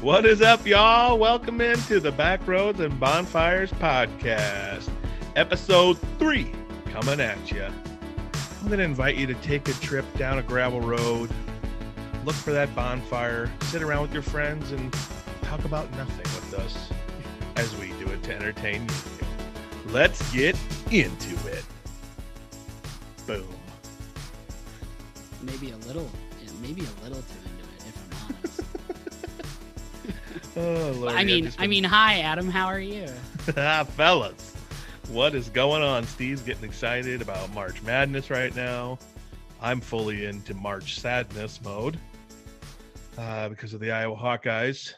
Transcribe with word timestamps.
What 0.00 0.24
is 0.26 0.42
up, 0.42 0.64
y'all? 0.64 1.18
Welcome 1.18 1.60
into 1.60 1.98
the 1.98 2.12
Backroads 2.12 2.78
and 2.78 3.00
Bonfires 3.00 3.72
podcast, 3.72 4.88
episode 5.34 5.98
three, 6.20 6.52
coming 6.92 7.18
at 7.18 7.50
you. 7.50 7.64
I'm 7.64 8.68
going 8.68 8.78
to 8.78 8.84
invite 8.84 9.16
you 9.16 9.26
to 9.26 9.34
take 9.34 9.68
a 9.68 9.72
trip 9.72 10.04
down 10.16 10.38
a 10.38 10.42
gravel 10.44 10.80
road, 10.80 11.28
look 12.24 12.36
for 12.36 12.52
that 12.52 12.72
bonfire, 12.76 13.50
sit 13.62 13.82
around 13.82 14.02
with 14.02 14.12
your 14.12 14.22
friends, 14.22 14.70
and 14.70 14.92
talk 15.42 15.64
about 15.64 15.90
nothing 15.96 16.16
with 16.18 16.54
us 16.60 16.90
as 17.56 17.74
we 17.78 17.88
do 17.98 18.06
it 18.12 18.22
to 18.22 18.32
entertain 18.32 18.82
you. 18.82 19.26
Let's 19.92 20.30
get 20.32 20.56
into 20.92 21.34
it. 21.48 21.64
Boom. 23.26 23.48
maybe 25.42 25.72
a 25.72 25.76
little, 25.78 26.08
maybe 26.62 26.82
a 26.82 27.04
little 27.04 27.20
Oh, 30.58 30.92
Lord. 30.98 31.14
I 31.14 31.22
mean, 31.22 31.52
I 31.56 31.68
mean, 31.68 31.84
hi, 31.84 32.18
Adam. 32.18 32.50
How 32.50 32.66
are 32.66 32.80
you? 32.80 33.06
fellas, 33.46 34.54
what 35.08 35.32
is 35.36 35.48
going 35.50 35.82
on? 35.82 36.04
Steve's 36.04 36.42
getting 36.42 36.64
excited 36.64 37.22
about 37.22 37.52
March 37.54 37.80
Madness 37.82 38.28
right 38.28 38.54
now. 38.56 38.98
I'm 39.60 39.80
fully 39.80 40.26
into 40.26 40.54
March 40.54 40.98
Sadness 40.98 41.60
mode 41.62 41.96
uh, 43.16 43.48
because 43.48 43.72
of 43.72 43.78
the 43.78 43.92
Iowa 43.92 44.16
Hawkeyes. 44.16 44.94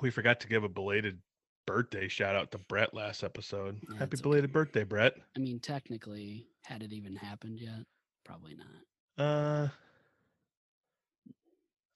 We 0.00 0.08
forgot 0.10 0.40
to 0.40 0.48
give 0.48 0.64
a 0.64 0.68
belated 0.70 1.18
birthday 1.66 2.08
shout 2.08 2.34
out 2.34 2.50
to 2.52 2.58
Brett 2.58 2.94
last 2.94 3.22
episode. 3.22 3.78
Yeah, 3.92 3.98
Happy 3.98 4.16
belated 4.22 4.44
okay. 4.46 4.52
birthday, 4.52 4.84
Brett. 4.84 5.16
I 5.36 5.40
mean, 5.40 5.60
technically, 5.60 6.46
had 6.64 6.82
it 6.82 6.94
even 6.94 7.14
happened 7.14 7.60
yet? 7.60 7.84
Probably 8.24 8.56
not. 8.56 9.22
Uh, 9.22 9.68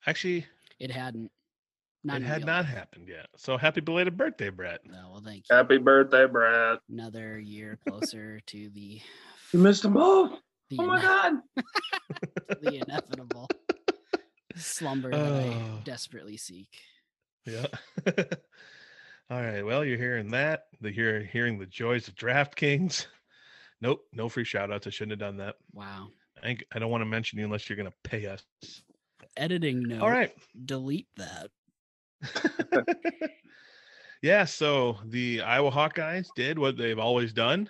actually, 0.07 0.45
It 0.79 0.91
hadn't. 0.91 1.31
Not 2.05 2.21
it 2.21 2.25
had 2.25 2.45
not 2.45 2.65
life. 2.65 2.75
happened 2.75 3.09
yet. 3.09 3.27
So 3.37 3.57
happy 3.57 3.81
belated 3.81 4.17
birthday, 4.17 4.51
Brett. 4.51 4.81
No, 4.85 5.11
well, 5.13 5.23
thank 5.25 5.45
you. 5.49 5.57
Happy 5.57 5.79
birthday, 5.79 6.27
Brad. 6.27 6.79
Another 6.91 7.39
year 7.39 7.79
closer 7.89 8.41
to 8.47 8.69
the 8.71 9.01
You 9.53 9.59
missed 9.61 9.83
them 9.83 9.93
both. 9.95 10.39
the, 10.71 10.79
Oh 10.81 10.87
my 10.87 10.97
ine- 10.97 11.43
God. 11.57 11.65
the 12.63 12.75
inevitable 12.85 13.49
slumber 14.57 15.11
that 15.11 15.21
I 15.33 15.47
Oh. 15.55 15.81
desperately 15.85 16.37
seek. 16.37 16.69
Yeah. 17.47 17.67
All 19.31 19.41
right. 19.41 19.63
Well, 19.63 19.85
you're 19.85 19.97
hearing 19.99 20.31
that. 20.33 20.65
The 20.81 20.91
hear 20.91 21.23
hearing 21.25 21.59
the 21.59 21.67
joys 21.67 22.09
of 22.09 22.15
DraftKings. 22.17 23.07
Nope, 23.81 24.05
no 24.13 24.29
free 24.29 24.45
shout 24.45 24.73
outs. 24.73 24.87
I 24.87 24.91
shouldn't 24.91 25.13
have 25.13 25.19
done 25.21 25.37
that. 25.39 25.57
Wow. 25.73 26.09
I 26.43 26.57
I 26.75 26.79
don't 26.79 26.91
want 26.91 27.03
to 27.03 27.07
mention 27.07 27.39
you 27.39 27.45
unless 27.45 27.69
you're 27.69 27.77
gonna 27.77 27.93
pay 28.05 28.27
us. 28.27 28.45
Editing 29.37 29.83
note. 29.85 30.03
All 30.03 30.11
right. 30.11 30.33
Delete 30.67 31.09
that. 31.17 31.51
yeah, 34.23 34.45
so 34.45 34.99
the 35.07 35.43
Iowa 35.43 35.71
Hawkeyes 35.71 36.29
did 36.35 36.59
what 36.59 36.77
they've 36.77 36.99
always 36.99 37.33
done 37.33 37.69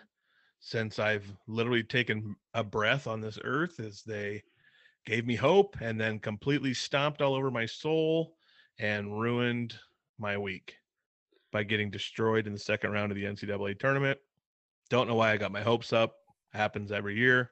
since 0.60 0.98
I've 0.98 1.26
literally 1.48 1.82
taken 1.82 2.36
a 2.54 2.62
breath 2.62 3.06
on 3.06 3.20
this 3.20 3.38
earth 3.42 3.80
is 3.80 4.02
they 4.02 4.42
gave 5.06 5.26
me 5.26 5.34
hope 5.34 5.76
and 5.80 6.00
then 6.00 6.18
completely 6.18 6.72
stomped 6.72 7.20
all 7.20 7.34
over 7.34 7.50
my 7.50 7.66
soul 7.66 8.36
and 8.78 9.20
ruined 9.20 9.74
my 10.18 10.38
week 10.38 10.76
by 11.50 11.64
getting 11.64 11.90
destroyed 11.90 12.46
in 12.46 12.52
the 12.52 12.58
second 12.58 12.92
round 12.92 13.10
of 13.10 13.16
the 13.16 13.24
NCAA 13.24 13.78
tournament. 13.78 14.18
Don't 14.88 15.08
know 15.08 15.16
why 15.16 15.32
I 15.32 15.36
got 15.36 15.52
my 15.52 15.62
hopes 15.62 15.92
up. 15.92 16.14
Happens 16.52 16.92
every 16.92 17.16
year. 17.16 17.50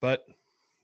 But 0.00 0.24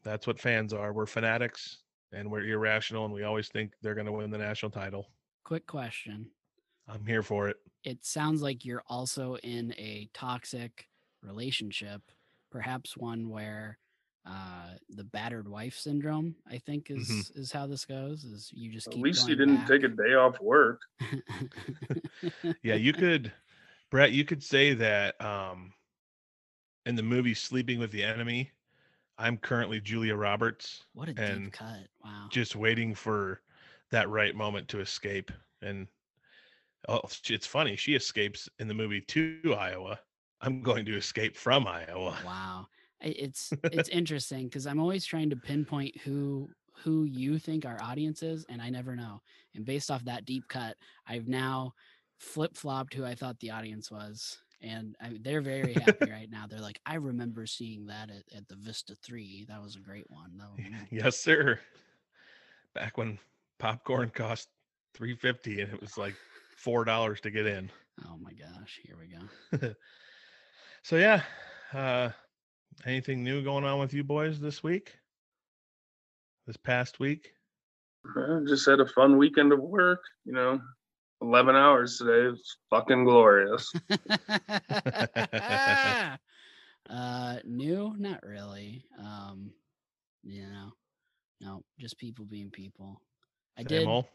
that's 0.02 0.26
what 0.26 0.40
fans 0.40 0.72
are. 0.72 0.92
We're 0.92 1.06
fanatics 1.06 1.83
and 2.14 2.30
we're 2.30 2.44
irrational 2.46 3.04
and 3.04 3.12
we 3.14 3.22
always 3.24 3.48
think 3.48 3.72
they're 3.82 3.94
going 3.94 4.06
to 4.06 4.12
win 4.12 4.30
the 4.30 4.38
national 4.38 4.70
title. 4.70 5.08
Quick 5.44 5.66
question. 5.66 6.30
I'm 6.88 7.04
here 7.06 7.22
for 7.22 7.48
it. 7.48 7.56
it 7.84 8.04
sounds 8.04 8.40
like 8.42 8.64
you're 8.64 8.82
also 8.88 9.36
in 9.36 9.72
a 9.78 10.08
toxic 10.14 10.88
relationship, 11.22 12.02
perhaps 12.50 12.96
one 12.96 13.28
where 13.28 13.78
uh, 14.26 14.70
the 14.90 15.04
battered 15.04 15.48
wife 15.48 15.76
syndrome, 15.76 16.34
I 16.50 16.56
think, 16.58 16.90
is 16.90 17.08
Mhm. 17.08 17.36
is 17.36 17.52
how 17.52 17.66
this 17.66 17.84
goes. 17.84 18.24
Is 18.24 18.50
you 18.54 18.70
just 18.72 18.86
At 18.86 18.94
keep 18.94 19.02
least 19.04 19.28
you 19.28 19.36
didn't 19.36 19.66
take 19.66 19.82
a 19.82 19.88
day 19.88 20.14
off 20.14 20.40
work. 20.40 20.80
Yeah, 22.62 22.74
you 22.74 22.92
could, 22.94 23.32
Brett, 23.90 24.12
you 24.12 24.24
could 24.24 24.42
say 24.42 24.72
that 24.74 25.20
um, 25.20 25.74
in 26.86 26.94
the 26.96 27.02
movie 27.02 27.34
Sleeping 27.34 27.78
with 27.78 27.90
the 27.90 28.02
Enemy, 28.02 28.50
I'm 29.18 29.36
currently 29.36 29.80
Julia 29.80 30.16
Roberts, 30.16 30.84
what 30.94 31.08
a 31.08 31.14
and 31.16 31.44
deep 31.44 31.52
cut! 31.52 31.86
Wow. 32.04 32.26
just 32.30 32.56
waiting 32.56 32.94
for 32.94 33.40
that 33.90 34.08
right 34.08 34.34
moment 34.34 34.68
to 34.68 34.80
escape. 34.80 35.30
And 35.62 35.86
oh, 36.88 37.02
it's 37.28 37.46
funny, 37.46 37.76
she 37.76 37.94
escapes 37.94 38.48
in 38.58 38.68
the 38.68 38.74
movie 38.74 39.00
to 39.02 39.54
Iowa. 39.58 40.00
I'm 40.40 40.62
going 40.62 40.84
to 40.86 40.96
escape 40.96 41.36
from 41.36 41.66
Iowa. 41.66 42.18
Wow. 42.24 42.66
It's 43.00 43.52
it's 43.64 43.88
interesting 43.88 44.44
because 44.48 44.66
I'm 44.66 44.80
always 44.80 45.04
trying 45.04 45.30
to 45.30 45.36
pinpoint 45.36 45.96
who 46.00 46.50
who 46.82 47.04
you 47.04 47.38
think 47.38 47.64
our 47.64 47.80
audience 47.80 48.22
is, 48.22 48.44
and 48.48 48.60
I 48.60 48.68
never 48.68 48.96
know. 48.96 49.22
And 49.54 49.64
based 49.64 49.90
off 49.90 50.04
that 50.04 50.24
deep 50.24 50.48
cut, 50.48 50.76
I've 51.06 51.28
now 51.28 51.72
flip 52.18 52.56
flopped 52.56 52.94
who 52.94 53.04
I 53.04 53.14
thought 53.14 53.38
the 53.38 53.50
audience 53.50 53.90
was, 53.90 54.38
and 54.64 54.96
I, 55.00 55.18
they're 55.20 55.40
very 55.40 55.74
happy 55.74 56.10
right 56.10 56.30
now. 56.30 56.46
They're 56.48 56.60
like, 56.60 56.80
I 56.86 56.94
remember 56.94 57.46
seeing 57.46 57.86
that 57.86 58.10
at, 58.10 58.36
at 58.36 58.48
the 58.48 58.56
Vista 58.56 58.94
Three. 58.94 59.44
That 59.48 59.62
was 59.62 59.76
a 59.76 59.80
great 59.80 60.10
one. 60.10 60.32
That 60.38 60.48
was, 60.50 60.60
yes, 60.90 61.18
sir. 61.18 61.60
Back 62.74 62.98
when 62.98 63.18
popcorn 63.58 64.10
cost 64.10 64.48
350 64.94 65.60
and 65.60 65.72
it 65.72 65.80
was 65.80 65.96
like 65.96 66.14
four 66.56 66.84
dollars 66.84 67.20
to 67.20 67.30
get 67.30 67.46
in. 67.46 67.70
oh 68.06 68.16
my 68.20 68.32
gosh, 68.32 68.80
here 68.82 68.96
we 68.98 69.58
go. 69.58 69.74
So 70.82 70.96
yeah, 70.96 71.22
uh 71.72 72.10
anything 72.84 73.24
new 73.24 73.42
going 73.42 73.64
on 73.64 73.78
with 73.78 73.94
you 73.94 74.04
boys 74.04 74.38
this 74.38 74.62
week? 74.62 74.94
This 76.46 76.58
past 76.58 77.00
week? 77.00 77.32
I 78.14 78.40
just 78.46 78.66
had 78.66 78.80
a 78.80 78.86
fun 78.86 79.16
weekend 79.16 79.52
of 79.54 79.60
work. 79.60 80.02
You 80.26 80.34
know, 80.34 80.60
11 81.20 81.56
hours 81.56 81.98
today. 81.98 82.30
It's 82.32 82.56
fucking 82.70 83.04
glorious. 83.04 83.72
uh 86.90 87.36
new 87.44 87.94
not 87.98 88.22
really 88.22 88.84
um 88.98 89.50
you 90.22 90.42
know 90.42 90.70
no 91.40 91.62
just 91.78 91.98
people 91.98 92.24
being 92.26 92.50
people 92.50 93.00
i 93.56 93.62
Same 93.62 93.68
did 93.70 93.88
ol'? 93.88 94.08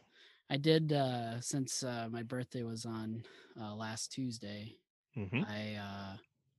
i 0.50 0.56
did 0.56 0.92
uh 0.92 1.40
since 1.40 1.82
uh 1.82 2.08
my 2.10 2.22
birthday 2.22 2.62
was 2.62 2.84
on 2.84 3.24
uh 3.60 3.74
last 3.74 4.12
tuesday 4.12 4.72
Mhm. 5.16 5.44
i 5.48 5.74
uh 5.74 6.16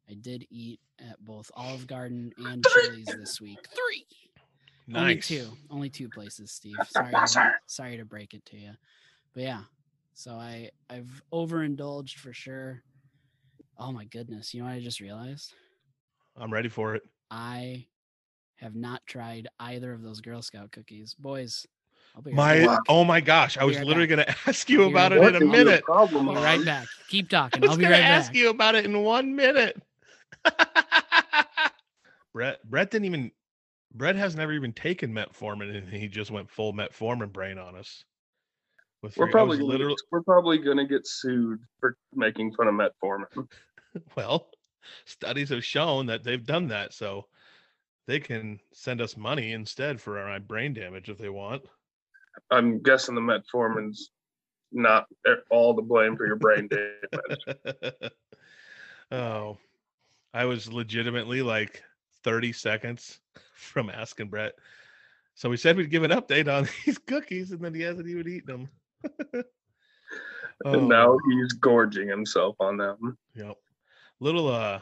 i 0.10 0.14
did 0.20 0.46
eat 0.50 0.82
at 1.00 1.24
both 1.24 1.50
olive 1.56 1.88
garden 1.88 2.34
and 2.38 2.66
chili's 2.66 3.16
this 3.18 3.40
week 3.40 3.60
three 3.74 4.06
only 4.94 5.18
two 5.18 5.48
only 5.70 5.90
two 5.90 6.10
places 6.10 6.52
steve 6.52 6.78
That's 6.78 6.92
sorry 6.92 7.16
to, 7.16 7.54
sorry 7.68 7.98
to 7.98 8.04
break 8.06 8.34
it 8.34 8.44
to 8.48 8.58
you 8.58 8.72
but 9.34 9.44
yeah 9.44 9.62
so 10.14 10.32
i 10.32 10.70
i've 10.90 11.22
overindulged 11.34 12.20
for 12.20 12.34
sure 12.34 12.82
oh 13.78 13.92
my 13.92 14.06
goodness 14.06 14.54
you 14.54 14.60
know 14.62 14.68
what 14.68 14.74
i 14.76 14.80
just 14.80 15.00
realized 15.00 15.54
I'm 16.38 16.52
ready 16.52 16.70
for 16.70 16.96
it. 16.96 17.04
I 17.30 17.88
have 18.56 18.74
not 18.74 19.02
tried 19.06 19.50
either 19.60 19.92
of 19.92 20.02
those 20.02 20.22
Girl 20.22 20.42
Scout 20.42 20.72
cookies. 20.72 21.14
Boys, 21.14 21.68
I'll 22.16 22.22
be 22.22 22.32
My 22.32 22.60
right, 22.60 22.68
Wow. 22.68 22.80
oh 22.88 23.04
my 23.04 23.20
gosh, 23.20 23.58
I 23.58 23.66
was 23.66 23.76
right 23.78 23.86
literally 23.86 24.08
gonna 24.08 24.34
ask 24.48 24.70
you 24.70 24.84
about 24.86 25.12
right 25.12 25.22
it 25.34 25.36
in 25.36 25.44
a 25.44 25.46
What 25.46 25.60
is 25.60 25.64
your 25.66 25.66
minute. 25.66 25.84
Problem, 25.84 26.30
I'll 26.30 26.36
be 26.36 26.42
right 26.42 26.66
back. 26.66 26.88
Keep 27.10 27.30
talking. 27.30 27.64
I 27.64 27.68
I'll 27.68 27.72
was 27.72 27.78
be 27.78 27.84
gonna 27.84 27.96
right 27.96 28.04
ask 28.04 28.32
back. 28.32 28.38
you 28.38 28.50
about 28.50 28.76
it 28.76 28.86
in 28.86 29.04
one 29.04 29.36
minute. 29.36 29.82
Brett 32.34 32.60
Brett 32.70 32.92
didn't 32.92 33.06
even 33.06 33.32
Brett 33.94 34.16
has 34.16 34.36
never 34.36 34.54
even 34.54 34.72
taken 34.72 35.14
metformin 35.14 35.76
and 35.78 35.90
he 35.90 36.08
just 36.08 36.32
went 36.32 36.50
full 36.50 36.74
metformin 36.74 37.32
brain 37.34 37.58
on 37.58 37.76
us. 37.76 38.06
We're 39.18 39.32
probably 39.32 39.58
gonna 39.58 39.70
literally 39.70 39.94
get, 39.94 40.12
we're 40.12 40.22
probably 40.22 40.58
gonna 40.60 40.86
get 40.86 41.08
sued 41.08 41.60
for 41.80 41.98
making 42.14 42.54
fun 42.54 42.68
of 42.68 42.76
metformin. 42.76 43.26
well, 44.16 44.50
studies 45.06 45.50
have 45.50 45.66
shown 45.66 46.06
that 46.06 46.24
they've 46.24 46.46
done 46.46 46.68
that, 46.68 46.94
so 46.94 47.26
they 48.08 48.20
can 48.20 48.60
send 48.74 49.02
us 49.02 49.18
money 49.18 49.54
instead 49.54 50.00
for 50.00 50.20
our 50.20 50.36
uh, 50.36 50.40
brain 50.40 50.74
damage 50.74 51.10
if 51.10 51.18
they 51.18 51.30
want. 51.30 51.64
I'm 52.50 52.82
guessing 52.82 53.16
the 53.16 53.22
metformin's 53.22 54.12
not 54.72 55.08
all 55.50 55.74
the 55.74 55.82
blame 55.82 56.16
for 56.16 56.26
your 56.26 56.38
brain 56.38 56.68
damage. 57.12 58.12
oh, 59.12 59.58
I 60.34 60.46
was 60.46 60.72
legitimately 60.72 61.42
like 61.42 61.84
30 62.24 62.54
seconds 62.54 63.20
from 63.54 63.90
asking 63.90 64.30
Brett. 64.30 64.54
So 65.36 65.50
we 65.50 65.58
said 65.58 65.76
we'd 65.76 65.90
give 65.90 66.04
an 66.04 66.12
update 66.12 66.48
on 66.48 66.70
these 66.86 66.98
cookies, 67.00 67.52
and 67.52 67.62
then 67.62 67.74
he 67.74 67.82
hasn't 67.82 68.08
even 68.08 68.28
eaten 68.28 68.48
them. 68.48 68.70
And 70.66 70.88
now 70.88 71.18
he's 71.28 71.54
gorging 71.54 72.08
himself 72.08 72.56
on 72.60 72.78
them. 72.78 73.18
Yep. 73.36 73.58
Little 74.20 74.48
uh 74.48 74.82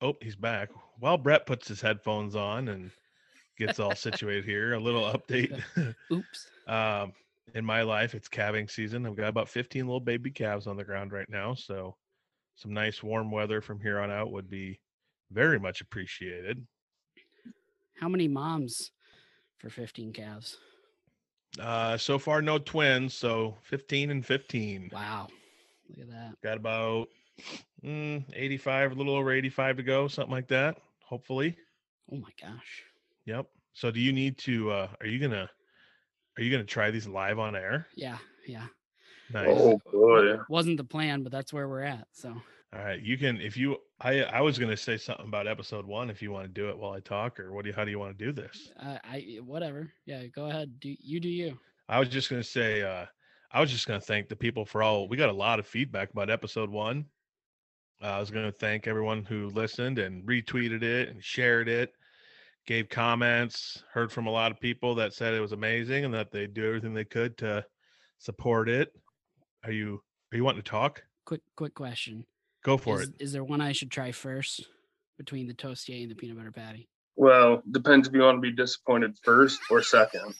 oh, 0.00 0.14
he's 0.20 0.36
back. 0.36 0.70
While 0.98 1.18
Brett 1.18 1.46
puts 1.46 1.68
his 1.68 1.80
headphones 1.80 2.34
on 2.34 2.68
and 2.68 2.90
gets 3.58 3.78
all 3.78 3.94
situated 3.94 4.44
here, 4.46 4.74
a 4.74 4.80
little 4.80 5.02
update. 5.02 5.62
Oops. 6.12 6.46
um 6.66 7.12
in 7.54 7.64
my 7.64 7.82
life, 7.82 8.14
it's 8.14 8.26
calving 8.26 8.66
season. 8.66 9.06
I've 9.06 9.14
got 9.14 9.28
about 9.28 9.48
15 9.48 9.86
little 9.86 10.00
baby 10.00 10.30
calves 10.30 10.66
on 10.66 10.76
the 10.76 10.84
ground 10.84 11.12
right 11.12 11.28
now. 11.28 11.54
So 11.54 11.96
some 12.56 12.72
nice 12.72 13.02
warm 13.02 13.30
weather 13.30 13.60
from 13.60 13.80
here 13.80 14.00
on 14.00 14.10
out 14.10 14.32
would 14.32 14.48
be 14.48 14.80
very 15.30 15.60
much 15.60 15.80
appreciated. 15.80 16.66
How 18.00 18.08
many 18.08 18.26
moms 18.26 18.90
for 19.58 19.68
15 19.68 20.12
calves? 20.12 20.56
Uh, 21.60 21.96
so 21.96 22.18
far, 22.18 22.42
no 22.42 22.58
twins. 22.58 23.14
So 23.14 23.56
15 23.62 24.10
and 24.10 24.24
15. 24.24 24.90
Wow. 24.92 25.28
Look 25.88 26.06
at 26.06 26.10
that. 26.10 26.40
Got 26.42 26.56
about 26.56 27.08
mm, 27.84 28.24
85, 28.34 28.92
a 28.92 28.94
little 28.94 29.14
over 29.14 29.32
85 29.32 29.76
to 29.78 29.82
go, 29.82 30.08
something 30.08 30.32
like 30.32 30.48
that. 30.48 30.78
Hopefully. 31.06 31.56
Oh 32.12 32.16
my 32.16 32.30
gosh. 32.40 32.84
Yep. 33.26 33.46
So 33.72 33.90
do 33.90 34.00
you 34.00 34.12
need 34.12 34.38
to 34.38 34.70
uh 34.70 34.88
are 35.00 35.06
you 35.06 35.18
gonna 35.18 35.50
are 36.36 36.42
you 36.42 36.50
gonna 36.50 36.64
try 36.64 36.90
these 36.90 37.06
live 37.06 37.38
on 37.38 37.56
air? 37.56 37.86
Yeah. 37.94 38.18
Yeah. 38.46 38.66
Nice. 39.32 39.48
Oh 39.50 39.80
boy. 39.92 40.38
Wasn't 40.48 40.76
the 40.76 40.84
plan, 40.84 41.22
but 41.22 41.32
that's 41.32 41.52
where 41.52 41.68
we're 41.68 41.82
at. 41.82 42.06
So 42.12 42.34
All 42.74 42.84
right. 42.84 43.00
You 43.00 43.16
can 43.16 43.40
if 43.40 43.56
you 43.56 43.76
I 44.00 44.22
I 44.22 44.40
was 44.40 44.58
gonna 44.58 44.76
say 44.76 44.96
something 44.96 45.26
about 45.26 45.46
episode 45.46 45.86
one 45.86 46.10
if 46.10 46.20
you 46.20 46.32
want 46.32 46.44
to 46.46 46.52
do 46.52 46.68
it 46.70 46.76
while 46.76 46.92
I 46.92 47.00
talk, 47.00 47.38
or 47.38 47.52
what 47.52 47.62
do 47.62 47.68
you 47.68 47.74
how 47.74 47.84
do 47.84 47.90
you 47.90 47.98
want 48.00 48.18
to 48.18 48.24
do 48.24 48.32
this? 48.32 48.72
uh, 48.80 48.98
I 49.04 49.38
whatever. 49.44 49.92
Yeah, 50.06 50.26
go 50.26 50.46
ahead. 50.46 50.80
Do 50.80 50.94
you 50.98 51.20
do 51.20 51.28
you? 51.28 51.58
I 51.88 52.00
was 52.00 52.08
just 52.08 52.30
gonna 52.30 52.42
say 52.42 52.82
uh 52.82 53.06
I 53.52 53.60
was 53.60 53.70
just 53.70 53.86
gonna 53.86 54.00
thank 54.00 54.28
the 54.28 54.34
people 54.34 54.64
for 54.64 54.82
all 54.82 55.06
we 55.08 55.16
got 55.16 55.28
a 55.28 55.32
lot 55.32 55.60
of 55.60 55.66
feedback 55.66 56.10
about 56.10 56.30
episode 56.30 56.70
one. 56.70 57.04
Uh, 58.02 58.06
I 58.06 58.18
was 58.18 58.32
gonna 58.32 58.50
thank 58.50 58.88
everyone 58.88 59.24
who 59.24 59.50
listened 59.50 60.00
and 60.00 60.26
retweeted 60.26 60.82
it 60.82 61.10
and 61.10 61.22
shared 61.22 61.68
it, 61.68 61.92
gave 62.66 62.88
comments, 62.88 63.84
heard 63.92 64.10
from 64.10 64.26
a 64.26 64.32
lot 64.32 64.50
of 64.50 64.58
people 64.58 64.96
that 64.96 65.14
said 65.14 65.32
it 65.32 65.40
was 65.40 65.52
amazing 65.52 66.04
and 66.04 66.14
that 66.14 66.32
they 66.32 66.48
do 66.48 66.66
everything 66.66 66.92
they 66.92 67.04
could 67.04 67.38
to 67.38 67.64
support 68.18 68.68
it. 68.68 68.92
Are 69.62 69.70
you 69.72 70.02
are 70.32 70.36
you 70.36 70.42
wanting 70.42 70.62
to 70.62 70.68
talk? 70.68 71.04
Quick 71.24 71.42
quick 71.54 71.74
question. 71.74 72.26
Go 72.64 72.76
for 72.76 73.02
Is, 73.02 73.08
it. 73.10 73.14
is 73.20 73.32
there 73.32 73.44
one 73.44 73.60
I 73.60 73.72
should 73.72 73.90
try 73.90 74.10
first 74.10 74.66
between 75.18 75.46
the 75.46 75.54
toastier 75.54 76.02
and 76.02 76.10
the 76.10 76.14
peanut 76.14 76.36
butter 76.36 76.50
patty? 76.50 76.88
Well, 77.16 77.62
depends 77.70 78.08
if 78.08 78.14
you 78.14 78.20
want 78.22 78.38
to 78.38 78.40
be 78.40 78.50
disappointed 78.50 79.16
first 79.22 79.60
or 79.70 79.82
second. 79.82 80.34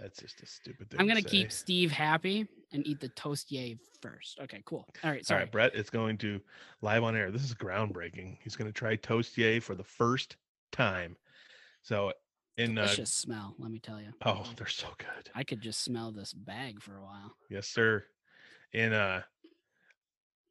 That's 0.00 0.18
just 0.18 0.40
a 0.42 0.46
stupid 0.46 0.90
thing. 0.90 0.98
I'm 1.00 1.06
gonna 1.06 1.22
keep 1.22 1.52
say. 1.52 1.56
Steve 1.58 1.90
happy 1.92 2.48
and 2.72 2.86
eat 2.86 3.00
the 3.00 3.10
toastier 3.10 3.78
first. 4.00 4.38
Okay, 4.42 4.62
cool. 4.64 4.86
All 5.04 5.10
right, 5.10 5.18
All 5.20 5.24
sorry. 5.24 5.40
right, 5.42 5.52
Brett 5.52 5.74
it's 5.74 5.90
going 5.90 6.18
to 6.18 6.40
live 6.82 7.04
on 7.04 7.14
air. 7.16 7.30
This 7.30 7.44
is 7.44 7.54
groundbreaking. 7.54 8.38
He's 8.42 8.56
going 8.56 8.68
to 8.68 8.72
try 8.72 8.96
toastier 8.96 9.62
for 9.62 9.74
the 9.74 9.84
first 9.84 10.36
time. 10.72 11.16
So, 11.82 12.12
in 12.56 12.78
uh, 12.78 12.82
Delicious 12.82 13.12
smell, 13.12 13.54
let 13.58 13.70
me 13.70 13.78
tell 13.78 14.00
you. 14.00 14.08
oh, 14.24 14.44
they're 14.56 14.66
so 14.66 14.88
good. 14.98 15.30
I 15.34 15.44
could 15.44 15.60
just 15.60 15.84
smell 15.84 16.10
this 16.12 16.32
bag 16.32 16.80
for 16.82 16.96
a 16.96 17.02
while. 17.02 17.32
Yes, 17.50 17.68
sir. 17.68 18.04
In 18.72 18.92
uh, 18.92 19.22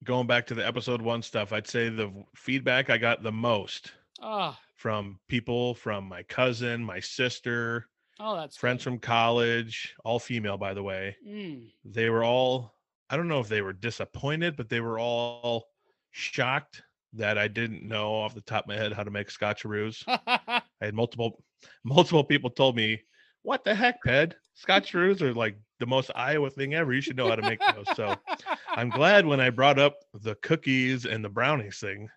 going 0.03 0.27
back 0.27 0.47
to 0.47 0.53
the 0.55 0.65
episode 0.65 1.01
one 1.01 1.21
stuff, 1.21 1.53
I'd 1.53 1.67
say 1.67 1.89
the 1.89 2.11
feedback 2.35 2.89
I 2.89 2.97
got 2.97 3.23
the 3.23 3.31
most 3.31 3.91
Oh, 4.21 4.55
from 4.75 5.19
people 5.27 5.75
from 5.75 6.05
my 6.05 6.23
cousin, 6.23 6.83
my 6.83 6.99
sister, 6.99 7.87
oh, 8.19 8.35
that's 8.35 8.55
friends 8.57 8.79
good. 8.79 8.83
from 8.91 8.99
college, 8.99 9.93
all 10.05 10.19
female, 10.19 10.57
by 10.57 10.73
the 10.73 10.83
way. 10.83 11.15
Mm. 11.27 11.71
They 11.83 12.09
were 12.09 12.23
all, 12.23 12.73
I 13.09 13.17
don't 13.17 13.27
know 13.27 13.39
if 13.39 13.49
they 13.49 13.61
were 13.61 13.73
disappointed, 13.73 14.55
but 14.55 14.69
they 14.69 14.79
were 14.79 14.99
all 14.99 15.65
shocked 16.11 16.81
that 17.13 17.37
I 17.37 17.47
didn't 17.47 17.87
know 17.87 18.13
off 18.13 18.33
the 18.33 18.41
top 18.41 18.63
of 18.63 18.69
my 18.69 18.75
head 18.75 18.93
how 18.93 19.03
to 19.03 19.11
make 19.11 19.27
scotcheroos. 19.29 20.03
I 20.07 20.61
had 20.81 20.93
multiple 20.93 21.43
multiple 21.83 22.23
people 22.23 22.49
told 22.49 22.75
me, 22.75 23.01
"What 23.41 23.63
the 23.63 23.75
heck, 23.75 24.01
Ped? 24.03 24.35
Scotcheroos 24.55 25.21
are 25.21 25.33
like 25.33 25.57
the 25.83 25.89
most 25.89 26.11
Iowa 26.15 26.49
thing 26.49 26.73
ever. 26.73 26.93
You 26.93 27.01
should 27.01 27.17
know 27.17 27.27
how 27.27 27.35
to 27.35 27.41
make 27.41 27.59
those." 27.75 27.85
So 27.95 28.15
I'm 28.69 28.89
glad 28.89 29.25
when 29.25 29.41
I 29.41 29.49
brought 29.49 29.79
up 29.79 29.97
the 30.13 30.35
cookies 30.35 31.05
and 31.05 31.23
the 31.23 31.29
brownies 31.29 31.79
thing 31.79 32.09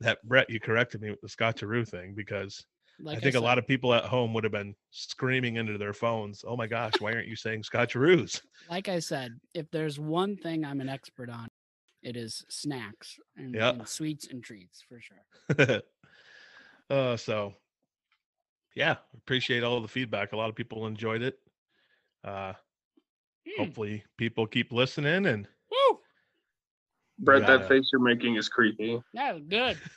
that 0.00 0.22
Brett, 0.24 0.48
you 0.48 0.58
corrected 0.58 1.02
me 1.02 1.10
with 1.10 1.20
the 1.20 1.28
Scotcheroo 1.28 1.86
thing 1.86 2.14
because 2.14 2.64
like 2.98 3.18
I 3.18 3.20
think 3.20 3.34
a 3.34 3.40
lot 3.40 3.58
of 3.58 3.66
people 3.66 3.92
at 3.92 4.04
home 4.04 4.32
would 4.32 4.44
have 4.44 4.52
been 4.52 4.74
screaming 4.90 5.56
into 5.56 5.76
their 5.76 5.92
phones, 5.92 6.44
"Oh 6.46 6.56
my 6.56 6.66
gosh, 6.66 6.94
why 7.00 7.12
aren't 7.12 7.28
you 7.28 7.36
saying 7.36 7.62
Scotcheroos?" 7.62 8.40
like 8.70 8.88
I 8.88 8.98
said, 8.98 9.38
if 9.52 9.70
there's 9.70 9.98
one 9.98 10.36
thing 10.36 10.64
I'm 10.64 10.80
an 10.80 10.88
expert 10.88 11.28
on, 11.28 11.48
it 12.02 12.16
is 12.16 12.44
snacks 12.48 13.18
and, 13.36 13.54
Yeah. 13.54 13.70
and 13.70 13.86
sweets 13.86 14.28
and 14.28 14.42
treats 14.42 14.82
for 14.88 15.00
sure. 15.00 15.82
uh, 16.90 17.16
so 17.16 17.54
yeah, 18.74 18.96
appreciate 19.14 19.62
all 19.62 19.80
the 19.80 19.88
feedback. 19.88 20.32
A 20.32 20.36
lot 20.36 20.48
of 20.48 20.54
people 20.54 20.86
enjoyed 20.86 21.22
it. 21.22 21.38
Uh, 22.22 22.52
Mm, 23.48 23.64
hopefully, 23.64 24.04
people 24.16 24.46
keep 24.46 24.72
listening 24.72 25.26
and 25.26 25.46
Woo! 25.70 25.98
Brett, 27.18 27.42
gotta- 27.42 27.58
that 27.58 27.68
face 27.68 27.88
you're 27.92 28.02
making 28.02 28.36
is 28.36 28.48
creepy. 28.48 29.02
That 29.14 29.34
was 29.34 29.44
good. 29.48 29.78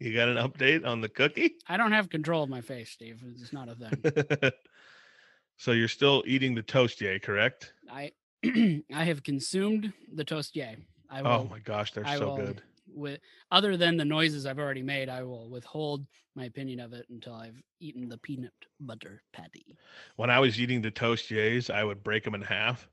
You 0.00 0.14
got 0.14 0.28
an 0.28 0.36
update 0.36 0.86
on 0.86 1.00
the 1.00 1.08
cookie? 1.08 1.56
I 1.66 1.76
don't 1.76 1.90
have 1.90 2.08
control 2.08 2.44
of 2.44 2.48
my 2.48 2.60
face, 2.60 2.90
Steve. 2.90 3.20
It's 3.40 3.52
not 3.52 3.68
a 3.68 3.74
thing. 3.74 4.52
so 5.56 5.72
you're 5.72 5.88
still 5.88 6.22
eating 6.24 6.54
the 6.54 6.62
toast, 6.62 7.00
toastier, 7.00 7.20
correct? 7.20 7.72
I 7.90 8.12
I 8.44 9.04
have 9.04 9.24
consumed 9.24 9.92
the 10.14 10.22
toast, 10.22 10.54
toastier. 10.54 10.76
I 11.10 11.22
will, 11.22 11.30
Oh 11.30 11.48
my 11.50 11.58
gosh, 11.58 11.92
they're 11.92 12.06
I 12.06 12.16
so 12.16 12.28
will 12.28 12.36
good. 12.36 12.62
With 12.94 13.20
other 13.50 13.76
than 13.76 13.96
the 13.96 14.04
noises 14.04 14.46
I've 14.46 14.58
already 14.58 14.82
made, 14.82 15.08
I 15.08 15.22
will 15.22 15.48
withhold 15.50 16.06
my 16.34 16.44
opinion 16.44 16.80
of 16.80 16.92
it 16.92 17.06
until 17.10 17.34
I've 17.34 17.60
eaten 17.80 18.08
the 18.08 18.18
peanut 18.18 18.52
butter 18.80 19.22
patty. 19.32 19.76
When 20.16 20.30
I 20.30 20.38
was 20.38 20.60
eating 20.60 20.80
the 20.80 20.90
toastiers, 20.90 21.70
I 21.70 21.84
would 21.84 22.02
break 22.02 22.24
them 22.24 22.34
in 22.34 22.42
half, 22.42 22.88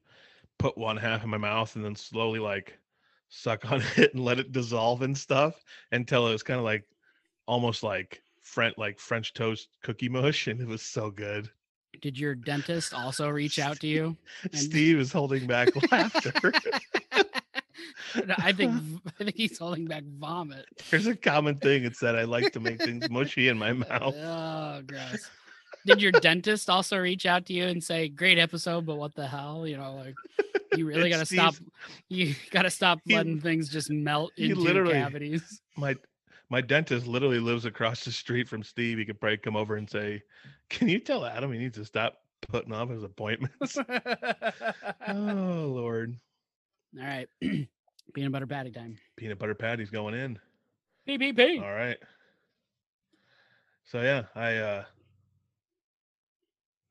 put 0.58 0.78
one 0.78 0.98
half 0.98 1.24
in 1.24 1.30
my 1.30 1.38
mouth, 1.38 1.76
and 1.76 1.86
then 1.86 1.96
slowly 1.96 2.40
like 2.40 2.78
suck 3.30 3.72
on 3.72 3.82
it 3.98 4.14
and 4.14 4.24
let 4.24 4.40
it 4.40 4.52
dissolve 4.52 5.02
and 5.02 5.18
stuff 5.18 5.64
until 5.92 6.28
it 6.28 6.32
was 6.32 6.44
kind 6.44 6.60
of 6.60 6.66
like 6.66 6.86
almost 7.46 7.84
like 7.84 8.22
French 8.42 8.76
like 8.78 9.00
French 9.00 9.34
toast 9.34 9.70
cookie 9.84 10.10
mush, 10.10 10.48
and 10.48 10.62
it 10.62 10.68
was 10.68 10.82
so 10.82 11.10
good. 11.10 11.50
Did 12.02 12.20
your 12.20 12.36
dentist 12.36 12.94
also 12.94 13.30
reach 13.30 13.58
out 13.58 13.80
to 13.80 13.88
you? 13.88 14.18
And- 14.44 14.56
Steve 14.56 15.00
is 15.00 15.12
holding 15.12 15.48
back 15.48 15.70
laughter. 15.92 16.34
I 18.38 18.52
think 18.52 18.74
I 19.20 19.24
think 19.24 19.36
he's 19.36 19.58
holding 19.58 19.86
back 19.86 20.04
vomit. 20.04 20.66
There's 20.90 21.08
a 21.08 21.16
common 21.16 21.56
thing. 21.58 21.84
It's 21.84 22.00
that 22.00 22.16
I 22.16 22.24
like 22.24 22.52
to 22.54 22.60
make 22.60 22.82
things 22.82 23.10
mushy 23.10 23.48
in 23.48 23.58
my 23.58 23.74
mouth. 23.74 24.16
Oh, 24.24 24.82
gross. 24.86 25.30
Did 25.86 26.02
your 26.02 26.12
dentist 26.12 26.70
also 26.70 26.98
reach 26.98 27.26
out 27.26 27.46
to 27.46 27.54
you 27.54 27.66
and 27.66 27.84
say, 27.84 28.10
"Great 28.10 28.40
episode, 28.40 28.86
but 28.86 28.96
what 28.96 29.14
the 29.16 29.28
hell?" 29.28 29.68
You 29.68 29.78
know, 29.78 29.96
like 29.96 30.16
you 30.76 30.86
really 30.88 31.10
got 31.10 31.20
to 31.20 31.26
stop. 31.26 31.56
You 32.10 32.34
got 32.52 32.64
to 32.64 32.70
stop 32.72 33.00
he- 33.06 33.16
letting 33.16 33.40
things 33.40 33.70
just 33.70 33.92
melt 33.92 34.32
into 34.38 34.84
cavities. 34.92 35.62
My 35.78 35.96
my 36.50 36.62
dentist 36.62 37.08
literally 37.08 37.40
lives 37.40 37.66
across 37.66 38.04
the 38.04 38.12
street 38.12 38.48
from 38.50 38.64
Steve. 38.64 38.98
He 38.98 39.06
could 39.06 39.20
probably 39.20 39.38
come 39.38 39.56
over 39.56 39.76
and 39.76 39.90
say, 39.90 40.24
"Can 40.70 40.88
you 40.90 41.00
tell 41.00 41.24
Adam 41.26 41.52
he 41.52 41.60
needs 41.60 41.78
to 41.78 41.86
stop 41.86 42.18
putting 42.50 42.74
off 42.74 42.90
his 42.90 43.04
appointments?" 43.04 43.78
oh 45.08 45.72
Lord, 45.72 46.16
All 47.00 47.06
right, 47.06 47.28
peanut 48.14 48.32
butter 48.32 48.48
patty 48.48 48.72
time. 48.72 48.98
peanut 49.18 49.40
butter 49.40 49.56
patty's 49.56 49.90
going 49.90 50.14
in. 50.14 50.40
PPP. 51.08 51.62
All 51.62 51.74
right. 51.74 51.98
So 53.86 54.02
yeah, 54.02 54.24
I 54.36 54.56
uh 54.58 54.84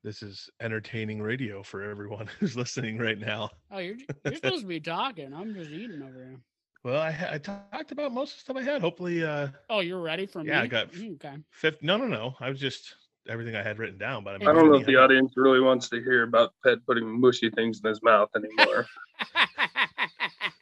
this 0.05 0.23
is 0.23 0.51
entertaining 0.61 1.21
radio 1.23 1.63
for 1.63 1.83
everyone 1.83 2.29
who's 2.39 2.57
listening 2.57 2.99
right 2.99 3.19
now. 3.19 3.51
Oh, 3.71 3.79
you're 3.79 3.97
you're 4.25 4.35
supposed 4.43 4.61
to 4.63 4.67
be 4.67 4.81
talking. 4.81 5.33
I'm 5.33 5.55
just 5.55 5.71
eating 5.71 6.03
over 6.03 6.13
here. 6.13 6.37
Well, 6.85 7.01
I, 7.01 7.17
I 7.33 7.39
talked 7.39 7.93
about 7.93 8.13
most 8.13 8.33
of 8.33 8.37
the 8.37 8.41
stuff 8.43 8.57
I 8.59 8.63
had. 8.63 8.83
Hopefully, 8.83 9.25
uh, 9.25 9.49
Oh, 9.71 9.81
you're 9.81 10.03
ready 10.03 10.27
for 10.27 10.43
me? 10.45 10.51
Yeah, 10.51 10.61
I 10.61 10.67
got- 10.67 10.93
Mm, 10.93 11.15
okay. 11.15 11.37
fifth. 11.51 11.83
No, 11.83 11.97
no, 11.97 12.07
no. 12.07 12.35
I 12.41 12.51
was 12.51 12.61
just 12.61 12.97
everything 13.27 13.57
I 13.57 13.63
had 13.63 13.79
written 13.79 13.97
down. 13.97 14.23
But 14.23 14.35
I, 14.35 14.39
mean, 14.39 14.49
I 14.49 14.53
don't 14.53 14.69
know 14.71 14.77
if 14.77 14.85
the 14.85 14.99
I- 14.99 15.05
audience 15.05 15.33
really 15.35 15.61
wants 15.61 15.89
to 15.89 16.03
hear 16.03 16.25
about 16.25 16.53
Ped 16.63 16.85
putting 16.87 17.09
mushy 17.19 17.49
things 17.49 17.81
in 17.83 17.89
his 17.89 18.03
mouth 18.03 18.29
anymore. 18.37 18.87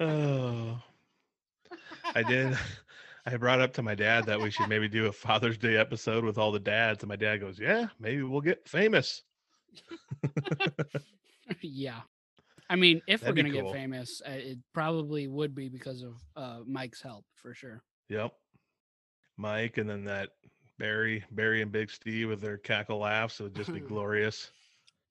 Oh, 0.00 0.80
I 2.14 2.22
did. 2.22 2.56
I 3.26 3.36
brought 3.36 3.60
up 3.60 3.74
to 3.74 3.82
my 3.82 3.94
dad 3.94 4.26
that 4.26 4.40
we 4.40 4.50
should 4.50 4.68
maybe 4.68 4.88
do 4.88 5.06
a 5.06 5.12
Father's 5.12 5.58
Day 5.58 5.76
episode 5.76 6.24
with 6.24 6.38
all 6.38 6.52
the 6.52 6.58
dads, 6.60 7.02
and 7.02 7.08
my 7.08 7.16
dad 7.16 7.38
goes, 7.38 7.58
"Yeah, 7.58 7.88
maybe 7.98 8.22
we'll 8.22 8.40
get 8.40 8.68
famous." 8.68 9.22
yeah. 11.60 12.00
I 12.68 12.76
mean, 12.76 13.02
if 13.06 13.20
That'd 13.20 13.36
we're 13.36 13.42
gonna 13.42 13.62
cool. 13.62 13.72
get 13.72 13.80
famous, 13.80 14.22
uh, 14.26 14.32
it 14.32 14.58
probably 14.72 15.28
would 15.28 15.54
be 15.54 15.68
because 15.68 16.02
of 16.02 16.14
uh, 16.36 16.60
Mike's 16.66 17.02
help 17.02 17.24
for 17.34 17.52
sure. 17.52 17.82
Yep, 18.08 18.32
Mike, 19.36 19.78
and 19.78 19.88
then 19.88 20.04
that 20.04 20.30
Barry, 20.78 21.24
Barry 21.30 21.62
and 21.62 21.70
Big 21.70 21.90
Steve 21.90 22.28
with 22.28 22.40
their 22.40 22.56
cackle 22.56 22.98
laughs. 22.98 23.38
It 23.40 23.44
would 23.44 23.54
just 23.54 23.72
be 23.72 23.80
glorious. 23.80 24.50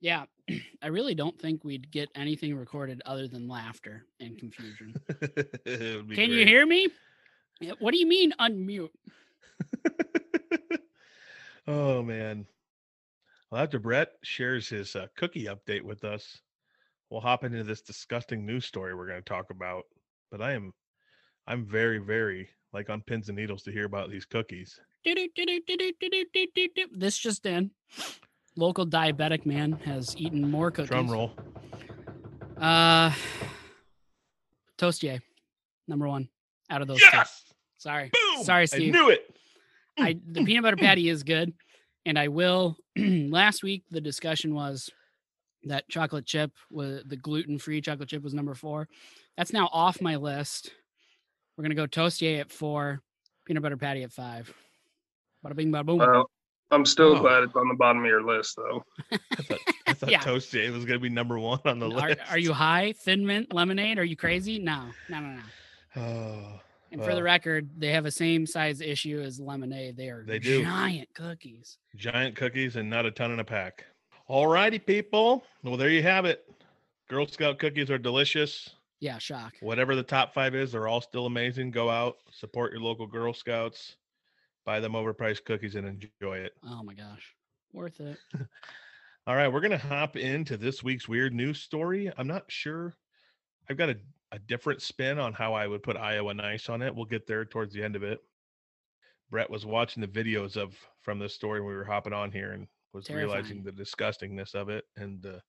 Yeah, 0.01 0.25
I 0.81 0.87
really 0.87 1.15
don't 1.15 1.39
think 1.39 1.63
we'd 1.63 1.91
get 1.91 2.09
anything 2.15 2.55
recorded 2.55 3.01
other 3.05 3.27
than 3.27 3.47
laughter 3.47 4.05
and 4.19 4.37
confusion. 4.37 4.95
Can 5.65 6.05
great. 6.07 6.29
you 6.29 6.45
hear 6.45 6.65
me? 6.65 6.87
What 7.79 7.91
do 7.91 7.99
you 7.99 8.07
mean 8.07 8.33
unmute? 8.39 8.89
oh 11.67 12.01
man. 12.01 12.45
Well, 13.51 13.61
after 13.61 13.79
Brett 13.79 14.11
shares 14.23 14.69
his 14.69 14.95
uh, 14.95 15.07
cookie 15.17 15.45
update 15.45 15.81
with 15.81 16.03
us, 16.03 16.39
we'll 17.09 17.21
hop 17.21 17.43
into 17.43 17.63
this 17.63 17.81
disgusting 17.81 18.45
news 18.45 18.65
story 18.65 18.93
we're 18.93 19.07
going 19.07 19.21
to 19.21 19.27
talk 19.27 19.49
about. 19.49 19.83
But 20.31 20.41
I 20.41 20.53
am, 20.53 20.71
I'm 21.47 21.65
very, 21.65 21.97
very 21.97 22.49
like 22.73 22.89
on 22.89 23.01
pins 23.01 23.29
and 23.29 23.37
needles 23.37 23.63
to 23.63 23.71
hear 23.71 23.85
about 23.85 24.11
these 24.11 24.25
cookies. 24.25 24.79
This 26.91 27.17
just 27.17 27.45
in. 27.45 27.71
Local 28.55 28.85
diabetic 28.85 29.45
man 29.45 29.73
has 29.85 30.15
eaten 30.17 30.49
more 30.49 30.71
cookies. 30.71 30.89
Drum 30.89 31.09
roll. 31.09 31.31
Uh, 32.57 33.11
Toastier, 34.77 35.21
number 35.87 36.07
one 36.07 36.29
out 36.69 36.81
of 36.81 36.87
those. 36.87 36.99
two. 36.99 37.07
Yes. 37.13 37.43
Sorry. 37.77 38.11
Boom. 38.11 38.43
Sorry, 38.43 38.67
I 38.73 38.77
knew 38.77 39.09
it. 39.09 39.33
I 39.97 40.17
the 40.25 40.43
peanut 40.43 40.63
butter 40.63 40.77
patty 40.77 41.09
is 41.09 41.23
good, 41.23 41.53
and 42.05 42.17
I 42.17 42.27
will. 42.27 42.77
last 42.97 43.63
week 43.63 43.83
the 43.91 44.01
discussion 44.01 44.53
was 44.53 44.89
that 45.63 45.87
chocolate 45.89 46.25
chip 46.25 46.51
was 46.69 47.03
the 47.05 47.17
gluten 47.17 47.57
free 47.57 47.81
chocolate 47.81 48.09
chip 48.09 48.23
was 48.23 48.33
number 48.33 48.53
four. 48.53 48.87
That's 49.37 49.53
now 49.53 49.69
off 49.71 50.01
my 50.01 50.15
list. 50.17 50.71
We're 51.57 51.63
gonna 51.63 51.75
go 51.75 51.87
toastier 51.87 52.39
at 52.41 52.51
four, 52.51 53.01
peanut 53.45 53.63
butter 53.63 53.77
patty 53.77 54.03
at 54.03 54.11
five. 54.11 54.53
Bada 55.45 55.55
bing, 55.55 55.71
bada 55.71 55.85
boom. 55.85 55.99
Well, 55.99 56.29
I'm 56.71 56.85
still 56.85 57.15
Oh. 57.17 57.19
glad 57.21 57.43
it's 57.43 57.55
on 57.55 57.67
the 57.67 57.73
bottom 57.75 58.03
of 58.03 58.07
your 58.07 58.23
list, 58.23 58.55
though. 58.55 58.83
I 59.11 59.17
thought, 59.41 59.59
I 59.87 59.93
thought 59.93 60.11
Yeah. 60.11 60.19
Toast 60.19 60.51
Day 60.51 60.69
was 60.69 60.85
going 60.85 60.99
to 60.99 61.03
be 61.03 61.09
number 61.09 61.39
one 61.39 61.59
on 61.65 61.79
the 61.79 61.87
are, 61.89 62.09
list. 62.09 62.19
are 62.29 62.37
you 62.37 62.53
high? 62.53 62.93
Thin 62.93 63.25
mint 63.25 63.53
lemonade? 63.53 63.97
Are 63.97 64.03
you 64.03 64.15
crazy? 64.15 64.59
No, 64.59 64.85
no, 65.09 65.19
no, 65.19 65.29
no. 65.35 65.41
Oh, 66.01 66.59
And 66.91 67.03
for 67.03 67.15
the 67.15 67.23
record, 67.23 67.69
they 67.77 67.89
have 67.91 68.05
a 68.05 68.11
same 68.11 68.45
size 68.45 68.81
issue 68.81 69.19
as 69.21 69.39
lemonade. 69.39 69.97
They 69.97 70.09
are 70.09 70.23
They 70.25 70.37
do. 70.39 70.63
giant 70.63 71.09
cookies. 71.15 71.77
giant 71.95 72.35
cookies 72.35 72.75
and 72.75 72.89
not 72.89 73.05
a 73.07 73.11
ton 73.11 73.31
in 73.31 73.39
a 73.39 73.43
pack. 73.43 73.85
All 74.27 74.45
righty, 74.47 74.77
people. 74.79 75.43
Well, 75.63 75.77
there 75.77 75.89
you 75.89 76.03
have 76.03 76.25
it. 76.25 76.45
Girl 77.09 77.25
Scout 77.27 77.57
cookies 77.57 77.89
are 77.89 77.97
delicious. 77.97 78.69
Yeah, 78.99 79.17
shock. 79.17 79.53
Whatever 79.61 79.95
the 79.95 80.03
top 80.03 80.33
five 80.33 80.53
is, 80.53 80.71
they're 80.73 80.87
all 80.87 81.01
still 81.01 81.25
amazing. 81.25 81.71
Go 81.71 81.89
out, 81.89 82.17
support 82.31 82.71
your 82.71 82.81
local 82.81 83.07
Girl 83.07 83.33
Scouts, 83.33 83.95
buy 84.69 84.79
them 84.79 84.93
overpriced 84.93 85.45
cookies, 85.45 85.73
and 85.73 85.87
enjoy 85.87 86.37
it. 86.37 86.53
Oh 86.63 86.83
my 86.83 86.93
gosh, 86.93 87.35
worth 87.73 87.99
it. 87.99 88.19
All 89.25 89.35
right, 89.35 89.47
we're 89.47 89.61
gonna 89.61 89.79
hop 89.79 90.15
into 90.15 90.57
this 90.57 90.83
week's 90.83 91.09
weird 91.09 91.33
news 91.33 91.59
story. 91.59 92.11
I'm 92.15 92.27
not 92.27 92.43
sure. 92.49 92.93
I've 93.67 93.77
got 93.77 93.89
a, 93.89 93.95
a 94.31 94.37
different 94.37 94.83
spin 94.83 95.17
on 95.17 95.33
how 95.33 95.55
I 95.55 95.65
would 95.65 95.81
put 95.81 95.97
Iowa 95.97 96.35
nice 96.35 96.69
on 96.69 96.83
it. 96.83 96.93
We'll 96.93 97.05
get 97.05 97.25
there 97.25 97.45
towards 97.45 97.73
the 97.73 97.81
end 97.83 97.95
of 97.95 98.03
it. 98.03 98.19
Brett 99.31 99.49
was 99.49 99.65
watching 99.65 100.01
the 100.01 100.07
videos 100.07 100.55
of 100.55 100.77
from 101.01 101.17
this 101.17 101.33
story 101.33 101.61
when 101.61 101.69
we 101.69 101.75
were 101.75 101.83
hopping 101.83 102.13
on 102.13 102.31
here 102.31 102.51
and 102.51 102.67
was 102.93 103.09
realizing 103.09 103.63
the 103.63 103.71
disgustingness 103.71 104.53
of 104.53 104.69
it 104.69 104.85
and 104.95 105.19
the 105.19 105.41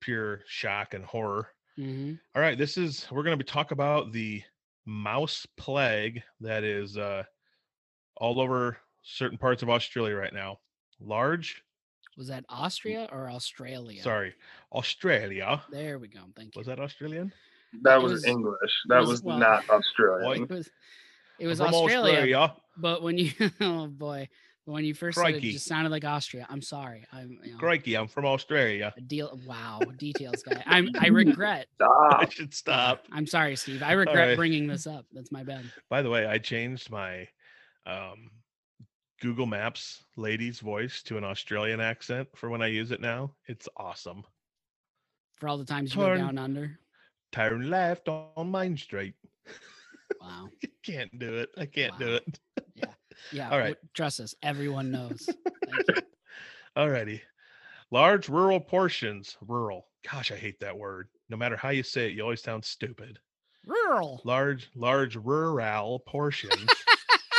pure 0.00 0.40
shock 0.48 0.92
and 0.92 1.04
horror. 1.04 1.50
hmm 1.76 2.14
All 2.34 2.42
right, 2.42 2.58
this 2.58 2.76
is 2.76 3.06
we're 3.12 3.22
going 3.22 3.38
to 3.38 3.44
be 3.44 3.48
talk 3.48 3.70
about 3.70 4.10
the 4.10 4.42
mouse 4.86 5.46
plague 5.56 6.20
that 6.40 6.64
is 6.64 6.96
uh 6.96 7.22
all 8.16 8.40
over 8.40 8.78
certain 9.02 9.38
parts 9.38 9.62
of 9.62 9.70
Australia 9.70 10.16
right 10.16 10.32
now. 10.32 10.58
Large, 11.00 11.62
Was 12.16 12.28
that 12.28 12.44
Austria 12.48 13.08
or 13.12 13.30
Australia? 13.30 14.02
sorry, 14.02 14.34
Australia. 14.72 15.62
There 15.70 15.98
we 15.98 16.08
go. 16.08 16.20
Thank 16.34 16.54
you. 16.54 16.60
Was 16.60 16.66
that 16.66 16.80
Australian? 16.80 17.32
That 17.82 18.02
was, 18.02 18.12
was- 18.12 18.24
English. 18.24 18.72
That 18.88 19.00
was- 19.00 19.08
was, 19.08 19.22
well, 19.22 19.38
not 19.38 19.68
Australian. 19.68 20.44
It 20.44 20.50
was, 20.50 20.70
it 21.38 21.46
was 21.46 21.58
From 21.58 21.74
Australia, 21.74 22.54
but 22.76 23.02
when 23.02 23.18
you 23.18 23.32
oh 23.60 23.86
boy, 23.88 24.28
but 24.64 24.72
when 24.72 24.84
you 24.84 24.94
first 24.94 25.18
said 25.18 25.34
it, 25.34 25.44
it 25.44 25.52
just 25.52 25.66
sounded 25.66 25.90
like 25.90 26.04
Austria. 26.04 26.46
I'm 26.48 26.62
sorry. 26.62 27.06
I'm 27.12 27.38
you 27.44 27.52
know, 27.52 27.58
Crikey, 27.58 27.94
I'm 27.94 28.08
from 28.08 28.24
Australia. 28.24 28.94
a 28.96 29.00
deal. 29.00 29.38
Wow, 29.46 29.80
details 29.98 30.42
guy. 30.42 30.62
I'm 30.66 30.90
I 30.98 31.08
regret. 31.08 31.66
Stop. 31.74 32.14
I 32.14 32.28
should 32.28 32.54
stop. 32.54 33.04
I'm 33.12 33.26
sorry, 33.26 33.54
Steve. 33.56 33.82
I 33.82 33.92
regret 33.92 34.28
right. 34.28 34.36
bringing 34.36 34.66
this 34.66 34.86
up. 34.86 35.04
That's 35.12 35.30
my 35.30 35.44
bad. 35.44 35.70
By 35.90 36.02
the 36.02 36.10
way, 36.10 36.26
I 36.26 36.38
changed 36.38 36.90
my 36.90 37.28
um 37.86 38.30
Google 39.20 39.46
Maps 39.46 40.04
lady's 40.16 40.60
voice 40.60 41.02
to 41.04 41.16
an 41.16 41.24
Australian 41.24 41.80
accent 41.80 42.28
for 42.34 42.50
when 42.50 42.62
I 42.62 42.66
use 42.66 42.90
it 42.90 43.00
now. 43.00 43.34
It's 43.46 43.68
awesome. 43.76 44.24
For 45.36 45.48
all 45.48 45.58
the 45.58 45.64
times 45.64 45.94
you 45.94 46.02
Turn. 46.02 46.18
go 46.18 46.24
down 46.26 46.38
under. 46.38 46.78
Turn 47.32 47.70
left 47.70 48.08
on 48.08 48.50
Main 48.50 48.76
Street. 48.76 49.14
Wow. 50.20 50.48
Can't 50.84 51.18
do 51.18 51.34
it. 51.36 51.50
I 51.56 51.66
can't 51.66 51.98
do 51.98 52.14
it. 52.14 52.38
Yeah. 52.74 52.84
Yeah. 53.32 53.50
All 53.50 53.58
right. 53.58 53.76
Trust 53.94 54.20
us. 54.20 54.34
Everyone 54.42 54.90
knows. 54.90 55.26
Thank 55.26 55.88
you. 55.88 55.94
Alrighty. 56.76 57.22
Large 57.90 58.28
rural 58.28 58.60
portions. 58.60 59.38
Rural. 59.40 59.86
Gosh, 60.12 60.30
I 60.30 60.36
hate 60.36 60.60
that 60.60 60.76
word. 60.76 61.08
No 61.30 61.38
matter 61.38 61.56
how 61.56 61.70
you 61.70 61.82
say 61.82 62.06
it, 62.06 62.12
you 62.12 62.22
always 62.22 62.42
sound 62.42 62.62
stupid. 62.62 63.18
Rural. 63.64 64.20
Large, 64.24 64.68
large 64.74 65.16
rural 65.16 66.00
portions 66.00 66.68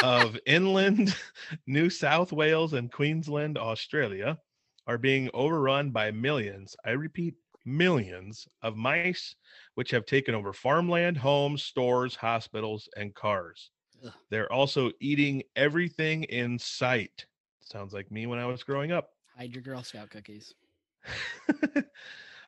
of 0.03 0.37
inland 0.45 1.15
New 1.67 1.89
South 1.89 2.31
Wales 2.31 2.73
and 2.73 2.91
Queensland, 2.91 3.57
Australia, 3.57 4.37
are 4.85 4.97
being 4.97 5.29
overrun 5.33 5.91
by 5.91 6.11
millions. 6.11 6.75
I 6.85 6.91
repeat, 6.91 7.35
millions 7.67 8.47
of 8.61 8.77
mice, 8.77 9.35
which 9.75 9.91
have 9.91 10.05
taken 10.05 10.33
over 10.33 10.53
farmland, 10.53 11.17
homes, 11.17 11.61
stores, 11.61 12.15
hospitals, 12.15 12.87
and 12.95 13.13
cars. 13.13 13.69
Ugh. 14.05 14.13
They're 14.29 14.51
also 14.51 14.91
eating 15.01 15.43
everything 15.55 16.23
in 16.23 16.57
sight. 16.57 17.25
Sounds 17.61 17.93
like 17.93 18.09
me 18.09 18.25
when 18.25 18.39
I 18.39 18.45
was 18.45 18.63
growing 18.63 18.91
up. 18.91 19.09
Hide 19.37 19.53
your 19.53 19.61
Girl 19.61 19.83
Scout 19.83 20.09
cookies. 20.09 20.55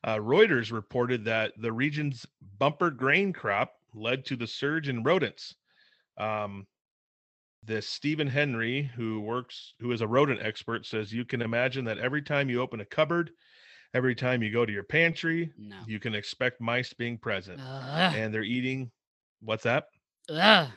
uh, 0.03 0.15
Reuters 0.15 0.71
reported 0.71 1.25
that 1.25 1.51
the 1.57 1.71
region's 1.71 2.25
bumper 2.57 2.89
grain 2.89 3.33
crop 3.33 3.73
led 3.93 4.25
to 4.25 4.37
the 4.37 4.47
surge 4.47 4.87
in 4.87 5.03
rodents. 5.03 5.55
Um, 6.17 6.65
this 7.63 7.87
Stephen 7.87 8.27
Henry, 8.27 8.89
who 8.95 9.19
works, 9.21 9.73
who 9.79 9.91
is 9.91 10.01
a 10.01 10.07
rodent 10.07 10.41
expert, 10.41 10.85
says 10.85 11.13
you 11.13 11.25
can 11.25 11.41
imagine 11.41 11.85
that 11.85 11.97
every 11.97 12.21
time 12.21 12.49
you 12.49 12.61
open 12.61 12.79
a 12.79 12.85
cupboard, 12.85 13.31
every 13.93 14.15
time 14.15 14.41
you 14.41 14.51
go 14.51 14.65
to 14.65 14.71
your 14.71 14.83
pantry, 14.83 15.51
No. 15.57 15.77
you 15.87 15.99
can 15.99 16.15
expect 16.15 16.61
mice 16.61 16.93
being 16.93 17.17
present, 17.17 17.59
Ugh. 17.61 18.13
and 18.15 18.33
they're 18.33 18.43
eating. 18.43 18.91
What's 19.41 19.63
that? 19.63 19.85
Ugh. 20.29 20.69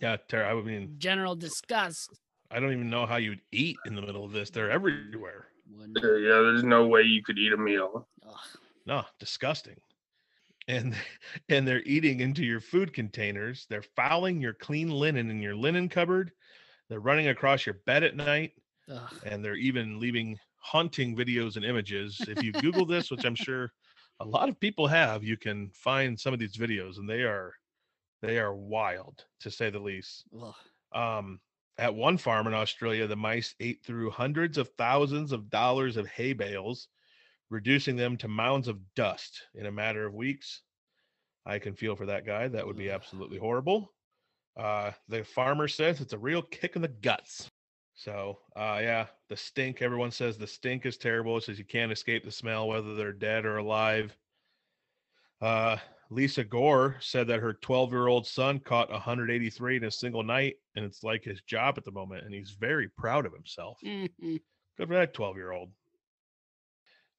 Yeah, 0.00 0.16
Tara. 0.28 0.56
I 0.58 0.62
mean, 0.62 0.94
General 0.98 1.36
disgust. 1.36 2.18
I 2.50 2.60
don't 2.60 2.72
even 2.72 2.90
know 2.90 3.06
how 3.06 3.16
you'd 3.16 3.40
eat 3.52 3.76
in 3.86 3.94
the 3.94 4.02
middle 4.02 4.24
of 4.24 4.32
this. 4.32 4.50
They're 4.50 4.70
everywhere. 4.70 5.48
Wouldn't- 5.70 5.98
Yeah, 6.02 6.16
yeah, 6.16 6.40
there's 6.40 6.64
no 6.64 6.86
way 6.86 7.02
you 7.02 7.22
could 7.22 7.38
eat 7.38 7.52
a 7.52 7.56
meal. 7.56 8.08
Ugh. 8.26 8.36
No, 8.86 9.04
disgusting. 9.18 9.76
And 10.68 10.94
and 11.48 11.66
they're 11.66 11.82
eating 11.82 12.20
into 12.20 12.44
your 12.44 12.60
food 12.60 12.92
containers. 12.92 13.66
They're 13.68 13.82
fouling 13.82 14.40
your 14.40 14.54
clean 14.54 14.90
linen 14.90 15.30
in 15.30 15.40
your 15.40 15.54
linen 15.54 15.88
cupboard. 15.88 16.32
They're 16.88 17.00
running 17.00 17.28
across 17.28 17.64
your 17.64 17.76
bed 17.86 18.02
at 18.02 18.16
night, 18.16 18.52
Ugh. 18.88 19.14
and 19.24 19.44
they're 19.44 19.56
even 19.56 19.98
leaving 19.98 20.38
haunting 20.56 21.16
videos 21.16 21.56
and 21.56 21.64
images. 21.64 22.20
If 22.20 22.42
you 22.42 22.52
Google 22.52 22.86
this, 22.86 23.10
which 23.10 23.24
I'm 23.24 23.34
sure 23.34 23.72
a 24.20 24.24
lot 24.24 24.48
of 24.48 24.60
people 24.60 24.86
have, 24.86 25.24
you 25.24 25.36
can 25.36 25.70
find 25.70 26.18
some 26.18 26.32
of 26.34 26.38
these 26.38 26.56
videos, 26.56 26.98
and 26.98 27.08
they 27.08 27.22
are 27.22 27.54
they 28.20 28.38
are 28.38 28.54
wild 28.54 29.24
to 29.40 29.50
say 29.50 29.70
the 29.70 29.80
least. 29.80 30.26
Um, 30.92 31.40
at 31.78 31.94
one 31.94 32.18
farm 32.18 32.46
in 32.46 32.54
Australia, 32.54 33.06
the 33.06 33.16
mice 33.16 33.54
ate 33.58 33.82
through 33.84 34.10
hundreds 34.10 34.58
of 34.58 34.68
thousands 34.78 35.32
of 35.32 35.50
dollars 35.50 35.96
of 35.96 36.06
hay 36.06 36.32
bales, 36.32 36.88
reducing 37.52 37.96
them 37.96 38.16
to 38.16 38.28
mounds 38.28 38.66
of 38.66 38.94
dust 38.94 39.42
in 39.54 39.66
a 39.66 39.72
matter 39.72 40.06
of 40.06 40.14
weeks. 40.14 40.62
I 41.44 41.58
can 41.58 41.74
feel 41.74 41.94
for 41.94 42.06
that 42.06 42.24
guy. 42.24 42.48
That 42.48 42.66
would 42.66 42.76
be 42.76 42.90
absolutely 42.90 43.38
horrible. 43.38 43.92
Uh, 44.56 44.92
the 45.08 45.22
farmer 45.22 45.68
says 45.68 46.00
it's 46.00 46.14
a 46.14 46.18
real 46.18 46.42
kick 46.42 46.76
in 46.76 46.82
the 46.82 46.88
guts. 46.88 47.50
So, 47.94 48.38
uh, 48.56 48.78
yeah, 48.80 49.06
the 49.28 49.36
stink. 49.36 49.82
Everyone 49.82 50.10
says 50.10 50.38
the 50.38 50.46
stink 50.46 50.86
is 50.86 50.96
terrible. 50.96 51.36
It 51.36 51.42
says 51.44 51.58
you 51.58 51.64
can't 51.66 51.92
escape 51.92 52.24
the 52.24 52.30
smell, 52.30 52.68
whether 52.68 52.94
they're 52.94 53.12
dead 53.12 53.44
or 53.44 53.58
alive. 53.58 54.16
Uh, 55.40 55.76
Lisa 56.08 56.44
Gore 56.44 56.96
said 57.00 57.26
that 57.26 57.40
her 57.40 57.52
12 57.54 57.92
year 57.92 58.06
old 58.06 58.26
son 58.26 58.60
caught 58.60 58.90
183 58.90 59.76
in 59.76 59.84
a 59.84 59.90
single 59.90 60.22
night, 60.22 60.56
and 60.74 60.84
it's 60.84 61.02
like 61.02 61.22
his 61.22 61.42
job 61.42 61.76
at 61.76 61.84
the 61.84 61.92
moment, 61.92 62.24
and 62.24 62.32
he's 62.32 62.50
very 62.52 62.88
proud 62.88 63.26
of 63.26 63.32
himself. 63.34 63.78
Mhm. 63.82 64.40
Good 64.78 64.88
for 64.88 64.94
that 64.94 65.12
12 65.12 65.36
year 65.36 65.52
old. 65.52 65.72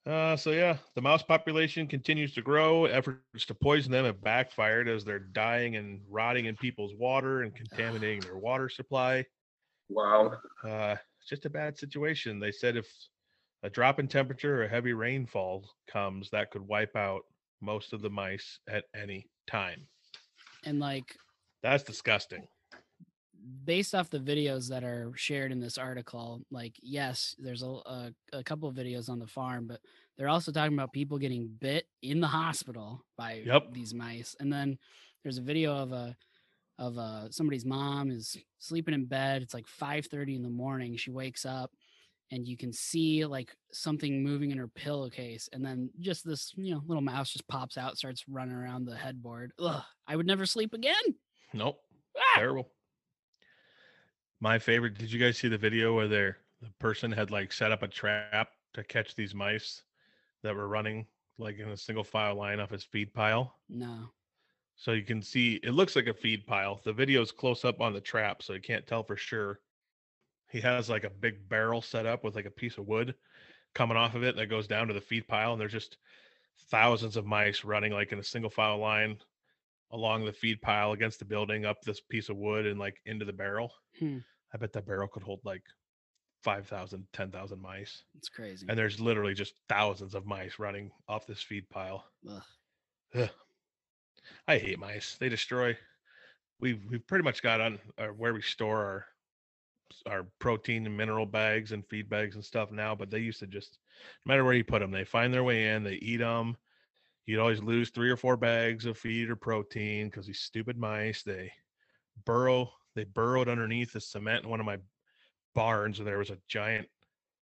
Uh, 0.05 0.35
so 0.35 0.51
yeah, 0.51 0.75
the 0.95 1.01
mouse 1.01 1.23
population 1.23 1.87
continues 1.87 2.33
to 2.33 2.41
grow. 2.41 2.85
Efforts 2.85 3.45
to 3.45 3.53
poison 3.53 3.91
them 3.91 4.03
have 4.03 4.21
backfired 4.21 4.89
as 4.89 5.05
they're 5.05 5.19
dying 5.19 5.77
and 5.77 6.01
rotting 6.09 6.45
in 6.45 6.57
people's 6.57 6.93
water 6.95 7.43
and 7.43 7.55
contaminating 7.55 8.19
their 8.19 8.37
water 8.37 8.67
supply. 8.67 9.25
Wow. 9.89 10.33
Uh, 10.63 10.95
it's 11.19 11.29
just 11.29 11.45
a 11.45 11.49
bad 11.49 11.77
situation. 11.77 12.39
They 12.39 12.51
said 12.51 12.75
if 12.75 12.87
a 13.63 13.69
drop 13.69 13.99
in 13.99 14.07
temperature 14.07 14.61
or 14.61 14.67
heavy 14.67 14.91
rainfall 14.91 15.69
comes, 15.89 16.29
that 16.31 16.51
could 16.51 16.67
wipe 16.67 16.97
out 16.97 17.21
most 17.61 17.93
of 17.93 18.01
the 18.01 18.09
mice 18.09 18.59
at 18.69 18.83
any 18.93 19.29
time. 19.47 19.87
And 20.65 20.79
like 20.79 21.15
That's 21.61 21.83
disgusting. 21.83 22.45
Based 23.65 23.93
off 23.95 24.09
the 24.09 24.19
videos 24.19 24.69
that 24.69 24.83
are 24.83 25.11
shared 25.15 25.51
in 25.51 25.59
this 25.59 25.77
article, 25.77 26.41
like 26.51 26.75
yes, 26.81 27.35
there's 27.39 27.63
a, 27.63 27.67
a, 27.67 28.13
a 28.33 28.43
couple 28.43 28.69
of 28.69 28.75
videos 28.75 29.09
on 29.09 29.19
the 29.19 29.27
farm, 29.27 29.67
but 29.67 29.81
they're 30.17 30.29
also 30.29 30.51
talking 30.51 30.73
about 30.73 30.93
people 30.93 31.17
getting 31.17 31.47
bit 31.59 31.85
in 32.01 32.19
the 32.19 32.27
hospital 32.27 33.05
by 33.17 33.43
Yep. 33.45 33.73
these 33.73 33.93
mice. 33.93 34.35
And 34.39 34.51
then 34.51 34.77
there's 35.23 35.37
a 35.37 35.41
video 35.41 35.75
of 35.75 35.91
a 35.91 36.15
of 36.79 36.97
uh 36.97 37.29
somebody's 37.31 37.65
mom 37.65 38.09
is 38.11 38.35
sleeping 38.59 38.93
in 38.95 39.05
bed. 39.05 39.41
It's 39.41 39.53
like 39.53 39.67
5:30 39.67 40.35
in 40.35 40.43
the 40.43 40.49
morning. 40.49 40.95
She 40.97 41.11
wakes 41.11 41.45
up 41.45 41.71
and 42.31 42.47
you 42.47 42.57
can 42.57 42.73
see 42.73 43.25
like 43.25 43.53
something 43.71 44.23
moving 44.23 44.51
in 44.51 44.57
her 44.57 44.67
pillowcase 44.67 45.49
and 45.53 45.63
then 45.63 45.89
just 45.99 46.25
this 46.25 46.53
you 46.55 46.73
know 46.73 46.81
little 46.87 47.01
mouse 47.03 47.31
just 47.31 47.47
pops 47.47 47.77
out 47.77 47.97
starts 47.97 48.23
running 48.27 48.55
around 48.55 48.85
the 48.85 48.95
headboard 48.95 49.51
Ugh, 49.59 49.83
i 50.07 50.15
would 50.15 50.25
never 50.25 50.45
sleep 50.45 50.73
again 50.73 51.03
Nope. 51.53 51.79
Ah! 52.17 52.35
Terrible. 52.37 52.71
My 54.43 54.59
favorite. 54.59 54.97
Did 54.97 55.09
you 55.09 55.19
guys 55.19 55.37
see 55.37 55.47
the 55.47 55.57
video 55.57 55.95
where 55.95 56.09
there 56.09 56.37
the 56.61 56.67
person 56.77 57.13
had 57.13 57.31
like 57.31 57.53
set 57.53 57.71
up 57.71 57.81
a 57.81 57.87
trap 57.87 58.49
to 58.73 58.83
catch 58.83 59.15
these 59.15 59.33
mice 59.33 59.83
that 60.41 60.53
were 60.53 60.67
running 60.67 61.07
like 61.37 61.59
in 61.59 61.69
a 61.69 61.77
single 61.77 62.03
file 62.03 62.35
line 62.35 62.59
off 62.59 62.69
his 62.69 62.83
feed 62.83 63.13
pile? 63.13 63.55
no 63.69 64.09
So 64.75 64.91
you 64.91 65.03
can 65.03 65.21
see 65.21 65.61
it 65.63 65.71
looks 65.71 65.95
like 65.95 66.07
a 66.07 66.13
feed 66.13 66.45
pile. 66.45 66.81
The 66.83 66.91
video 66.91 67.21
is 67.21 67.31
close 67.31 67.63
up 67.63 67.79
on 67.79 67.93
the 67.93 68.01
trap, 68.01 68.43
so 68.43 68.51
you 68.51 68.59
can't 68.59 68.85
tell 68.85 69.01
for 69.01 69.15
sure. 69.15 69.61
He 70.51 70.59
has 70.59 70.89
like 70.89 71.05
a 71.05 71.09
big 71.09 71.47
barrel 71.47 71.81
set 71.81 72.05
up 72.05 72.25
with 72.25 72.35
like 72.35 72.45
a 72.45 72.51
piece 72.51 72.77
of 72.77 72.85
wood 72.85 73.15
coming 73.73 73.95
off 73.95 74.13
of 74.13 74.23
it 74.23 74.35
that 74.35 74.47
goes 74.47 74.67
down 74.67 74.89
to 74.89 74.93
the 74.93 74.99
feed 74.99 75.25
pile, 75.25 75.53
and 75.53 75.61
there's 75.61 75.71
just 75.71 75.95
thousands 76.69 77.15
of 77.15 77.25
mice 77.25 77.63
running 77.63 77.93
like 77.93 78.11
in 78.11 78.19
a 78.19 78.23
single 78.23 78.51
file 78.51 78.77
line 78.77 79.19
along 79.91 80.25
the 80.25 80.33
feed 80.33 80.61
pile 80.61 80.91
against 80.91 81.19
the 81.19 81.25
building, 81.25 81.63
up 81.63 81.81
this 81.83 82.01
piece 82.01 82.27
of 82.27 82.35
wood 82.35 82.65
and 82.65 82.77
like 82.77 82.97
into 83.05 83.23
the 83.23 83.31
barrel. 83.31 83.71
Hmm. 83.97 84.17
I 84.53 84.57
bet 84.57 84.73
that 84.73 84.85
barrel 84.85 85.07
could 85.07 85.23
hold 85.23 85.39
like 85.43 85.63
5,000, 86.43 87.07
10,000 87.13 87.61
mice. 87.61 88.03
it's 88.15 88.29
crazy 88.29 88.65
And 88.69 88.77
there's 88.77 88.99
literally 88.99 89.33
just 89.33 89.53
thousands 89.69 90.13
of 90.13 90.25
mice 90.25 90.59
running 90.59 90.91
off 91.07 91.25
this 91.25 91.41
feed 91.41 91.69
pile. 91.69 92.05
Ugh. 92.29 92.43
Ugh. 93.15 93.29
I 94.47 94.57
hate 94.57 94.79
mice. 94.79 95.17
They 95.19 95.29
destroy. 95.29 95.77
We've 96.59 96.81
we've 96.89 97.05
pretty 97.07 97.23
much 97.23 97.41
got 97.41 97.61
on 97.61 97.79
uh, 97.97 98.07
where 98.07 98.33
we 98.33 98.41
store 98.41 98.77
our 98.85 99.05
our 100.07 100.27
protein 100.39 100.85
and 100.85 100.95
mineral 100.97 101.25
bags 101.25 101.71
and 101.71 101.85
feed 101.87 102.09
bags 102.09 102.35
and 102.35 102.43
stuff 102.43 102.71
now, 102.71 102.95
but 102.95 103.09
they 103.09 103.19
used 103.19 103.39
to 103.39 103.47
just 103.47 103.79
no 104.25 104.31
matter 104.31 104.43
where 104.43 104.53
you 104.53 104.63
put 104.63 104.79
them, 104.79 104.91
they 104.91 105.03
find 105.03 105.33
their 105.33 105.43
way 105.43 105.69
in. 105.69 105.83
They 105.83 105.95
eat 105.95 106.17
them. 106.17 106.57
You'd 107.25 107.39
always 107.39 107.61
lose 107.61 107.89
three 107.89 108.09
or 108.09 108.17
four 108.17 108.37
bags 108.37 108.85
of 108.85 108.97
feed 108.97 109.29
or 109.29 109.35
protein 109.35 110.07
because 110.07 110.25
these 110.25 110.39
stupid 110.39 110.77
mice 110.77 111.23
they 111.23 111.51
burrow. 112.25 112.71
They 112.95 113.03
burrowed 113.03 113.49
underneath 113.49 113.93
the 113.93 114.01
cement 114.01 114.43
in 114.43 114.49
one 114.49 114.59
of 114.59 114.65
my 114.65 114.77
barns, 115.55 115.99
and 115.99 116.07
there 116.07 116.17
was 116.17 116.29
a 116.29 116.37
giant 116.47 116.87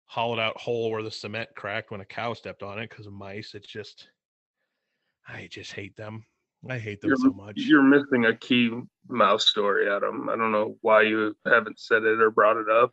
hollowed 0.06 0.38
out 0.40 0.60
hole 0.60 0.90
where 0.90 1.02
the 1.02 1.10
cement 1.10 1.48
cracked 1.56 1.90
when 1.90 2.00
a 2.00 2.04
cow 2.04 2.34
stepped 2.34 2.62
on 2.62 2.78
it 2.78 2.90
because 2.90 3.06
of 3.06 3.12
mice. 3.12 3.54
It's 3.54 3.68
just, 3.68 4.08
I 5.28 5.48
just 5.50 5.72
hate 5.72 5.96
them. 5.96 6.24
I 6.68 6.78
hate 6.78 7.00
them 7.00 7.10
You're, 7.10 7.16
so 7.16 7.30
much. 7.30 7.54
you're 7.56 7.82
missing 7.82 8.26
a 8.26 8.36
key 8.36 8.70
mouse 9.08 9.46
story, 9.46 9.88
Adam. 9.90 10.28
I 10.28 10.36
don't 10.36 10.52
know 10.52 10.76
why 10.82 11.02
you 11.02 11.34
haven't 11.46 11.78
said 11.78 12.02
it 12.02 12.20
or 12.20 12.30
brought 12.30 12.58
it 12.58 12.68
up. 12.68 12.92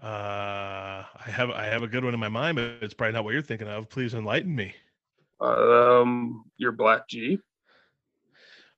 Uh, 0.00 1.02
I 1.02 1.24
have 1.26 1.50
I 1.50 1.64
have 1.64 1.82
a 1.82 1.88
good 1.88 2.04
one 2.04 2.14
in 2.14 2.20
my 2.20 2.28
mind, 2.28 2.54
but 2.54 2.64
it's 2.82 2.94
probably 2.94 3.14
not 3.14 3.24
what 3.24 3.32
you're 3.32 3.42
thinking 3.42 3.66
of. 3.66 3.88
Please 3.88 4.14
enlighten 4.14 4.54
me. 4.54 4.72
Um, 5.40 6.44
your 6.56 6.70
black 6.70 7.08
Jeep. 7.08 7.42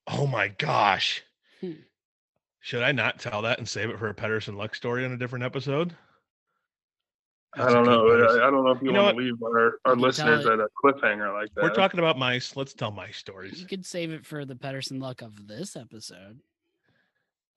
Oh 0.06 0.26
my 0.26 0.48
gosh. 0.48 1.22
Hmm. 1.60 1.72
Should 2.60 2.82
I 2.82 2.92
not 2.92 3.18
tell 3.18 3.42
that 3.42 3.58
and 3.58 3.68
save 3.68 3.90
it 3.90 3.98
for 3.98 4.08
a 4.08 4.14
Pedersen 4.14 4.56
Luck 4.56 4.74
story 4.74 5.04
on 5.04 5.12
a 5.12 5.16
different 5.16 5.44
episode? 5.44 5.94
I 7.54 7.58
That's 7.62 7.72
a 7.72 7.74
don't 7.74 7.86
know. 7.86 8.04
Pedersen- 8.08 8.40
I, 8.42 8.46
I 8.46 8.50
don't 8.50 8.64
know 8.64 8.70
if 8.70 8.80
you, 8.82 8.88
You 8.88 8.92
know 8.92 9.02
want 9.04 9.16
to 9.16 9.22
leave 9.24 9.42
our, 9.42 9.80
our 9.84 9.96
listeners 9.96 10.46
at 10.46 10.60
a 10.60 10.68
cliffhanger 10.84 11.32
like 11.32 11.48
that. 11.54 11.62
We're 11.64 11.74
talking 11.74 11.98
about 11.98 12.18
mice. 12.18 12.54
Let's 12.56 12.74
tell 12.74 12.90
mice 12.90 13.16
stories. 13.16 13.60
you 13.60 13.66
could 13.66 13.84
save 13.84 14.12
it 14.12 14.24
for 14.26 14.44
the 14.44 14.54
pedersen 14.56 15.00
luck 15.00 15.20
of 15.22 15.48
this 15.48 15.74
episode 15.76 16.40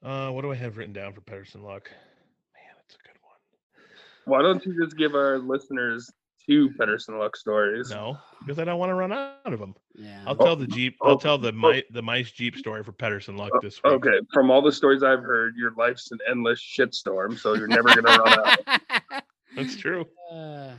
Uh, 0.02 0.30
what 0.32 0.42
do 0.42 0.52
I 0.52 0.56
have 0.56 0.78
written 0.78 0.94
down 0.94 1.14
for 1.14 1.22
Pedersen 1.22 1.64
Luck? 1.64 1.90
Man, 1.92 2.74
that's 2.78 2.96
a 2.96 3.08
good 3.08 3.18
one. 3.22 3.86
Why 4.26 4.42
don't 4.42 4.66
you 4.66 4.82
just 4.84 4.98
give 4.98 5.14
our 5.16 5.38
listeners 5.38 6.10
two 6.46 6.72
Pedersen 6.78 7.18
Luck 7.18 7.36
stories? 7.36 7.90
No, 7.90 8.18
because 8.40 8.60
I 8.60 8.64
don't 8.66 8.80
want 8.80 8.90
to 8.90 8.96
run 8.96 9.12
out 9.12 9.38
of 9.46 9.60
them. 9.60 9.76
yeah 9.96 10.24
I'll 10.26 10.36
Oh, 10.40 10.46
tell 10.46 10.56
the 10.56 10.68
Jeep. 10.68 10.98
oh, 11.02 11.10
I'll 11.12 11.18
tell 11.18 11.38
the 11.38 11.50
oh. 11.50 11.52
mice 11.54 11.84
the 11.92 12.02
mice 12.02 12.32
Jeep 12.32 12.56
story 12.58 12.84
for 12.84 12.92
Pedersen 12.92 13.38
Luck 13.38 13.52
this 13.62 13.82
week. 13.84 13.94
Okay, 13.94 14.20
from 14.34 14.52
all 14.52 14.62
the 14.62 14.72
stories 14.72 15.04
I've 15.04 15.22
heard, 15.24 15.56
your 15.56 15.72
life's 15.78 16.12
an 16.12 16.20
endless 16.30 16.60
shitstorm, 16.62 17.38
so 17.40 17.54
you're 17.56 17.68
never 17.68 17.90
gonna 17.96 18.18
run 18.18 18.40
out. 18.70 19.24
That's 19.56 19.76
true. 19.76 20.06
Uh, 20.32 20.72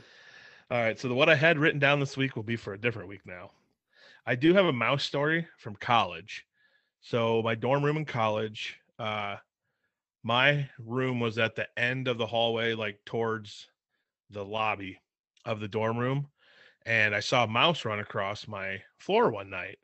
All 0.70 0.80
right. 0.82 0.98
So 0.98 1.08
the 1.08 1.14
what 1.14 1.28
I 1.28 1.34
had 1.36 1.58
written 1.58 1.78
down 1.78 2.00
this 2.00 2.16
week 2.16 2.34
will 2.36 2.42
be 2.42 2.56
for 2.56 2.72
a 2.74 2.78
different 2.80 3.08
week 3.08 3.20
now. 3.24 3.50
I 4.26 4.34
do 4.34 4.52
have 4.54 4.64
a 4.66 4.72
mouse 4.72 5.04
story 5.04 5.46
from 5.58 5.76
college. 5.76 6.44
So 7.02 7.42
my 7.42 7.54
dorm 7.54 7.84
room 7.84 7.98
in 7.98 8.04
college, 8.06 8.80
uh, 8.98 9.36
my 10.22 10.68
room 10.78 11.20
was 11.20 11.38
at 11.38 11.54
the 11.54 11.68
end 11.78 12.08
of 12.08 12.16
the 12.18 12.26
hallway, 12.26 12.72
like 12.74 12.98
towards 13.04 13.68
the 14.30 14.42
lobby 14.44 14.98
of 15.44 15.60
the 15.60 15.68
dorm 15.68 15.98
room. 15.98 16.28
And 16.86 17.14
I 17.14 17.20
saw 17.20 17.44
a 17.44 17.48
mouse 17.48 17.84
run 17.84 18.00
across 18.00 18.46
my 18.46 18.82
floor 18.98 19.30
one 19.30 19.50
night. 19.50 19.78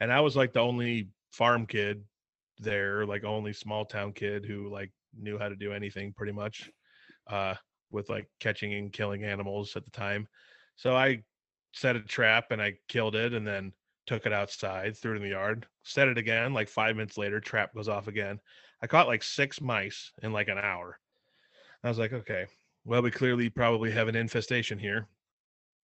And 0.00 0.12
I 0.12 0.20
was 0.20 0.36
like 0.36 0.52
the 0.52 0.60
only 0.60 1.08
farm 1.32 1.66
kid 1.66 2.04
there, 2.58 3.06
like 3.06 3.24
only 3.24 3.52
small 3.52 3.84
town 3.84 4.12
kid 4.12 4.44
who 4.44 4.68
like 4.68 4.92
knew 5.16 5.38
how 5.38 5.48
to 5.48 5.56
do 5.56 5.72
anything 5.72 6.12
pretty 6.12 6.32
much. 6.32 6.70
Uh 7.26 7.54
with 7.90 8.08
like 8.10 8.28
catching 8.40 8.74
and 8.74 8.92
killing 8.92 9.24
animals 9.24 9.74
at 9.76 9.84
the 9.84 9.90
time. 9.90 10.28
So 10.76 10.94
I 10.94 11.24
set 11.72 11.96
a 11.96 12.02
trap 12.02 12.50
and 12.50 12.60
I 12.60 12.74
killed 12.88 13.14
it 13.14 13.32
and 13.32 13.46
then 13.46 13.72
took 14.06 14.26
it 14.26 14.32
outside, 14.32 14.96
threw 14.96 15.12
it 15.12 15.16
in 15.16 15.22
the 15.22 15.30
yard, 15.30 15.66
set 15.84 16.08
it 16.08 16.18
again. 16.18 16.52
Like 16.52 16.68
five 16.68 16.96
minutes 16.96 17.18
later, 17.18 17.40
trap 17.40 17.74
goes 17.74 17.88
off 17.88 18.08
again. 18.08 18.40
I 18.82 18.86
caught 18.86 19.06
like 19.06 19.22
six 19.22 19.60
mice 19.60 20.12
in 20.22 20.32
like 20.32 20.48
an 20.48 20.58
hour. 20.58 20.98
I 21.82 21.88
was 21.88 21.98
like, 21.98 22.12
okay, 22.12 22.46
well, 22.88 23.02
we 23.02 23.10
clearly 23.10 23.50
probably 23.50 23.90
have 23.90 24.08
an 24.08 24.16
infestation 24.16 24.78
here. 24.78 25.06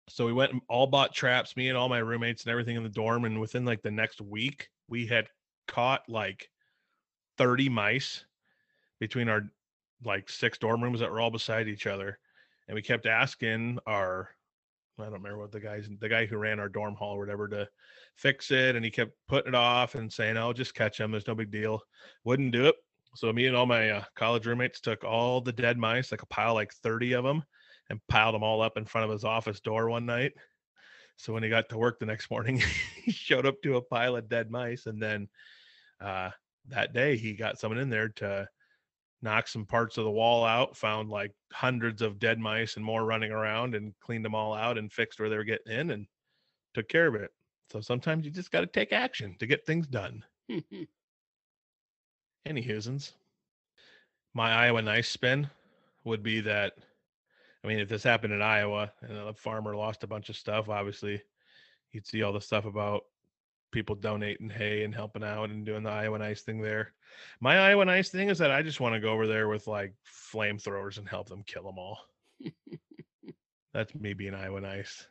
So 0.08 0.24
we 0.24 0.32
went 0.32 0.52
and 0.52 0.62
all 0.70 0.86
bought 0.86 1.14
traps, 1.14 1.54
me 1.54 1.68
and 1.68 1.76
all 1.76 1.90
my 1.90 1.98
roommates 1.98 2.44
and 2.44 2.50
everything 2.50 2.76
in 2.76 2.82
the 2.82 2.88
dorm. 2.88 3.26
And 3.26 3.38
within 3.38 3.66
like 3.66 3.82
the 3.82 3.90
next 3.90 4.22
week, 4.22 4.70
we 4.88 5.06
had 5.06 5.28
caught 5.66 6.08
like 6.08 6.48
30 7.36 7.68
mice 7.68 8.24
between 9.00 9.28
our 9.28 9.42
like 10.02 10.30
six 10.30 10.56
dorm 10.56 10.82
rooms 10.82 11.00
that 11.00 11.10
were 11.10 11.20
all 11.20 11.30
beside 11.30 11.68
each 11.68 11.86
other. 11.86 12.18
And 12.68 12.74
we 12.74 12.80
kept 12.80 13.04
asking 13.04 13.78
our, 13.86 14.30
I 14.98 15.04
don't 15.04 15.12
remember 15.12 15.36
what 15.36 15.52
the 15.52 15.60
guys, 15.60 15.90
the 16.00 16.08
guy 16.08 16.24
who 16.24 16.38
ran 16.38 16.58
our 16.58 16.70
dorm 16.70 16.94
hall 16.94 17.16
or 17.16 17.18
whatever 17.18 17.48
to 17.48 17.68
fix 18.16 18.50
it. 18.50 18.76
And 18.76 18.84
he 18.84 18.90
kept 18.90 19.12
putting 19.28 19.52
it 19.52 19.54
off 19.54 19.94
and 19.94 20.10
saying, 20.10 20.38
oh, 20.38 20.54
just 20.54 20.74
catch 20.74 20.96
them. 20.96 21.10
There's 21.10 21.26
no 21.26 21.34
big 21.34 21.50
deal. 21.50 21.82
Wouldn't 22.24 22.52
do 22.52 22.64
it. 22.64 22.76
So 23.18 23.32
me 23.32 23.46
and 23.46 23.56
all 23.56 23.66
my 23.66 23.90
uh, 23.90 24.04
college 24.14 24.46
roommates 24.46 24.80
took 24.80 25.02
all 25.02 25.40
the 25.40 25.50
dead 25.50 25.76
mice, 25.76 26.12
like 26.12 26.22
a 26.22 26.26
pile, 26.26 26.54
like 26.54 26.72
30 26.72 27.14
of 27.14 27.24
them, 27.24 27.42
and 27.90 27.98
piled 28.06 28.32
them 28.32 28.44
all 28.44 28.62
up 28.62 28.76
in 28.76 28.84
front 28.84 29.06
of 29.06 29.10
his 29.10 29.24
office 29.24 29.58
door 29.58 29.90
one 29.90 30.06
night. 30.06 30.34
So 31.16 31.32
when 31.32 31.42
he 31.42 31.48
got 31.48 31.68
to 31.70 31.78
work 31.78 31.98
the 31.98 32.06
next 32.06 32.30
morning, 32.30 32.62
he 33.02 33.10
showed 33.10 33.44
up 33.44 33.60
to 33.64 33.74
a 33.74 33.82
pile 33.82 34.14
of 34.14 34.28
dead 34.28 34.52
mice. 34.52 34.86
And 34.86 35.02
then 35.02 35.28
uh, 36.00 36.30
that 36.68 36.92
day, 36.92 37.16
he 37.16 37.32
got 37.32 37.58
someone 37.58 37.80
in 37.80 37.90
there 37.90 38.10
to 38.10 38.46
knock 39.20 39.48
some 39.48 39.66
parts 39.66 39.98
of 39.98 40.04
the 40.04 40.10
wall 40.12 40.44
out, 40.44 40.76
found 40.76 41.10
like 41.10 41.32
hundreds 41.52 42.02
of 42.02 42.20
dead 42.20 42.38
mice 42.38 42.76
and 42.76 42.84
more 42.84 43.04
running 43.04 43.32
around, 43.32 43.74
and 43.74 43.94
cleaned 43.98 44.24
them 44.24 44.36
all 44.36 44.54
out 44.54 44.78
and 44.78 44.92
fixed 44.92 45.18
where 45.18 45.28
they 45.28 45.36
were 45.36 45.42
getting 45.42 45.72
in 45.72 45.90
and 45.90 46.06
took 46.72 46.88
care 46.88 47.08
of 47.08 47.16
it. 47.16 47.32
So 47.72 47.80
sometimes 47.80 48.24
you 48.24 48.30
just 48.30 48.52
got 48.52 48.60
to 48.60 48.68
take 48.68 48.92
action 48.92 49.34
to 49.40 49.46
get 49.48 49.66
things 49.66 49.88
done. 49.88 50.24
Any 52.46 52.62
hoosins. 52.62 53.12
My 54.34 54.52
Iowa 54.52 54.82
nice 54.82 55.08
spin 55.08 55.48
would 56.04 56.22
be 56.22 56.40
that 56.42 56.74
I 57.64 57.66
mean, 57.66 57.80
if 57.80 57.88
this 57.88 58.02
happened 58.04 58.32
in 58.32 58.40
Iowa 58.42 58.92
and 59.02 59.16
a 59.18 59.34
farmer 59.34 59.74
lost 59.74 60.04
a 60.04 60.06
bunch 60.06 60.28
of 60.28 60.36
stuff, 60.36 60.68
obviously 60.68 61.20
you'd 61.92 62.06
see 62.06 62.22
all 62.22 62.32
the 62.32 62.40
stuff 62.40 62.64
about 62.64 63.02
people 63.72 63.94
donating 63.94 64.48
hay 64.48 64.84
and 64.84 64.94
helping 64.94 65.24
out 65.24 65.50
and 65.50 65.66
doing 65.66 65.82
the 65.82 65.90
Iowa 65.90 66.18
nice 66.18 66.42
thing 66.42 66.60
there. 66.60 66.92
My 67.40 67.58
Iowa 67.58 67.84
nice 67.84 68.10
thing 68.10 68.28
is 68.30 68.38
that 68.38 68.50
I 68.50 68.62
just 68.62 68.80
want 68.80 68.94
to 68.94 69.00
go 69.00 69.10
over 69.10 69.26
there 69.26 69.48
with 69.48 69.66
like 69.66 69.94
flamethrowers 70.32 70.98
and 70.98 71.08
help 71.08 71.28
them 71.28 71.42
kill 71.46 71.64
them 71.64 71.78
all. 71.78 71.98
That's 73.74 73.94
me 73.94 74.14
being 74.14 74.34
Iowa 74.34 74.60
nice. 74.60 75.06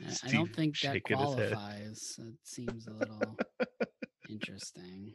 I- 0.24 0.28
don't 0.30 0.54
think 0.54 0.78
that 0.80 0.92
shaking 0.92 1.18
his 1.18 1.34
head. 1.34 1.52
qualifies. 1.52 2.20
It 2.20 2.34
seems 2.42 2.86
a 2.86 2.92
little 2.92 3.36
interesting. 4.28 5.14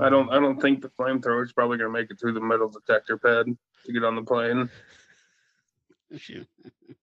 I 0.00 0.08
don't. 0.08 0.28
I 0.30 0.36
Um, 0.36 0.42
don't 0.42 0.60
think 0.60 0.82
the 0.82 0.88
flamethrower 0.88 1.44
is 1.44 1.52
probably 1.52 1.78
gonna 1.78 1.90
make 1.90 2.10
it 2.10 2.18
through 2.18 2.32
the 2.32 2.40
metal 2.40 2.68
detector 2.68 3.16
pad 3.16 3.46
to 3.84 3.92
get 3.92 4.04
on 4.04 4.16
the 4.16 4.22
plane. 4.22 4.68
shoot. 6.18 6.46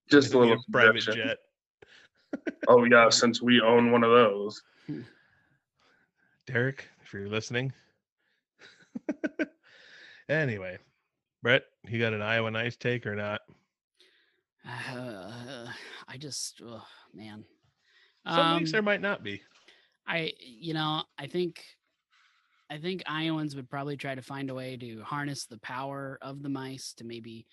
Just 0.10 0.34
a 0.34 0.38
Maybe 0.38 0.50
little 0.50 0.64
private 0.72 1.02
jet. 1.02 1.38
Oh 2.68 2.84
yeah, 2.84 3.10
since 3.10 3.42
we 3.44 3.62
own 3.62 3.92
one 3.92 4.04
of 4.04 4.10
those. 4.10 4.64
Derek, 6.48 6.90
if 7.04 7.14
you're 7.14 7.30
listening, 7.30 7.72
anyway, 10.28 10.78
Brett, 11.44 11.64
you 11.88 12.00
got 12.00 12.14
an 12.14 12.22
Iowa 12.24 12.50
nice 12.52 12.76
take 12.76 13.06
or 13.06 13.16
not? 13.16 13.42
Uh, 14.68 15.68
I 16.08 16.18
just, 16.18 16.62
oh, 16.66 16.84
man. 17.14 17.46
Some 18.28 18.58
weeks 18.58 18.70
Um, 18.70 18.72
there 18.72 18.82
might 18.82 19.02
not 19.02 19.24
be. 19.24 19.42
I, 20.08 20.34
you 20.40 20.74
know, 20.74 21.04
I 21.18 21.28
think, 21.28 21.64
I 22.74 22.80
think 22.80 23.04
Iowans 23.06 23.56
would 23.56 23.70
probably 23.70 23.96
try 23.96 24.16
to 24.16 24.22
find 24.24 24.50
a 24.50 24.56
way 24.56 24.76
to 24.78 25.04
harness 25.04 25.46
the 25.46 25.60
power 25.60 26.18
of 26.24 26.42
the 26.42 26.50
mice 26.50 26.92
to 26.94 27.04
maybe, 27.04 27.46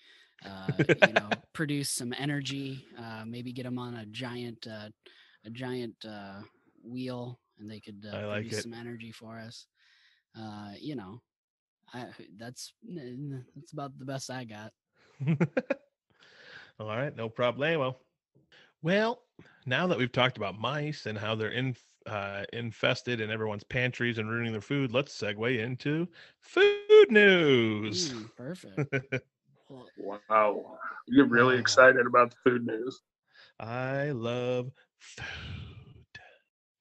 uh, 0.43 0.83
you 1.05 1.13
know, 1.13 1.29
produce 1.53 1.91
some 1.91 2.11
energy. 2.17 2.87
Uh, 2.97 3.23
maybe 3.27 3.53
get 3.53 3.65
them 3.65 3.77
on 3.77 3.93
a 3.97 4.05
giant, 4.07 4.65
uh, 4.65 4.89
a 5.45 5.49
giant 5.51 5.93
uh, 6.09 6.41
wheel, 6.83 7.39
and 7.59 7.69
they 7.69 7.79
could 7.79 8.03
uh, 8.11 8.27
like 8.27 8.37
produce 8.37 8.57
it. 8.57 8.63
some 8.63 8.73
energy 8.73 9.11
for 9.11 9.37
us. 9.37 9.67
Uh, 10.35 10.71
you 10.79 10.95
know, 10.95 11.21
I 11.93 12.07
that's 12.39 12.73
that's 12.83 13.73
about 13.73 13.99
the 13.99 14.05
best 14.05 14.31
I 14.31 14.43
got. 14.43 14.73
All 16.79 16.87
right, 16.87 17.15
no 17.15 17.29
problemo. 17.29 17.93
Well, 18.83 19.21
now 19.65 19.85
that 19.87 19.97
we've 19.97 20.11
talked 20.11 20.37
about 20.37 20.59
mice 20.59 21.05
and 21.05 21.17
how 21.17 21.35
they're 21.35 21.51
in, 21.51 21.75
uh, 22.07 22.45
infested 22.51 23.21
in 23.21 23.29
everyone's 23.29 23.63
pantries 23.63 24.17
and 24.17 24.29
ruining 24.29 24.51
their 24.51 24.61
food, 24.61 24.91
let's 24.91 25.15
segue 25.15 25.59
into 25.59 26.07
food 26.39 27.11
news. 27.11 28.11
Mm, 28.11 28.29
perfect. 28.37 28.95
Wow. 29.97 30.77
You're 31.07 31.27
really 31.27 31.57
excited 31.57 32.07
about 32.07 32.31
the 32.31 32.37
food 32.43 32.65
news. 32.65 33.01
I 33.59 34.11
love 34.11 34.71
food. 34.97 35.25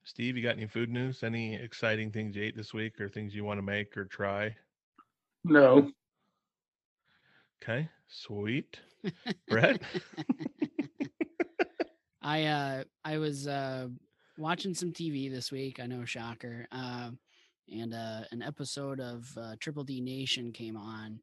Steve, 0.05 0.37
you 0.37 0.43
got 0.43 0.57
any 0.57 0.67
food 0.67 0.91
news? 0.91 1.23
Any 1.23 1.55
exciting 1.55 2.11
things 2.11 2.35
you 2.35 2.43
ate 2.43 2.57
this 2.57 2.73
week 2.73 3.01
or 3.01 3.09
things 3.09 3.35
you 3.35 3.45
want 3.45 3.59
to 3.59 3.63
make 3.63 3.97
or 3.97 4.07
try? 4.07 4.57
No. 5.45 5.91
Okay, 7.63 7.89
sweet. 8.09 8.81
Brett? 9.49 9.83
I 12.31 12.45
uh 12.45 12.85
I 13.05 13.19
was 13.19 13.49
uh 13.49 13.88
watching 14.38 14.73
some 14.73 14.93
TV 14.93 15.29
this 15.29 15.51
week. 15.51 15.81
I 15.81 15.87
know, 15.87 16.05
shocker. 16.05 16.66
Uh, 16.71 17.11
and 17.73 17.93
uh, 17.93 18.23
an 18.31 18.43
episode 18.43 19.01
of 19.01 19.29
uh, 19.37 19.57
Triple 19.59 19.83
D 19.85 20.01
Nation 20.01 20.53
came 20.53 20.77
on, 20.77 21.19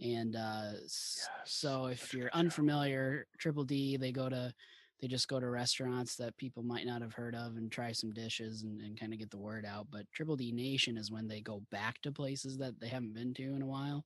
and 0.00 0.36
uh, 0.36 0.72
s- 0.84 1.28
so 1.44 1.86
if 1.86 2.14
you're 2.14 2.30
unfamiliar, 2.32 3.26
Triple 3.38 3.64
D 3.64 3.96
they 3.96 4.12
go 4.12 4.28
to 4.28 4.52
they 5.00 5.08
just 5.08 5.26
go 5.26 5.40
to 5.40 5.48
restaurants 5.50 6.14
that 6.14 6.36
people 6.36 6.62
might 6.62 6.86
not 6.86 7.02
have 7.02 7.12
heard 7.12 7.34
of 7.34 7.56
and 7.56 7.72
try 7.72 7.90
some 7.90 8.12
dishes 8.12 8.62
and, 8.62 8.80
and 8.82 9.00
kind 9.00 9.12
of 9.12 9.18
get 9.18 9.32
the 9.32 9.36
word 9.38 9.66
out. 9.66 9.88
But 9.90 10.06
Triple 10.14 10.36
D 10.36 10.52
Nation 10.52 10.96
is 10.96 11.10
when 11.10 11.26
they 11.26 11.40
go 11.40 11.60
back 11.72 12.00
to 12.02 12.12
places 12.12 12.56
that 12.58 12.78
they 12.80 12.86
haven't 12.88 13.14
been 13.14 13.34
to 13.34 13.54
in 13.54 13.62
a 13.62 13.66
while. 13.66 14.04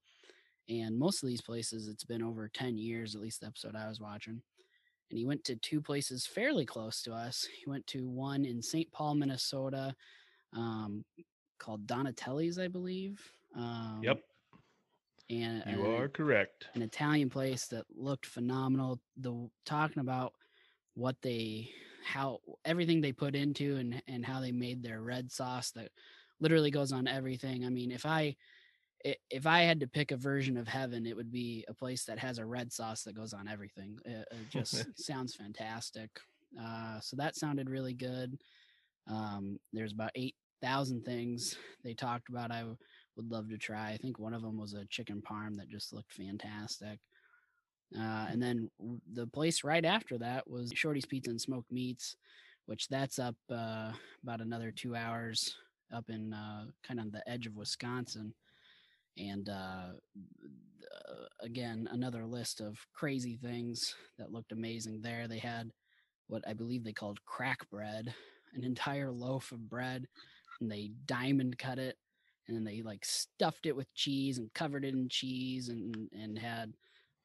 And 0.70 0.98
most 0.98 1.22
of 1.22 1.28
these 1.28 1.42
places, 1.42 1.86
it's 1.86 2.04
been 2.04 2.22
over 2.22 2.48
10 2.48 2.78
years, 2.78 3.14
at 3.14 3.20
least 3.20 3.40
the 3.42 3.46
episode 3.48 3.76
I 3.76 3.88
was 3.88 4.00
watching. 4.00 4.42
And 5.10 5.18
he 5.18 5.24
went 5.24 5.44
to 5.44 5.56
two 5.56 5.80
places 5.80 6.26
fairly 6.26 6.66
close 6.66 7.02
to 7.02 7.12
us. 7.12 7.44
He 7.44 7.68
went 7.70 7.86
to 7.88 8.08
one 8.08 8.44
in 8.44 8.60
St. 8.62 8.90
Paul, 8.92 9.14
Minnesota, 9.14 9.94
um, 10.52 11.04
called 11.58 11.86
Donatelli's, 11.86 12.58
I 12.58 12.68
believe. 12.68 13.20
Um, 13.54 14.00
Yep, 14.02 14.20
And 15.28 15.62
you 15.66 15.84
uh, 15.84 15.90
are 16.02 16.08
correct. 16.08 16.68
an 16.74 16.82
Italian 16.82 17.30
place 17.30 17.66
that 17.68 17.84
looked 17.94 18.26
phenomenal. 18.26 19.00
The 19.16 19.48
talking 19.64 20.00
about 20.00 20.34
what 20.94 21.16
they 21.22 21.70
how 22.04 22.40
everything 22.64 23.00
they 23.00 23.12
put 23.12 23.34
into 23.34 23.76
and 23.76 24.00
and 24.06 24.24
how 24.24 24.40
they 24.40 24.52
made 24.52 24.82
their 24.82 25.02
red 25.02 25.30
sauce 25.32 25.72
that 25.72 25.90
literally 26.40 26.70
goes 26.70 26.92
on 26.92 27.08
everything. 27.08 27.64
I 27.64 27.70
mean, 27.70 27.90
if 27.90 28.06
i- 28.06 28.36
if 29.30 29.46
I 29.46 29.62
had 29.62 29.80
to 29.80 29.86
pick 29.86 30.10
a 30.10 30.16
version 30.16 30.56
of 30.56 30.66
heaven, 30.66 31.06
it 31.06 31.16
would 31.16 31.30
be 31.30 31.64
a 31.68 31.74
place 31.74 32.04
that 32.04 32.18
has 32.18 32.38
a 32.38 32.46
red 32.46 32.72
sauce 32.72 33.02
that 33.02 33.16
goes 33.16 33.32
on 33.32 33.48
everything. 33.48 33.98
It, 34.04 34.26
it 34.30 34.38
just 34.50 34.84
sounds 34.98 35.34
fantastic. 35.34 36.10
Uh, 36.60 37.00
so 37.00 37.16
that 37.16 37.36
sounded 37.36 37.70
really 37.70 37.94
good. 37.94 38.38
Um, 39.08 39.58
there's 39.72 39.92
about 39.92 40.10
eight 40.14 40.34
thousand 40.62 41.04
things 41.04 41.56
they 41.84 41.94
talked 41.94 42.28
about. 42.28 42.50
I 42.50 42.60
w- 42.60 42.76
would 43.16 43.30
love 43.30 43.48
to 43.50 43.58
try. 43.58 43.90
I 43.90 43.96
think 43.96 44.18
one 44.18 44.34
of 44.34 44.42
them 44.42 44.58
was 44.58 44.74
a 44.74 44.86
chicken 44.86 45.22
parm 45.22 45.56
that 45.56 45.68
just 45.68 45.92
looked 45.92 46.12
fantastic. 46.12 46.98
Uh, 47.96 48.26
and 48.30 48.42
then 48.42 48.68
w- 48.78 49.00
the 49.12 49.26
place 49.26 49.62
right 49.62 49.84
after 49.84 50.18
that 50.18 50.48
was 50.50 50.72
Shorty's 50.74 51.06
Pizza 51.06 51.30
and 51.30 51.40
Smoked 51.40 51.70
Meats, 51.70 52.16
which 52.66 52.88
that's 52.88 53.18
up 53.18 53.36
uh, 53.50 53.92
about 54.22 54.40
another 54.40 54.72
two 54.72 54.96
hours 54.96 55.56
up 55.94 56.10
in 56.10 56.32
uh, 56.32 56.64
kind 56.82 56.98
of 56.98 57.12
the 57.12 57.26
edge 57.28 57.46
of 57.46 57.56
Wisconsin. 57.56 58.34
And 59.18 59.48
uh, 59.48 59.92
uh, 60.94 61.26
again, 61.40 61.88
another 61.90 62.24
list 62.24 62.60
of 62.60 62.78
crazy 62.92 63.36
things 63.36 63.94
that 64.18 64.32
looked 64.32 64.52
amazing 64.52 65.00
there. 65.02 65.28
They 65.28 65.38
had 65.38 65.70
what 66.28 66.46
I 66.46 66.52
believe 66.54 66.84
they 66.84 66.92
called 66.92 67.24
crack 67.24 67.68
bread, 67.70 68.14
an 68.54 68.64
entire 68.64 69.10
loaf 69.10 69.52
of 69.52 69.68
bread, 69.68 70.06
and 70.60 70.70
they 70.70 70.92
diamond 71.06 71.58
cut 71.58 71.78
it, 71.78 71.96
and 72.48 72.56
then 72.56 72.64
they 72.64 72.82
like 72.82 73.04
stuffed 73.04 73.66
it 73.66 73.76
with 73.76 73.92
cheese 73.94 74.38
and 74.38 74.52
covered 74.54 74.84
it 74.84 74.94
in 74.94 75.08
cheese 75.08 75.68
and 75.68 76.08
and 76.12 76.38
had 76.38 76.74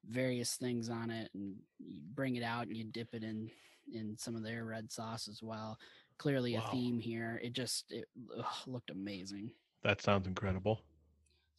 various 0.06 0.58
things 0.58 0.90
on 0.90 1.12
it 1.12 1.30
and 1.36 1.56
you 1.80 2.00
bring 2.14 2.36
it 2.36 2.44
out 2.44 2.68
and 2.68 2.76
you 2.76 2.84
dip 2.84 3.14
it 3.14 3.24
in 3.24 3.52
in 3.94 4.18
some 4.18 4.36
of 4.36 4.44
their 4.44 4.66
red 4.66 4.92
sauce 4.92 5.28
as 5.28 5.42
well 5.44 5.78
clearly 6.18 6.56
Wow. 6.56 6.58
a 6.58 6.62
theme 6.62 7.00
here 7.00 7.40
it 7.44 7.54
just 7.54 7.92
it 7.92 8.06
ugh, 8.38 8.46
looked 8.68 8.90
amazing 8.90 9.52
That 9.84 10.02
sounds 10.02 10.26
incredible. 10.28 10.84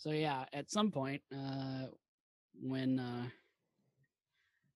So 0.02 0.10
yeah 0.10 0.44
at 0.52 0.68
some 0.68 0.90
point 0.90 1.22
uh 1.32 1.86
when 2.60 2.98
uh 2.98 3.24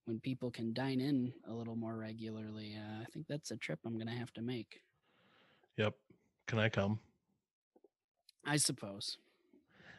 when 0.05 0.21
people 0.21 0.53
can 0.53 0.73
dine 0.73 1.01
in 1.01 1.33
a 1.49 1.53
little 1.53 1.75
more 1.75 1.97
regularly 1.97 2.77
uh, 2.79 3.03
i 3.03 3.05
think 3.13 3.27
that's 3.29 3.51
a 3.51 3.57
trip 3.57 3.81
i'm 3.85 3.99
gonna 3.99 4.15
have 4.15 4.33
to 4.33 4.41
make 4.43 4.81
Yep. 5.79 5.95
Can 6.47 6.59
I 6.61 6.69
come? 6.69 7.01
i 8.47 8.57
suppose 8.57 9.19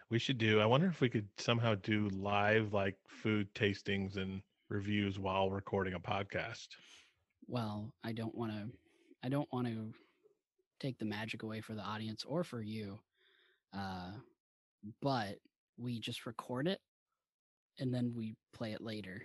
We 0.10 0.18
should 0.20 0.38
do. 0.38 0.62
I 0.62 0.66
wonder 0.66 0.88
if 0.88 1.02
we 1.02 1.10
could 1.10 1.28
somehow 1.38 1.76
do 1.76 2.08
live 2.14 2.72
like 2.72 2.96
food 3.10 3.54
tastings 3.54 4.16
and 4.16 4.42
reviews 4.70 5.20
while 5.20 5.52
recording 5.52 5.94
a 5.94 6.00
podcast. 6.00 6.70
well 7.48 7.92
i 8.06 8.14
don't 8.14 8.34
want 8.34 8.52
to 8.54 8.64
i 9.24 9.30
don't 9.30 9.52
want 9.52 9.68
to 9.68 9.92
take 10.80 10.98
the 11.00 11.06
magic 11.06 11.44
away 11.44 11.60
for 11.60 11.74
the 11.76 11.82
audience 11.82 12.24
or 12.26 12.44
for 12.46 12.62
you 12.62 12.98
uh 13.74 14.12
but 15.02 15.38
we 15.78 16.00
just 16.00 16.26
record 16.26 16.68
it 16.68 16.80
and 17.80 17.94
then 17.94 18.14
we 18.16 18.36
play 18.54 18.72
it 18.74 18.82
later 18.82 19.22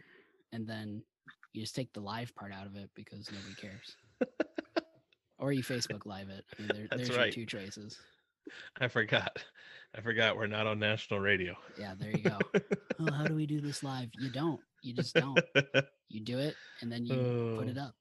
and 0.53 0.67
then 0.67 1.03
you 1.53 1.63
just 1.63 1.75
take 1.75 1.93
the 1.93 2.01
live 2.01 2.35
part 2.35 2.53
out 2.53 2.67
of 2.67 2.77
it 2.77 2.91
because 2.95 3.31
nobody 3.31 3.55
cares. 3.55 3.97
Or 5.39 5.53
you 5.53 5.63
facebook 5.65 6.07
live 6.07 6.29
it. 6.29 6.45
I 6.59 6.61
mean, 6.63 6.71
there, 6.75 6.87
That's 6.91 7.09
there's 7.09 7.17
right. 7.17 7.37
your 7.37 7.47
two 7.47 7.59
choices. 7.59 7.99
I 8.81 8.89
forgot. 8.89 9.43
I 9.97 10.01
forgot 10.01 10.37
we're 10.37 10.47
not 10.47 10.67
on 10.67 10.79
national 10.79 11.21
radio. 11.21 11.55
yeah 11.79 11.95
there 11.99 12.11
you 12.11 12.23
go. 12.23 12.39
Oh 13.01 13.11
how 13.13 13.25
do 13.25 13.35
we 13.35 13.47
do 13.47 13.61
this 13.61 13.83
live? 13.83 14.09
You 14.19 14.31
don't. 14.31 14.61
You 14.83 14.95
just 14.95 15.15
don't. 15.15 15.39
You 16.09 16.21
do 16.21 16.39
it 16.39 16.55
and 16.83 16.93
then 16.93 17.07
you 17.07 17.55
put 17.59 17.69
it 17.69 17.79
Oh. 17.79 17.85
up. 17.85 17.95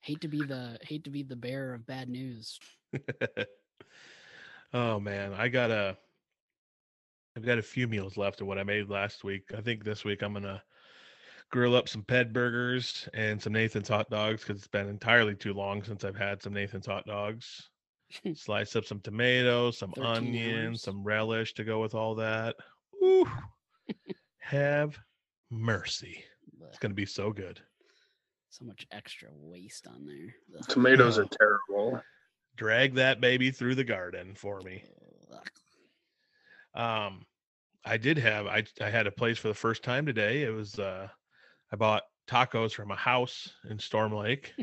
Hate 0.00 0.20
to 0.22 0.28
be 0.28 0.42
the 0.42 0.78
hate 0.82 1.04
to 1.04 1.10
be 1.10 1.22
the 1.22 1.36
bearer 1.36 1.74
of 1.74 1.86
bad 1.86 2.08
news. 2.08 2.58
Oh 4.74 4.98
man, 5.00 5.34
I 5.34 5.48
got 5.48 5.70
a 5.70 5.96
I've 7.36 7.44
got 7.46 7.58
a 7.58 7.62
few 7.62 7.88
meals 7.88 8.16
left 8.16 8.40
of 8.40 8.46
what 8.46 8.58
I 8.58 8.62
made 8.62 8.88
last 8.90 9.24
week. 9.24 9.44
I 9.56 9.60
think 9.60 9.84
this 9.84 10.04
week 10.04 10.22
I'm 10.22 10.34
gonna 10.34 10.62
grill 11.50 11.74
up 11.74 11.88
some 11.88 12.02
ped 12.02 12.32
burgers 12.32 13.08
and 13.14 13.40
some 13.40 13.52
Nathan's 13.54 13.88
hot 13.88 14.10
dogs 14.10 14.42
because 14.42 14.58
it's 14.58 14.68
been 14.68 14.88
entirely 14.88 15.34
too 15.34 15.54
long 15.54 15.82
since 15.82 16.04
I've 16.04 16.16
had 16.16 16.42
some 16.42 16.52
Nathan's 16.52 16.86
hot 16.86 17.06
dogs. 17.06 17.70
Slice 18.34 18.76
up 18.76 18.84
some 18.84 19.00
tomatoes, 19.00 19.78
some 19.78 19.92
13 19.92 20.04
onions, 20.16 20.66
hours. 20.68 20.82
some 20.82 21.02
relish 21.02 21.54
to 21.54 21.64
go 21.64 21.80
with 21.80 21.94
all 21.94 22.14
that. 22.16 22.56
Ooh, 23.02 23.26
have 24.38 24.98
mercy. 25.50 26.22
It's 26.68 26.78
gonna 26.78 26.94
be 26.94 27.06
so 27.06 27.32
good. 27.32 27.60
so 28.50 28.64
much 28.66 28.86
extra 28.92 29.28
waste 29.32 29.86
on 29.86 30.04
there 30.06 30.62
Tomatoes 30.68 31.18
Oh. 31.18 31.22
are 31.22 31.26
terrible. 31.70 32.02
Drag 32.56 32.94
that 32.96 33.20
baby 33.22 33.50
through 33.50 33.74
the 33.76 33.84
garden 33.84 34.34
for 34.34 34.60
me. 34.60 34.84
Ugh. 36.74 37.08
Um, 37.08 37.26
I 37.84 37.96
did 37.96 38.16
have 38.18 38.46
I 38.46 38.64
I 38.80 38.90
had 38.90 39.06
a 39.06 39.10
place 39.12 39.38
for 39.38 39.48
the 39.48 39.54
first 39.54 39.82
time 39.82 40.06
today. 40.06 40.42
It 40.42 40.50
was 40.50 40.78
uh, 40.78 41.08
I 41.72 41.76
bought 41.76 42.04
tacos 42.28 42.72
from 42.72 42.90
a 42.90 42.96
house 42.96 43.52
in 43.68 43.78
Storm 43.78 44.14
Lake. 44.14 44.54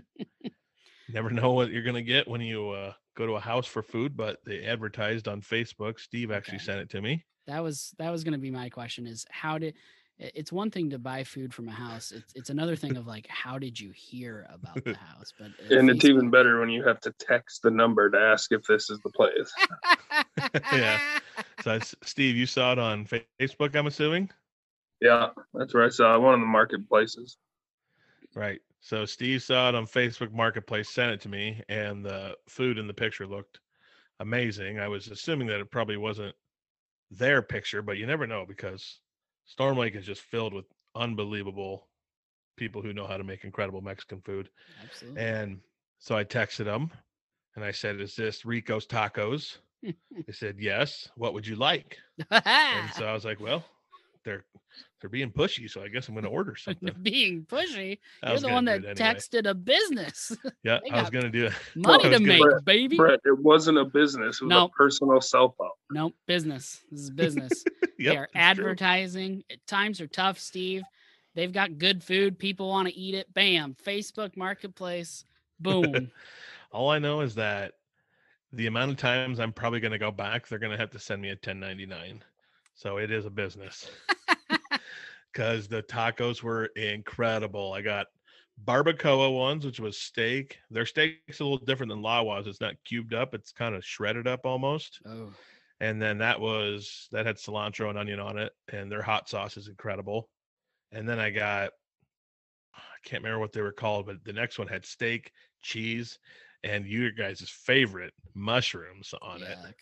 Never 1.09 1.29
know 1.29 1.51
what 1.51 1.71
you're 1.71 1.83
gonna 1.83 2.01
get 2.01 2.27
when 2.27 2.39
you 2.41 2.69
uh, 2.69 2.93
go 3.17 3.25
to 3.25 3.33
a 3.33 3.39
house 3.39 3.65
for 3.67 3.81
food, 3.81 4.15
but 4.15 4.37
they 4.45 4.63
advertised 4.63 5.27
on 5.27 5.41
Facebook. 5.41 5.99
Steve 5.99 6.31
actually 6.31 6.57
Okay. 6.57 6.65
sent 6.65 6.79
it 6.81 6.89
to 6.91 7.01
me. 7.01 7.25
that 7.47 7.61
was 7.63 7.93
that 7.97 8.11
was 8.11 8.23
going 8.23 8.33
to 8.33 8.37
be 8.39 8.51
my 8.51 8.69
question 8.69 9.07
is 9.07 9.25
how 9.31 9.57
did 9.57 9.73
it's 10.19 10.51
one 10.51 10.69
thing 10.69 10.89
to 10.91 10.99
buy 10.99 11.23
food 11.23 11.53
from 11.53 11.67
a 11.67 11.71
house 11.71 12.11
it's 12.11 12.31
it's 12.35 12.49
another 12.49 12.75
thing 12.75 12.95
of 12.97 13.07
like 13.07 13.25
how 13.27 13.57
did 13.57 13.79
you 13.79 13.91
hear 13.95 14.45
about 14.53 14.83
the 14.83 14.93
house 15.09 15.33
but 15.39 15.47
uh, 15.47 15.75
And 15.77 15.89
it's 15.89 16.05
even 16.05 16.29
better 16.29 16.59
when 16.59 16.69
you 16.69 16.83
have 16.83 16.99
to 17.01 17.11
text 17.19 17.63
the 17.63 17.71
number 17.71 18.09
to 18.11 18.17
ask 18.19 18.51
if 18.51 18.63
this 18.67 18.89
is 18.89 18.99
the 19.01 19.09
place. 19.09 19.51
Yeah. 20.71 20.99
So 21.61 21.79
Steve, 22.03 22.35
you 22.35 22.45
saw 22.45 22.73
it 22.73 22.79
on 22.79 23.05
Facebook, 23.39 23.75
I'm 23.75 23.87
assuming. 23.87 24.29
Yeah, 25.01 25.29
that's 25.53 25.73
where 25.73 25.85
I 25.85 25.89
saw 25.89 26.15
it, 26.15 26.21
one 26.21 26.33
of 26.33 26.39
the 26.39 26.45
marketplaces. 26.45 27.37
Right. 28.35 28.59
So 28.81 29.05
Steve 29.05 29.43
saw 29.43 29.69
it 29.69 29.75
on 29.75 29.85
Facebook 29.85 30.31
Marketplace, 30.31 30.89
sent 30.89 31.11
it 31.11 31.21
to 31.21 31.29
me, 31.29 31.61
and 31.69 32.05
the 32.05 32.35
food 32.47 32.77
in 32.77 32.87
the 32.87 32.93
picture 32.93 33.27
looked 33.27 33.59
amazing. 34.19 34.79
I 34.79 34.87
was 34.87 35.07
assuming 35.07 35.47
that 35.47 35.59
it 35.59 35.71
probably 35.71 35.97
wasn't 35.97 36.35
their 37.11 37.41
picture, 37.41 37.81
but 37.81 37.97
you 37.97 38.05
never 38.05 38.27
know 38.27 38.45
because 38.47 38.99
Storm 39.45 39.77
Lake 39.77 39.95
is 39.95 40.05
just 40.05 40.21
filled 40.21 40.53
with 40.53 40.65
unbelievable 40.95 41.87
people 42.55 42.81
who 42.81 42.93
know 42.93 43.07
how 43.07 43.17
to 43.17 43.23
make 43.23 43.43
incredible 43.43 43.81
Mexican 43.81 44.21
food. 44.21 44.49
Absolutely. 44.83 45.21
And 45.21 45.59
so 45.97 46.15
I 46.15 46.23
texted 46.23 46.65
them 46.65 46.91
and 47.55 47.63
I 47.63 47.71
said, 47.71 47.99
Is 47.99 48.15
this 48.15 48.45
Rico's 48.45 48.85
Tacos? 48.85 49.57
They 49.83 50.33
said, 50.33 50.55
Yes. 50.59 51.09
What 51.15 51.33
would 51.33 51.47
you 51.47 51.55
like? 51.55 51.97
And 52.31 52.91
so 52.95 53.05
I 53.05 53.13
was 53.13 53.25
like, 53.25 53.39
Well, 53.41 53.63
they're 54.25 54.43
they're 55.01 55.09
being 55.09 55.31
pushy, 55.31 55.69
so 55.69 55.81
I 55.81 55.87
guess 55.87 56.07
I'm 56.09 56.15
gonna 56.15 56.27
order 56.29 56.55
something. 56.57 56.93
Being 57.01 57.45
pushy. 57.45 57.99
I 58.21 58.27
You're 58.27 58.33
was 58.33 58.41
the 58.41 58.49
one 58.49 58.65
that 58.65 58.77
anyway. 58.85 58.93
texted 58.93 59.49
a 59.49 59.53
business. 59.53 60.35
Yeah, 60.63 60.79
I 60.91 60.99
was 61.01 61.09
gonna 61.09 61.29
do 61.29 61.45
it. 61.45 61.53
Money 61.75 62.05
I 62.05 62.09
to 62.09 62.19
make, 62.19 62.41
Brett- 62.41 62.65
baby. 62.65 62.97
Brett, 62.97 63.21
it 63.25 63.39
wasn't 63.39 63.77
a 63.77 63.85
business, 63.85 64.41
it 64.41 64.43
was 64.45 64.49
Nope. 64.49 64.71
a 64.73 64.77
personal 64.77 65.21
cell 65.21 65.55
phone. 65.57 65.69
Nope, 65.91 66.13
business. 66.27 66.81
This 66.91 66.99
is 67.01 67.09
business. 67.11 67.63
Yep, 67.97 68.13
they 68.13 68.17
are 68.17 68.23
it's 68.25 68.31
true. 68.33 68.41
advertising. 68.41 69.43
Uh, 69.51 69.55
Times 69.67 70.01
are 70.01 70.07
tough, 70.07 70.37
Steve. 70.37 70.83
They've 71.35 71.51
got 71.53 71.77
good 71.77 72.03
food. 72.03 72.37
People 72.37 72.67
want 72.67 72.87
to 72.89 72.93
eat 72.95 73.15
it. 73.15 73.33
Bam. 73.33 73.75
Facebook 73.85 74.35
Marketplace. 74.35 75.23
Boom. 75.59 76.11
All 76.71 76.89
I 76.89 76.99
know 76.99 77.21
is 77.21 77.35
that 77.35 77.73
the 78.51 78.67
amount 78.67 78.91
of 78.91 78.97
times 78.97 79.39
I'm 79.39 79.53
probably 79.53 79.79
going 79.79 79.91
to 79.91 79.97
go 79.99 80.11
back, 80.11 80.47
they're 80.47 80.59
going 80.59 80.71
to 80.71 80.77
have 80.77 80.91
to 80.91 80.99
send 80.99 81.21
me 81.21 81.29
a 81.29 81.33
1099. 81.33 82.23
So 82.73 82.97
it 82.97 83.11
is 83.11 83.25
a 83.25 83.29
business 83.29 83.89
because 85.33 85.67
the 85.67 85.83
tacos 85.83 86.41
were 86.41 86.65
incredible. 86.75 87.73
I 87.73 87.81
got 87.81 88.07
barbacoa 88.65 89.35
ones, 89.35 89.65
which 89.65 89.79
was 89.79 89.97
steak. 89.97 90.59
Their 90.69 90.85
steak's 90.85 91.39
a 91.39 91.43
little 91.43 91.57
different 91.57 91.91
than 91.91 92.01
Lawa's. 92.01 92.47
It's 92.47 92.61
not 92.61 92.75
cubed 92.85 93.13
up; 93.13 93.33
it's 93.33 93.51
kind 93.51 93.75
of 93.75 93.85
shredded 93.85 94.27
up 94.27 94.45
almost. 94.45 94.99
oh, 95.05 95.33
And 95.81 96.01
then 96.01 96.17
that 96.19 96.39
was 96.39 97.07
that 97.11 97.25
had 97.25 97.37
cilantro 97.37 97.89
and 97.89 97.97
onion 97.97 98.19
on 98.19 98.37
it, 98.37 98.53
and 98.71 98.91
their 98.91 99.01
hot 99.01 99.29
sauce 99.29 99.57
is 99.57 99.67
incredible. 99.67 100.29
And 100.91 101.07
then 101.07 101.19
I 101.19 101.29
got 101.29 101.71
I 102.75 102.79
can't 103.03 103.23
remember 103.23 103.39
what 103.39 103.53
they 103.53 103.61
were 103.61 103.71
called, 103.71 104.05
but 104.05 104.23
the 104.23 104.33
next 104.33 104.57
one 104.57 104.67
had 104.67 104.85
steak, 104.85 105.31
cheese, 105.61 106.19
and 106.63 106.85
you 106.85 107.11
guys' 107.11 107.49
favorite 107.49 108.13
mushrooms 108.33 109.13
on 109.21 109.41
it. 109.43 109.57
yuck. 109.57 109.73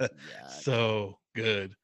Yuck. 0.00 0.50
So 0.62 1.18
good. 1.34 1.74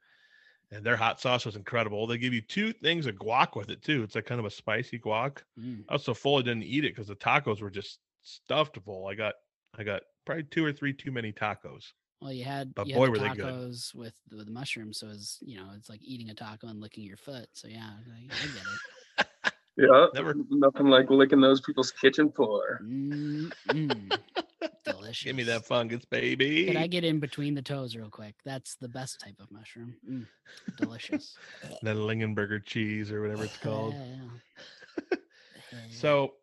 And 0.71 0.85
their 0.85 0.97
hot 0.97 1.21
sauce 1.21 1.47
was 1.47 1.57
incredible. 1.57 2.07
They 2.07 2.19
give 2.19 2.35
you 2.35 2.41
two 2.41 2.73
things 2.73 3.07
of 3.07 3.15
guac 3.15 3.55
with 3.55 3.71
it 3.71 3.83
too. 3.83 4.03
It's 4.03 4.15
like 4.15 4.27
kind 4.27 4.41
of 4.41 4.45
a 4.45 4.51
spicy 4.51 4.99
guac. 4.99 5.39
Mm. 5.59 5.85
I 5.89 5.93
was 5.95 6.05
so 6.05 6.15
full 6.15 6.39
I 6.39 6.43
didn't 6.43 6.65
eat 6.65 6.85
it 6.85 6.95
because 6.95 7.07
the 7.09 7.15
tacos 7.15 7.61
were 7.61 7.71
just 7.71 8.01
stuffed 8.23 8.79
full. 8.85 9.07
I 9.07 9.15
got 9.15 9.35
I 9.79 9.85
got 9.85 10.03
probably 10.25 10.45
two 10.45 10.65
or 10.65 10.73
three 10.73 10.93
too 10.93 11.13
many 11.13 11.33
tacos. 11.33 11.93
Well, 12.21 12.33
you 12.33 12.45
had 12.45 12.75
But 12.75 12.89
you 12.89 12.95
boy, 12.95 13.03
had 13.03 13.11
were 13.11 13.19
the 13.19 13.29
they 13.29 13.35
good. 13.35 13.75
with 13.95 14.15
with 14.31 14.47
the 14.47 14.51
mushrooms, 14.51 14.99
so 14.99 15.09
it's 15.09 15.39
you 15.43 15.57
know 15.59 15.67
it's 15.77 15.89
like 15.89 16.03
eating 16.03 16.31
a 16.31 16.35
taco 16.35 16.67
and 16.69 16.81
licking 16.81 17.05
your 17.05 17.19
foot. 17.19 17.47
So 17.53 17.69
yeah, 17.69 17.91
I, 17.91 18.25
I 18.25 18.47
get 18.47 18.57
it. 18.57 18.81
Yeah, 19.77 20.07
Never- 20.15 20.35
nothing 20.51 20.87
like 20.87 21.11
licking 21.11 21.41
those 21.41 21.61
people's 21.61 21.91
kitchen 21.91 22.31
floor. 22.31 22.81
Mm, 22.83 23.53
mm. 23.69 24.19
Delicious. 24.85 25.25
Give 25.25 25.37
me 25.37 25.43
that 25.45 25.65
fungus, 25.67 26.05
baby. 26.05 26.67
Can 26.67 26.77
I 26.77 26.87
get 26.87 27.05
in 27.05 27.19
between 27.19 27.55
the 27.55 27.63
toes 27.63 27.97
real 27.97 28.09
quick? 28.09 28.35
That's 28.45 28.77
the 28.77 28.89
best 28.89 29.21
type 29.21 29.35
of 29.41 29.51
mushroom. 29.51 29.95
Mm, 30.09 30.27
delicious. 30.77 31.37
that 31.83 31.97
Lingenberger 31.97 32.65
cheese 32.65 33.11
or 33.11 33.21
whatever 33.23 33.45
it's 33.45 33.57
called. 33.57 33.95
Yeah. 33.95 35.17
Yeah. 35.73 35.79
So 35.91 36.35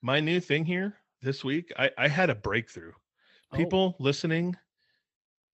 my 0.00 0.18
new 0.20 0.40
thing 0.40 0.64
here 0.64 0.94
this 1.22 1.44
week, 1.44 1.72
I, 1.78 1.90
I 1.98 2.08
had 2.08 2.30
a 2.30 2.34
breakthrough. 2.34 2.92
Oh, 3.52 3.56
People 3.56 3.96
listening, 3.98 4.56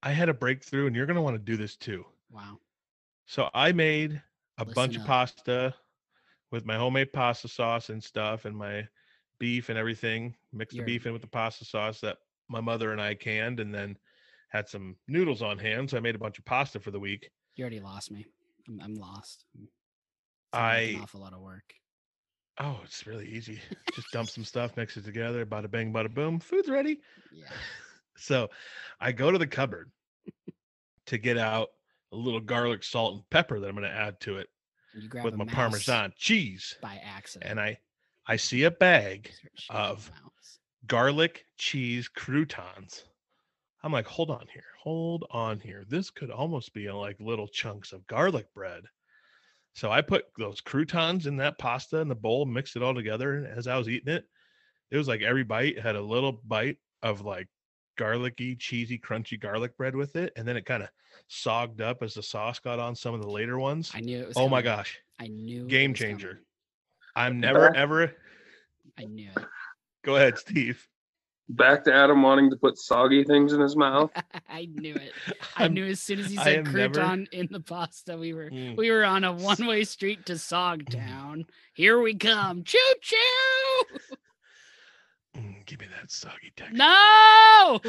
I 0.02 0.10
had 0.12 0.28
a 0.28 0.34
breakthrough, 0.34 0.86
and 0.86 0.94
you're 0.94 1.06
gonna 1.06 1.22
want 1.22 1.34
to 1.34 1.42
do 1.42 1.56
this 1.56 1.76
too. 1.76 2.04
wow. 2.30 2.58
So 3.26 3.48
I 3.54 3.72
made 3.72 4.22
a 4.58 4.64
bunch 4.64 4.92
Listen 4.92 5.00
of 5.02 5.06
pasta 5.08 5.74
with 6.50 6.64
my 6.64 6.76
homemade 6.76 7.12
pasta 7.12 7.48
sauce 7.48 7.90
and 7.90 8.02
stuff 8.02 8.44
and 8.44 8.56
my 8.56 8.86
beef 9.38 9.68
and 9.68 9.78
everything. 9.78 10.34
Mixed 10.52 10.76
You're- 10.76 10.86
the 10.86 10.92
beef 10.94 11.06
in 11.06 11.12
with 11.12 11.22
the 11.22 11.28
pasta 11.28 11.64
sauce 11.64 12.00
that 12.00 12.18
my 12.48 12.60
mother 12.60 12.92
and 12.92 13.00
I 13.00 13.14
canned 13.14 13.60
and 13.60 13.74
then 13.74 13.96
had 14.50 14.68
some 14.68 14.96
noodles 15.08 15.42
on 15.42 15.58
hand. 15.58 15.90
So 15.90 15.96
I 15.96 16.00
made 16.00 16.14
a 16.14 16.18
bunch 16.18 16.38
of 16.38 16.44
pasta 16.44 16.78
for 16.80 16.90
the 16.90 17.00
week. 17.00 17.30
You 17.56 17.64
already 17.64 17.80
lost 17.80 18.10
me. 18.10 18.26
I'm, 18.68 18.80
I'm 18.80 18.94
lost. 18.94 19.44
Mm. 19.58 19.62
An 19.62 19.68
I 20.52 20.98
awful 21.02 21.20
lot 21.20 21.32
of 21.32 21.40
work. 21.40 21.74
oh, 22.58 22.80
it's 22.84 23.06
really 23.06 23.28
easy. 23.28 23.60
Just 23.94 24.10
dump 24.12 24.28
some 24.30 24.44
stuff, 24.44 24.76
mix 24.76 24.96
it 24.96 25.04
together, 25.04 25.44
bada 25.44 25.70
bang, 25.70 25.92
bada 25.92 26.12
boom, 26.12 26.40
food's 26.40 26.68
ready. 26.68 27.00
Yeah. 27.32 27.46
So 28.18 28.48
I 28.98 29.12
go 29.12 29.30
to 29.30 29.36
the 29.36 29.46
cupboard 29.46 29.90
to 31.06 31.18
get 31.18 31.36
out 31.36 31.68
a 32.12 32.16
little 32.16 32.40
garlic, 32.40 32.82
salt, 32.82 33.14
and 33.14 33.28
pepper 33.28 33.60
that 33.60 33.68
I'm 33.68 33.74
going 33.76 33.86
to 33.86 33.94
add 33.94 34.18
to 34.20 34.38
it 34.38 34.46
And 34.46 34.46
you 34.46 34.46
grab 34.46 34.55
with 35.22 35.36
my 35.36 35.44
Parmesan 35.44 36.12
cheese. 36.16 36.74
by 36.80 37.00
accident. 37.04 37.50
And 37.50 37.60
I 37.60 37.78
I 38.26 38.36
see 38.36 38.64
a 38.64 38.70
bag 38.70 39.30
of- 39.70 40.10
mouse. 40.10 40.58
garlic 40.86 41.44
cheese 41.58 42.08
croutons. 42.08 43.04
I'm 43.82 43.92
like, 43.92 44.06
hold 44.06 44.30
on 44.30 44.46
here, 44.52 44.64
hold 44.82 45.24
on 45.30 45.60
here. 45.60 45.84
This 45.88 46.10
could 46.10 46.30
almost 46.30 46.74
be 46.74 46.90
like 46.90 47.16
little 47.20 47.46
chunks 47.46 47.92
of 47.92 48.06
garlic 48.08 48.52
bread. 48.54 48.82
So 49.74 49.92
I 49.92 50.00
put 50.00 50.24
those 50.38 50.60
croutons 50.60 51.26
in 51.26 51.36
that 51.36 51.58
pasta 51.58 51.98
in 51.98 52.08
the 52.08 52.14
bowl, 52.14 52.46
mixed 52.46 52.76
it 52.76 52.82
all 52.82 52.94
together. 52.94 53.34
And 53.36 53.46
as 53.46 53.66
I 53.68 53.76
was 53.76 53.88
eating 53.88 54.12
it, 54.14 54.24
it 54.90 54.96
was 54.96 55.06
like 55.06 55.20
every 55.22 55.44
bite 55.44 55.78
had 55.78 55.96
a 55.96 56.00
little 56.02 56.32
bite 56.32 56.78
of 57.02 57.20
like 57.20 57.46
garlicky, 57.96 58.56
cheesy, 58.56 58.98
crunchy 58.98 59.38
garlic 59.40 59.76
bread 59.76 59.94
with 59.96 60.16
it. 60.16 60.32
And 60.36 60.46
then 60.46 60.56
it 60.56 60.64
kind 60.66 60.82
of 60.82 60.88
sogged 61.28 61.80
up 61.80 62.02
as 62.02 62.14
the 62.14 62.22
sauce 62.22 62.58
got 62.58 62.78
on 62.78 62.94
some 62.94 63.14
of 63.14 63.22
the 63.22 63.28
later 63.30 63.58
ones. 63.58 63.90
I 63.94 64.00
knew 64.00 64.20
it 64.20 64.28
was. 64.28 64.36
Oh 64.36 64.48
my 64.48 64.62
gosh. 64.62 64.98
I 65.20 65.26
knew. 65.28 65.66
Game 65.66 65.94
changer. 65.94 66.28
coming. 66.28 66.42
I'm 67.16 67.40
never 67.40 67.68
Back- 67.70 67.76
ever 67.76 68.12
I 68.98 69.04
knew 69.04 69.30
it. 69.36 69.44
go 70.04 70.16
ahead, 70.16 70.38
Steve. 70.38 70.86
Back 71.48 71.84
to 71.84 71.94
Adam 71.94 72.22
wanting 72.22 72.50
to 72.50 72.56
put 72.56 72.76
soggy 72.76 73.22
things 73.22 73.52
in 73.52 73.60
his 73.60 73.76
mouth. 73.76 74.10
I 74.50 74.66
knew 74.74 74.94
it. 74.94 75.12
I 75.56 75.68
knew 75.68 75.86
as 75.86 76.00
soon 76.00 76.18
as 76.18 76.28
he 76.28 76.36
said 76.36 76.66
am 76.66 76.72
never- 76.74 76.94
crouton 77.00 77.28
in 77.32 77.48
the 77.50 77.60
pasta, 77.60 78.16
we 78.18 78.32
were 78.34 78.50
Mm. 78.50 78.76
we 78.76 78.90
were 78.90 79.04
on 79.04 79.22
a 79.24 79.32
one 79.32 79.64
way 79.66 79.84
street 79.84 80.26
to 80.26 80.32
Sogtown. 80.34 81.44
Here 81.72 82.00
we 82.00 82.14
come. 82.16 82.64
Choo 82.64 82.78
choo! 83.00 83.16
Give 85.78 85.88
me 85.88 85.94
that 86.00 86.10
soggy 86.10 86.52
texture. 86.56 86.76
No! 86.76 87.80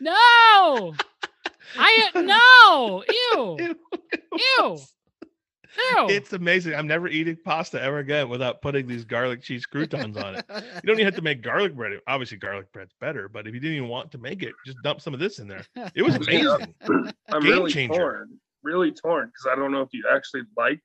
No! 0.00 0.94
I 1.78 2.08
uh, 2.14 2.22
no! 2.22 3.04
Ew! 3.08 3.56
Ew. 3.60 3.76
Ew! 4.32 4.78
Ew! 5.78 6.06
It's 6.08 6.32
amazing. 6.32 6.74
I'm 6.74 6.88
never 6.88 7.06
eating 7.06 7.36
pasta 7.44 7.80
ever 7.80 7.98
again 7.98 8.28
without 8.28 8.60
putting 8.60 8.88
these 8.88 9.04
garlic 9.04 9.42
cheese 9.42 9.66
croutons 9.66 10.16
on 10.16 10.36
it. 10.36 10.44
You 10.48 10.80
don't 10.84 10.96
even 10.96 11.04
have 11.04 11.14
to 11.14 11.22
make 11.22 11.42
garlic 11.42 11.76
bread. 11.76 11.92
Obviously, 12.08 12.38
garlic 12.38 12.72
bread's 12.72 12.94
better, 13.00 13.28
but 13.28 13.46
if 13.46 13.54
you 13.54 13.60
didn't 13.60 13.76
even 13.76 13.88
want 13.88 14.10
to 14.12 14.18
make 14.18 14.42
it, 14.42 14.54
just 14.66 14.78
dump 14.82 15.00
some 15.00 15.14
of 15.14 15.20
this 15.20 15.38
in 15.38 15.46
there. 15.46 15.64
It 15.94 16.02
was 16.02 16.16
amazing. 16.16 16.74
I'm 17.28 17.42
Game 17.42 17.52
really 17.52 17.72
changer. 17.72 17.94
torn, 17.94 18.40
really 18.64 18.90
torn 18.90 19.26
because 19.26 19.46
I 19.52 19.54
don't 19.54 19.70
know 19.70 19.82
if 19.82 19.90
you 19.92 20.02
actually 20.12 20.42
like 20.56 20.80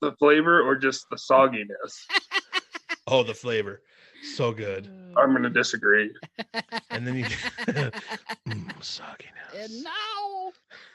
the 0.00 0.12
flavor 0.12 0.62
or 0.62 0.76
just 0.76 1.06
the 1.10 1.16
sogginess. 1.16 2.04
Oh, 3.08 3.22
the 3.24 3.34
flavor. 3.34 3.82
So 4.22 4.52
good. 4.52 4.88
I'm 5.16 5.32
gonna 5.32 5.50
disagree. 5.50 6.10
And 6.92 7.06
then 7.06 7.16
you 7.16 7.24
mm, 7.68 7.92
And 8.46 8.80
sogginess. 8.80 9.82
no, 9.84 10.52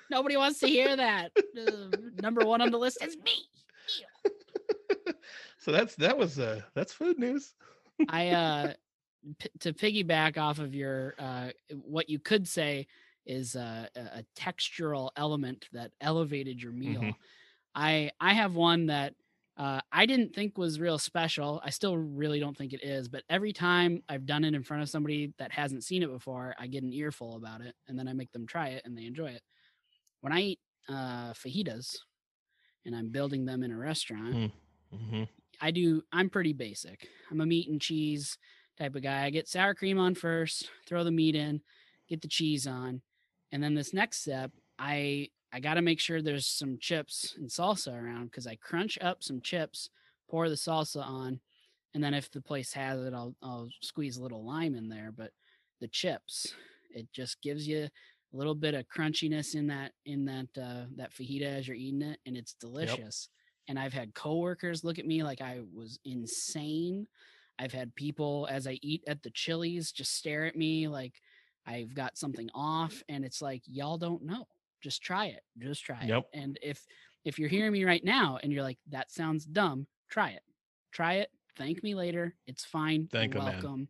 nobody 0.09 0.37
wants 0.37 0.59
to 0.59 0.67
hear 0.67 0.95
that. 0.95 1.31
Uh, 1.57 1.87
number 2.19 2.43
one 2.43 2.61
on 2.61 2.71
the 2.71 2.77
list 2.77 3.03
is 3.03 3.17
me. 3.17 3.31
So 5.59 5.71
that's 5.71 5.95
that 5.95 6.17
was 6.17 6.39
uh 6.39 6.61
that's 6.73 6.91
food 6.93 7.19
news. 7.19 7.53
I 8.09 8.29
uh 8.29 8.73
p- 9.39 9.49
to 9.59 9.73
piggyback 9.73 10.37
off 10.37 10.59
of 10.59 10.73
your 10.73 11.13
uh 11.19 11.49
what 11.73 12.09
you 12.09 12.19
could 12.19 12.47
say 12.47 12.87
is 13.25 13.55
uh, 13.55 13.85
a, 13.95 13.99
a 13.99 14.25
textural 14.35 15.11
element 15.15 15.67
that 15.73 15.91
elevated 16.01 16.61
your 16.61 16.71
meal. 16.71 17.01
Mhm. 17.01 17.15
I 17.75 18.11
I 18.19 18.33
have 18.33 18.55
one 18.55 18.87
that 18.87 19.13
uh, 19.61 19.81
I 19.91 20.05
didn't 20.07 20.33
think 20.33 20.57
was 20.57 20.79
real 20.79 20.97
special. 20.97 21.61
I 21.63 21.69
still 21.69 21.97
really 21.97 22.39
don't 22.39 22.57
think 22.57 22.73
it 22.73 22.83
is, 22.83 23.07
but 23.09 23.23
every 23.29 23.53
time 23.53 24.01
I've 24.09 24.25
done 24.25 24.43
it 24.43 24.55
in 24.55 24.63
front 24.63 24.83
of 24.83 24.89
somebody 24.89 25.33
that 25.37 25.51
hasn't 25.51 25.83
seen 25.83 26.03
it 26.03 26.11
before, 26.11 26.55
I 26.59 26.67
get 26.67 26.83
an 26.83 26.93
earful 26.93 27.35
about 27.35 27.61
it, 27.61 27.75
and 27.87 27.97
then 27.99 28.07
I 28.07 28.13
make 28.13 28.31
them 28.31 28.47
try 28.47 28.69
it, 28.69 28.83
and 28.85 28.97
they 28.97 29.05
enjoy 29.05 29.27
it. 29.31 29.43
When 30.21 30.33
I 30.33 30.41
eat 30.41 30.59
uh, 30.89 31.33
fajitas, 31.33 31.95
and 32.85 32.95
I'm 32.95 33.09
building 33.09 33.45
them 33.45 33.63
in 33.63 33.71
a 33.71 33.77
restaurant, 33.77 34.35
Mm. 34.35 34.51
Mhm. 34.93 35.29
I 35.61 35.71
do. 35.71 36.03
I'm 36.11 36.29
pretty 36.29 36.53
basic. 36.53 37.07
I'm 37.29 37.41
a 37.41 37.45
meat 37.45 37.69
and 37.69 37.81
cheese 37.81 38.37
type 38.77 38.95
of 38.95 39.03
guy. 39.03 39.25
I 39.25 39.29
get 39.29 39.47
sour 39.47 39.75
cream 39.75 39.99
on 39.99 40.15
first, 40.15 40.69
throw 40.87 41.03
the 41.03 41.11
meat 41.11 41.35
in, 41.35 41.61
get 42.09 42.21
the 42.21 42.27
cheese 42.27 42.65
on, 42.67 43.01
and 43.51 43.63
then 43.63 43.75
this 43.75 43.93
next 43.93 44.21
step, 44.21 44.51
I 44.79 45.29
I 45.53 45.59
got 45.59 45.73
to 45.75 45.81
make 45.81 45.99
sure 45.99 46.21
there's 46.21 46.47
some 46.47 46.77
chips 46.79 47.35
and 47.37 47.49
salsa 47.49 47.93
around 47.93 48.25
because 48.25 48.47
I 48.47 48.55
crunch 48.55 48.97
up 49.01 49.23
some 49.23 49.41
chips, 49.41 49.89
pour 50.29 50.47
the 50.49 50.55
salsa 50.55 51.05
on, 51.05 51.39
and 51.93 52.03
then 52.03 52.13
if 52.13 52.31
the 52.31 52.41
place 52.41 52.71
has 52.73 53.01
it, 53.01 53.13
I'll 53.13 53.35
I'll 53.43 53.69
squeeze 53.81 54.17
a 54.17 54.23
little 54.23 54.45
lime 54.45 54.75
in 54.75 54.87
there. 54.87 55.11
But 55.15 55.31
the 55.81 55.89
chips, 55.89 56.53
it 56.91 57.07
just 57.11 57.41
gives 57.41 57.67
you 57.67 57.83
a 57.83 58.37
little 58.37 58.55
bit 58.55 58.73
of 58.73 58.85
crunchiness 58.87 59.55
in 59.55 59.67
that 59.67 59.91
in 60.05 60.25
that 60.25 60.47
uh, 60.57 60.85
that 60.95 61.13
fajita 61.13 61.43
as 61.43 61.67
you're 61.67 61.75
eating 61.75 62.01
it, 62.01 62.19
and 62.25 62.37
it's 62.37 62.53
delicious. 62.53 63.27
And 63.67 63.77
I've 63.77 63.93
had 63.93 64.13
coworkers 64.13 64.83
look 64.83 64.99
at 64.99 65.05
me 65.05 65.23
like 65.23 65.41
I 65.41 65.59
was 65.73 65.99
insane. 66.05 67.07
I've 67.59 67.73
had 67.73 67.93
people 67.95 68.47
as 68.49 68.67
I 68.67 68.79
eat 68.81 69.03
at 69.07 69.21
the 69.21 69.29
Chili's 69.31 69.91
just 69.91 70.15
stare 70.15 70.45
at 70.45 70.55
me 70.55 70.87
like 70.87 71.13
I've 71.67 71.93
got 71.93 72.17
something 72.17 72.49
off, 72.55 73.03
and 73.09 73.25
it's 73.25 73.41
like 73.41 73.63
y'all 73.67 73.97
don't 73.97 74.23
know. 74.23 74.47
Just 74.81 75.01
try 75.01 75.27
it. 75.27 75.41
Just 75.59 75.83
try 75.83 76.03
Yep. 76.05 76.29
it. 76.33 76.39
And 76.39 76.59
if 76.61 76.85
if 77.23 77.37
you're 77.37 77.49
hearing 77.49 77.71
me 77.71 77.83
right 77.83 78.03
now 78.03 78.39
and 78.41 78.51
you're 78.51 78.63
like 78.63 78.79
that 78.89 79.11
sounds 79.11 79.45
dumb, 79.45 79.85
try 80.09 80.31
it. 80.31 80.41
Try 80.91 81.15
it. 81.15 81.29
Thank 81.55 81.83
me 81.83 81.93
later. 81.95 82.35
It's 82.47 82.65
fine. 82.65 83.07
Thank 83.11 83.33
You're 83.33 83.43
'em, 83.43 83.47
man. 83.49 83.61
welcome. 83.63 83.87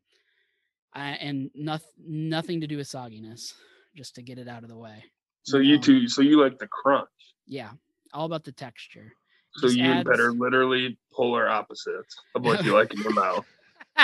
Uh, 0.94 1.00
and 1.00 1.50
nothing 1.56 1.90
nothing 2.06 2.60
to 2.62 2.68
do 2.68 2.76
with 2.78 2.88
sogginess, 2.88 3.54
just 3.96 4.16
to 4.16 4.22
get 4.22 4.38
it 4.38 4.50
out 4.50 4.64
of 4.64 4.70
the 4.70 4.78
way. 4.78 5.04
So 5.44 5.58
you 5.60 5.80
two, 5.80 6.08
so 6.10 6.22
you 6.22 6.42
like 6.42 6.58
the 6.60 6.68
crunch. 6.68 7.08
Yeah, 7.48 7.72
all 8.14 8.26
about 8.26 8.44
the 8.44 8.52
texture. 8.52 9.14
So 9.56 9.68
Just 9.68 9.78
you 9.78 9.86
and 9.86 10.06
Ped 10.06 10.20
are 10.20 10.30
adds- 10.32 10.40
literally 10.40 10.98
polar 11.14 11.48
opposites 11.48 12.16
of 12.36 12.44
what 12.44 12.64
you 12.66 12.74
like 12.74 12.94
in 12.94 13.00
your 13.02 13.14
mouth. 13.14 13.46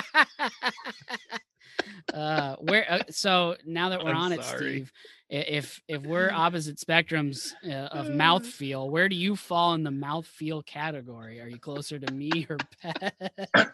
uh 2.14 2.56
where 2.58 2.92
uh, 2.92 3.00
so 3.10 3.56
now 3.66 3.90
that 3.90 4.04
we're 4.04 4.12
I'm 4.12 4.18
on 4.18 4.32
it 4.32 4.44
steve 4.44 4.92
if 5.30 5.82
if 5.88 6.04
we're 6.04 6.32
opposite 6.34 6.78
spectrums 6.78 7.54
uh, 7.66 7.88
of 7.88 8.14
mouth 8.14 8.46
feel 8.46 8.90
where 8.90 9.10
do 9.10 9.16
you 9.16 9.36
fall 9.36 9.74
in 9.74 9.84
the 9.84 9.92
mouth 9.92 10.26
feel 10.26 10.62
category? 10.64 11.42
Are 11.42 11.48
you 11.48 11.60
closer 11.60 12.00
to 12.00 12.14
me 12.14 12.48
or 12.50 12.58
Ped? 12.82 13.14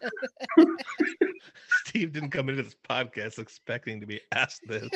Steve 1.86 2.14
didn't 2.14 2.32
come 2.32 2.50
into 2.50 2.64
this 2.64 2.76
podcast 2.88 3.40
expecting 3.40 4.00
to 4.00 4.06
be 4.06 4.20
asked 4.32 4.62
this. 4.68 4.90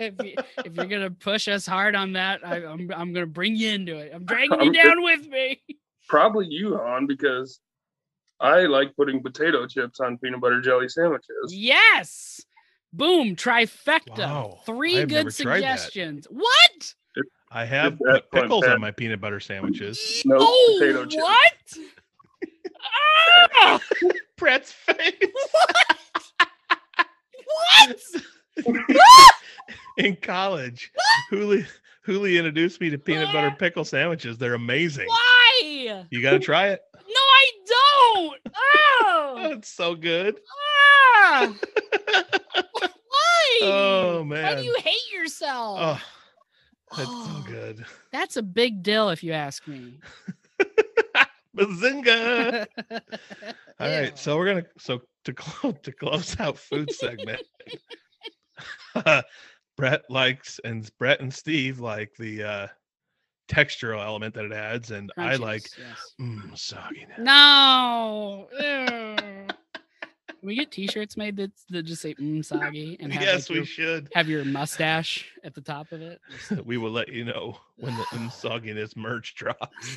if, 0.00 0.14
you, 0.24 0.34
you're 0.72 0.86
gonna 0.86 1.10
push 1.10 1.46
us 1.46 1.66
hard 1.66 1.94
on 1.94 2.14
that 2.14 2.40
I, 2.44 2.64
I'm, 2.64 2.90
I'm 2.94 3.12
gonna 3.12 3.26
bring 3.26 3.54
you 3.54 3.70
into 3.70 3.98
it. 3.98 4.12
I'm 4.14 4.24
dragging 4.24 4.62
you 4.62 4.72
down 4.72 5.02
with 5.02 5.28
me. 5.28 5.62
Probably 6.08 6.46
you, 6.48 6.76
Han, 6.76 7.06
because 7.06 7.60
I 8.40 8.62
like 8.62 8.96
putting 8.96 9.22
potato 9.22 9.66
chips 9.66 10.00
on 10.00 10.18
peanut 10.18 10.40
butter 10.40 10.60
jelly 10.60 10.88
sandwiches. 10.88 11.50
yes 11.50 12.40
boom 12.92 13.34
trifecta 13.36 14.18
Wow, 14.18 14.60
three 14.66 15.04
good 15.04 15.32
suggestions 15.34 16.26
what 16.30 16.94
I 17.50 17.64
have 17.64 17.98
put 17.98 18.30
pickles 18.32 18.64
on 18.64 18.80
my 18.80 18.90
peanut 18.90 19.20
butter 19.20 19.38
sandwiches. 19.38 20.22
No 20.24 20.38
oh, 20.40 20.76
potato 20.80 21.04
chips. 21.06 21.22
what 21.22 21.78
Ah! 23.56 23.80
Brett's 24.36 24.72
face 24.72 25.14
what 25.52 25.86
what? 27.46 28.00
in 29.96 30.16
college. 30.16 30.92
Huli 31.30 31.66
Huli 32.06 32.36
introduced 32.36 32.80
me 32.80 32.90
to 32.90 32.98
peanut 32.98 33.32
butter 33.32 33.54
pickle 33.58 33.84
sandwiches. 33.84 34.36
They're 34.38 34.54
amazing. 34.54 35.06
Why? 35.08 36.04
You 36.10 36.22
got 36.22 36.32
to 36.32 36.38
try 36.38 36.68
it. 36.68 36.80
No, 37.06 37.20
I 37.20 37.50
don't. 37.66 38.40
Oh, 39.06 39.50
it's 39.52 39.68
so 39.68 39.94
good. 39.94 40.38
ah. 40.50 41.52
Why? 42.54 43.58
Oh 43.62 44.18
Why 44.20 44.24
man. 44.24 44.56
do 44.58 44.62
you 44.64 44.74
hate 44.78 45.12
yourself? 45.12 45.78
Oh, 45.80 46.02
so 46.96 47.04
Oh, 47.06 47.44
good. 47.46 47.84
That's 48.12 48.36
a 48.36 48.42
big 48.42 48.82
deal, 48.82 49.10
if 49.10 49.22
you 49.22 49.32
ask 49.32 49.66
me. 49.68 49.98
Bazinga! 51.56 52.66
All 53.80 53.88
Ew. 53.88 53.94
right, 54.00 54.18
so 54.18 54.36
we're 54.36 54.46
gonna 54.46 54.66
so 54.78 55.02
to 55.24 55.32
close 55.34 55.74
to 55.82 55.92
close 55.92 56.38
out 56.40 56.58
food 56.58 56.90
segment. 56.92 57.42
Brett 59.76 60.02
likes 60.08 60.60
and 60.64 60.90
Brett 60.98 61.20
and 61.20 61.32
Steve 61.32 61.80
like 61.80 62.14
the 62.18 62.42
uh 62.42 62.66
textural 63.48 64.04
element 64.04 64.34
that 64.34 64.44
it 64.44 64.52
adds, 64.52 64.90
and 64.90 65.12
I 65.16 65.36
like 65.36 65.64
yes. 65.78 66.14
mm, 66.20 66.52
sogginess. 66.52 67.18
No. 67.18 68.48
Can 70.44 70.48
we 70.48 70.56
get 70.56 70.70
T-shirts 70.70 71.16
made 71.16 71.36
that, 71.38 71.52
that 71.70 71.84
just 71.84 72.02
say 72.02 72.14
"mm 72.16 72.44
soggy" 72.44 72.98
and 73.00 73.10
have, 73.10 73.22
yes, 73.22 73.48
like, 73.48 73.48
we 73.48 73.56
your, 73.56 73.64
should. 73.64 74.10
have 74.14 74.28
your 74.28 74.44
mustache 74.44 75.24
at 75.42 75.54
the 75.54 75.62
top 75.62 75.90
of 75.90 76.02
it? 76.02 76.20
We 76.66 76.76
will 76.76 76.90
let 76.90 77.08
you 77.08 77.24
know 77.24 77.56
when 77.76 77.96
the 77.96 78.02
mm, 78.12 78.30
sogginess 78.30 78.94
merch 78.94 79.34
drops. 79.34 79.96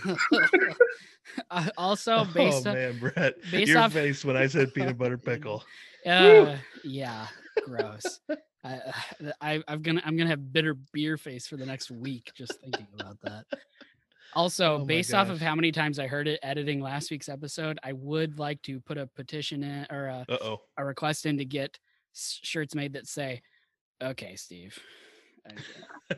Uh, 1.51 1.67
also, 1.77 2.23
based 2.23 2.65
oh 2.65 2.69
on 2.69 2.75
man, 2.77 2.97
Brett, 2.97 3.35
your 3.51 3.79
off- 3.79 3.91
face 3.91 4.23
when 4.23 4.37
I 4.37 4.47
said 4.47 4.73
peanut 4.73 4.97
butter 4.97 5.17
pickle. 5.17 5.65
Uh, 6.05 6.55
yeah, 6.85 7.27
gross. 7.65 8.21
I, 8.67 9.25
uh, 9.27 9.32
I, 9.41 9.63
I'm 9.67 9.82
gonna, 9.82 10.01
I'm 10.06 10.17
gonna 10.17 10.30
have 10.30 10.51
bitter 10.51 10.73
beer 10.93 11.17
face 11.17 11.47
for 11.47 11.58
the 11.58 11.65
next 11.65 11.89
week 11.91 12.32
just 12.36 12.60
thinking 12.62 12.88
about 12.99 13.19
that. 13.21 13.45
Also, 14.34 14.80
Oh 14.80 14.86
based 14.86 15.13
off 15.13 15.30
of 15.30 15.39
how 15.39 15.56
many 15.56 15.71
times 15.71 15.99
I 15.99 16.08
heard 16.08 16.27
it 16.27 16.39
editing 16.43 16.82
last 16.82 17.10
week's 17.10 17.30
episode, 17.30 17.80
I 17.84 17.93
would 17.93 18.39
like 18.39 18.62
to 18.63 18.80
put 18.82 18.97
a 18.97 19.08
petition 19.08 19.63
in 19.63 19.88
or 19.89 20.08
a, 20.08 20.25
Uh 20.30 20.38
oh. 20.41 20.62
a 20.77 20.86
request 20.86 21.25
in 21.25 21.38
to 21.38 21.45
get 21.45 21.80
shirts 22.13 22.75
made 22.75 22.93
that 22.93 23.08
say, 23.08 23.41
"Okay, 24.01 24.36
Steve," 24.36 24.77
and 25.45 25.60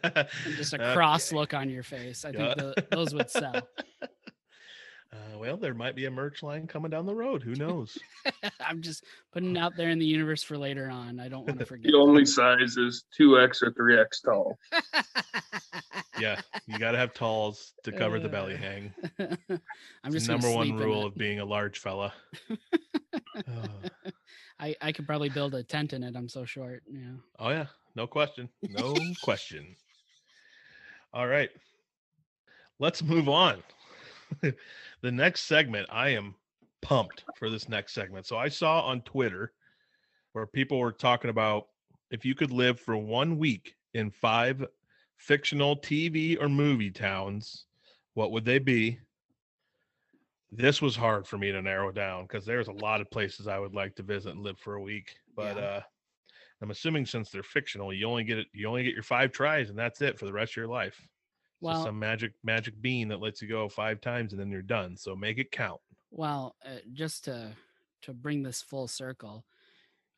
just 0.57 0.73
a 0.73 0.93
cross 0.93 1.31
look 1.31 1.53
on 1.53 1.69
your 1.69 1.83
face. 1.83 2.25
I 2.25 2.31
think 2.31 2.55
the, 2.57 2.85
those 2.91 3.13
would 3.13 3.29
sell. 3.29 3.62
Uh, 5.11 5.37
well, 5.39 5.57
there 5.57 5.73
might 5.73 5.95
be 5.95 6.05
a 6.05 6.11
merch 6.11 6.43
line 6.43 6.67
coming 6.67 6.91
down 6.91 7.07
the 7.07 7.15
road. 7.15 7.41
Who 7.41 7.55
knows? 7.55 7.97
I'm 8.59 8.81
just 8.81 9.03
putting 9.31 9.55
it 9.55 9.59
out 9.59 9.75
there 9.75 9.89
in 9.89 9.97
the 9.97 10.05
universe 10.05 10.43
for 10.43 10.55
later 10.57 10.87
on. 10.87 11.19
I 11.19 11.27
don't 11.27 11.47
want 11.47 11.57
to 11.59 11.65
forget. 11.67 11.91
The 11.91 11.97
only 11.97 12.25
size 12.25 12.77
is 12.77 13.05
2X 13.19 13.63
or 13.63 13.71
3X 13.71 14.23
tall. 14.23 14.59
yeah, 16.19 16.39
you 16.67 16.77
got 16.77 16.91
to 16.91 16.99
have 16.99 17.15
talls 17.15 17.73
to 17.85 17.91
cover 17.91 18.19
the 18.19 18.29
belly 18.29 18.53
Uh, 18.53 18.57
hang. 18.57 18.93
I'm 19.19 19.29
It's 20.05 20.13
just 20.13 20.27
the 20.27 20.33
number 20.33 20.51
one 20.51 20.75
rule 20.75 21.05
of 21.05 21.15
being 21.15 21.39
a 21.39 21.45
large 21.45 21.79
fella. 21.79 22.13
Oh. 23.47 23.63
I 24.59 24.75
I 24.81 24.91
could 24.91 25.07
probably 25.07 25.29
build 25.29 25.55
a 25.55 25.63
tent 25.63 25.93
in 25.93 26.03
it. 26.03 26.15
I'm 26.15 26.29
so 26.29 26.45
short. 26.45 26.83
Yeah. 26.91 27.13
Oh 27.39 27.49
yeah, 27.49 27.67
no 27.95 28.05
question, 28.05 28.49
no 28.61 28.93
question. 29.23 29.75
All 31.13 31.27
right, 31.27 31.49
let's 32.77 33.01
move 33.01 33.29
on. 33.29 33.63
the 35.01 35.11
next 35.11 35.41
segment, 35.41 35.87
I 35.91 36.09
am 36.09 36.35
pumped 36.81 37.25
for 37.35 37.49
this 37.49 37.67
next 37.69 37.93
segment. 37.93 38.25
So 38.25 38.37
I 38.37 38.49
saw 38.49 38.81
on 38.81 39.01
Twitter 39.01 39.53
where 40.33 40.45
people 40.45 40.79
were 40.79 40.91
talking 40.91 41.29
about 41.29 41.67
if 42.11 42.25
you 42.25 42.35
could 42.35 42.51
live 42.51 42.79
for 42.79 42.97
one 42.97 43.37
week 43.37 43.75
in 43.93 44.12
five 44.12 44.65
fictional 45.17 45.75
TV 45.77 46.37
or 46.39 46.49
movie 46.49 46.91
towns, 46.91 47.65
what 48.13 48.31
would 48.31 48.45
they 48.45 48.60
be? 48.60 48.99
This 50.51 50.81
was 50.81 50.95
hard 50.95 51.27
for 51.27 51.37
me 51.37 51.51
to 51.51 51.62
narrow 51.62 51.91
down 51.91 52.23
because 52.23 52.45
there's 52.45 52.67
a 52.69 52.73
lot 52.73 53.01
of 53.01 53.12
places 53.12 53.47
I 53.47 53.60
would 53.60 53.75
like 53.75 53.95
to 53.95 54.04
visit 54.04 54.31
and 54.31 54.41
live 54.41 54.58
for 54.58 54.75
a 54.75 54.81
week. 54.81 55.15
But 55.35 55.58
Yeah. 55.58 55.63
uh 55.63 55.81
I'm 56.62 56.71
assuming 56.71 57.06
since 57.06 57.29
they're 57.29 57.43
fictional, 57.43 57.93
you 57.93 58.06
only 58.06 58.23
get 58.23 58.39
it 58.39 58.47
you 58.54 58.67
only 58.67 58.83
get 58.83 58.93
your 58.93 59.04
five 59.04 59.31
tries 59.31 59.69
and 59.69 59.77
that's 59.77 60.01
it 60.01 60.17
for 60.17 60.25
the 60.25 60.33
rest 60.33 60.54
of 60.54 60.58
your 60.58 60.67
life. 60.67 61.08
So 61.62 61.67
Well, 61.67 61.83
some 61.83 61.99
magic 61.99 62.33
magic 62.43 62.81
bean 62.81 63.07
that 63.10 63.19
lets 63.19 63.41
you 63.41 63.47
go 63.47 63.69
five 63.69 64.01
times 64.01 64.33
and 64.33 64.39
then 64.39 64.49
you're 64.49 64.62
done. 64.62 64.97
So 64.97 65.15
make 65.15 65.37
it 65.37 65.51
count. 65.51 65.81
well, 66.12 66.55
uh, 66.65 66.77
just 66.93 67.25
to 67.25 67.51
to 68.03 68.13
bring 68.13 68.43
this 68.43 68.62
full 68.62 68.87
circle, 68.87 69.45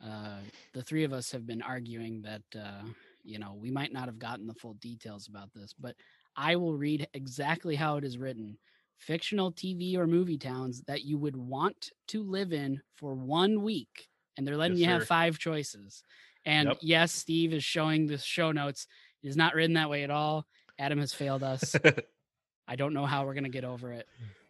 uh, 0.04 0.40
the 0.74 0.84
three 0.84 1.04
of 1.04 1.14
us 1.14 1.32
have 1.32 1.46
been 1.46 1.62
arguing 1.62 2.22
that 2.24 2.44
uh, 2.60 2.84
you 3.24 3.40
know 3.40 3.54
we 3.56 3.72
might 3.72 3.94
not 3.94 4.06
have 4.06 4.20
gotten 4.20 4.48
the 4.48 4.54
full 4.54 4.76
details 4.76 5.28
about 5.28 5.54
this, 5.54 5.74
but 5.74 5.96
I 6.36 6.56
will 6.56 6.76
read 6.76 7.08
exactly 7.14 7.76
how 7.76 7.98
it 7.98 8.04
is 8.04 8.18
written. 8.18 8.58
Fictional 8.98 9.52
TV 9.52 9.98
or 9.98 10.06
movie 10.06 10.38
towns 10.38 10.84
that 10.84 11.04
you 11.04 11.18
would 11.18 11.36
want 11.36 11.90
to 12.10 12.24
live 12.24 12.54
in 12.54 12.82
for 12.96 13.16
one 13.16 13.64
week, 13.64 14.10
and 14.38 14.48
they're 14.48 14.58
letting 14.58 14.78
Yes, 14.78 14.88
you 14.88 14.94
have 14.94 15.08
five 15.08 15.40
choices. 15.40 16.04
And 16.46 16.68
Yep. 16.70 16.78
yes, 16.82 17.12
Steve 17.12 17.54
is 17.54 17.64
showing 17.64 18.06
the 18.08 18.18
show 18.18 18.52
notes. 18.52 18.88
It 19.24 19.28
is 19.28 19.38
not 19.38 19.56
written 19.56 19.74
that 19.74 19.90
way 19.90 20.04
at 20.04 20.10
all. 20.12 20.46
Adam 20.82 20.98
has 20.98 21.14
failed 21.14 21.44
us. 21.44 21.76
I 22.68 22.76
don't 22.76 22.94
know 22.94 23.06
how 23.06 23.26
we're 23.26 23.36
gonna 23.36 23.50
get 23.50 23.64
over 23.64 23.94
it, 23.94 24.08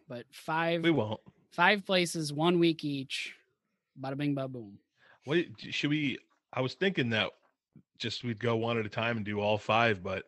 but 0.08 0.24
five 0.30 0.82
we 0.82 0.90
won't. 0.90 1.20
five 1.50 1.84
places, 1.84 2.32
one 2.32 2.58
week 2.58 2.84
each. 2.84 3.34
Bada 4.00 4.16
bing, 4.16 4.34
bada 4.34 4.50
boom. 4.50 4.78
What 5.26 5.44
should 5.58 5.90
we? 5.90 6.18
I 6.54 6.62
was 6.62 6.72
thinking 6.74 7.10
that 7.10 7.30
just 7.98 8.24
we'd 8.24 8.38
go 8.38 8.56
one 8.56 8.78
at 8.78 8.86
a 8.86 8.88
time 8.88 9.18
and 9.18 9.26
do 9.26 9.40
all 9.40 9.58
five, 9.58 10.02
but 10.02 10.24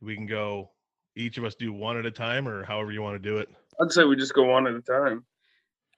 we 0.00 0.14
can 0.14 0.26
go 0.26 0.70
each 1.16 1.36
of 1.36 1.44
us 1.44 1.56
do 1.56 1.72
one 1.72 1.98
at 1.98 2.06
a 2.06 2.10
time 2.10 2.48
or 2.48 2.64
however 2.64 2.92
you 2.92 3.02
want 3.02 3.20
to 3.20 3.28
do 3.28 3.38
it. 3.38 3.48
I'd 3.80 3.90
say 3.90 4.04
we 4.04 4.16
just 4.16 4.34
go 4.34 4.44
one 4.44 4.66
at 4.66 4.74
a 4.74 4.80
time. 4.80 5.24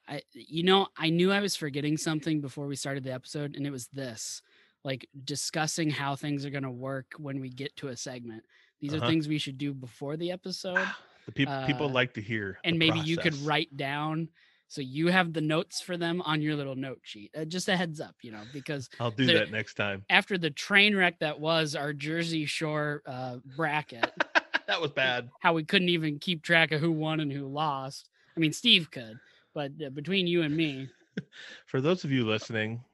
I, 0.09 0.23
you 0.33 0.63
know, 0.63 0.89
I 0.97 1.11
knew 1.11 1.31
I 1.31 1.41
was 1.41 1.57
forgetting 1.57 1.97
something 1.97 2.41
before 2.41 2.67
we 2.67 2.77
started 2.77 3.05
the 3.05 3.13
episode, 3.13 3.57
and 3.57 3.67
it 3.67 3.71
was 3.71 3.89
this 3.89 4.41
like 4.85 5.09
discussing 5.25 5.91
how 5.91 6.15
things 6.15 6.47
are 6.47 6.51
going 6.51 6.63
to 6.63 6.71
work 6.71 7.15
when 7.19 7.41
we 7.41 7.51
get 7.51 7.75
to 7.77 7.89
a 7.89 7.97
segment. 7.97 8.45
These 8.81 8.93
Uh-huh. 8.95 9.05
are 9.05 9.07
things 9.07 9.29
we 9.29 9.39
should 9.39 9.59
do 9.59 9.73
before 9.75 10.17
the 10.17 10.31
episode. 10.33 10.87
The 11.27 11.33
people 11.33 11.55
people 11.67 11.87
Uh, 11.87 11.93
like 11.93 12.15
to 12.15 12.23
hear. 12.23 12.59
and 12.63 12.79
maybe 12.79 13.01
you 13.01 13.17
could 13.17 13.35
write 13.43 13.77
down 13.77 14.29
so 14.69 14.81
you 14.81 15.09
have 15.09 15.33
the 15.33 15.41
notes 15.41 15.81
for 15.81 15.97
them 15.97 16.23
on 16.23 16.41
your 16.41 16.55
little 16.55 16.77
note 16.77 17.01
sheet. 17.03 17.31
Uh, 17.37 17.45
just 17.45 17.69
a 17.69 17.77
heads 17.77 18.01
up, 18.01 18.15
you 18.23 18.31
know, 18.31 18.45
because 18.53 18.89
I'll 19.01 19.11
do 19.11 19.27
that 19.35 19.51
next 19.51 19.75
time. 19.75 20.05
after 20.09 20.39
the 20.39 20.51
train 20.51 20.95
wreck 20.97 21.19
that 21.19 21.41
was 21.41 21.75
our 21.75 21.93
Jersey 21.93 22.47
Shore 22.47 23.03
uh, 23.07 23.39
bracket, 23.57 24.09
that 24.69 24.81
was 24.81 24.93
bad. 24.93 25.29
how 25.41 25.53
we 25.55 25.65
couldn't 25.65 25.89
even 25.89 26.21
keep 26.21 26.43
track 26.45 26.71
of 26.71 26.81
who 26.81 26.93
won 26.93 27.19
and 27.21 27.33
who 27.33 27.47
lost. 27.49 28.09
I 28.37 28.41
mean, 28.41 28.53
Steve 28.53 28.91
could, 28.93 29.19
but 29.53 29.73
uh, 29.85 29.91
between 29.91 30.27
you 30.29 30.43
and 30.43 30.57
me, 30.57 30.89
For 31.67 31.81
those 31.81 32.05
of 32.05 32.13
you 32.13 32.25
listening, 32.25 32.85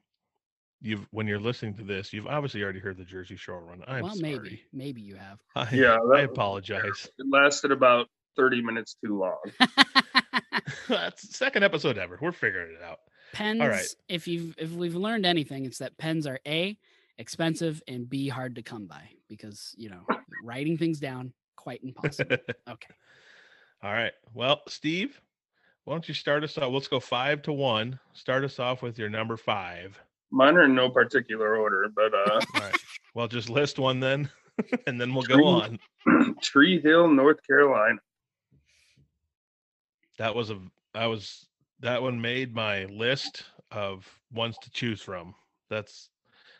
you've 0.83 1.07
when 1.11 1.25
you're 1.25 1.39
listening 1.39 1.73
to 1.75 1.83
this, 1.83 2.13
you've 2.13 2.27
obviously 2.27 2.61
already 2.61 2.79
heard 2.79 2.97
the 2.97 3.05
Jersey 3.05 3.35
Shore 3.35 3.61
run. 3.61 3.81
I'm 3.87 4.03
well, 4.03 4.15
sorry. 4.15 4.33
maybe, 4.33 4.63
maybe 4.71 5.01
you 5.01 5.15
have. 5.15 5.39
I, 5.55 5.73
Yeah, 5.73 5.97
I 6.13 6.21
apologize. 6.21 7.09
It 7.17 7.25
lasted 7.31 7.71
about 7.71 8.07
30 8.35 8.61
minutes 8.61 8.97
too 9.03 9.17
long. 9.17 9.39
That's 10.87 11.35
second 11.35 11.63
episode 11.63 11.97
ever. 11.97 12.19
We're 12.21 12.31
figuring 12.31 12.75
it 12.75 12.83
out. 12.83 12.99
pens, 13.31 13.61
All 13.61 13.69
right. 13.69 13.87
if 14.09 14.27
you've 14.27 14.55
if 14.57 14.71
we've 14.71 14.95
learned 14.95 15.25
anything, 15.25 15.65
it's 15.65 15.79
that 15.79 15.97
pens 15.97 16.27
are 16.27 16.39
a 16.45 16.77
expensive 17.17 17.81
and 17.87 18.09
b 18.09 18.27
hard 18.27 18.55
to 18.55 18.63
come 18.63 18.87
by 18.87 19.07
because 19.29 19.75
you 19.77 19.87
know 19.89 20.03
writing 20.43 20.77
things 20.77 20.99
down 20.99 21.31
quite 21.55 21.83
impossible. 21.83 22.37
Okay. 22.69 22.93
All 23.83 23.93
right. 23.93 24.13
Well, 24.33 24.61
Steve, 24.67 25.19
why 25.83 25.93
don't 25.93 26.07
you 26.07 26.13
start 26.13 26.43
us 26.43 26.57
off? 26.57 26.71
Let's 26.71 26.87
go 26.87 26.99
five 26.99 27.41
to 27.43 27.53
one. 27.53 27.99
Start 28.13 28.43
us 28.43 28.59
off 28.59 28.81
with 28.81 28.97
your 28.97 29.09
number 29.09 29.37
five. 29.37 29.99
Mine 30.33 30.57
are 30.57 30.63
in 30.63 30.73
no 30.73 30.89
particular 30.89 31.57
order, 31.57 31.87
but 31.95 32.11
uh, 32.11 32.41
All 32.55 32.61
right. 32.61 32.75
Well, 33.13 33.27
just 33.27 33.51
list 33.51 33.77
one 33.77 33.99
then, 33.99 34.27
and 34.87 34.99
then 34.99 35.13
we'll 35.13 35.21
go 35.21 35.45
on. 35.45 35.77
Tree 36.41 36.81
Hill, 36.81 37.07
North 37.07 37.37
Carolina. 37.45 37.99
That 40.17 40.33
was 40.33 40.49
a 40.49 40.59
I 40.95 41.05
was 41.05 41.45
that 41.81 42.01
one 42.01 42.19
made 42.19 42.55
my 42.55 42.85
list 42.85 43.43
of 43.69 44.09
ones 44.31 44.57
to 44.63 44.71
choose 44.71 45.01
from. 45.01 45.35
That's 45.69 46.09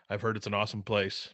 I've 0.08 0.22
heard 0.22 0.38
it's 0.38 0.48
an 0.48 0.54
awesome 0.54 0.84
place. 0.84 1.30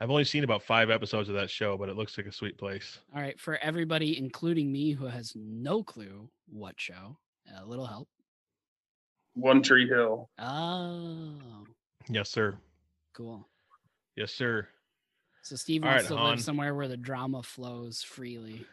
I've 0.00 0.10
only 0.10 0.24
seen 0.24 0.44
about 0.44 0.62
five 0.62 0.90
episodes 0.90 1.30
of 1.30 1.34
that 1.36 1.48
show, 1.48 1.78
but 1.78 1.88
it 1.88 1.96
looks 1.96 2.18
like 2.18 2.26
a 2.26 2.32
sweet 2.32 2.58
place. 2.58 2.98
All 3.14 3.22
right, 3.22 3.40
for 3.40 3.56
everybody, 3.62 4.18
including 4.18 4.70
me, 4.70 4.90
who 4.90 5.06
has 5.06 5.32
no 5.34 5.82
clue 5.82 6.28
what 6.46 6.74
show, 6.76 7.16
a 7.58 7.64
little 7.64 7.86
help. 7.86 8.08
One 9.34 9.62
Tree 9.62 9.88
Hill. 9.88 10.28
Oh, 10.38 11.34
Yes, 12.08 12.30
sir. 12.30 12.56
cool. 13.14 13.46
Yes, 14.16 14.32
sir. 14.32 14.66
So 15.42 15.56
Steve 15.56 15.82
All 15.84 15.90
wants 15.90 16.04
right, 16.04 16.08
to 16.10 16.16
Han. 16.16 16.30
live 16.30 16.40
somewhere 16.42 16.74
where 16.74 16.88
the 16.88 16.96
drama 16.96 17.42
flows 17.42 18.02
freely. 18.02 18.64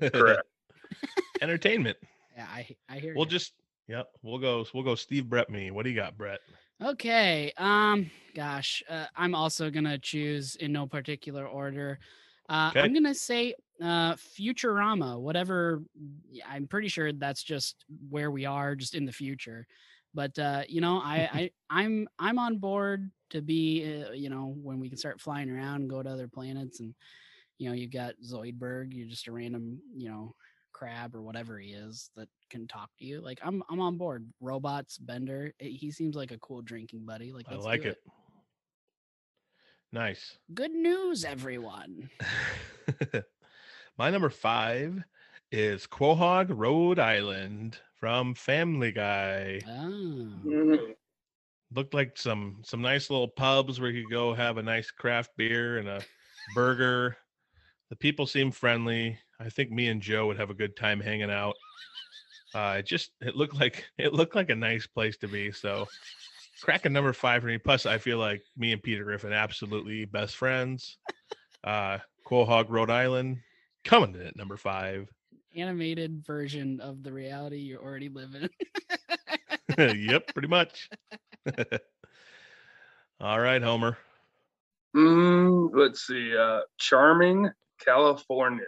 Correct. 0.00 0.42
Entertainment. 1.42 1.96
Yeah, 2.36 2.46
I 2.48 2.68
I 2.88 2.98
hear. 2.98 3.14
We'll 3.14 3.26
ya. 3.26 3.30
just 3.30 3.52
yep. 3.86 4.08
We'll 4.22 4.38
go. 4.38 4.64
We'll 4.74 4.82
go. 4.82 4.94
Steve 4.94 5.28
Brett. 5.28 5.50
Me. 5.50 5.70
What 5.70 5.84
do 5.84 5.90
you 5.90 5.96
got, 5.96 6.16
Brett? 6.16 6.40
Okay. 6.82 7.52
Um. 7.56 8.10
Gosh. 8.34 8.82
Uh, 8.88 9.06
I'm 9.16 9.34
also 9.34 9.70
gonna 9.70 9.98
choose 9.98 10.56
in 10.56 10.72
no 10.72 10.86
particular 10.86 11.46
order. 11.46 11.98
Uh, 12.50 12.68
Okay. 12.70 12.80
I'm 12.80 12.92
gonna 12.92 13.14
say 13.14 13.54
uh, 13.80 14.14
Futurama. 14.16 15.18
Whatever. 15.18 15.82
I'm 16.46 16.66
pretty 16.66 16.88
sure 16.88 17.12
that's 17.12 17.42
just 17.42 17.84
where 18.10 18.30
we 18.30 18.44
are, 18.44 18.74
just 18.74 18.94
in 18.94 19.06
the 19.06 19.12
future. 19.12 19.66
But 20.12 20.36
uh, 20.38 20.64
you 20.68 20.80
know, 20.80 20.98
I, 20.98 21.28
I 21.32 21.50
I'm 21.84 22.08
I'm 22.18 22.38
on 22.38 22.58
board 22.58 23.10
to 23.30 23.40
be. 23.40 24.02
Uh, 24.04 24.10
you 24.12 24.28
know, 24.28 24.54
when 24.62 24.80
we 24.80 24.88
can 24.88 24.98
start 24.98 25.20
flying 25.20 25.48
around 25.48 25.82
and 25.82 25.90
go 25.90 26.02
to 26.02 26.10
other 26.10 26.26
planets, 26.28 26.80
and 26.80 26.92
you 27.58 27.68
know, 27.68 27.74
you've 27.74 27.92
got 27.92 28.14
Zoidberg. 28.24 28.92
You're 28.92 29.06
just 29.08 29.28
a 29.28 29.32
random, 29.32 29.78
you 29.94 30.08
know, 30.08 30.34
crab 30.72 31.14
or 31.14 31.22
whatever 31.22 31.58
he 31.58 31.70
is 31.70 32.10
that 32.16 32.28
can 32.48 32.66
talk 32.66 32.90
to 32.98 33.04
you. 33.04 33.20
Like 33.20 33.38
I'm 33.44 33.62
I'm 33.70 33.80
on 33.80 33.96
board. 33.96 34.26
Robots, 34.40 34.98
Bender. 34.98 35.54
eh, 35.60 35.68
He 35.68 35.92
seems 35.92 36.16
like 36.16 36.32
a 36.32 36.38
cool 36.38 36.62
drinking 36.62 37.04
buddy. 37.06 37.32
Like 37.32 37.46
I 37.48 37.54
like 37.54 37.82
do 37.82 37.88
it. 37.90 37.98
Nice. 39.92 40.38
Good 40.54 40.70
news, 40.72 41.24
everyone. 41.24 42.10
My 43.98 44.10
number 44.10 44.30
five 44.30 45.02
is 45.50 45.86
Quahog, 45.86 46.46
Rhode 46.50 46.98
Island 46.98 47.78
from 47.98 48.34
Family 48.34 48.92
Guy. 48.92 49.60
Oh, 49.66 50.28
Mhm. 50.44 50.94
Looked 51.72 51.94
like 51.94 52.16
some 52.18 52.62
some 52.64 52.82
nice 52.82 53.10
little 53.10 53.28
pubs 53.28 53.80
where 53.80 53.90
you 53.90 54.04
could 54.04 54.12
go 54.12 54.34
have 54.34 54.56
a 54.58 54.62
nice 54.62 54.90
craft 54.90 55.30
beer 55.36 55.78
and 55.78 55.88
a 55.88 56.02
burger. 56.54 57.16
The 57.90 57.96
people 57.96 58.26
seem 58.26 58.50
friendly. 58.50 59.18
I 59.38 59.50
think 59.50 59.70
me 59.70 59.88
and 59.88 60.02
Joe 60.02 60.26
would 60.26 60.38
have 60.38 60.50
a 60.50 60.54
good 60.54 60.76
time 60.76 61.00
hanging 61.00 61.30
out. 61.30 61.54
Uh, 62.54 62.76
it 62.78 62.86
just 62.86 63.12
it 63.20 63.36
looked 63.36 63.54
like 63.54 63.84
it 63.98 64.12
looked 64.12 64.34
like 64.34 64.50
a 64.50 64.54
nice 64.54 64.86
place 64.86 65.16
to 65.18 65.28
be. 65.28 65.52
So 65.52 65.86
cracking 66.60 66.92
number 66.92 67.12
five 67.12 67.42
for 67.42 67.48
me. 67.48 67.58
Plus, 67.58 67.86
I 67.86 67.98
feel 67.98 68.18
like 68.18 68.42
me 68.56 68.72
and 68.72 68.82
Peter 68.82 69.04
Griffin 69.04 69.32
absolutely 69.32 70.04
best 70.04 70.36
friends. 70.36 70.98
Uh, 71.64 71.98
Quahog, 72.26 72.66
Rhode 72.68 72.90
Island, 72.90 73.38
coming 73.84 74.14
in 74.14 74.26
at 74.26 74.36
number 74.36 74.56
five. 74.56 75.08
animated 75.54 76.24
version 76.24 76.80
of 76.80 77.02
the 77.02 77.12
reality 77.12 77.58
you 77.58 77.78
already 77.78 78.08
live 78.08 78.34
in. 78.34 78.48
yep, 80.08 80.32
pretty 80.32 80.48
much. 80.48 80.88
All 83.20 83.40
right, 83.40 83.62
Homer. 83.62 83.98
Mm, 84.96 85.70
let's 85.74 86.06
see. 86.06 86.36
Uh, 86.36 86.60
Charming, 86.78 87.50
California. 87.84 88.64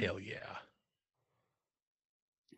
Hell 0.00 0.18
yeah. 0.20 0.56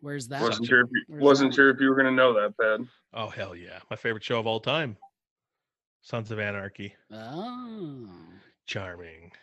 Where's 0.07 0.29
that? 0.29 0.41
Wasn't 0.41 0.65
sure 0.65 0.79
if 0.85 0.87
you, 0.89 1.03
Where's 1.09 1.21
wasn't 1.21 1.51
that? 1.51 1.55
sure 1.57 1.69
if 1.69 1.81
you 1.81 1.89
were 1.89 1.95
gonna 1.97 2.11
know 2.11 2.31
that, 2.35 2.55
Ped. 2.57 2.87
Oh 3.13 3.27
hell 3.27 3.53
yeah. 3.53 3.79
My 3.89 3.97
favorite 3.97 4.23
show 4.23 4.39
of 4.39 4.47
all 4.47 4.61
time. 4.61 4.95
Sons 6.01 6.31
of 6.31 6.39
Anarchy. 6.39 6.95
Oh, 7.11 8.07
Charming. 8.65 9.33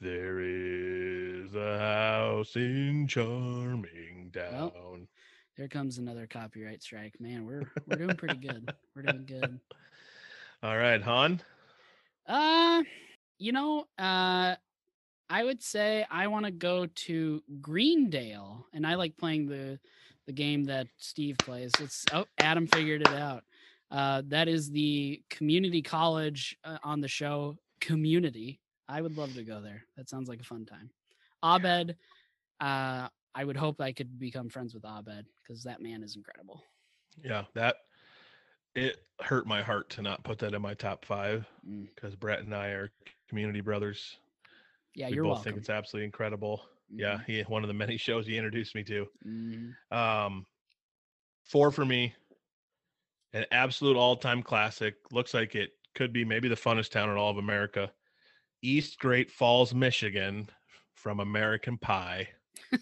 There 0.00 0.38
is 0.42 1.56
a 1.56 1.78
house 1.80 2.54
in 2.54 3.08
Charming 3.08 4.30
Well, 4.32 4.70
Town. 4.70 5.08
there 5.56 5.66
comes 5.66 5.98
another 5.98 6.28
copyright 6.28 6.84
strike. 6.84 7.20
Man, 7.20 7.44
we're 7.44 7.64
we're 7.88 7.96
doing 7.96 8.14
pretty 8.16 8.36
good. 8.36 8.72
We're 8.94 9.02
doing 9.02 9.26
good. 9.26 9.58
All 10.62 10.78
right, 10.78 11.02
Han. 11.02 11.42
Uh, 12.28 12.84
you 13.38 13.50
know, 13.50 13.86
uh, 13.98 14.54
I 15.30 15.44
would 15.44 15.62
say 15.62 16.04
I 16.10 16.26
want 16.26 16.44
to 16.44 16.50
go 16.50 16.86
to 16.86 17.42
Greendale, 17.60 18.66
and 18.72 18.84
I 18.86 18.96
like 18.96 19.16
playing 19.16 19.46
the 19.46 19.78
the 20.26 20.32
game 20.32 20.64
that 20.64 20.86
Steve 20.98 21.38
plays. 21.38 21.72
It's 21.80 22.04
oh, 22.12 22.26
Adam 22.38 22.66
figured 22.66 23.02
it 23.02 23.14
out. 23.14 23.44
Uh, 23.90 24.22
that 24.26 24.48
is 24.48 24.70
the 24.70 25.22
community 25.30 25.82
college 25.82 26.56
uh, 26.64 26.78
on 26.84 27.00
the 27.00 27.08
show 27.08 27.56
Community. 27.80 28.60
I 28.88 29.00
would 29.00 29.16
love 29.16 29.34
to 29.34 29.42
go 29.42 29.60
there. 29.62 29.84
That 29.96 30.08
sounds 30.10 30.28
like 30.28 30.40
a 30.40 30.44
fun 30.44 30.66
time. 30.66 30.90
Abed, 31.42 31.96
uh, 32.60 33.08
I 33.34 33.44
would 33.44 33.56
hope 33.56 33.80
I 33.80 33.92
could 33.92 34.18
become 34.18 34.50
friends 34.50 34.74
with 34.74 34.84
Abed 34.84 35.24
because 35.42 35.62
that 35.62 35.80
man 35.80 36.02
is 36.02 36.14
incredible. 36.14 36.62
Yeah, 37.24 37.44
that 37.54 37.76
it 38.74 38.98
hurt 39.20 39.46
my 39.46 39.62
heart 39.62 39.88
to 39.90 40.02
not 40.02 40.24
put 40.24 40.38
that 40.40 40.54
in 40.54 40.60
my 40.60 40.74
top 40.74 41.04
five 41.04 41.46
Mm. 41.66 41.88
because 41.94 42.14
Brett 42.16 42.40
and 42.40 42.54
I 42.54 42.68
are 42.68 42.90
community 43.28 43.60
brothers. 43.60 44.18
Yeah, 44.94 45.08
we 45.08 45.14
you're 45.14 45.24
both 45.24 45.34
welcome. 45.34 45.44
think 45.52 45.56
it's 45.58 45.70
absolutely 45.70 46.06
incredible. 46.06 46.62
Yeah, 46.92 47.18
Mhm, 47.18 47.24
he 47.26 47.40
one 47.42 47.62
of 47.62 47.68
the 47.68 47.74
many 47.74 47.96
shows 47.98 48.26
he 48.26 48.36
introduced 48.36 48.74
me 48.74 48.82
to. 48.84 49.06
mhm. 49.26 49.74
Um, 49.96 50.46
four 51.44 51.70
for 51.70 51.84
me. 51.84 52.14
An 53.32 53.44
absolute 53.52 53.96
all-time 53.96 54.42
classic. 54.42 54.96
Looks 55.12 55.34
like 55.34 55.54
it 55.54 55.70
could 55.94 56.12
be 56.12 56.24
maybe 56.24 56.48
the 56.48 56.56
funnest 56.56 56.90
town 56.90 57.08
in 57.10 57.16
all 57.16 57.30
of 57.30 57.36
America. 57.38 57.92
East 58.62 58.98
Great 58.98 59.30
Falls, 59.30 59.72
Michigan, 59.72 60.48
from 60.94 61.20
American 61.20 61.78
Pie. 61.78 62.28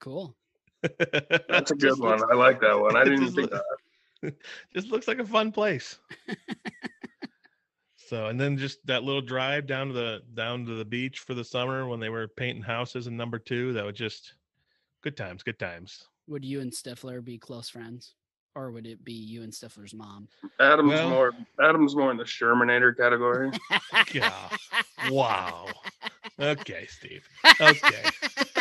Cool. 0.00 0.36
That's 0.82 1.70
a 1.72 1.74
good 1.76 1.98
one. 1.98 2.22
I 2.30 2.34
like 2.34 2.60
that 2.60 2.78
one. 2.78 2.96
I 2.96 3.04
didn't 3.04 3.24
just 3.24 3.34
think 3.34 3.50
that. 3.50 4.34
just 4.72 4.88
looks 4.88 5.08
like 5.08 5.18
a 5.18 5.26
fun 5.26 5.50
place. 5.52 5.98
So, 8.08 8.26
and 8.26 8.40
then 8.40 8.56
just 8.56 8.78
that 8.86 9.02
little 9.04 9.20
drive 9.20 9.66
down 9.66 9.88
to 9.88 9.92
the 9.92 10.20
down 10.34 10.64
to 10.66 10.74
the 10.74 10.84
beach 10.84 11.18
for 11.20 11.34
the 11.34 11.44
summer 11.44 11.86
when 11.86 12.00
they 12.00 12.08
were 12.08 12.26
painting 12.28 12.62
houses 12.62 13.06
in 13.06 13.16
number 13.16 13.38
two. 13.38 13.72
That 13.74 13.84
was 13.84 13.96
just 13.96 14.34
good 15.02 15.16
times. 15.16 15.42
Good 15.42 15.58
times. 15.58 16.04
Would 16.26 16.44
you 16.44 16.60
and 16.60 16.72
Stifler 16.72 17.22
be 17.24 17.38
close 17.38 17.68
friends? 17.68 18.14
Or 18.54 18.70
would 18.72 18.86
it 18.86 19.04
be 19.04 19.12
you 19.12 19.42
and 19.42 19.52
Stifler's 19.52 19.94
mom? 19.94 20.26
Adam's 20.58 20.88
Well- 20.90 21.10
more 21.10 21.32
Adam's 21.62 21.94
more 21.94 22.10
in 22.10 22.16
the 22.16 22.24
Shermanator 22.24 22.96
category. 22.96 23.50
Yeah. 24.14 24.48
Wow. 25.10 25.66
Okay, 26.40 26.86
Steve. 26.88 27.26
Okay. 27.60 28.04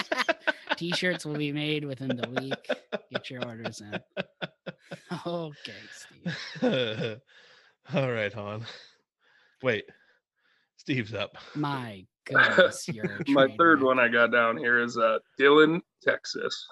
T-shirts 0.78 1.26
will 1.26 1.36
be 1.38 1.52
made 1.52 1.86
within 1.86 2.10
the 2.10 2.30
week. 2.42 2.80
Get 3.12 3.30
your 3.30 3.46
orders 3.46 3.82
in. 3.82 4.00
Okay, 5.26 5.74
Steve. 5.94 7.20
All 7.94 8.12
right, 8.12 8.34
Han. 8.34 8.66
Wait. 9.64 9.86
Steve's 10.78 11.14
up. 11.14 11.36
My 11.56 12.06
goodness, 12.26 12.88
you're 12.88 13.20
My 13.28 13.48
third 13.58 13.82
one 13.82 14.00
I 14.00 14.08
got 14.08 14.32
down 14.32 14.58
here 14.58 14.80
is 14.80 14.98
uh, 14.98 15.20
Dillon, 15.38 15.82
Texas. 16.04 16.68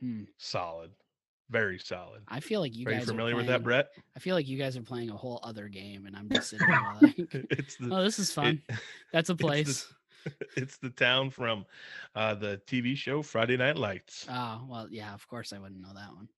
Hmm. 0.00 0.24
Solid. 0.38 0.90
Very 1.50 1.78
solid. 1.78 2.22
I 2.28 2.40
feel 2.40 2.60
like 2.60 2.74
you 2.74 2.84
guys 2.86 2.94
Are 2.94 3.00
you 3.00 3.06
familiar 3.06 3.34
are 3.34 3.36
with 3.38 3.46
that, 3.46 3.62
Brett? 3.62 3.88
I 4.16 4.18
feel 4.18 4.34
like 4.34 4.48
you 4.48 4.58
guys 4.58 4.76
are 4.76 4.82
playing 4.82 5.10
a 5.10 5.16
whole 5.16 5.40
other 5.42 5.68
game, 5.68 6.06
and 6.06 6.16
I'm 6.16 6.28
just 6.30 6.50
sitting 6.50 6.66
there 6.66 6.80
like, 7.02 7.14
it's 7.50 7.76
the 7.76 7.94
"Oh, 7.94 8.02
this 8.02 8.18
is 8.18 8.32
fun. 8.32 8.62
it- 8.68 8.76
That's 9.12 9.28
a 9.30 9.32
it's 9.32 9.38
the- 9.40 9.44
place." 9.46 9.94
it's 10.56 10.78
the 10.78 10.88
town 10.88 11.28
from 11.28 11.66
uh, 12.14 12.34
the 12.34 12.58
TV 12.66 12.96
show 12.96 13.20
Friday 13.22 13.58
Night 13.58 13.76
Lights. 13.76 14.26
Oh, 14.30 14.62
well, 14.66 14.88
yeah. 14.90 15.12
Of 15.12 15.28
course, 15.28 15.52
I 15.52 15.58
wouldn't 15.58 15.82
know 15.82 15.92
that 15.94 16.14
one. 16.14 16.28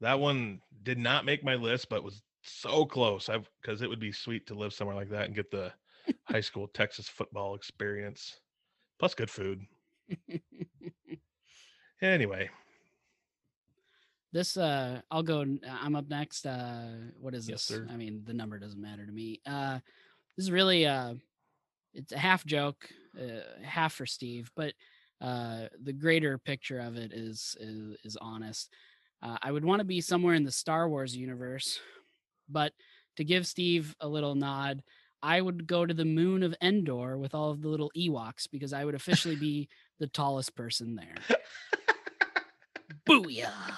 That 0.00 0.18
one 0.18 0.60
did 0.82 0.98
not 0.98 1.24
make 1.24 1.44
my 1.44 1.54
list, 1.54 1.88
but 1.88 2.02
was 2.02 2.20
so 2.42 2.84
close. 2.84 3.28
I've 3.28 3.48
because 3.60 3.82
it 3.82 3.88
would 3.88 4.00
be 4.00 4.12
sweet 4.12 4.46
to 4.48 4.54
live 4.54 4.72
somewhere 4.72 4.96
like 4.96 5.10
that 5.10 5.26
and 5.26 5.34
get 5.34 5.50
the 5.50 5.72
high 6.24 6.40
school 6.40 6.68
Texas 6.68 7.08
football 7.08 7.54
experience, 7.54 8.40
plus 8.98 9.14
good 9.14 9.30
food. 9.30 9.60
Anyway, 12.00 12.50
This 14.32 14.56
uh 14.56 15.02
I'll 15.10 15.22
go 15.22 15.44
I'm 15.68 15.94
up 15.96 16.08
next. 16.08 16.46
Uh 16.46 17.10
what 17.20 17.34
is 17.34 17.46
Yes, 17.46 17.62
this? 17.62 17.68
sir. 17.68 17.86
I 17.90 17.96
mean, 17.96 18.22
the 18.24 18.34
number 18.34 18.58
doesn't 18.58 18.80
matter 18.80 19.06
to 19.06 19.12
me. 19.12 19.40
Uh 19.46 19.78
this 20.36 20.44
is 20.46 20.50
really 20.50 20.86
uh 20.86 21.14
it's 21.94 22.12
a 22.12 22.18
half 22.18 22.44
joke, 22.46 22.88
uh, 23.20 23.62
half 23.62 23.92
for 23.94 24.06
Steve, 24.06 24.50
but 24.56 24.74
uh 25.20 25.68
the 25.82 25.92
greater 25.92 26.38
picture 26.38 26.80
of 26.80 26.96
it 26.96 27.12
is 27.12 27.56
is, 27.60 27.96
is 28.04 28.16
honest. 28.16 28.72
Uh, 29.22 29.38
I 29.40 29.52
would 29.52 29.64
want 29.64 29.78
to 29.80 29.84
be 29.84 30.00
somewhere 30.00 30.34
in 30.34 30.42
the 30.42 30.50
Star 30.50 30.88
Wars 30.88 31.16
universe, 31.16 31.78
but 32.48 32.72
to 33.16 33.24
give 33.24 33.46
Steve 33.46 33.94
a 34.00 34.08
little 34.08 34.34
nod, 34.34 34.82
I 35.22 35.40
would 35.40 35.66
go 35.66 35.86
to 35.86 35.94
the 35.94 36.04
moon 36.04 36.42
of 36.42 36.54
Endor 36.62 37.16
with 37.18 37.34
all 37.34 37.50
of 37.50 37.62
the 37.62 37.68
little 37.68 37.90
Ewoks 37.96 38.48
because 38.50 38.72
I 38.72 38.84
would 38.84 38.94
officially 38.94 39.36
be 39.36 39.68
the 40.00 40.08
tallest 40.08 40.54
person 40.56 40.96
there. 40.96 41.14
Booyah! 43.08 43.76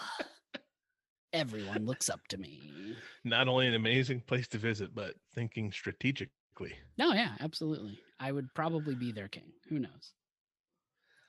Everyone 1.32 1.84
looks 1.84 2.08
up 2.08 2.20
to 2.28 2.38
me. 2.38 2.94
not 3.24 3.48
only 3.48 3.66
an 3.66 3.74
amazing 3.74 4.20
place 4.20 4.46
to 4.48 4.58
visit, 4.58 4.94
but 4.94 5.14
thinking 5.34 5.72
strategically. 5.72 6.74
No, 6.96 7.12
yeah, 7.12 7.32
absolutely. 7.40 7.98
I 8.20 8.30
would 8.30 8.54
probably 8.54 8.94
be 8.94 9.10
their 9.12 9.28
king. 9.28 9.52
Who 9.68 9.80
knows? 9.80 10.12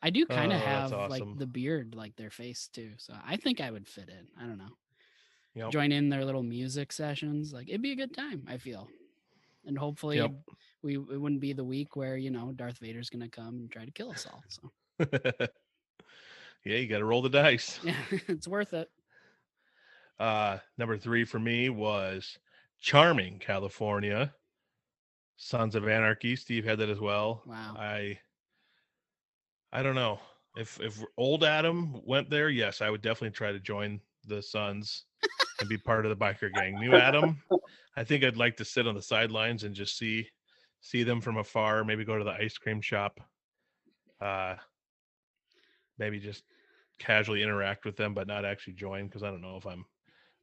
I 0.03 0.11
do 0.11 0.25
kind 0.27 0.51
Oh, 0.51 0.55
of 0.55 0.61
that's 0.61 0.91
have 0.91 1.09
like 1.09 1.23
the 1.37 1.47
beard 1.47 1.95
like 1.95 2.15
their 2.15 2.29
face 2.29 2.69
too. 2.71 2.91
So 2.97 3.15
I 3.25 3.37
think 3.37 3.59
I 3.59 3.71
would 3.71 3.87
fit 3.87 4.09
in. 4.09 4.27
I 4.39 4.45
don't 4.45 4.59
know. 4.59 4.75
Yep. 5.55 5.71
Join 5.71 5.91
in 5.91 6.09
their 6.09 6.25
little 6.25 6.43
music 6.43 6.91
sessions. 6.91 7.53
Like 7.53 7.69
it'd 7.69 7.81
be 7.81 7.91
a 7.93 7.95
good 7.95 8.13
time, 8.13 8.45
I 8.47 8.57
feel. 8.57 8.87
And 9.65 9.77
hopefully 9.77 10.17
Yep. 10.17 10.31
we 10.83 10.95
it 10.95 11.19
wouldn't 11.19 11.41
be 11.41 11.53
the 11.53 11.63
week 11.63 11.95
where, 11.95 12.17
you 12.17 12.29
know, 12.29 12.51
Darth 12.51 12.77
Vader's 12.79 13.09
gonna 13.09 13.29
come 13.29 13.55
and 13.55 13.71
try 13.71 13.85
to 13.85 13.91
kill 13.91 14.11
us 14.11 14.27
all. 14.31 14.43
So 14.49 14.71
yeah, 16.65 16.77
you 16.77 16.87
got 16.87 16.99
to 16.99 17.05
roll 17.05 17.21
the 17.21 17.29
dice. 17.29 17.79
yeah, 17.83 17.95
it's 18.27 18.47
worth 18.47 18.73
it. 18.73 18.89
Uh, 20.19 20.57
number 20.77 20.97
three 20.97 21.25
for 21.25 21.39
me 21.39 21.69
was 21.69 22.37
Charming, 22.79 23.39
California. 23.39 24.33
Sons 25.37 25.75
of 25.75 25.87
Anarchy. 25.87 26.35
Steve 26.35 26.63
had 26.63 26.79
that 26.79 26.89
as 26.89 26.99
well. 26.99 27.43
Wow. 27.45 27.75
I 27.77 28.17
I 29.73 29.83
don't 29.83 29.95
know 29.95 30.19
if 30.57 30.79
if 30.79 31.03
old 31.17 31.43
Adam 31.43 31.99
went 32.05 32.29
there. 32.29 32.49
Yes, 32.49 32.81
I 32.81 32.89
would 32.89 33.01
definitely 33.01 33.31
try 33.35 33.51
to 33.51 33.59
join 33.59 33.99
the 34.25 34.41
Sons 34.41 35.05
and 35.59 35.69
be 35.69 35.77
part 35.77 36.05
of 36.05 36.09
the 36.09 36.25
biker 36.25 36.53
gang. 36.53 36.79
New 36.79 36.95
Adam, 36.95 37.41
I 37.95 38.03
think 38.03 38.23
I'd 38.23 38.37
like 38.37 38.57
to 38.57 38.65
sit 38.65 38.87
on 38.87 38.95
the 38.95 39.01
sidelines 39.01 39.63
and 39.63 39.73
just 39.73 39.97
see 39.97 40.27
see 40.81 41.03
them 41.03 41.21
from 41.21 41.37
afar. 41.37 41.83
Maybe 41.83 42.05
go 42.05 42.17
to 42.17 42.23
the 42.23 42.31
ice 42.31 42.57
cream 42.57 42.81
shop. 42.81 43.19
Uh, 44.21 44.55
maybe 45.97 46.19
just 46.19 46.43
casually 46.99 47.43
interact 47.43 47.85
with 47.85 47.97
them, 47.97 48.13
but 48.13 48.27
not 48.27 48.45
actually 48.45 48.73
join 48.73 49.07
because 49.07 49.23
I 49.23 49.29
don't 49.29 49.41
know 49.41 49.57
if 49.57 49.65
I'm 49.65 49.85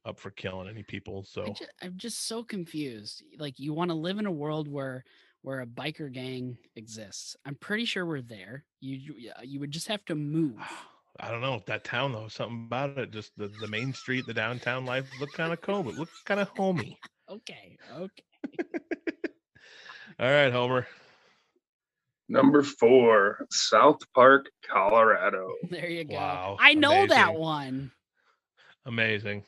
up 0.05 0.19
for 0.19 0.31
killing 0.31 0.67
any 0.67 0.83
people. 0.83 1.23
So 1.23 1.43
I 1.43 1.49
ju- 1.49 1.65
I'm 1.81 1.93
just 1.97 2.27
so 2.27 2.43
confused. 2.43 3.23
Like, 3.37 3.59
you 3.59 3.73
want 3.73 3.89
to 3.89 3.95
live 3.95 4.19
in 4.19 4.25
a 4.25 4.31
world 4.31 4.67
where 4.67 5.03
where 5.41 5.59
a 5.59 5.65
biker 5.65 6.11
gang 6.11 6.57
exists. 6.75 7.35
I'm 7.45 7.55
pretty 7.55 7.83
sure 7.85 8.05
we're 8.05 8.21
there. 8.21 8.63
You, 8.79 9.31
you 9.43 9.59
would 9.59 9.71
just 9.71 9.89
have 9.89 10.05
to 10.05 10.15
move. 10.15 10.55
I 11.19 11.29
don't 11.29 11.41
know 11.41 11.61
that 11.67 11.83
town 11.83 12.11
though. 12.11 12.27
Something 12.27 12.65
about 12.65 12.97
it, 12.97 13.11
just 13.11 13.31
the, 13.37 13.51
the 13.61 13.67
main 13.67 13.93
street, 13.93 14.25
the 14.25 14.33
downtown 14.33 14.85
life 14.85 15.07
looked 15.19 15.33
kind 15.35 15.53
of 15.53 15.61
cool. 15.61 15.87
It 15.89 15.95
looked 15.97 16.13
kind 16.25 16.39
of 16.39 16.49
homey. 16.49 16.97
Okay, 17.29 17.77
okay. 17.95 18.23
All 20.19 20.29
right, 20.29 20.51
Homer. 20.51 20.85
Number 22.27 22.61
four, 22.63 23.47
South 23.49 23.99
Park, 24.13 24.47
Colorado. 24.69 25.47
There 25.69 25.89
you 25.89 26.03
go. 26.03 26.15
Wow, 26.15 26.57
I 26.59 26.73
know 26.73 27.07
that 27.07 27.33
one. 27.35 27.91
Amazing. 28.85 29.45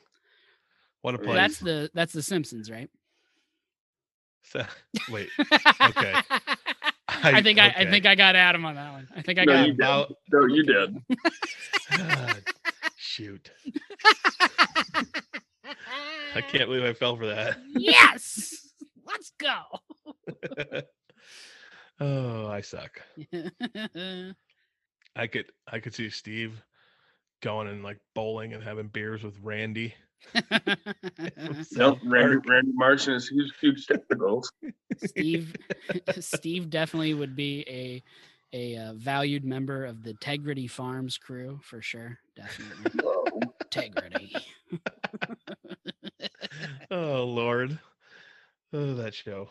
What 1.02 1.14
a 1.16 1.18
place. 1.18 1.36
That's 1.36 1.58
the 1.58 1.90
that's 1.94 2.12
the 2.14 2.22
Simpsons, 2.22 2.70
right? 2.70 2.88
So- 4.44 4.64
Wait, 5.10 5.28
Okay. 5.82 6.14
I, 7.22 7.42
think 7.42 7.58
I, 7.58 7.68
I 7.76 7.90
think 7.90 8.06
I 8.06 8.14
got 8.14 8.36
Adam 8.36 8.64
on 8.64 8.74
that 8.76 8.92
one. 8.92 9.08
I 9.16 9.22
think 9.22 9.38
I 9.38 9.44
No, 9.44 9.52
got 9.52 9.58
you 9.66 9.70
him. 9.70 9.76
did. 9.76 9.80
about 9.84 10.12
No, 10.32 10.46
you 10.46 10.62
did. 10.64 10.96
God, 11.96 12.42
shoot. 12.96 13.50
I 16.34 16.40
can't 16.40 16.66
believe 16.68 16.84
I 16.84 16.92
fell 16.92 17.16
for 17.16 17.26
that. 17.26 17.58
yes. 17.74 18.72
Let's 19.06 19.32
go. 19.38 19.60
oh, 22.00 22.46
I 22.48 22.60
suck. 22.60 23.00
I 25.16 25.26
could 25.26 25.46
I 25.70 25.78
could 25.80 25.94
see 25.94 26.10
Steve 26.10 26.60
going 27.42 27.68
and 27.68 27.82
like 27.82 27.98
bowling 28.14 28.52
and 28.52 28.62
having 28.62 28.88
beers 28.88 29.22
with 29.22 29.38
Randy. 29.42 29.94
Nope, 31.72 31.98
Randy, 32.04 32.36
Randy 32.48 32.72
Marsh 32.74 33.06
and 33.06 33.14
his 33.14 33.28
huge, 33.28 33.52
huge 33.60 33.86
testicles. 33.86 34.50
Steve 35.04 35.54
Steve 36.20 36.70
definitely 36.70 37.14
would 37.14 37.36
be 37.36 37.64
a 37.68 38.02
a 38.52 38.76
uh, 38.76 38.92
valued 38.94 39.44
member 39.44 39.84
of 39.84 40.02
the 40.02 40.14
Tegrity 40.14 40.70
Farms 40.70 41.18
crew 41.18 41.60
for 41.62 41.82
sure. 41.82 42.18
Definitely. 42.36 43.00
Tegrity. 43.70 44.36
Oh 46.90 47.24
Lord. 47.24 47.78
Oh, 48.72 48.94
that 48.94 49.14
show. 49.14 49.50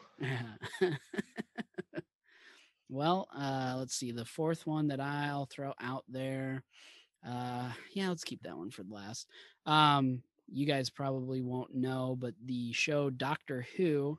well, 2.90 3.28
uh, 3.36 3.76
let's 3.78 3.96
see. 3.96 4.12
The 4.12 4.26
fourth 4.26 4.66
one 4.68 4.88
that 4.88 5.00
I'll 5.00 5.46
throw 5.46 5.74
out 5.82 6.04
there. 6.08 6.64
Uh, 7.26 7.72
yeah, 7.94 8.10
let's 8.10 8.24
keep 8.24 8.44
that 8.44 8.58
one 8.58 8.70
for 8.70 8.84
the 8.84 8.94
last. 8.94 9.28
Um, 9.66 10.22
you 10.48 10.66
guys 10.66 10.90
probably 10.90 11.42
won't 11.42 11.74
know, 11.74 12.16
but 12.20 12.34
the 12.44 12.72
show 12.74 13.10
Doctor 13.10 13.66
Who, 13.78 14.18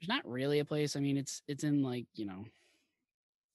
there's 0.00 0.08
not 0.08 0.28
really 0.28 0.60
a 0.60 0.64
place. 0.64 0.96
I 0.96 1.00
mean, 1.00 1.16
it's 1.16 1.42
it's 1.48 1.64
in 1.64 1.82
like 1.82 2.06
you 2.14 2.26
know, 2.26 2.44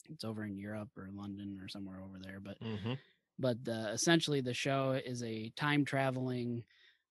it's 0.09 0.23
over 0.23 0.43
in 0.43 0.57
Europe 0.57 0.89
or 0.97 1.09
London 1.13 1.59
or 1.61 1.67
somewhere 1.67 2.01
over 2.01 2.19
there. 2.21 2.39
But 2.39 2.57
hmm 2.61 2.93
but 3.39 3.57
uh, 3.67 3.89
essentially 3.91 4.41
the 4.41 4.53
show 4.53 4.99
is 5.05 5.23
a 5.23 5.51
time 5.55 5.85
traveling 5.85 6.63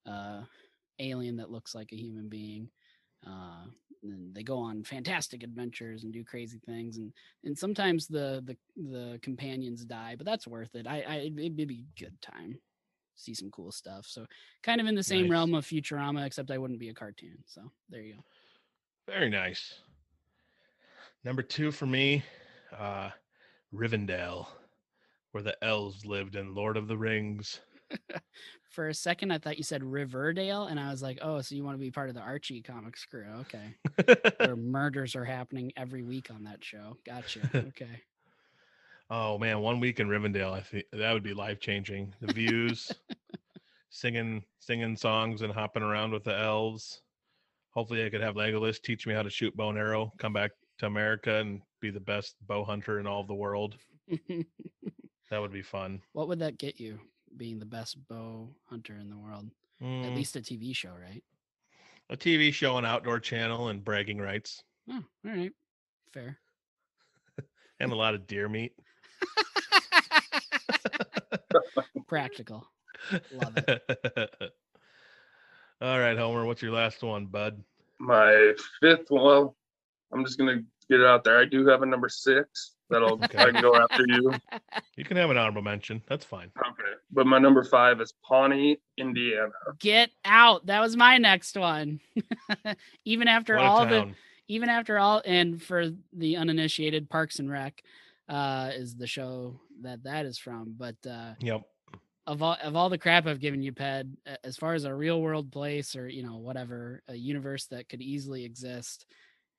uh, 0.05 0.41
alien 0.99 1.37
that 1.37 1.51
looks 1.51 1.75
like 1.75 1.91
a 1.91 1.97
human 1.97 2.29
being 2.29 2.69
uh, 3.25 3.65
and 4.03 4.33
they 4.33 4.43
go 4.43 4.57
on 4.57 4.83
fantastic 4.83 5.43
adventures 5.43 6.03
and 6.03 6.13
do 6.13 6.23
crazy 6.23 6.59
things 6.65 6.97
and 6.97 7.13
and 7.43 7.57
sometimes 7.57 8.07
the 8.07 8.43
the, 8.45 8.57
the 8.89 9.19
companions 9.21 9.85
die 9.85 10.15
but 10.17 10.25
that's 10.25 10.47
worth 10.47 10.75
it 10.75 10.87
i 10.87 11.03
i 11.07 11.15
it'd 11.17 11.55
be 11.55 11.85
a 11.97 11.99
good 11.99 12.19
time 12.21 12.57
see 13.15 13.33
some 13.33 13.49
cool 13.51 13.71
stuff 13.71 14.05
so 14.07 14.25
kind 14.63 14.81
of 14.81 14.87
in 14.87 14.95
the 14.95 15.03
same 15.03 15.23
Nice. 15.23 15.31
realm 15.31 15.53
of 15.53 15.65
futurama 15.65 16.25
except 16.25 16.51
i 16.51 16.57
wouldn't 16.57 16.79
be 16.79 16.89
a 16.89 16.93
cartoon 16.93 17.37
so 17.45 17.61
there 17.89 18.01
you 18.01 18.15
go 18.15 18.23
Very 19.07 19.29
nice. 19.29 19.75
Number 21.25 21.41
two 21.41 21.71
for 21.71 21.85
me, 21.85 22.21
uh, 22.77 23.09
Rivendell, 23.73 24.47
where 25.31 25.43
the 25.43 25.55
elves 25.63 26.05
lived 26.05 26.35
in 26.35 26.53
Lord 26.53 26.75
of 26.77 26.87
the 26.87 26.97
Rings. 26.97 27.61
for 28.71 28.87
a 28.87 28.93
second 28.93 29.29
i 29.31 29.37
thought 29.37 29.57
you 29.57 29.63
said 29.63 29.83
riverdale 29.83 30.65
and 30.65 30.79
i 30.79 30.89
was 30.89 31.03
like 31.03 31.19
oh 31.21 31.39
so 31.41 31.53
you 31.53 31.63
want 31.63 31.75
to 31.75 31.79
be 31.79 31.91
part 31.91 32.09
of 32.09 32.15
the 32.15 32.21
archie 32.21 32.59
comics 32.59 33.05
crew 33.05 33.27
okay 33.41 33.75
where 34.39 34.55
murders 34.55 35.15
are 35.15 35.25
happening 35.25 35.71
every 35.77 36.01
week 36.01 36.31
on 36.33 36.43
that 36.45 36.63
show. 36.63 36.97
Gotcha. 37.05 37.41
Okay. 37.67 38.01
Oh 39.13 39.37
man, 39.39 39.61
one 39.61 39.79
week 39.79 39.99
in 39.99 40.09
Rivendell, 40.09 40.53
I 40.53 40.61
think 40.61 40.85
that 40.93 41.13
would 41.13 41.23
be 41.23 41.33
life 41.33 41.59
changing. 41.59 42.15
The 42.21 42.29
views, 42.29 42.99
singing 43.89 44.43
singing 44.59 44.95
songs 44.97 45.41
and 45.41 45.53
hopping 45.53 45.83
around 45.83 46.13
with 46.13 46.23
the 46.25 46.37
elves. 46.37 47.03
Hopefully, 47.71 48.05
I 48.05 48.09
could 48.09 48.21
have 48.21 48.35
Legolas 48.35 48.81
teach 48.81 49.07
me 49.07 49.13
how 49.13 49.23
to 49.23 49.29
shoot 49.29 49.55
bow 49.55 49.69
and 49.69 49.77
arrow. 49.79 50.13
Come 50.19 50.33
back 50.33 50.51
to 50.79 50.87
America 50.87 51.35
and 51.37 51.61
be 51.81 51.91
the 51.91 51.99
best 52.01 52.35
bow 52.47 52.65
hunter 52.65 52.99
in 52.99 53.07
all 53.07 53.21
of 53.21 53.27
the 53.27 53.35
world. 53.35 53.77
That 55.29 55.41
would 55.41 55.51
be 55.51 55.63
fun. 55.63 56.03
what 56.13 56.27
would 56.27 56.39
that 56.39 56.57
get 56.57 56.79
you? 56.79 56.99
Being 57.35 57.59
the 57.59 57.65
best 57.65 58.07
bow 58.07 58.55
hunter 58.65 58.97
in 58.97 59.09
the 59.09 59.17
world. 59.17 59.51
At 60.03 60.13
Mm, 60.13 60.15
least 60.15 60.35
a 60.35 60.41
TV 60.41 60.73
show, 60.73 60.95
right? 60.95 61.23
a 62.09 62.17
TV 62.17 62.51
show, 62.51 62.77
an 62.77 62.85
outdoor 62.85 63.19
channel, 63.19 63.69
and 63.69 63.83
bragging 63.83 64.19
rights. 64.19 64.63
Oh, 64.89 65.03
all 65.25 65.31
right. 65.31 65.53
Fair. 66.13 66.39
and 67.79 67.91
a 67.91 67.95
lot 67.95 68.15
of 68.15 68.27
deer 68.27 68.49
meat. 68.49 68.73
Practical. 72.07 72.67
Love 73.31 73.57
it. 73.57 73.83
All 75.81 75.99
right, 75.99 76.17
Homer, 76.17 76.45
what's 76.45 76.61
your 76.61 76.71
last 76.71 77.03
one, 77.03 77.25
bud? 77.25 77.61
My 77.99 78.53
fifth, 78.79 79.07
well, 79.09 79.55
I'm 80.11 80.23
just 80.23 80.37
gonna 80.37 80.63
get 80.89 80.99
it 80.99 81.05
out 81.05 81.23
there. 81.23 81.37
I 81.39 81.45
do 81.45 81.67
have 81.67 81.81
a 81.81 81.85
number 81.85 82.09
six 82.09 82.75
that'll 82.89 83.21
I 83.23 83.51
can 83.51 83.61
go 83.61 83.75
after 83.75 84.05
you. 84.07 84.33
You 84.95 85.03
can 85.03 85.17
have 85.17 85.29
an 85.29 85.37
honorable 85.37 85.61
mention. 85.61 86.01
That's 86.07 86.23
fine. 86.23 86.51
Okay. 86.57 86.91
But 87.11 87.25
my 87.25 87.39
number 87.39 87.63
five 87.63 87.99
is 87.99 88.13
Pawnee, 88.23 88.79
Indiana. 88.97 89.51
Get 89.79 90.11
out. 90.23 90.65
That 90.67 90.79
was 90.79 90.95
my 90.95 91.17
next 91.17 91.57
one. 91.57 91.99
even 93.05 93.27
after 93.27 93.55
What 93.55 93.65
a 93.65 93.67
all 93.67 93.85
the 93.85 94.11
even 94.47 94.69
after 94.69 94.99
all 94.99 95.21
and 95.25 95.61
for 95.61 95.91
the 96.11 96.37
uninitiated 96.37 97.09
Parks 97.09 97.39
and 97.39 97.49
Rec 97.49 97.83
uh 98.29 98.71
is 98.73 98.95
the 98.95 99.07
show 99.07 99.59
that 99.81 100.03
that 100.03 100.25
is 100.25 100.37
from, 100.37 100.75
but 100.77 100.95
uh 101.09 101.33
Yep. 101.39 101.61
of 102.27 102.41
all 102.41 102.57
of 102.63 102.75
all 102.75 102.89
the 102.89 102.97
crap 102.97 103.27
I've 103.27 103.39
given 103.39 103.61
you, 103.61 103.73
Ped, 103.73 104.07
as 104.43 104.57
far 104.57 104.73
as 104.73 104.85
a 104.85 104.93
real 104.95 105.21
world 105.21 105.51
place 105.51 105.95
or 105.95 106.07
you 106.07 106.23
know 106.23 106.37
whatever 106.37 107.01
a 107.07 107.15
universe 107.15 107.65
that 107.67 107.89
could 107.89 108.01
easily 108.01 108.45
exist, 108.45 109.05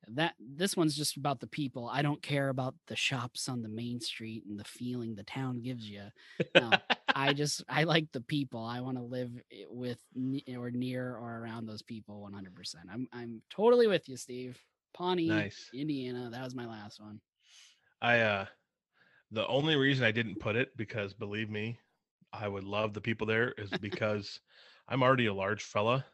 that 0.09 0.33
this 0.39 0.75
one's 0.75 0.95
just 0.95 1.17
about 1.17 1.39
the 1.39 1.47
people. 1.47 1.87
I 1.91 2.01
don't 2.01 2.21
care 2.21 2.49
about 2.49 2.75
the 2.87 2.95
shops 2.95 3.47
on 3.49 3.61
the 3.61 3.69
main 3.69 3.99
street 3.99 4.43
and 4.47 4.59
the 4.59 4.63
feeling 4.63 5.15
the 5.15 5.23
town 5.23 5.61
gives 5.61 5.89
you. 5.89 6.03
No, 6.55 6.71
I 7.15 7.33
just 7.41 7.63
I 7.69 7.83
like 7.83 8.11
the 8.11 8.21
people. 8.21 8.63
I 8.63 8.81
want 8.81 8.97
to 8.97 9.03
live 9.03 9.31
with 9.69 9.99
or 10.57 10.71
near 10.71 11.15
or 11.15 11.39
around 11.39 11.67
those 11.67 11.81
people 11.83 12.27
100%. 12.31 12.75
I'm 12.91 13.07
I'm 13.13 13.41
totally 13.49 13.87
with 13.87 14.07
you, 14.09 14.17
Steve. 14.17 14.59
Pawnee, 14.93 15.27
Nice. 15.27 15.69
Indiana. 15.73 16.29
That 16.31 16.43
was 16.43 16.55
my 16.55 16.65
last 16.65 16.99
one. 17.01 17.19
I 18.01 18.19
uh 18.19 18.45
the 19.31 19.47
only 19.47 19.75
reason 19.75 20.05
I 20.05 20.11
didn't 20.11 20.39
put 20.39 20.55
it 20.55 20.75
because 20.77 21.13
believe 21.13 21.49
me, 21.49 21.79
I 22.31 22.47
would 22.47 22.63
love 22.63 22.93
the 22.93 23.01
people 23.01 23.27
there 23.27 23.53
is 23.57 23.69
because 23.81 24.39
I'm 24.87 25.03
already 25.03 25.25
a 25.25 25.33
large 25.33 25.63
fella. 25.63 26.05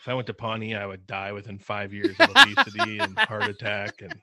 If 0.00 0.08
I 0.08 0.14
went 0.14 0.26
to 0.28 0.34
Pawnee, 0.34 0.74
I 0.74 0.86
would 0.86 1.06
die 1.06 1.32
within 1.32 1.58
five 1.58 1.92
years 1.92 2.16
of 2.18 2.30
obesity 2.30 2.98
and 2.98 3.18
heart 3.18 3.48
attack 3.48 4.00
and 4.00 4.14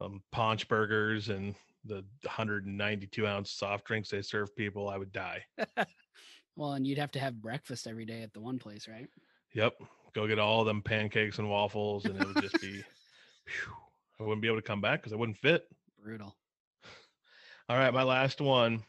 um, 0.00 0.22
paunch 0.30 0.68
burgers 0.68 1.28
and 1.30 1.54
the 1.84 2.04
192 2.22 3.26
ounce 3.26 3.50
soft 3.50 3.86
drinks 3.86 4.10
they 4.10 4.22
serve 4.22 4.54
people. 4.54 4.88
I 4.88 4.98
would 4.98 5.12
die. 5.12 5.44
Well, 6.56 6.74
and 6.74 6.86
you'd 6.86 6.98
have 6.98 7.10
to 7.12 7.18
have 7.20 7.42
breakfast 7.42 7.86
every 7.86 8.04
day 8.04 8.22
at 8.22 8.32
the 8.32 8.40
one 8.40 8.58
place, 8.58 8.86
right? 8.86 9.08
Yep. 9.54 9.74
Go 10.14 10.28
get 10.28 10.38
all 10.38 10.64
them 10.64 10.82
pancakes 10.82 11.38
and 11.38 11.50
waffles, 11.50 12.04
and 12.04 12.16
it 12.16 12.26
would 12.26 12.40
just 12.40 12.60
be, 12.60 12.82
phew, 13.44 13.72
I 14.20 14.22
wouldn't 14.22 14.40
be 14.40 14.46
able 14.46 14.58
to 14.58 14.66
come 14.66 14.80
back 14.80 15.00
because 15.00 15.12
I 15.12 15.16
wouldn't 15.16 15.38
fit. 15.38 15.64
Brutal. 16.04 16.36
All 17.70 17.78
right, 17.78 17.94
my 17.94 18.02
last 18.02 18.42
one 18.42 18.82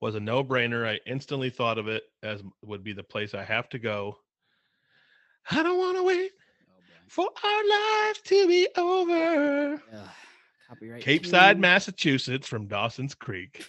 was 0.00 0.16
a 0.16 0.20
no-brainer. 0.20 0.84
I 0.84 0.98
instantly 1.06 1.50
thought 1.50 1.78
of 1.78 1.86
it 1.86 2.02
as 2.24 2.42
would 2.64 2.82
be 2.82 2.92
the 2.92 3.04
place 3.04 3.32
I 3.32 3.44
have 3.44 3.68
to 3.68 3.78
go. 3.78 4.18
I 5.48 5.62
don't 5.62 5.78
want 5.78 5.98
to 5.98 6.02
wait 6.02 6.32
Oh 6.68 6.80
for 7.06 7.28
our 7.44 8.08
life 8.08 8.22
to 8.24 8.48
be 8.48 8.66
over. 8.76 9.74
Ugh, 9.74 10.08
copyright. 10.68 11.02
Capeside. 11.02 11.60
Massachusetts, 11.60 12.48
from 12.48 12.66
Dawson's 12.66 13.14
Creek. 13.14 13.64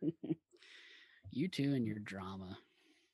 you 1.32 1.48
two 1.48 1.74
and 1.74 1.84
your 1.84 1.98
drama. 1.98 2.56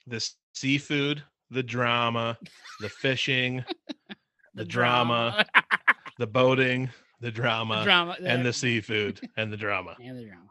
The 0.06 0.30
seafood, 0.52 1.22
the 1.50 1.62
drama, 1.62 2.36
the 2.80 2.90
fishing, 2.90 3.64
The 4.54 4.64
drama, 4.64 5.46
the 6.18 6.26
boating, 6.26 6.90
the 7.20 7.26
the 7.26 7.30
drama, 7.32 7.84
drama, 7.84 8.16
and 8.24 8.44
the 8.44 8.52
seafood 8.52 9.20
and 9.36 9.52
the 9.52 9.56
drama. 9.56 9.96
and 10.02 10.18
the 10.18 10.24
drama. 10.24 10.48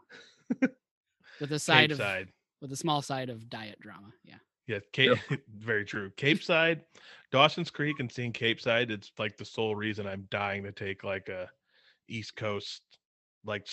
with 1.40 1.52
a 1.52 1.58
side 1.58 1.90
Cape 1.90 1.92
of 1.92 1.96
Side. 1.98 2.28
with 2.60 2.72
a 2.72 2.76
small 2.76 3.02
side 3.02 3.28
of 3.30 3.48
diet 3.48 3.78
drama. 3.80 4.12
Yeah. 4.24 4.36
Yeah, 4.66 4.78
Cape, 4.92 5.18
very 5.58 5.84
true. 5.84 6.10
Capeside, 6.16 6.82
Dawson's 7.32 7.70
Creek, 7.70 7.96
and 7.98 8.10
seeing 8.10 8.32
Capeside, 8.32 8.90
it's 8.92 9.10
like 9.18 9.36
the 9.36 9.44
sole 9.44 9.74
reason 9.74 10.06
I'm 10.06 10.28
dying 10.30 10.62
to 10.62 10.70
take 10.72 11.02
like 11.02 11.28
a 11.28 11.48
East 12.08 12.36
Coast 12.36 12.82
like 13.44 13.66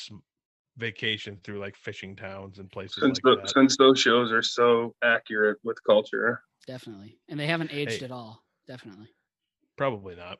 vacation 0.77 1.37
through 1.43 1.59
like 1.59 1.75
fishing 1.75 2.15
towns 2.15 2.57
and 2.59 2.71
places 2.71 3.01
Since 3.03 3.19
like 3.23 3.35
tho- 3.37 3.41
that. 3.41 3.49
since 3.49 3.77
those 3.77 3.99
shows 3.99 4.31
are 4.31 4.41
so 4.41 4.95
accurate 5.03 5.57
with 5.63 5.77
culture. 5.85 6.41
Definitely. 6.65 7.19
And 7.29 7.39
they 7.39 7.47
haven't 7.47 7.71
aged 7.73 7.99
Hey. 7.99 8.05
at 8.05 8.11
all. 8.11 8.43
Definitely. 8.67 9.07
Probably 9.77 10.15
not. 10.15 10.39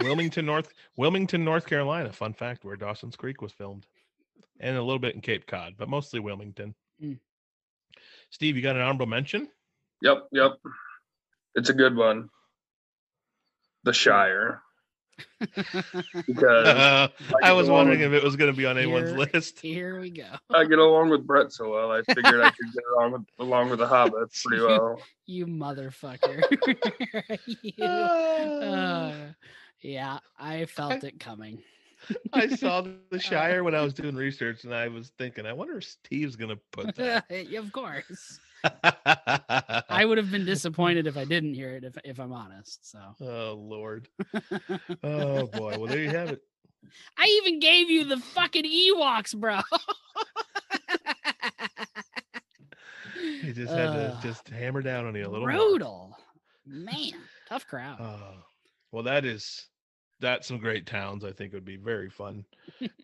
Wilmington, 0.00 0.46
North 0.46 0.72
Wilmington, 0.96 1.44
North 1.44 1.66
Carolina. 1.66 2.12
Fun 2.12 2.32
fact: 2.32 2.64
where 2.64 2.76
Dawson's 2.76 3.16
Creek 3.16 3.42
was 3.42 3.52
filmed, 3.52 3.86
and 4.60 4.76
a 4.76 4.82
little 4.82 5.00
bit 5.00 5.14
in 5.14 5.20
Cape 5.20 5.46
Cod, 5.46 5.74
but 5.76 5.88
mostly 5.88 6.20
Wilmington. 6.20 6.74
Mm. 7.02 7.18
Steve, 8.30 8.56
you 8.56 8.62
got 8.62 8.76
an 8.76 8.82
honorable 8.82 9.06
mention? 9.06 9.48
Yep, 10.02 10.28
yep. 10.32 10.52
It's 11.56 11.68
a 11.68 11.74
good 11.74 11.96
one. 11.96 12.28
The 13.82 13.92
Shire. 13.92 14.62
Because 16.26 16.66
I 16.66 17.10
get 17.42 17.50
was 17.52 17.68
wondering 17.68 18.00
with- 18.00 18.14
if 18.14 18.22
it 18.22 18.24
was 18.24 18.36
going 18.36 18.50
to 18.52 18.56
be 18.56 18.66
on 18.66 18.76
anyone's 18.78 19.10
Here- 19.10 19.18
list. 19.32 19.60
Here 19.60 20.00
we 20.00 20.10
go. 20.10 20.26
I 20.54 20.64
get 20.64 20.78
along 20.78 21.10
with 21.10 21.26
Brett 21.26 21.52
so 21.52 21.70
well, 21.70 21.92
I 21.92 22.02
figured 22.02 22.40
I 22.40 22.50
could 22.50 22.72
get 22.74 22.84
along 22.96 23.12
with 23.12 23.22
along 23.38 23.70
with 23.70 23.78
the 23.80 23.86
hobbits 23.86 24.44
pretty 24.44 24.62
well. 24.66 25.00
You 25.26 25.46
motherfucker. 25.46 26.42
you, 27.62 27.84
uh, 27.84 29.14
yeah, 29.82 30.18
I 30.38 30.64
felt 30.66 31.04
it 31.04 31.18
coming. 31.20 31.62
I 32.32 32.48
saw 32.48 32.84
the 33.10 33.18
Shire 33.18 33.62
when 33.62 33.74
I 33.74 33.82
was 33.82 33.92
doing 33.92 34.14
research, 34.16 34.64
and 34.64 34.74
I 34.74 34.88
was 34.88 35.12
thinking, 35.18 35.44
I 35.46 35.52
wonder 35.52 35.76
if 35.78 35.84
Steve's 35.84 36.34
going 36.34 36.48
to 36.50 36.58
put 36.72 36.96
that. 36.96 37.30
of 37.30 37.72
course. 37.72 38.40
I 38.64 40.04
would 40.04 40.18
have 40.18 40.30
been 40.30 40.44
disappointed 40.46 41.06
if 41.06 41.16
I 41.16 41.24
didn't 41.24 41.54
hear 41.54 41.70
it 41.70 41.84
if 41.84 41.96
if 42.04 42.20
I'm 42.20 42.32
honest. 42.32 42.90
So 42.90 42.98
oh 43.20 43.54
Lord. 43.54 44.08
Oh 45.02 45.46
boy. 45.46 45.76
Well, 45.78 45.86
there 45.86 46.02
you 46.02 46.10
have 46.10 46.30
it. 46.30 46.42
I 47.18 47.26
even 47.42 47.60
gave 47.60 47.90
you 47.90 48.04
the 48.04 48.18
fucking 48.18 48.64
Ewoks, 48.64 49.36
bro. 49.36 49.60
you 53.42 53.52
just 53.52 53.72
had 53.72 53.92
to 53.92 54.18
just 54.22 54.48
hammer 54.48 54.82
down 54.82 55.06
on 55.06 55.14
you 55.14 55.22
a 55.22 55.28
little. 55.28 55.40
more. 55.46 55.52
Brutal. 55.52 56.16
Man, 56.66 57.12
tough 57.48 57.66
crowd. 57.66 57.98
Oh, 58.00 58.34
well, 58.92 59.02
that 59.04 59.24
is 59.24 59.66
that's 60.20 60.46
some 60.48 60.58
great 60.58 60.86
towns. 60.86 61.24
I 61.24 61.32
think 61.32 61.52
would 61.52 61.64
be 61.64 61.76
very 61.76 62.10
fun 62.10 62.44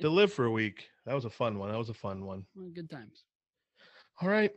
to 0.00 0.08
live 0.08 0.32
for 0.32 0.44
a 0.44 0.50
week. 0.50 0.86
That 1.06 1.14
was 1.14 1.24
a 1.24 1.30
fun 1.30 1.58
one. 1.58 1.70
That 1.70 1.78
was 1.78 1.88
a 1.88 1.94
fun 1.94 2.24
one. 2.24 2.44
Well, 2.54 2.70
good 2.74 2.90
times. 2.90 3.24
All 4.22 4.28
right, 4.28 4.52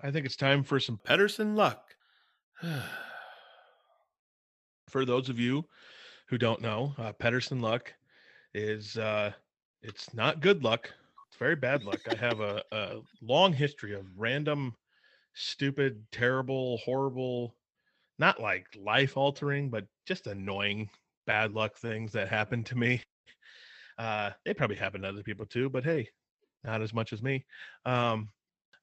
I 0.00 0.10
think 0.10 0.26
it's 0.26 0.36
time 0.36 0.62
for 0.62 0.78
some 0.78 0.98
Pedersen 1.02 1.56
luck. 1.56 1.94
for 4.88 5.04
those 5.04 5.28
of 5.28 5.38
you 5.38 5.64
who 6.28 6.38
don't 6.38 6.60
know, 6.60 6.94
uh, 6.98 7.12
Pedersen 7.12 7.60
luck 7.60 7.92
is 8.54 8.96
uh, 8.96 9.32
it's 9.82 10.14
not 10.14 10.40
good 10.40 10.62
luck. 10.62 10.92
It's 11.28 11.36
very 11.36 11.56
bad 11.56 11.84
luck. 11.84 12.00
I 12.08 12.14
have 12.14 12.40
a, 12.40 12.62
a 12.72 13.00
long 13.20 13.52
history 13.52 13.94
of 13.94 14.06
random, 14.16 14.74
stupid, 15.34 16.04
terrible, 16.12 16.78
horrible, 16.78 17.54
not 18.18 18.40
like 18.40 18.66
life 18.80 19.16
altering, 19.16 19.68
but 19.68 19.86
just 20.06 20.26
annoying 20.26 20.88
bad 21.26 21.52
luck 21.54 21.76
things 21.76 22.12
that 22.12 22.28
happen 22.28 22.64
to 22.64 22.76
me. 22.76 23.02
Uh, 23.98 24.30
they 24.44 24.54
probably 24.54 24.76
happen 24.76 25.02
to 25.02 25.08
other 25.08 25.24
people 25.24 25.44
too, 25.44 25.68
but 25.68 25.82
hey, 25.82 26.08
not 26.62 26.82
as 26.82 26.94
much 26.94 27.12
as 27.12 27.20
me. 27.20 27.44
Um, 27.84 28.28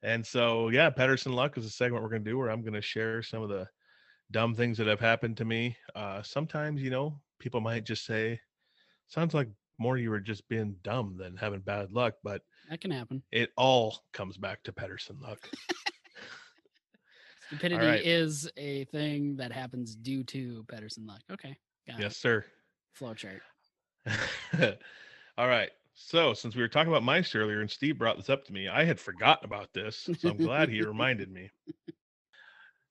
and 0.05 0.25
so, 0.25 0.69
yeah, 0.69 0.91
Pedersen 0.91 1.33
luck 1.33 1.57
is 1.57 1.65
a 1.65 1.69
segment 1.69 2.03
we're 2.03 2.09
going 2.09 2.23
to 2.23 2.29
do 2.29 2.37
where 2.37 2.51
I'm 2.51 2.61
going 2.61 2.73
to 2.75 2.81
share 2.81 3.23
some 3.23 3.41
of 3.41 3.49
the 3.49 3.67
dumb 4.29 4.53
things 4.53 4.77
that 4.77 4.85
have 4.85 4.99
happened 4.99 5.37
to 5.37 5.45
me. 5.45 5.75
Uh, 5.95 6.21
sometimes, 6.21 6.83
you 6.83 6.91
know, 6.91 7.19
people 7.39 7.59
might 7.59 7.85
just 7.85 8.05
say, 8.05 8.39
sounds 9.07 9.33
like 9.33 9.49
more 9.79 9.97
you 9.97 10.11
were 10.11 10.19
just 10.19 10.47
being 10.47 10.75
dumb 10.83 11.17
than 11.17 11.35
having 11.35 11.59
bad 11.59 11.91
luck, 11.91 12.13
but 12.23 12.43
That 12.69 12.81
can 12.81 12.91
happen. 12.91 13.23
it 13.31 13.49
all 13.57 14.03
comes 14.13 14.37
back 14.37 14.61
to 14.63 14.71
Pedersen 14.71 15.19
luck. 15.19 15.49
Stupidity 17.47 17.85
right. 17.85 18.05
is 18.05 18.49
a 18.57 18.85
thing 18.85 19.35
that 19.37 19.51
happens 19.51 19.95
due 19.95 20.23
to 20.25 20.63
Pedersen 20.67 21.07
luck. 21.07 21.21
Okay. 21.31 21.57
Got 21.87 21.99
yes, 21.99 22.11
it. 22.13 22.17
sir. 22.17 22.45
Flowchart. 22.99 23.41
all 25.37 25.47
right. 25.47 25.71
So, 25.97 26.33
since 26.33 26.55
we 26.55 26.61
were 26.61 26.67
talking 26.67 26.91
about 26.91 27.03
mice 27.03 27.33
earlier 27.35 27.61
and 27.61 27.71
Steve 27.71 27.97
brought 27.97 28.17
this 28.17 28.29
up 28.29 28.43
to 28.45 28.53
me, 28.53 28.67
I 28.67 28.83
had 28.83 28.99
forgotten 28.99 29.45
about 29.45 29.71
this. 29.73 30.09
So, 30.19 30.29
I'm 30.29 30.37
glad 30.37 30.69
he 30.69 30.81
reminded 30.81 31.31
me. 31.31 31.49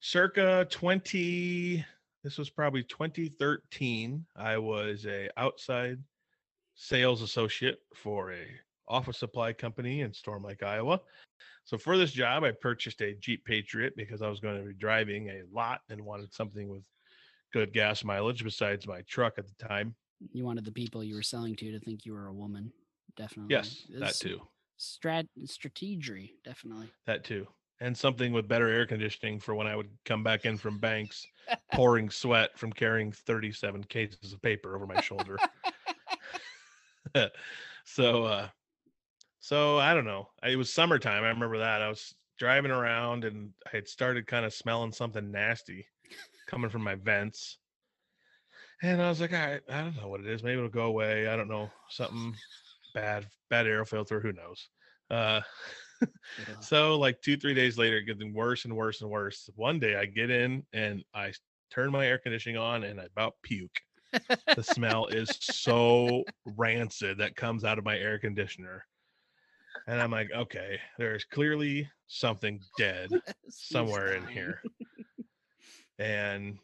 Circa 0.01 0.67
20, 0.71 1.85
this 2.23 2.39
was 2.39 2.49
probably 2.49 2.83
2013. 2.83 4.25
I 4.37 4.57
was 4.57 5.07
a 5.07 5.29
outside 5.37 5.99
sales 6.75 7.23
associate 7.23 7.79
for 7.95 8.33
a 8.33 8.47
office 8.89 9.19
supply 9.19 9.53
company 9.53 10.01
in 10.01 10.13
Storm 10.13 10.43
Lake, 10.43 10.63
Iowa. 10.63 11.01
So 11.65 11.79
for 11.79 11.97
this 11.97 12.13
job, 12.13 12.45
I 12.45 12.53
purchased 12.53 13.01
a 13.01 13.15
Jeep 13.15 13.45
Patriot 13.45 13.95
because 13.97 14.21
I 14.21 14.29
was 14.29 14.41
going 14.41 14.61
to 14.61 14.69
be 14.69 14.75
driving 14.75 15.29
a 15.29 15.43
lot 15.53 15.81
and 15.89 16.01
wanted 16.01 16.33
something 16.33 16.69
with 16.69 16.85
good 17.53 17.73
gas 17.73 18.05
mileage 18.05 18.45
besides 18.45 18.87
my 18.87 19.03
truck 19.03 19.39
at 19.39 19.47
the 19.47 19.69
time. 19.69 19.95
You 20.33 20.45
wanted 20.45 20.65
the 20.65 20.73
people 20.73 21.03
you 21.03 21.15
were 21.15 21.23
selling 21.23 21.57
to 21.57 21.73
to 21.73 21.81
think 21.81 22.05
you 22.05 22.13
were 22.13 22.27
a 22.27 22.33
woman. 22.33 22.71
Definitely. 23.17 23.55
Yes, 23.55 23.87
that 23.99 24.15
too. 24.15 24.41
Strat 24.79 25.29
strategy, 25.45 26.35
definitely. 26.45 26.93
That 27.07 27.25
too. 27.25 27.47
And 27.81 27.97
something 27.97 28.33
with 28.33 28.49
better 28.49 28.69
air 28.69 28.87
conditioning 28.87 29.41
for 29.41 29.55
when 29.55 29.67
I 29.67 29.77
would 29.77 29.91
come 30.05 30.23
back 30.23 30.45
in 30.45 30.57
from 30.57 30.79
banks, 30.79 31.27
pouring 31.73 32.11
sweat 32.11 32.59
from 32.59 32.73
carrying 32.73 33.13
37 33.13 33.85
cases 33.85 34.33
of 34.33 34.41
paper 34.43 34.75
over 34.75 34.87
my 34.87 35.01
shoulder. 35.01 35.37
so 37.85 38.25
uh 38.25 38.49
so 39.41 39.79
I 39.79 39.93
don't 39.93 40.07
know. 40.07 40.31
It 40.43 40.57
was 40.57 40.73
summertime. 40.73 41.23
I 41.23 41.29
remember 41.29 41.59
that. 41.59 41.83
I 41.83 41.89
was 41.89 42.15
driving 42.39 42.71
around 42.71 43.25
and 43.25 43.53
I 43.67 43.71
had 43.77 43.89
started 43.89 44.27
kind 44.27 44.47
of 44.47 44.55
smelling 44.55 44.93
something 44.93 45.31
nasty 45.31 45.87
coming 46.47 46.71
from 46.71 46.83
my 46.83 46.95
vents. 46.95 47.59
And 48.83 49.01
I 49.01 49.09
was 49.09 49.21
like, 49.21 49.33
I, 49.33 49.61
I 49.71 49.81
don't 49.83 49.97
know 49.97 50.09
what 50.09 50.21
it 50.21 50.27
is. 50.27 50.43
Maybe 50.43 50.57
it'll 50.59 50.69
go 50.69 50.87
away. 50.87 51.29
I 51.29 51.37
don't 51.37 51.49
know. 51.49 51.71
Something 51.91 52.35
bad, 52.95 53.27
bad 53.51 53.67
air 53.67 53.85
filter. 53.85 54.21
Who 54.21 54.33
knows? 54.33 54.69
Uh 55.11 55.41
Ugh. 56.03 56.09
so 56.61 56.99
like 56.99 57.21
two, 57.23 57.37
three 57.37 57.55
days 57.55 57.79
later, 57.79 57.99
it 57.99 58.05
getting 58.05 58.35
worse 58.35 58.65
and 58.65 58.77
worse 58.77 59.01
and 59.01 59.11
worse. 59.11 59.49
One 59.55 59.79
day 59.79 59.97
I 59.97 60.07
get 60.07 60.31
in 60.31 60.65
and 60.73 61.05
I 61.15 61.33
turn 61.71 61.91
my 61.93 62.07
air 62.07 62.19
conditioning 62.19 62.57
on 62.57 62.85
and 62.85 63.01
I 63.01 63.05
about 63.05 63.35
puke. 63.43 63.79
The 64.55 64.63
smell 64.63 65.07
is 65.07 65.29
so 65.41 66.25
rancid 66.45 67.19
that 67.19 67.37
comes 67.37 67.65
out 67.65 67.79
of 67.79 67.85
my 67.85 67.99
air 67.99 68.19
conditioner. 68.19 68.87
And 69.89 70.01
I'm 70.01 70.11
like, 70.11 70.31
okay, 70.33 70.79
there's 70.99 71.25
clearly 71.25 71.91
something 72.07 72.61
dead 72.79 73.11
somewhere 73.49 74.15
in 74.15 74.27
here. 74.27 74.61
And 75.99 76.59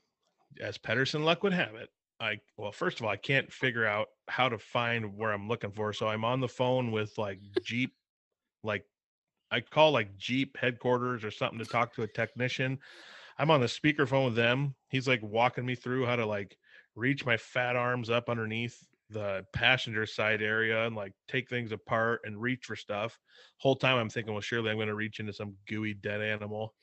as 0.61 0.79
Pedersen 0.79 1.25
luck 1.25 1.43
would 1.43 1.53
have 1.53 1.75
it, 1.75 1.89
I 2.21 2.41
well, 2.57 2.73
first 2.73 3.01
of 3.01 3.07
all, 3.07 3.11
I 3.13 3.17
can't 3.17 3.53
figure 3.53 3.87
out 3.87 4.09
how 4.29 4.49
to 4.49 4.59
find 4.59 5.17
where 5.17 5.33
I'm 5.33 5.49
looking 5.49 5.73
for. 5.73 5.93
So 5.93 6.07
I'm 6.09 6.25
on 6.25 6.41
the 6.41 6.49
phone 6.49 6.93
with 6.93 7.17
like 7.19 7.41
Jeep, 7.63 7.97
like 8.63 8.87
I 9.51 9.61
call 9.63 9.93
like 9.93 10.17
Jeep 10.17 10.57
headquarters 10.59 11.25
or 11.25 11.31
something 11.31 11.59
to 11.59 11.67
talk 11.67 11.95
to 11.95 12.03
a 12.03 12.09
technician. 12.09 12.81
I'm 13.39 13.51
on 13.51 13.61
the 13.61 13.67
speakerphone 13.67 14.27
with 14.27 14.37
them. 14.37 14.77
He's 14.91 15.09
like 15.09 15.23
walking 15.23 15.67
me 15.67 15.75
through 15.75 16.07
how 16.07 16.17
to 16.17 16.27
like 16.27 16.59
reach 16.95 17.25
my 17.27 17.37
fat 17.37 17.77
arms 17.77 18.11
up 18.11 18.29
underneath 18.29 18.87
the 19.11 19.47
passenger 19.53 20.07
side 20.07 20.43
area 20.43 20.87
and 20.87 20.97
like 20.97 21.15
take 21.29 21.49
things 21.51 21.73
apart 21.73 22.23
and 22.25 22.41
reach 22.41 22.67
for 22.67 22.77
stuff. 22.77 23.21
Whole 23.59 23.77
time 23.77 23.99
I'm 23.99 24.11
thinking, 24.11 24.35
well, 24.35 24.43
surely 24.43 24.71
I'm 24.71 24.77
going 24.77 24.89
to 24.89 24.95
reach 24.95 25.21
into 25.21 25.33
some 25.33 25.59
gooey 25.69 25.95
dead 25.95 26.23
animal 26.23 26.75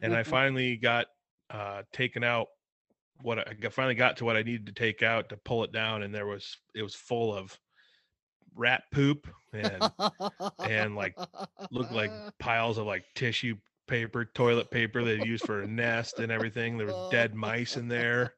and 0.00 0.14
I 0.14 0.22
finally 0.24 0.76
got 0.76 1.06
uh 1.50 1.82
taken 1.92 2.24
out 2.24 2.48
what 3.20 3.38
I 3.38 3.68
finally 3.68 3.94
got 3.94 4.16
to 4.18 4.24
what 4.24 4.36
I 4.36 4.42
needed 4.42 4.66
to 4.66 4.72
take 4.72 5.02
out 5.02 5.28
to 5.28 5.36
pull 5.36 5.64
it 5.64 5.72
down 5.72 6.02
and 6.02 6.14
there 6.14 6.26
was 6.26 6.56
it 6.74 6.82
was 6.82 6.94
full 6.94 7.34
of 7.34 7.58
rat 8.54 8.82
poop 8.92 9.28
and 9.52 9.90
and, 10.64 10.96
like, 10.96 11.16
looked 11.70 11.92
like 11.92 12.10
piles 12.38 12.78
of 12.78 12.86
like 12.86 13.04
tissue 13.14 13.56
paper, 13.86 14.24
toilet 14.24 14.70
paper 14.70 15.04
they 15.04 15.24
used 15.24 15.44
for 15.44 15.62
a 15.62 15.66
nest 15.66 16.18
and 16.18 16.32
everything. 16.32 16.76
There 16.76 16.86
was 16.86 16.96
oh, 16.96 17.10
dead 17.10 17.34
mice 17.34 17.76
in 17.76 17.88
there 17.88 18.34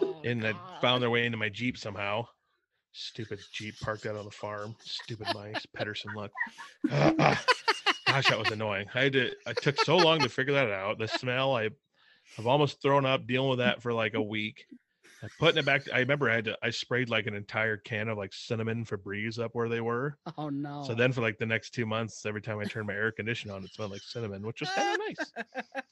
Oh, 0.00 0.20
and 0.24 0.42
that 0.42 0.56
found 0.80 1.02
their 1.02 1.10
way 1.10 1.26
into 1.26 1.38
my 1.38 1.48
Jeep 1.48 1.78
somehow. 1.78 2.26
Stupid 2.92 3.40
Jeep 3.52 3.74
parked 3.80 4.06
out 4.06 4.16
on 4.16 4.24
the 4.24 4.30
farm. 4.30 4.76
Stupid 4.80 5.26
mice. 5.34 5.66
Pedersen 5.74 6.12
luck. 6.14 6.30
Gosh, 6.88 8.28
that 8.28 8.38
was 8.38 8.52
annoying. 8.52 8.86
I 8.94 9.02
had 9.04 9.12
to. 9.14 9.32
I 9.46 9.52
took 9.52 9.80
so 9.80 9.96
long 9.96 10.20
to 10.20 10.28
figure 10.28 10.54
that 10.54 10.70
out. 10.70 10.98
The 10.98 11.08
smell. 11.08 11.56
I, 11.56 11.70
I've 12.38 12.46
almost 12.46 12.82
thrown 12.82 13.06
up 13.06 13.26
dealing 13.26 13.50
with 13.50 13.58
that 13.60 13.82
for 13.82 13.92
like 13.92 14.14
a 14.14 14.22
week. 14.22 14.66
And 15.22 15.30
putting 15.38 15.58
it 15.58 15.64
back. 15.64 15.82
I 15.92 16.00
remember 16.00 16.28
I 16.30 16.34
had 16.34 16.44
to. 16.46 16.58
I 16.62 16.70
sprayed 16.70 17.08
like 17.08 17.26
an 17.26 17.34
entire 17.34 17.76
can 17.76 18.08
of 18.08 18.18
like 18.18 18.32
cinnamon 18.32 18.84
Febreze 18.84 19.38
up 19.38 19.54
where 19.54 19.68
they 19.68 19.80
were. 19.80 20.18
Oh 20.36 20.48
no. 20.50 20.84
So 20.86 20.94
then 20.94 21.12
for 21.12 21.20
like 21.20 21.38
the 21.38 21.46
next 21.46 21.70
two 21.70 21.86
months, 21.86 22.26
every 22.26 22.42
time 22.42 22.58
I 22.58 22.64
turned 22.64 22.86
my 22.86 22.94
air 22.94 23.12
conditioner 23.12 23.54
on, 23.54 23.64
it 23.64 23.72
smelled 23.72 23.92
like 23.92 24.02
cinnamon, 24.02 24.44
which 24.46 24.60
was 24.60 24.70
kind 24.70 25.00
of 25.00 25.06
nice. 25.06 25.64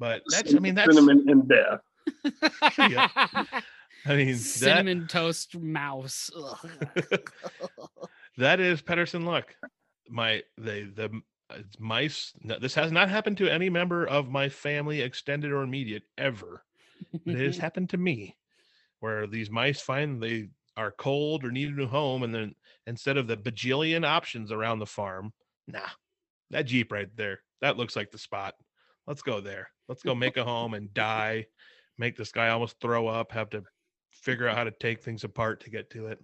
But 0.00 0.22
that's. 0.28 0.52
I 0.52 0.58
mean, 0.58 0.74
that's. 0.74 0.92
cinnamon 0.92 1.24
and 1.28 1.48
death. 1.48 1.80
yeah. 2.78 3.08
I 4.06 4.16
mean, 4.16 4.32
that 4.32 4.38
cinnamon 4.38 5.06
toast 5.06 5.56
mouse. 5.56 6.30
That 8.36 8.58
is 8.58 8.82
Pedersen 8.82 9.24
luck. 9.24 9.54
My 10.08 10.42
they 10.58 10.82
the 10.82 11.22
uh, 11.50 11.58
mice. 11.78 12.32
no, 12.42 12.58
This 12.58 12.74
has 12.74 12.92
not 12.92 13.08
happened 13.08 13.38
to 13.38 13.48
any 13.48 13.68
member 13.68 14.06
of 14.06 14.30
my 14.30 14.48
family, 14.48 15.00
extended 15.00 15.52
or 15.52 15.62
immediate, 15.62 16.04
ever. 16.18 16.64
It 17.26 17.38
has 17.38 17.58
happened 17.58 17.90
to 17.90 17.96
me, 17.96 18.36
where 19.00 19.26
these 19.26 19.50
mice 19.50 19.80
find 19.80 20.22
they 20.22 20.48
are 20.76 20.90
cold 20.90 21.44
or 21.44 21.50
need 21.50 21.68
a 21.68 21.72
new 21.72 21.86
home, 21.86 22.22
and 22.22 22.34
then 22.34 22.54
instead 22.86 23.16
of 23.16 23.26
the 23.26 23.36
bajillion 23.36 24.06
options 24.06 24.50
around 24.50 24.78
the 24.78 24.86
farm, 24.86 25.32
nah, 25.66 25.88
that 26.50 26.66
Jeep 26.66 26.92
right 26.92 27.08
there, 27.16 27.40
that 27.60 27.76
looks 27.76 27.96
like 27.96 28.10
the 28.10 28.18
spot. 28.18 28.54
Let's 29.06 29.22
go 29.22 29.40
there. 29.40 29.68
Let's 29.88 30.02
go 30.02 30.14
make 30.14 30.36
a 30.36 30.44
home 30.44 30.74
and 30.74 30.92
die. 30.94 31.46
Make 31.98 32.16
this 32.16 32.32
guy 32.32 32.48
almost 32.48 32.80
throw 32.80 33.06
up. 33.06 33.32
Have 33.32 33.50
to 33.50 33.62
figure 34.10 34.48
out 34.48 34.56
how 34.56 34.64
to 34.64 34.70
take 34.70 35.02
things 35.02 35.24
apart 35.24 35.60
to 35.60 35.70
get 35.70 35.90
to 35.90 36.06
it. 36.06 36.18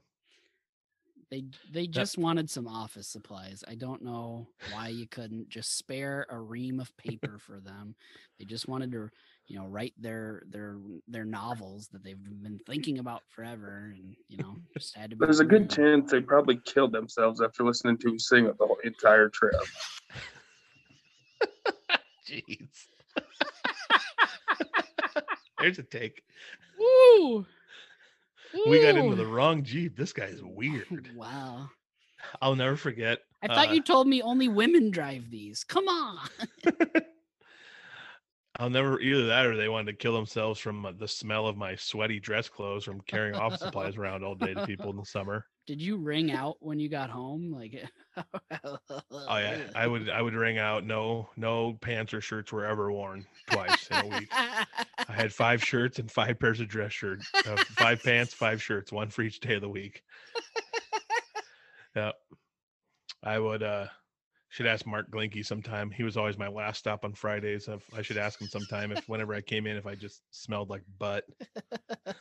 They 1.30 1.44
they 1.70 1.86
just 1.86 2.18
wanted 2.18 2.50
some 2.50 2.66
office 2.66 3.06
supplies. 3.06 3.62
I 3.68 3.76
don't 3.76 4.02
know 4.02 4.48
why 4.72 4.88
you 4.88 5.06
couldn't 5.06 5.48
just 5.48 5.78
spare 5.78 6.26
a 6.28 6.36
ream 6.36 6.80
of 6.80 6.94
paper 6.96 7.38
for 7.38 7.60
them. 7.60 7.94
They 8.38 8.44
just 8.44 8.66
wanted 8.66 8.90
to, 8.92 9.08
you 9.46 9.56
know, 9.56 9.66
write 9.66 9.94
their 9.96 10.42
their 10.48 10.78
their 11.06 11.24
novels 11.24 11.86
that 11.92 12.02
they've 12.02 12.20
been 12.20 12.58
thinking 12.66 12.98
about 12.98 13.22
forever, 13.28 13.92
and 13.94 14.16
you 14.28 14.38
know, 14.38 14.56
just 14.76 14.96
had 14.96 15.10
to. 15.10 15.16
be 15.16 15.24
There's 15.24 15.38
a 15.38 15.44
good 15.44 15.70
chance 15.70 16.10
they 16.10 16.20
probably 16.20 16.56
killed 16.64 16.92
themselves 16.92 17.40
after 17.40 17.62
listening 17.62 17.96
to 17.98 18.10
you 18.10 18.18
sing 18.18 18.46
the 18.46 18.66
whole 18.66 18.78
entire 18.82 19.28
trip. 19.28 19.54
Jeez. 22.28 22.86
There's 25.60 25.78
a 25.78 25.84
take. 25.84 26.24
Woo! 26.76 27.46
We 28.66 28.82
got 28.82 28.96
into 28.96 29.16
the 29.16 29.26
wrong 29.26 29.62
Jeep. 29.62 29.96
This 29.96 30.12
guy 30.12 30.26
is 30.26 30.42
weird. 30.42 31.08
Wow. 31.16 31.70
I'll 32.42 32.54
never 32.54 32.76
forget. 32.76 33.20
I 33.42 33.48
thought 33.48 33.70
uh, 33.70 33.72
you 33.72 33.82
told 33.82 34.06
me 34.06 34.20
only 34.20 34.46
women 34.48 34.90
drive 34.90 35.30
these. 35.30 35.64
Come 35.64 35.88
on. 35.88 36.18
I'll 38.60 38.68
never 38.70 39.00
either 39.00 39.26
that 39.28 39.46
or 39.46 39.56
they 39.56 39.70
wanted 39.70 39.92
to 39.92 39.96
kill 39.96 40.12
themselves 40.12 40.60
from 40.60 40.84
uh, 40.84 40.92
the 40.92 41.08
smell 41.08 41.46
of 41.46 41.56
my 41.56 41.74
sweaty 41.76 42.20
dress 42.20 42.48
clothes 42.48 42.84
from 42.84 43.00
carrying 43.00 43.34
office 43.34 43.60
supplies 43.60 43.96
around 43.96 44.22
all 44.22 44.34
day 44.34 44.52
to 44.52 44.66
people 44.66 44.90
in 44.90 44.96
the 44.98 45.04
summer. 45.04 45.46
Did 45.66 45.80
you 45.80 45.96
ring 45.96 46.30
out 46.30 46.56
when 46.60 46.78
you 46.78 46.90
got 46.90 47.08
home? 47.08 47.50
Like, 47.50 47.82
Oh 49.10 49.36
yeah, 49.38 49.62
I 49.74 49.86
would 49.86 50.10
I 50.10 50.20
would 50.20 50.34
ring 50.34 50.58
out 50.58 50.84
no 50.84 51.30
no 51.36 51.74
pants 51.80 52.12
or 52.12 52.20
shirts 52.20 52.52
were 52.52 52.66
ever 52.66 52.92
worn 52.92 53.24
twice 53.50 53.88
in 53.90 53.96
a 53.98 54.18
week. 54.18 54.28
I 54.32 54.66
had 55.08 55.32
five 55.32 55.64
shirts 55.64 55.98
and 55.98 56.10
five 56.10 56.38
pairs 56.38 56.60
of 56.60 56.68
dress 56.68 56.92
shirts, 56.92 57.30
uh, 57.46 57.56
five 57.78 58.02
pants, 58.02 58.34
five 58.34 58.62
shirts, 58.62 58.92
one 58.92 59.08
for 59.08 59.22
each 59.22 59.40
day 59.40 59.54
of 59.54 59.62
the 59.62 59.68
week. 59.68 60.02
Yeah, 61.96 62.12
I 63.24 63.38
would. 63.40 63.64
uh 63.64 63.88
Should 64.50 64.66
ask 64.66 64.84
Mark 64.84 65.10
Glinky 65.10 65.44
sometime. 65.44 65.90
He 65.90 66.02
was 66.02 66.16
always 66.16 66.36
my 66.36 66.48
last 66.48 66.78
stop 66.78 67.04
on 67.04 67.12
Fridays. 67.14 67.68
If 67.68 67.82
I 67.96 68.02
should 68.02 68.18
ask 68.18 68.40
him 68.40 68.48
sometime 68.48 68.90
if 68.90 69.08
whenever 69.08 69.32
I 69.32 69.40
came 69.40 69.66
in, 69.66 69.76
if 69.76 69.86
I 69.86 69.94
just 69.94 70.22
smelled 70.30 70.68
like 70.70 70.82
butt. 70.98 71.24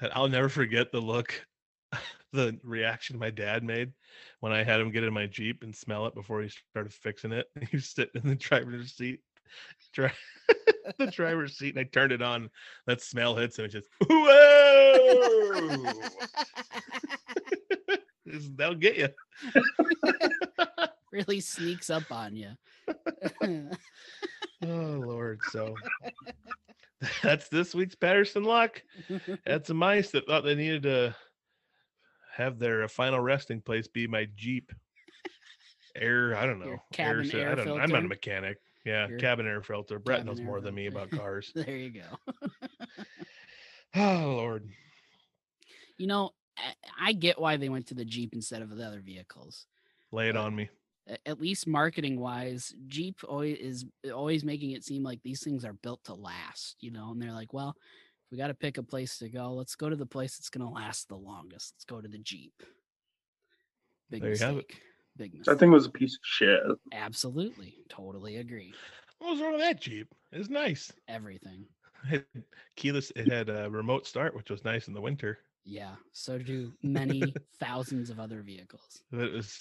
And 0.00 0.10
I'll 0.14 0.28
never 0.28 0.48
forget 0.48 0.92
the 0.92 1.00
look, 1.00 1.46
the 2.32 2.58
reaction 2.62 3.18
my 3.18 3.30
dad 3.30 3.62
made 3.62 3.92
when 4.40 4.52
I 4.52 4.62
had 4.62 4.80
him 4.80 4.90
get 4.90 5.04
in 5.04 5.12
my 5.12 5.26
Jeep 5.26 5.62
and 5.62 5.74
smell 5.76 6.06
it 6.06 6.14
before 6.14 6.40
he 6.42 6.48
started 6.48 6.92
fixing 6.92 7.32
it. 7.32 7.46
He 7.70 7.76
was 7.76 7.90
sitting 7.90 8.22
in 8.22 8.28
the 8.28 8.36
driver's 8.36 8.94
seat, 8.94 9.20
dri- 9.92 10.10
the 10.98 11.08
driver's 11.08 11.58
seat, 11.58 11.76
and 11.76 11.80
I 11.80 11.84
turned 11.84 12.12
it 12.12 12.22
on. 12.22 12.48
That 12.86 13.02
smell 13.02 13.36
hits 13.36 13.58
him. 13.58 13.66
It's 13.66 13.74
just 13.74 13.86
whoa. 14.08 15.92
That'll 18.56 18.76
get 18.76 18.96
you. 18.96 19.08
Really 21.12 21.40
sneaks 21.40 21.90
up 21.90 22.10
on 22.10 22.36
you. 22.36 22.50
Oh 24.62 25.02
Lord. 25.06 25.40
So 25.52 25.74
that's 27.22 27.48
this 27.48 27.74
week's 27.74 27.94
Pedersen 27.94 28.44
luck. 28.44 28.82
That's 29.46 29.68
the 29.68 29.74
mice 29.74 30.10
that 30.10 30.26
thought 30.26 30.44
they 30.44 30.54
needed 30.54 30.82
to 30.82 31.16
have 32.36 32.58
their 32.58 32.82
uh, 32.82 32.88
final 32.88 33.20
resting 33.20 33.62
place 33.62 33.88
be 33.88 34.06
my 34.06 34.28
Jeep 34.36 34.70
air. 35.96 36.36
I 36.36 36.44
don't 36.44 36.58
know. 36.60 36.76
Sy- 36.94 37.02
air 37.38 37.52
I 37.52 37.54
don't. 37.54 37.64
know. 37.66 37.78
I'm 37.78 37.88
not 37.90 38.04
a 38.04 38.08
mechanic. 38.08 38.58
Yeah, 38.84 39.08
Your 39.08 39.18
cabin 39.18 39.46
air 39.46 39.62
filter. 39.62 39.98
Brett 39.98 40.26
knows 40.26 40.40
air 40.40 40.44
more 40.46 40.60
than 40.60 40.74
me 40.74 40.86
about 40.88 41.10
cars. 41.10 41.50
there 41.54 41.76
you 41.76 41.90
go. 42.02 42.40
oh 43.96 44.34
Lord. 44.36 44.68
You 45.96 46.06
know, 46.06 46.32
I- 46.58 47.08
I 47.08 47.12
get 47.14 47.40
why 47.40 47.56
they 47.56 47.70
went 47.70 47.86
to 47.88 47.94
the 47.94 48.04
Jeep 48.04 48.34
instead 48.34 48.60
of 48.60 48.76
the 48.76 48.86
other 48.86 49.00
vehicles. 49.00 49.64
Lay 50.12 50.28
it 50.28 50.34
But- 50.34 50.42
on 50.42 50.54
me. 50.54 50.68
A- 51.10 51.28
At 51.28 51.40
least 51.40 51.66
marketing 51.66 52.18
wise, 52.20 52.72
Jeep 52.86 53.16
always 53.28 53.58
is 53.58 53.84
uh, 54.08 54.12
always 54.12 54.44
making 54.44 54.70
it 54.70 54.84
seem 54.84 55.02
like 55.02 55.20
these 55.22 55.42
things 55.42 55.64
are 55.64 55.72
built 55.74 56.02
to 56.04 56.14
last, 56.14 56.76
you 56.80 56.90
know. 56.90 57.10
And 57.10 57.20
they're 57.20 57.32
like, 57.32 57.52
well, 57.52 57.74
we 58.30 58.38
got 58.38 58.46
to 58.48 58.54
pick 58.54 58.78
a 58.78 58.82
place 58.82 59.18
to 59.18 59.28
go. 59.28 59.52
Let's 59.52 59.74
go 59.74 59.88
to 59.90 59.96
the 59.96 60.06
place 60.06 60.36
that's 60.36 60.50
going 60.50 60.66
to 60.66 60.72
last 60.72 61.08
the 61.08 61.16
longest. 61.16 61.74
Let's 61.74 61.84
go 61.84 62.00
to 62.00 62.08
the 62.08 62.18
Jeep. 62.18 62.52
Big 64.10 64.22
There 64.22 64.32
you 64.32 64.38
have 64.38 64.56
it. 64.58 64.66
mistake. 65.18 65.44
That 65.44 65.58
thing 65.58 65.70
was 65.72 65.86
a 65.86 65.90
piece 65.90 66.14
of 66.14 66.20
shit. 66.22 66.60
Absolutely. 66.92 67.74
Totally 67.88 68.36
agree. 68.36 68.72
What 69.18 69.32
was 69.32 69.40
wrong 69.40 69.52
with 69.52 69.60
that 69.60 69.80
Jeep? 69.80 70.08
It 70.32 70.38
was 70.38 70.48
nice. 70.50 70.92
Everything. 71.08 71.66
It 72.10 72.24
had 72.34 72.44
keyless. 72.76 73.12
It 73.14 73.30
had 73.30 73.50
a 73.50 73.68
remote 73.68 74.06
start, 74.06 74.34
which 74.34 74.48
was 74.48 74.64
nice 74.64 74.88
in 74.88 74.94
the 74.94 75.00
winter. 75.02 75.36
Yeah. 75.66 75.96
So 76.12 76.38
do 76.38 76.72
many 76.82 77.34
thousands 77.58 78.08
of 78.08 78.18
other 78.18 78.40
vehicles. 78.40 79.02
But 79.12 79.20
It 79.26 79.32
was, 79.34 79.60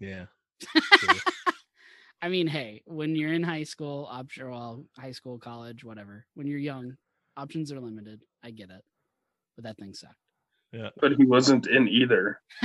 yeah. 0.00 0.24
I 2.22 2.28
mean, 2.28 2.46
hey, 2.46 2.82
when 2.86 3.14
you're 3.14 3.32
in 3.32 3.42
high 3.42 3.64
school, 3.64 4.08
option 4.10 4.50
well, 4.50 4.84
high 4.98 5.12
school, 5.12 5.38
college, 5.38 5.84
whatever. 5.84 6.24
When 6.34 6.46
you're 6.46 6.58
young, 6.58 6.96
options 7.36 7.70
are 7.72 7.80
limited. 7.80 8.22
I 8.42 8.50
get 8.50 8.70
it, 8.70 8.82
but 9.54 9.64
that 9.64 9.76
thing 9.76 9.92
sucked. 9.92 10.14
Yeah, 10.72 10.90
but 11.00 11.12
he 11.12 11.24
wasn't 11.24 11.66
in 11.68 11.88
either. 11.88 12.40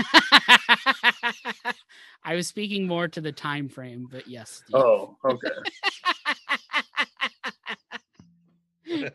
I 2.23 2.35
was 2.35 2.47
speaking 2.47 2.87
more 2.87 3.07
to 3.07 3.21
the 3.21 3.31
time 3.31 3.69
frame, 3.69 4.07
but 4.11 4.27
yes. 4.27 4.63
Steve. 4.65 4.75
Oh, 4.75 5.15
okay. 5.23 5.49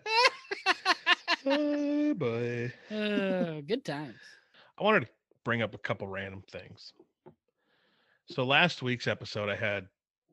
oh 1.46 2.14
boy. 2.14 2.72
Uh, 2.90 3.60
good 3.66 3.84
times. 3.84 4.14
I 4.78 4.84
wanted 4.84 5.00
to 5.00 5.08
bring 5.44 5.62
up 5.62 5.74
a 5.74 5.78
couple 5.78 6.06
random 6.06 6.42
things. 6.50 6.92
So 8.28 8.44
last 8.44 8.82
week's 8.82 9.06
episode, 9.06 9.48
I 9.48 9.54
had 9.54 9.86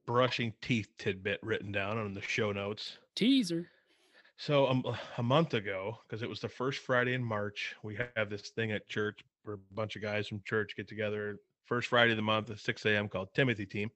brushing 0.05 0.53
teeth 0.61 0.89
tidbit 0.97 1.39
written 1.43 1.71
down 1.71 1.99
on 1.99 2.15
the 2.15 2.21
show 2.21 2.51
notes. 2.51 2.97
Teaser. 3.15 3.69
So 4.37 4.67
um, 4.67 4.83
a 5.17 5.23
month 5.23 5.53
ago, 5.53 5.99
because 6.07 6.23
it 6.23 6.29
was 6.29 6.39
the 6.39 6.49
first 6.49 6.79
Friday 6.79 7.13
in 7.13 7.23
March, 7.23 7.75
we 7.83 7.97
have 8.15 8.31
this 8.31 8.49
thing 8.49 8.71
at 8.71 8.89
church 8.89 9.23
where 9.43 9.57
a 9.57 9.75
bunch 9.75 9.95
of 9.95 10.01
guys 10.01 10.27
from 10.27 10.41
church 10.43 10.75
get 10.75 10.87
together. 10.87 11.37
First 11.65 11.87
Friday 11.87 12.11
of 12.11 12.17
the 12.17 12.23
month 12.23 12.49
at 12.49 12.59
6 12.59 12.85
a.m. 12.87 13.07
called 13.07 13.29
Timothy 13.35 13.67
Team. 13.67 13.91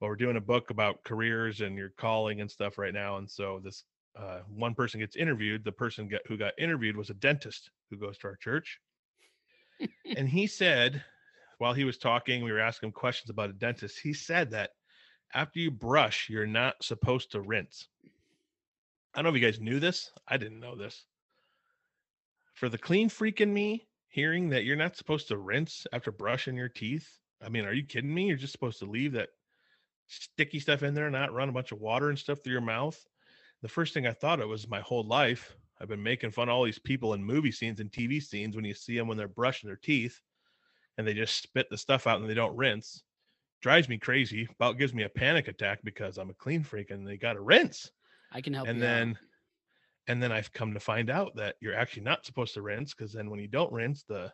Well, 0.00 0.10
we're 0.10 0.16
doing 0.16 0.36
a 0.36 0.40
book 0.40 0.70
about 0.70 1.02
careers 1.02 1.60
and 1.60 1.76
your 1.76 1.90
calling 1.90 2.40
and 2.40 2.48
stuff 2.48 2.78
right 2.78 2.94
now. 2.94 3.16
And 3.16 3.28
so 3.28 3.60
this 3.62 3.82
uh, 4.16 4.40
one 4.48 4.74
person 4.74 5.00
gets 5.00 5.16
interviewed. 5.16 5.64
The 5.64 5.72
person 5.72 6.06
get, 6.06 6.22
who 6.28 6.36
got 6.36 6.54
interviewed 6.56 6.96
was 6.96 7.10
a 7.10 7.14
dentist 7.14 7.70
who 7.90 7.96
goes 7.96 8.16
to 8.18 8.28
our 8.28 8.36
church. 8.36 8.78
and 10.16 10.28
he 10.28 10.46
said, 10.46 11.02
while 11.58 11.74
he 11.74 11.84
was 11.84 11.98
talking, 11.98 12.42
we 12.42 12.52
were 12.52 12.60
asking 12.60 12.88
him 12.88 12.92
questions 12.92 13.30
about 13.30 13.50
a 13.50 13.52
dentist. 13.52 13.98
He 14.00 14.12
said 14.12 14.52
that 14.52 14.70
after 15.34 15.58
you 15.58 15.70
brush, 15.70 16.28
you're 16.30 16.46
not 16.46 16.82
supposed 16.82 17.32
to 17.32 17.40
rinse. 17.40 17.88
I 19.14 19.18
don't 19.18 19.24
know 19.24 19.36
if 19.36 19.42
you 19.42 19.46
guys 19.46 19.60
knew 19.60 19.80
this. 19.80 20.10
I 20.26 20.36
didn't 20.36 20.60
know 20.60 20.76
this. 20.76 21.04
For 22.54 22.68
the 22.68 22.78
clean 22.78 23.08
freak 23.08 23.40
in 23.40 23.52
me, 23.52 23.88
hearing 24.08 24.48
that 24.50 24.64
you're 24.64 24.76
not 24.76 24.96
supposed 24.96 25.28
to 25.28 25.36
rinse 25.36 25.86
after 25.92 26.10
brushing 26.12 26.56
your 26.56 26.68
teeth. 26.68 27.08
I 27.44 27.48
mean, 27.48 27.64
are 27.64 27.72
you 27.72 27.84
kidding 27.84 28.14
me? 28.14 28.26
You're 28.26 28.36
just 28.36 28.52
supposed 28.52 28.78
to 28.78 28.86
leave 28.86 29.12
that 29.12 29.28
sticky 30.06 30.60
stuff 30.60 30.82
in 30.82 30.94
there, 30.94 31.10
not 31.10 31.32
run 31.32 31.48
a 31.48 31.52
bunch 31.52 31.72
of 31.72 31.80
water 31.80 32.08
and 32.08 32.18
stuff 32.18 32.38
through 32.42 32.52
your 32.52 32.60
mouth. 32.60 32.98
The 33.62 33.68
first 33.68 33.92
thing 33.92 34.06
I 34.06 34.12
thought 34.12 34.40
of 34.40 34.48
was 34.48 34.68
my 34.68 34.80
whole 34.80 35.04
life. 35.04 35.56
I've 35.80 35.88
been 35.88 36.02
making 36.02 36.30
fun 36.30 36.48
of 36.48 36.54
all 36.54 36.64
these 36.64 36.78
people 36.78 37.14
in 37.14 37.22
movie 37.22 37.52
scenes 37.52 37.80
and 37.80 37.90
TV 37.90 38.22
scenes 38.22 38.56
when 38.56 38.64
you 38.64 38.74
see 38.74 38.96
them 38.96 39.08
when 39.08 39.18
they're 39.18 39.28
brushing 39.28 39.68
their 39.68 39.76
teeth 39.76 40.20
and 40.98 41.06
they 41.06 41.14
just 41.14 41.40
spit 41.42 41.68
the 41.70 41.78
stuff 41.78 42.06
out 42.06 42.20
and 42.20 42.28
they 42.28 42.34
don't 42.34 42.56
rinse. 42.56 43.02
Drives 43.62 43.88
me 43.88 43.96
crazy. 43.98 44.46
About 44.56 44.78
gives 44.78 44.92
me 44.92 45.04
a 45.04 45.08
panic 45.08 45.48
attack 45.48 45.78
because 45.82 46.18
I'm 46.18 46.30
a 46.30 46.34
clean 46.34 46.62
freak 46.62 46.90
and 46.90 47.06
they 47.06 47.16
got 47.16 47.32
to 47.34 47.40
rinse 47.40 47.90
I 48.32 48.40
can 48.42 48.52
help 48.52 48.68
and 48.68 48.78
you. 48.78 48.84
out. 48.84 48.86
then 48.86 49.18
and 50.08 50.22
then 50.22 50.32
i've 50.32 50.52
come 50.52 50.72
to 50.74 50.80
find 50.80 51.10
out 51.10 51.34
that 51.36 51.56
you're 51.60 51.74
actually 51.74 52.02
not 52.02 52.24
supposed 52.26 52.54
to 52.54 52.62
rinse 52.62 52.94
because 52.94 53.12
then 53.12 53.30
when 53.30 53.38
you 53.40 53.46
don't 53.48 53.72
rinse 53.72 54.02
the 54.04 54.32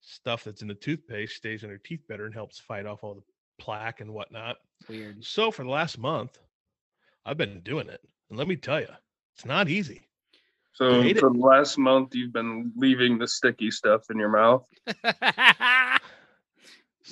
stuff 0.00 0.42
that's 0.44 0.62
in 0.62 0.68
the 0.68 0.74
toothpaste 0.74 1.36
stays 1.36 1.62
in 1.62 1.68
your 1.70 1.78
teeth 1.78 2.02
better 2.08 2.24
and 2.26 2.34
helps 2.34 2.58
fight 2.58 2.86
off 2.86 3.04
all 3.04 3.14
the 3.14 3.22
plaque 3.58 4.00
and 4.00 4.12
whatnot 4.12 4.56
weird. 4.88 5.22
so 5.24 5.50
for 5.50 5.64
the 5.64 5.70
last 5.70 5.98
month 5.98 6.38
i've 7.26 7.36
been 7.36 7.60
doing 7.60 7.88
it 7.88 8.00
and 8.30 8.38
let 8.38 8.48
me 8.48 8.56
tell 8.56 8.80
you 8.80 8.88
it's 9.36 9.44
not 9.44 9.68
easy 9.68 10.02
So 10.74 11.02
for 11.14 11.30
the 11.30 11.38
last 11.38 11.78
month, 11.78 12.14
you've 12.14 12.32
been 12.32 12.72
leaving 12.76 13.18
the 13.18 13.28
sticky 13.28 13.70
stuff 13.70 14.10
in 14.10 14.18
your 14.18 14.30
mouth. 14.30 14.64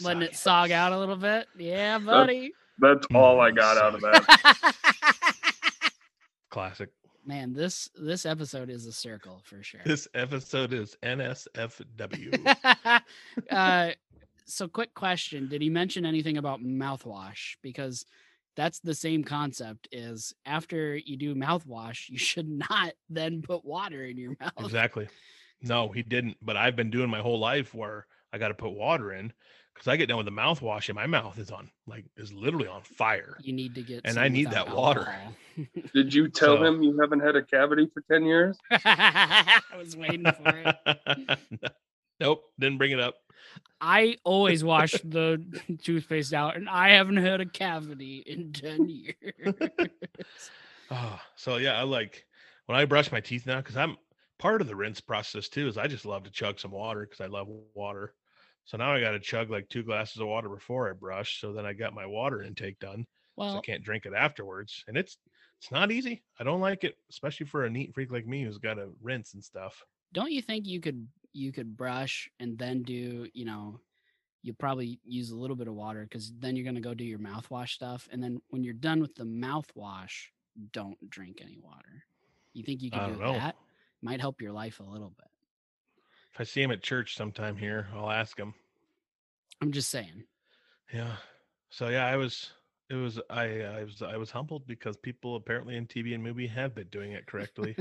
Letting 0.02 0.22
it 0.22 0.32
sog 0.32 0.70
out 0.70 0.92
a 0.92 0.98
little 0.98 1.16
bit. 1.16 1.46
Yeah, 1.58 1.98
buddy. 1.98 2.52
That's 2.78 3.06
all 3.14 3.40
I 3.40 3.50
Mm, 3.50 3.56
got 3.56 3.78
out 3.78 3.94
of 3.94 4.00
that. 4.00 4.54
classic 6.50 6.88
Man, 7.26 7.52
this 7.52 7.90
this 7.94 8.24
episode 8.24 8.70
is 8.70 8.86
a 8.86 8.92
circle 8.92 9.42
for 9.44 9.62
sure. 9.62 9.82
this 9.84 10.08
episode 10.14 10.72
is 10.72 10.96
nsfw 11.02 12.56
uh, 13.50 13.90
so, 14.46 14.66
quick 14.66 14.94
question: 14.94 15.48
Did 15.48 15.62
he 15.62 15.70
mention 15.70 16.04
anything 16.04 16.38
about 16.38 16.60
mouthwash? 16.60 17.56
Because 17.62 18.04
that's 18.56 18.80
the 18.80 18.94
same 18.94 19.24
concept. 19.24 19.88
Is 19.92 20.32
after 20.46 20.96
you 20.96 21.16
do 21.16 21.34
mouthwash, 21.34 22.08
you 22.08 22.18
should 22.18 22.48
not 22.48 22.92
then 23.10 23.42
put 23.42 23.64
water 23.64 24.04
in 24.04 24.16
your 24.18 24.36
mouth. 24.40 24.52
exactly 24.58 25.08
no 25.62 25.88
he 25.90 26.02
didn't 26.02 26.38
but 26.40 26.56
i've 26.56 26.74
been 26.74 26.88
doing 26.90 27.10
my 27.10 27.20
whole 27.20 27.38
life 27.38 27.74
where 27.74 28.06
i 28.32 28.38
got 28.38 28.48
to 28.48 28.54
put 28.54 28.70
water 28.70 29.12
in 29.12 29.30
because 29.74 29.86
i 29.88 29.94
get 29.94 30.08
done 30.08 30.16
with 30.16 30.24
the 30.24 30.32
mouthwash 30.32 30.88
and 30.88 30.96
my 30.96 31.06
mouth 31.06 31.38
is 31.38 31.50
on 31.50 31.70
like 31.86 32.06
is 32.16 32.32
literally 32.32 32.66
on 32.66 32.80
fire 32.82 33.36
You 33.42 33.52
need 33.52 33.74
to 33.74 33.82
get. 33.82 34.00
And 34.06 34.18
I 34.18 34.28
need 34.28 34.46
without 34.48 34.68
that 34.68 34.74
water. 34.76 35.06
Did 35.94 36.14
you 36.14 36.28
tell 36.28 36.56
So- 36.56 36.64
him 36.64 36.82
you 36.82 36.98
haven't 36.98 37.20
had 37.20 37.36
a 37.36 37.42
cavity 37.42 37.90
for 37.92 38.00
10 38.10 38.24
years? 38.24 38.56
I 38.70 39.60
was 39.76 39.94
waiting 39.98 40.24
for 40.24 40.48
it. 40.48 41.40
nope, 42.20 42.42
didn't 42.58 42.78
bring 42.78 42.92
it 42.92 43.00
up. 43.00 43.16
I 43.80 44.16
always 44.24 44.62
wash 44.62 44.92
the 44.92 45.42
toothpaste 45.82 46.34
out, 46.34 46.56
and 46.56 46.68
I 46.68 46.90
haven't 46.90 47.16
had 47.16 47.40
a 47.40 47.46
cavity 47.46 48.22
in 48.26 48.52
ten 48.52 48.88
years. 48.88 49.54
Oh, 50.92 51.20
so 51.36 51.56
yeah, 51.58 51.78
I 51.78 51.84
like 51.84 52.26
when 52.66 52.76
I 52.76 52.84
brush 52.84 53.12
my 53.12 53.20
teeth 53.20 53.46
now 53.46 53.58
because 53.58 53.76
I'm 53.76 53.96
part 54.40 54.60
of 54.60 54.66
the 54.66 54.74
rinse 54.74 55.00
process 55.00 55.48
too. 55.48 55.68
Is 55.68 55.78
I 55.78 55.86
just 55.86 56.04
love 56.04 56.24
to 56.24 56.30
chug 56.32 56.58
some 56.58 56.72
water 56.72 57.02
because 57.02 57.20
I 57.20 57.28
love 57.28 57.46
water. 57.74 58.14
So 58.64 58.76
now 58.76 58.92
I 58.92 59.00
got 59.00 59.12
to 59.12 59.20
chug 59.20 59.50
like 59.50 59.68
two 59.68 59.84
glasses 59.84 60.20
of 60.20 60.26
water 60.26 60.48
before 60.48 60.90
I 60.90 60.92
brush. 60.92 61.40
So 61.40 61.52
then 61.52 61.64
I 61.64 61.72
got 61.74 61.94
my 61.94 62.06
water 62.06 62.42
intake 62.42 62.78
done. 62.80 63.06
so 63.38 63.58
I 63.58 63.60
can't 63.60 63.84
drink 63.84 64.04
it 64.06 64.14
afterwards, 64.14 64.84
and 64.88 64.96
it's 64.96 65.18
it's 65.60 65.70
not 65.70 65.92
easy. 65.92 66.22
I 66.38 66.44
don't 66.44 66.60
like 66.60 66.84
it, 66.84 66.96
especially 67.10 67.46
for 67.46 67.64
a 67.64 67.70
neat 67.70 67.94
freak 67.94 68.10
like 68.10 68.26
me 68.26 68.42
who's 68.42 68.58
got 68.58 68.74
to 68.74 68.88
rinse 69.00 69.34
and 69.34 69.44
stuff. 69.44 69.80
don't 70.12 70.32
you 70.32 70.42
think 70.42 70.66
you 70.66 70.80
could 70.80 71.06
you 71.32 71.52
could 71.52 71.76
brush 71.76 72.30
and 72.40 72.58
then 72.58 72.82
do 72.82 73.28
you 73.32 73.44
know 73.44 73.80
you 74.42 74.54
probably 74.54 74.98
use 75.04 75.30
a 75.30 75.36
little 75.36 75.56
bit 75.56 75.68
of 75.68 75.74
water 75.74 76.02
because 76.02 76.32
then 76.38 76.56
you're 76.56 76.64
gonna 76.64 76.80
go 76.80 76.94
do 76.94 77.04
your 77.04 77.18
mouthwash 77.18 77.70
stuff, 77.70 78.08
and 78.10 78.22
then 78.22 78.40
when 78.48 78.64
you're 78.64 78.74
done 78.74 79.00
with 79.00 79.14
the 79.14 79.24
mouthwash, 79.24 80.28
don't 80.72 81.10
drink 81.10 81.40
any 81.42 81.58
water. 81.62 82.04
You 82.52 82.64
think 82.64 82.82
you 82.82 82.90
I 82.92 82.98
could 82.98 83.10
oh, 83.10 83.14
do 83.14 83.20
know. 83.20 83.32
that? 83.34 83.56
Might 84.02 84.20
help 84.20 84.40
your 84.40 84.52
life 84.52 84.80
a 84.80 84.82
little 84.82 85.12
bit. 85.16 85.28
If 86.32 86.40
I 86.40 86.44
see 86.44 86.62
him 86.62 86.70
at 86.70 86.82
church 86.82 87.16
sometime 87.16 87.56
here, 87.56 87.88
I'll 87.94 88.10
ask 88.10 88.38
him. 88.38 88.54
I'm 89.60 89.72
just 89.72 89.90
saying. 89.90 90.24
Yeah. 90.92 91.16
So 91.68 91.88
yeah, 91.88 92.06
I 92.06 92.16
was 92.16 92.50
it 92.90 92.96
was 92.96 93.20
I 93.30 93.62
I 93.62 93.84
was 93.84 94.02
I 94.02 94.16
was 94.16 94.30
humbled 94.30 94.66
because 94.66 94.96
people 94.96 95.36
apparently 95.36 95.76
in 95.76 95.86
TV 95.86 96.12
and 96.12 96.22
movie 96.22 96.48
have 96.48 96.74
been 96.74 96.88
doing 96.88 97.12
it 97.12 97.26
correctly. 97.26 97.76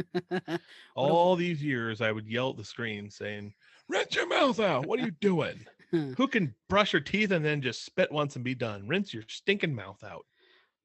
All 0.96 1.36
these 1.36 1.64
years 1.64 2.00
I 2.00 2.12
would 2.12 2.28
yell 2.28 2.52
at 2.52 2.58
the 2.58 2.64
screen 2.64 3.10
saying, 3.10 3.54
Rinse 3.88 4.16
your 4.16 4.28
mouth 4.28 4.60
out. 4.60 4.86
What 4.86 5.00
are 5.00 5.06
you 5.06 5.12
doing? 5.20 5.66
Who 5.92 6.28
can 6.28 6.54
brush 6.70 6.94
your 6.94 7.02
teeth 7.02 7.32
and 7.32 7.44
then 7.44 7.62
just 7.62 7.84
spit 7.84 8.12
once 8.12 8.36
and 8.36 8.46
be 8.46 8.54
done? 8.54 8.88
Rinse 8.88 9.12
your 9.12 9.24
stinking 9.28 9.74
mouth 9.74 10.04
out. 10.04 10.26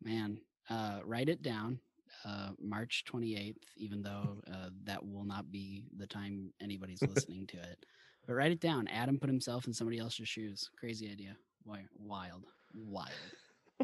Man, 0.03 0.39
uh, 0.71 1.01
write 1.05 1.29
it 1.29 1.43
down. 1.43 1.79
Uh, 2.25 2.53
March 2.59 3.05
28th, 3.07 3.57
even 3.77 4.01
though 4.01 4.41
uh, 4.51 4.71
that 4.85 5.07
will 5.07 5.25
not 5.25 5.53
be 5.53 5.85
the 5.99 6.07
time 6.07 6.51
anybody's 6.63 7.03
listening 7.15 7.47
to 7.49 7.59
it. 7.59 7.85
But 8.27 8.35
write 8.35 8.53
it 8.53 8.61
down. 8.61 8.89
Adam 8.89 9.19
put 9.19 9.29
himself 9.29 9.67
in 9.67 9.75
somebody 9.75 9.99
else's 9.99 10.27
shoes. 10.27 10.71
Crazy 10.79 11.11
idea. 11.11 11.37
Wi- 11.67 11.87
Wild. 11.99 12.47
Wild. 12.75 13.11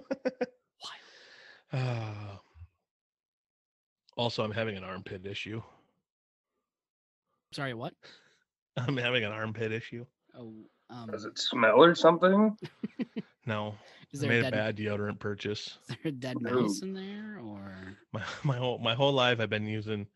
Wild. 0.00 0.16
Uh, 1.72 2.36
also, 4.16 4.42
I'm 4.42 4.50
having 4.50 4.76
an 4.76 4.82
armpit 4.82 5.24
issue. 5.24 5.62
Sorry, 7.52 7.74
what? 7.74 7.94
I'm 8.76 8.96
having 8.96 9.22
an 9.24 9.30
armpit 9.30 9.70
issue. 9.70 10.04
Oh, 10.36 10.52
um, 10.90 11.10
Does 11.12 11.24
it 11.26 11.38
smell 11.38 11.80
or 11.82 11.94
something? 11.94 12.56
No, 13.46 13.74
is 14.12 14.22
I 14.24 14.26
there, 14.26 14.30
a 14.30 14.34
made 14.34 14.38
a 14.40 14.50
dead, 14.50 14.52
bad 14.52 14.76
deodorant 14.76 15.18
purchase. 15.20 15.78
is 15.88 15.96
there 15.96 15.96
a 16.06 16.12
dead 16.12 16.36
Ooh. 16.38 16.62
mouse 16.62 16.82
in 16.82 16.92
there? 16.92 17.38
Or 17.42 17.96
my 18.12 18.22
my 18.44 18.56
whole 18.56 18.78
my 18.78 18.94
whole 18.94 19.12
life 19.12 19.38
I've 19.40 19.48
been 19.50 19.66
using 19.66 20.06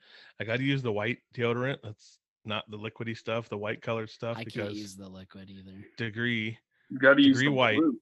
I 0.41 0.45
got 0.45 0.57
to 0.59 0.65
use 0.65 0.83
the 0.83 0.93
white 0.93 1.19
deodorant. 1.35 1.79
That's 1.83 2.19
not 2.45 2.69
the 2.71 2.79
liquidy 2.79 3.17
stuff, 3.17 3.49
the 3.49 3.57
white 3.59 3.81
colored 3.81 4.11
stuff 4.11 4.37
I 4.37 4.43
can't 4.45 4.55
because 4.55 4.77
use 4.77 4.97
the 4.97 5.09
liquid 5.09 5.49
either. 5.51 5.85
degree 5.97 6.59
You 6.91 6.99
got 6.99 7.15
to 7.15 7.23
use 7.23 7.39
the 7.39 7.49
white. 7.49 7.79
blue. 7.79 7.97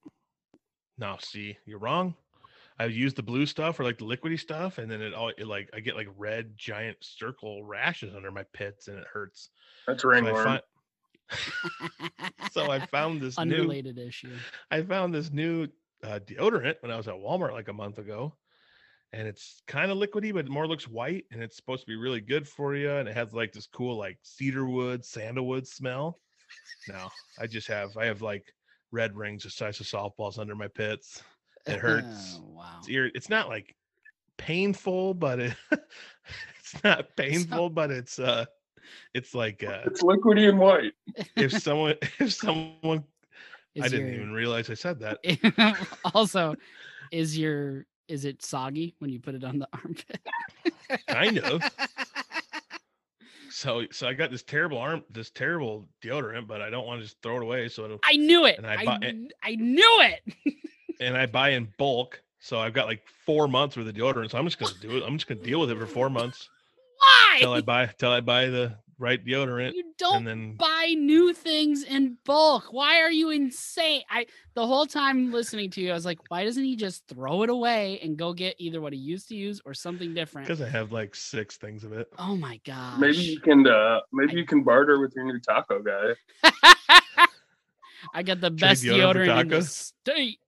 No, 0.98 1.16
see, 1.20 1.58
you're 1.66 1.78
wrong. 1.78 2.16
I 2.78 2.86
use 2.86 3.14
the 3.14 3.22
blue 3.22 3.46
stuff 3.46 3.78
or 3.80 3.84
like 3.84 3.98
the 3.98 4.04
liquidy 4.04 4.38
stuff, 4.38 4.78
and 4.78 4.90
then 4.90 5.02
it 5.02 5.14
all 5.14 5.28
it 5.30 5.46
like 5.46 5.70
I 5.74 5.80
get 5.80 5.96
like 5.96 6.08
red 6.16 6.56
giant 6.56 6.98
circle 7.02 7.64
rashes 7.64 8.14
under 8.14 8.30
my 8.30 8.44
pits, 8.44 8.88
and 8.88 8.98
it 8.98 9.06
hurts. 9.06 9.50
That's 9.86 10.04
So 10.04 10.26
I, 10.26 10.32
ringworm. 10.32 10.44
fi- 10.44 10.62
so 12.50 12.70
I 12.70 12.80
found 12.80 13.22
this 13.22 13.40
new 13.40 13.42
Unrelated 13.42 13.98
issue. 13.98 14.44
I 14.70 14.82
found 14.82 15.14
this 15.14 15.30
new 15.30 15.68
uh, 16.02 16.20
deodorant 16.20 16.76
when 16.82 16.90
I 16.90 16.96
was 16.96 17.08
at 17.08 17.14
Walmart 17.14 17.52
like 17.52 17.68
a 17.68 17.72
month 17.72 17.98
ago, 17.98 18.36
and 19.12 19.28
it's 19.28 19.62
kind 19.66 19.90
of 19.90 19.98
liquidy, 19.98 20.32
but 20.32 20.46
it 20.46 20.50
more 20.50 20.68
looks 20.68 20.88
white, 20.88 21.26
and 21.30 21.42
it's 21.42 21.56
supposed 21.56 21.82
to 21.82 21.86
be 21.86 21.96
really 21.96 22.20
good 22.20 22.48
for 22.48 22.74
you, 22.76 22.90
and 22.90 23.08
it 23.08 23.16
has 23.16 23.32
like 23.34 23.52
this 23.52 23.66
cool 23.66 23.96
like 23.96 24.18
cedarwood, 24.22 25.04
sandalwood 25.04 25.66
smell. 25.66 26.20
No, 26.88 27.10
I 27.38 27.46
just 27.46 27.68
have 27.68 27.96
I 27.96 28.06
have 28.06 28.22
like 28.22 28.54
red 28.92 29.16
rings 29.16 29.42
the 29.42 29.50
size 29.50 29.80
of 29.80 29.86
softballs 29.86 30.38
under 30.38 30.54
my 30.54 30.68
pits. 30.68 31.22
It 31.66 31.78
hurts. 31.80 32.38
Oh, 32.40 32.52
wow. 32.56 32.76
It's 32.78 32.88
ir- 32.88 33.10
It's 33.14 33.28
not 33.28 33.48
like 33.48 33.74
painful, 34.38 35.14
but 35.14 35.40
it 35.40 35.54
it's 36.60 36.82
not 36.84 37.16
painful, 37.16 37.70
but 37.70 37.90
it's 37.90 38.18
uh, 38.18 38.44
it's 39.14 39.34
like 39.34 39.64
uh, 39.64 39.80
It's 39.86 40.02
liquidy 40.02 40.48
and 40.48 40.58
white. 40.58 40.92
if 41.36 41.52
someone 41.62 41.96
if 42.18 42.32
someone 42.32 43.04
I 43.80 43.88
didn't 43.88 44.06
your- 44.08 44.16
even 44.16 44.32
realize 44.32 44.68
I 44.70 44.74
said 44.74 45.00
that. 45.00 45.18
also, 46.14 46.54
is 47.10 47.36
your 47.38 47.86
is 48.08 48.24
it 48.26 48.44
soggy 48.44 48.94
when 48.98 49.10
you 49.10 49.18
put 49.20 49.34
it 49.34 49.44
on 49.44 49.58
the 49.58 49.68
armpit? 49.72 50.20
Kind 51.08 51.38
of. 51.38 51.62
So 53.52 53.84
so 53.90 54.08
I 54.08 54.14
got 54.14 54.30
this 54.30 54.42
terrible 54.42 54.78
arm, 54.78 55.04
this 55.10 55.30
terrible 55.30 55.86
deodorant, 56.02 56.46
but 56.46 56.62
I 56.62 56.70
don't 56.70 56.86
want 56.86 57.00
to 57.00 57.04
just 57.04 57.20
throw 57.22 57.36
it 57.36 57.42
away. 57.42 57.68
So 57.68 57.84
it'll, 57.84 58.00
I 58.02 58.16
knew 58.16 58.46
it. 58.46 58.56
And 58.58 58.66
I 58.66 58.76
I, 58.80 58.84
bought 58.84 59.04
it- 59.04 59.32
I 59.42 59.54
knew 59.56 59.98
it. 60.00 60.54
and 61.00 61.16
I 61.16 61.26
buy 61.26 61.50
in 61.50 61.68
bulk. 61.78 62.22
So 62.40 62.58
I've 62.58 62.72
got 62.72 62.86
like 62.86 63.02
four 63.26 63.46
months 63.48 63.76
worth 63.76 63.86
of 63.86 63.94
deodorant. 63.94 64.30
So 64.30 64.38
I'm 64.38 64.46
just 64.46 64.58
gonna 64.58 64.72
do 64.80 64.96
it. 64.96 65.04
I'm 65.06 65.16
just 65.16 65.28
gonna 65.28 65.40
deal 65.42 65.60
with 65.60 65.70
it 65.70 65.78
for 65.78 65.86
four 65.86 66.08
months 66.10 66.48
Why? 66.98 67.36
till 67.40 67.52
I 67.52 67.60
buy 67.60 67.86
till 67.98 68.10
I 68.10 68.20
buy 68.20 68.46
the 68.46 68.78
right 69.02 69.22
deodorant. 69.22 69.74
You 69.74 69.92
don't 69.98 70.18
And 70.18 70.26
then 70.26 70.56
buy 70.56 70.94
new 70.96 71.34
things 71.34 71.82
in 71.82 72.16
bulk. 72.24 72.72
Why 72.72 73.00
are 73.00 73.10
you 73.10 73.30
insane? 73.30 74.02
I 74.08 74.26
the 74.54 74.66
whole 74.66 74.86
time 74.86 75.32
listening 75.32 75.70
to 75.72 75.80
you, 75.80 75.90
I 75.90 75.94
was 75.94 76.06
like, 76.06 76.18
why 76.28 76.44
doesn't 76.44 76.62
he 76.64 76.76
just 76.76 77.06
throw 77.08 77.42
it 77.42 77.50
away 77.50 77.98
and 78.02 78.16
go 78.16 78.32
get 78.32 78.54
either 78.58 78.80
what 78.80 78.92
he 78.92 78.98
used 78.98 79.28
to 79.28 79.34
use 79.34 79.60
or 79.66 79.74
something 79.74 80.14
different? 80.14 80.46
because 80.46 80.62
I 80.62 80.68
have 80.68 80.92
like 80.92 81.14
six 81.14 81.56
things 81.56 81.84
of 81.84 81.92
it. 81.92 82.08
Oh 82.18 82.36
my 82.36 82.60
god. 82.64 83.00
Maybe 83.00 83.18
you 83.18 83.40
can 83.40 83.66
uh 83.66 84.00
maybe 84.12 84.34
you 84.34 84.46
can 84.46 84.62
barter 84.62 85.00
with 85.00 85.12
your 85.14 85.24
new 85.24 85.40
taco 85.40 85.82
guy. 85.82 86.14
I 88.14 88.22
got 88.22 88.40
the 88.40 88.50
Trade 88.50 88.60
best 88.60 88.84
deodorant 88.84 89.12
for 89.12 89.18
deodorant 89.18 89.40
in 89.42 89.48
the 89.48 89.56
tacos? 89.56 89.68
state. 89.68 90.38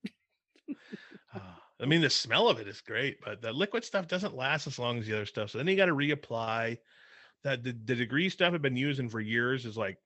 Ah, 1.35 1.61
I 1.81 1.87
mean, 1.87 2.01
the 2.01 2.11
smell 2.11 2.49
of 2.49 2.59
it 2.61 2.69
is 2.69 2.81
great, 2.81 3.19
but 3.25 3.43
the 3.43 3.53
liquid 3.53 3.85
stuff 3.85 4.07
doesn't 4.07 4.37
last 4.37 4.67
as 4.67 4.79
long 4.79 4.99
as 4.99 5.07
the 5.07 5.15
other 5.15 5.27
stuff. 5.27 5.51
So 5.51 5.59
then 5.59 5.67
you 5.67 5.77
got 5.77 5.87
to 5.87 5.95
reapply. 5.95 6.79
That 7.45 7.63
the, 7.63 7.73
the 7.73 7.95
degree 7.95 8.29
stuff 8.29 8.55
I've 8.55 8.63
been 8.63 8.77
using 8.77 9.09
for 9.09 9.21
years 9.21 9.67
is 9.67 9.77
like 9.77 9.99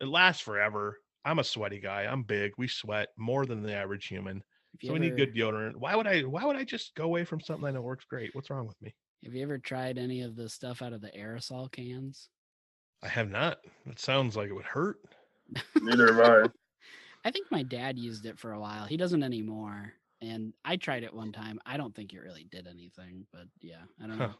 it 0.00 0.06
lasts 0.08 0.42
forever. 0.42 0.98
I'm 1.24 1.38
a 1.38 1.44
sweaty 1.44 1.80
guy. 1.80 2.02
I'm 2.04 2.24
big. 2.24 2.52
We 2.58 2.68
sweat 2.68 3.10
more 3.16 3.46
than 3.46 3.62
the 3.62 3.74
average 3.74 4.06
human. 4.06 4.44
If 4.74 4.82
you 4.84 4.88
So 4.88 4.94
we 4.94 4.98
need 4.98 5.16
good 5.16 5.34
deodorant. 5.34 5.76
Why 5.76 5.94
would 5.96 6.06
I? 6.06 6.22
Why 6.22 6.44
would 6.44 6.56
I 6.56 6.64
just 6.64 6.94
go 6.94 7.04
away 7.04 7.24
from 7.24 7.40
something 7.40 7.66
I 7.68 7.72
know 7.72 7.82
works 7.82 8.04
great? 8.06 8.34
What's 8.34 8.50
wrong 8.50 8.66
with 8.66 8.80
me? 8.82 8.94
Have 9.24 9.34
you 9.34 9.42
ever 9.42 9.58
tried 9.58 9.96
any 9.96 10.20
of 10.20 10.36
the 10.36 10.50
stuff 10.50 10.82
out 10.82 10.92
of 10.92 11.00
the 11.00 11.10
aerosol 11.12 11.72
cans? 11.72 12.28
I 13.02 13.08
have 13.08 13.28
not. 13.28 13.60
It 13.84 13.98
sounds 13.98 14.36
like 14.36 14.48
it 14.48 14.54
would 14.54 14.64
hurt. 14.64 15.14
Neither 15.80 16.14
have 16.14 16.20
I. 16.20 16.50
I 17.24 17.30
think 17.30 17.50
my 17.50 17.62
dad 17.62 17.98
used 17.98 18.26
it 18.26 18.38
for 18.38 18.52
a 18.52 18.60
while. 18.60 18.86
He 18.86 18.96
doesn't 18.96 19.22
anymore. 19.22 19.94
And 20.20 20.54
I 20.64 20.76
tried 20.76 21.02
it 21.04 21.14
one 21.14 21.32
time. 21.32 21.60
I 21.64 21.76
don't 21.76 21.94
think 21.94 22.12
it 22.12 22.20
really 22.20 22.44
did 22.44 22.66
anything, 22.66 23.26
but 23.32 23.48
yeah, 23.60 23.84
I 24.02 24.06
don't 24.06 24.18
Huh. 24.18 24.34
know. 24.34 24.36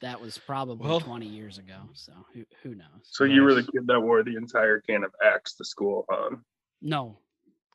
That 0.00 0.20
was 0.20 0.38
probably 0.38 0.88
Well- 0.88 1.00
20 1.00 1.26
years 1.26 1.58
ago. 1.58 1.88
So 1.94 2.12
who 2.34 2.44
who 2.62 2.74
knows? 2.74 3.02
So 3.04 3.24
you 3.24 3.42
were 3.42 3.54
the 3.54 3.62
kid 3.62 3.86
that 3.86 4.00
wore 4.00 4.22
the 4.24 4.36
entire 4.36 4.80
can 4.80 5.04
of 5.04 5.14
Axe 5.24 5.54
to 5.56 5.64
school, 5.64 6.04
huh? 6.10 6.30
No, 6.80 7.18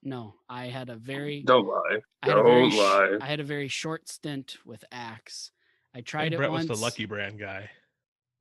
no. 0.04 0.36
I 0.50 0.66
had 0.68 0.90
a 0.90 0.96
very 0.98 1.44
Don't 1.44 1.68
lie. 1.68 2.02
I 2.24 2.28
had 2.30 2.38
a 2.38 2.44
very 2.44 2.62
Don't 2.64 2.72
sh- 2.72 2.78
lie. 2.78 3.18
I 3.22 3.26
had 3.28 3.40
a 3.40 3.44
very 3.46 3.68
short 3.70 4.10
stint 4.10 4.58
with 4.66 4.84
Axe. 4.92 5.52
I 5.94 6.00
I 6.00 6.02
tried 6.02 6.24
think 6.26 6.34
it 6.34 6.38
Brett 6.38 6.52
once. 6.52 6.68
was 6.70 6.80
the 6.80 6.84
lucky 6.84 7.06
brand 7.06 7.40
guy. 7.40 7.70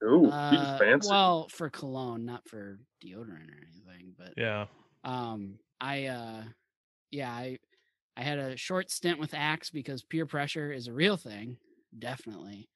Ooh, 0.05 0.27
uh, 0.31 0.51
he's 0.51 0.79
fancy. 0.81 1.09
Well, 1.09 1.49
for 1.49 1.71
cologne, 1.71 2.25
not 2.25 2.47
for 2.49 2.79
deodorant 3.03 3.51
or 3.51 3.67
anything. 3.71 4.15
But 4.19 4.35
Yeah. 4.37 4.67
um 5.05 5.59
i 5.81 6.07
uh 6.07 6.43
yeah 7.11 7.31
i 7.31 7.59
i 8.17 8.23
had 8.23 8.39
a 8.39 8.57
short 8.57 8.91
stint 8.91 9.19
with 9.21 9.35
axe 9.35 9.69
because 9.71 10.03
peer 10.03 10.25
pressure 10.27 10.73
is 10.73 10.89
a 10.89 10.93
real 10.93 11.17
thing 11.19 11.59
definitely 11.99 12.69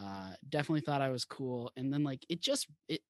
uh 0.00 0.30
definitely 0.48 0.80
thought 0.80 1.00
i 1.02 1.10
was 1.10 1.24
cool 1.24 1.70
and 1.76 1.92
then 1.92 2.02
like 2.02 2.24
it 2.28 2.40
just 2.40 2.66
it 2.88 3.00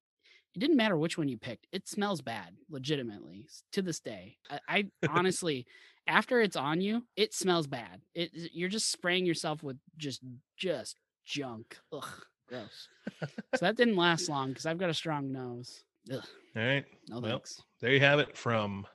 it 0.55 0.59
didn't 0.59 0.75
matter 0.77 0.97
which 0.97 1.17
one 1.17 1.27
you 1.27 1.37
picked 1.37 1.67
it 1.71 1.87
smells 1.87 2.21
bad 2.21 2.55
legitimately 2.69 3.47
to 3.71 3.81
this 3.81 3.99
day 3.99 4.37
i, 4.49 4.59
I 4.67 4.85
honestly 5.09 5.65
after 6.07 6.41
it's 6.41 6.55
on 6.57 6.81
you 6.81 7.03
it 7.15 7.33
smells 7.33 7.67
bad 7.67 8.01
it 8.13 8.31
you're 8.33 8.69
just 8.69 8.91
spraying 8.91 9.25
yourself 9.25 9.63
with 9.63 9.77
just 9.97 10.21
just 10.57 10.97
junk 11.25 11.77
Ugh, 11.93 12.05
gross 12.49 12.89
so 13.55 13.65
that 13.65 13.77
didn't 13.77 13.95
last 13.95 14.27
long 14.29 14.49
because 14.49 14.65
i've 14.65 14.77
got 14.77 14.89
a 14.89 14.93
strong 14.93 15.31
nose 15.31 15.83
Ugh, 16.11 16.21
All 16.57 16.61
right. 16.61 16.83
no 17.07 17.21
Well, 17.21 17.31
thanks 17.31 17.61
There 17.79 17.93
you 17.93 18.01
have 18.01 18.19
it 18.19 18.35
from, 18.37 18.85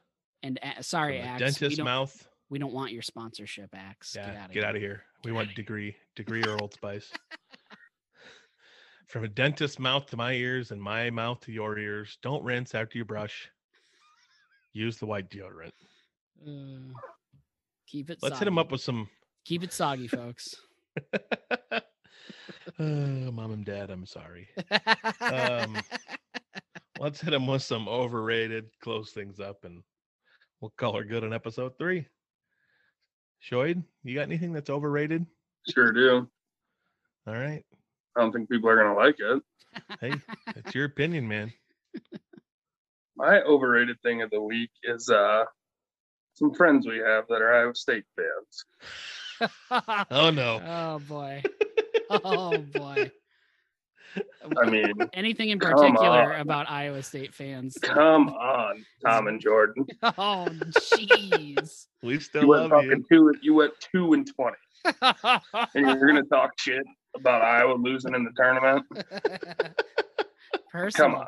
and 0.42 0.60
from 0.62 0.82
sorry, 0.82 1.16
the 1.18 1.24
Axe, 1.24 1.40
dentist 1.40 1.78
don't, 1.78 1.86
mouth. 1.86 2.28
we 2.50 2.58
don't 2.58 2.74
want 2.74 2.92
your 2.92 3.00
sponsorship, 3.00 3.70
Axe. 3.74 4.14
Yeah, 4.14 4.46
get 4.52 4.62
out 4.64 4.76
of 4.76 4.82
here. 4.82 4.88
here. 4.90 5.02
We 5.24 5.30
Get 5.30 5.36
want 5.36 5.54
degree, 5.54 5.96
degree 6.16 6.42
or 6.46 6.60
Old 6.60 6.74
Spice. 6.74 7.10
From 9.08 9.24
a 9.24 9.28
dentist's 9.28 9.78
mouth 9.78 10.06
to 10.10 10.18
my 10.18 10.34
ears 10.34 10.70
and 10.70 10.82
my 10.82 11.08
mouth 11.08 11.40
to 11.40 11.52
your 11.52 11.78
ears. 11.78 12.18
Don't 12.22 12.44
rinse 12.44 12.74
after 12.74 12.98
you 12.98 13.06
brush. 13.06 13.48
Use 14.74 14.98
the 14.98 15.06
white 15.06 15.30
deodorant. 15.30 15.72
Uh, 16.46 16.92
keep 17.86 18.10
it. 18.10 18.18
Let's 18.20 18.38
hit 18.38 18.46
him 18.46 18.58
up 18.58 18.70
with 18.70 18.82
some. 18.82 19.08
Keep 19.46 19.64
it 19.64 19.72
soggy, 19.72 20.08
folks. 20.08 20.54
oh, 21.72 21.80
mom 22.78 23.52
and 23.52 23.64
dad, 23.64 23.90
I'm 23.90 24.04
sorry. 24.04 24.48
Um, 25.22 25.78
Let's 27.00 27.20
hit 27.20 27.32
him 27.32 27.46
with 27.46 27.62
some 27.62 27.88
overrated. 27.88 28.66
Close 28.82 29.12
things 29.12 29.40
up, 29.40 29.64
and 29.64 29.82
we'll 30.60 30.72
call 30.76 30.96
her 30.96 31.04
good 31.04 31.24
on 31.24 31.32
episode 31.32 31.78
three. 31.78 32.06
Shoyd, 33.50 33.82
you 34.02 34.14
got 34.14 34.22
anything 34.22 34.52
that's 34.52 34.68
overrated? 34.68 35.24
Sure 35.66 35.92
do. 35.92 36.28
All 37.26 37.34
right. 37.34 37.64
I 38.18 38.22
don't 38.22 38.32
think 38.32 38.50
people 38.50 38.68
are 38.68 38.76
gonna 38.76 38.94
like 38.98 39.16
it. 39.20 39.42
Hey, 40.00 40.14
it's 40.56 40.74
your 40.74 40.86
opinion, 40.86 41.28
man. 41.28 41.52
My 43.16 43.40
overrated 43.42 44.00
thing 44.02 44.22
of 44.22 44.30
the 44.30 44.40
week 44.42 44.70
is 44.82 45.08
uh 45.08 45.44
some 46.34 46.52
friends 46.52 46.84
we 46.86 46.98
have 46.98 47.24
that 47.28 47.40
are 47.42 47.54
Iowa 47.54 47.74
State 47.74 48.04
fans. 48.16 48.64
Oh 50.10 50.30
no. 50.30 50.60
oh 50.66 50.98
boy. 51.06 51.42
Oh 52.10 52.58
boy. 52.58 53.12
I 54.60 54.68
mean, 54.70 54.94
Anything 55.12 55.50
in 55.50 55.58
particular 55.60 56.32
about 56.38 56.68
Iowa 56.68 57.02
State 57.04 57.34
fans? 57.34 57.76
come 57.80 58.30
on, 58.30 58.84
Tom 59.06 59.28
and 59.28 59.40
Jordan. 59.40 59.86
Oh 60.02 60.48
jeez. 60.70 61.86
We 62.02 62.18
still 62.18 62.42
You 62.42 62.48
went 62.48 62.72
love 62.72 62.82
you. 62.82 63.04
two. 63.08 63.32
You 63.42 63.54
went 63.54 63.74
two 63.94 64.12
and 64.14 64.28
twenty, 64.34 64.56
and 64.84 65.86
you're 65.86 66.06
gonna 66.08 66.22
talk 66.24 66.58
shit 66.58 66.82
about 67.20 67.42
Iowa 67.42 67.74
losing 67.74 68.14
in 68.14 68.24
the 68.24 68.30
tournament. 68.36 68.86
personal, 70.72 71.16
on. 71.18 71.26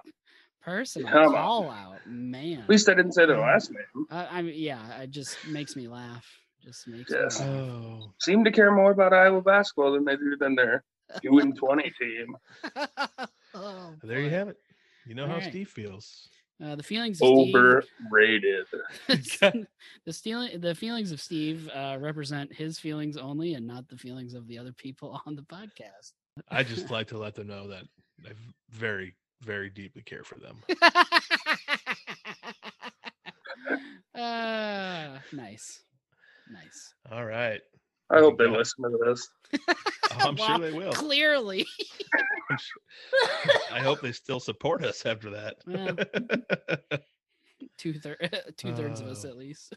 personal 0.62 1.09
Come 1.11 1.34
on. 1.34 1.66
out, 1.66 1.99
man. 2.07 2.61
At 2.61 2.68
least 2.68 2.88
I 2.88 2.95
didn't 2.95 3.12
say 3.12 3.26
their 3.26 3.38
last 3.41 3.70
mm. 3.70 3.76
name. 3.76 4.07
I, 4.11 4.38
I 4.38 4.43
mean, 4.43 4.55
yeah, 4.57 5.01
it 5.01 5.11
just 5.11 5.36
makes 5.47 5.76
me 5.76 5.88
laugh. 5.88 6.26
Just 6.62 6.88
makes 6.88 7.11
Yes. 7.11 7.41
me 7.41 7.47
laugh. 7.47 7.55
Oh, 7.57 8.12
Seem 8.20 8.45
to 8.45 8.51
care 8.53 8.70
more 8.70 8.91
about 8.93 9.12
Iowa 9.12 9.41
basketball 9.43 9.93
than 9.93 10.05
they 10.05 10.16
do 10.16 10.36
than 10.38 10.55
their 10.55 10.84
two 11.22 11.38
and 11.38 11.57
twenty 11.57 11.91
team. 12.01 12.36
oh, 13.55 13.95
there 14.03 14.20
you 14.20 14.30
have 14.30 14.49
it. 14.49 14.57
You 15.07 15.14
know 15.14 15.26
how 15.26 15.34
Alright. 15.34 15.51
Steve 15.51 15.68
feels. 15.68 16.28
Uh, 16.63 16.77
the 16.77 16.83
feelings 16.83 17.21
of 17.23 17.29
Steve, 17.29 17.57
Overrated. 17.57 18.67
the 20.05 20.13
stealing, 20.13 20.61
the 20.61 20.75
feelings 20.75 21.11
of 21.11 21.21
Steve 21.21 21.71
uh, 21.75 21.97
represent 21.99 22.53
his 22.53 22.79
feelings 22.79 23.17
only, 23.17 23.55
and 23.55 23.67
not 23.67 23.89
the 23.89 23.97
feelings 23.97 24.35
of 24.35 24.47
the 24.47 24.59
other 24.59 24.73
people 24.73 25.21
on 25.27 25.35
the 25.37 25.43
podcast. 25.43 26.13
I 26.49 26.63
just 26.63 26.91
like 26.91 27.07
to 27.09 27.19
let 27.19 27.35
them 27.35 27.47
know 27.47 27.69
that 27.69 27.85
I 28.27 28.33
very, 28.71 29.15
very 29.41 29.71
deeply 29.71 30.03
care 30.03 30.23
for 30.23 30.39
them. 30.39 30.63
uh, 34.15 35.19
nice, 35.33 35.83
nice. 36.51 36.95
All 37.11 37.25
right. 37.25 37.61
I 38.11 38.19
hope 38.19 38.39
they 38.39 38.49
listen 38.49 38.85
to 38.85 38.99
this. 39.07 39.29
Oh, 40.12 40.28
I'm 40.28 40.34
Well, 40.36 40.59
sure 40.59 40.70
they 40.70 40.76
will. 40.76 40.92
Clearly, 40.92 41.64
sure- 42.51 43.53
I 43.72 43.78
hope 43.80 44.01
they 44.01 44.11
still 44.12 44.40
support 44.40 44.84
us 44.84 45.07
after 45.07 45.30
that. 45.30 45.57
two 47.78 47.94
thirds, 47.94 48.28
two 48.57 48.74
thirds 48.74 49.01
of 49.01 49.07
us 49.07 49.24
Oh. 49.24 49.28
at 49.28 49.36
least. 49.36 49.74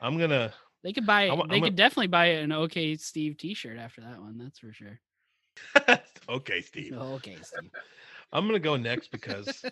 I'm 0.00 0.18
gonna 0.18 0.52
They 0.82 0.92
could 0.94 1.06
buy. 1.06 1.28
I'm 1.28 1.46
they 1.48 1.56
I'm 1.56 1.62
could 1.62 1.76
definitely 1.76 2.08
buy 2.08 2.26
an 2.26 2.50
OK 2.50 2.96
Steve 2.96 3.36
T-shirt 3.36 3.78
after 3.78 4.00
that 4.00 4.20
one. 4.20 4.38
That's 4.38 4.58
for 4.58 4.72
sure. 4.72 4.98
okay, 6.28 6.62
Steve. 6.62 6.94
Okay, 6.94 7.36
Steve. 7.42 7.70
I'm 8.32 8.46
gonna 8.46 8.58
go 8.58 8.76
next 8.76 9.10
because 9.12 9.62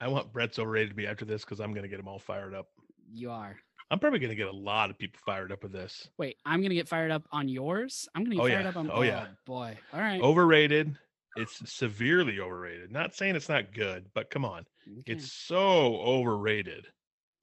I 0.00 0.06
want 0.08 0.32
Brett's 0.32 0.58
overrated 0.60 0.90
to 0.90 0.94
be 0.96 1.06
after 1.08 1.24
this 1.24 1.44
because 1.44 1.60
I'm 1.60 1.74
gonna 1.74 1.88
get 1.88 1.96
them 1.98 2.08
all 2.08 2.20
fired 2.20 2.54
up. 2.54 2.68
You 3.12 3.32
are. 3.32 3.56
I'm 3.90 3.98
probably 3.98 4.20
gonna 4.20 4.34
get 4.36 4.46
a 4.48 4.52
lot 4.52 4.90
of 4.90 4.98
people 4.98 5.18
fired 5.24 5.50
up 5.50 5.62
with 5.62 5.72
this. 5.72 6.08
Wait, 6.16 6.36
I'm 6.46 6.62
gonna 6.62 6.74
get 6.74 6.88
fired 6.88 7.10
up 7.10 7.24
on 7.32 7.48
yours. 7.48 8.08
I'm 8.14 8.22
gonna 8.24 8.36
get 8.36 8.42
Oh, 8.42 8.48
fired 8.48 8.62
yeah. 8.62 8.68
up 8.68 8.76
on. 8.76 8.90
Oh, 8.92 9.02
yeah. 9.02 9.26
Oh, 9.28 9.34
boy. 9.46 9.76
All 9.92 10.00
right. 10.00 10.20
Overrated. 10.20 10.96
It's 11.36 11.70
severely 11.72 12.40
overrated. 12.40 12.90
Not 12.90 13.14
saying 13.14 13.36
it's 13.36 13.48
not 13.48 13.72
good, 13.72 14.06
but 14.14 14.30
come 14.30 14.44
on, 14.44 14.64
Okay. 15.00 15.12
it's 15.12 15.32
so 15.32 15.96
overrated. 16.00 16.86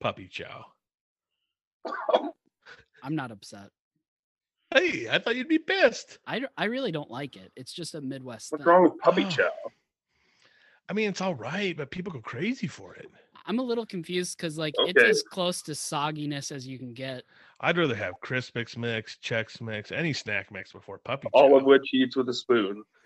Puppy 0.01 0.27
chow. 0.27 0.65
I'm 3.03 3.15
not 3.15 3.31
upset. 3.31 3.69
Hey, 4.73 5.07
I 5.09 5.19
thought 5.19 5.37
you'd 5.37 5.47
be 5.47 5.59
pissed. 5.59 6.17
I, 6.27 6.45
I 6.57 6.65
really 6.65 6.91
don't 6.91 7.09
like 7.09 7.37
it. 7.37 7.51
It's 7.55 7.71
just 7.71 7.95
a 7.95 8.01
Midwest 8.01 8.51
What's 8.51 8.63
thing. 8.65 8.73
wrong 8.73 8.83
with 8.83 8.97
puppy 8.99 9.23
Oh. 9.25 9.29
chow? 9.29 9.49
I 10.89 10.93
mean, 10.93 11.09
it's 11.09 11.21
all 11.21 11.35
right, 11.35 11.75
but 11.75 11.89
people 11.91 12.11
go 12.13 12.19
crazy 12.21 12.67
for 12.67 12.93
it. 12.95 13.07
I'm 13.47 13.59
a 13.59 13.63
little 13.63 13.85
confused 13.85 14.37
because 14.37 14.57
like 14.57 14.73
it's 14.79 15.01
as 15.01 15.23
close 15.23 15.61
to 15.63 15.71
sogginess 15.71 16.51
as 16.51 16.67
you 16.67 16.77
can 16.77 16.93
get. 16.93 17.23
I'd 17.61 17.77
rather 17.77 17.95
have 17.95 18.13
Crispix 18.23 18.77
mix, 18.77 19.17
Chex 19.23 19.61
mix, 19.61 19.91
any 19.91 20.13
snack 20.13 20.51
mix 20.51 20.73
before 20.73 20.99
puppy 20.99 21.27
All 21.33 21.49
chow. 21.49 21.55
of 21.57 21.63
which 21.63 21.81
he 21.89 21.97
eats 21.99 22.15
with 22.15 22.29
a 22.29 22.33
spoon. 22.33 22.83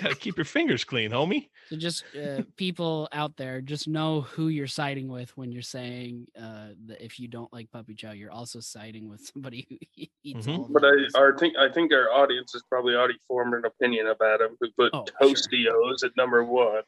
Gotta 0.00 0.14
keep 0.18 0.36
your 0.36 0.44
fingers 0.44 0.82
clean, 0.84 1.10
homie. 1.10 1.48
So 1.68 1.76
just 1.76 2.04
uh, 2.20 2.42
people 2.56 3.08
out 3.12 3.36
there, 3.36 3.60
just 3.60 3.86
know 3.86 4.22
who 4.22 4.48
you're 4.48 4.66
siding 4.66 5.08
with 5.08 5.36
when 5.36 5.52
you're 5.52 5.62
saying 5.62 6.26
uh, 6.36 6.68
that 6.86 7.04
if 7.04 7.20
you 7.20 7.28
don't 7.28 7.52
like 7.52 7.70
puppy 7.70 7.94
chow, 7.94 8.12
you're 8.12 8.32
also 8.32 8.58
siding 8.58 9.08
with 9.08 9.30
somebody 9.32 9.66
who 9.68 10.06
eats 10.24 10.46
Mhm. 10.46 10.58
all 10.58 10.68
But 10.70 10.82
that. 10.82 11.10
I, 11.14 11.38
think 11.38 11.56
I 11.56 11.70
think 11.70 11.92
our 11.92 12.10
audience 12.10 12.52
has 12.54 12.62
probably 12.68 12.94
already 12.94 13.18
formed 13.28 13.54
an 13.54 13.64
opinion 13.64 14.08
about 14.08 14.40
him. 14.40 14.56
Who 14.60 14.70
put 14.72 14.90
Oh, 14.92 15.04
sure. 15.20 15.94
At 16.04 16.16
number 16.16 16.42
one? 16.42 16.82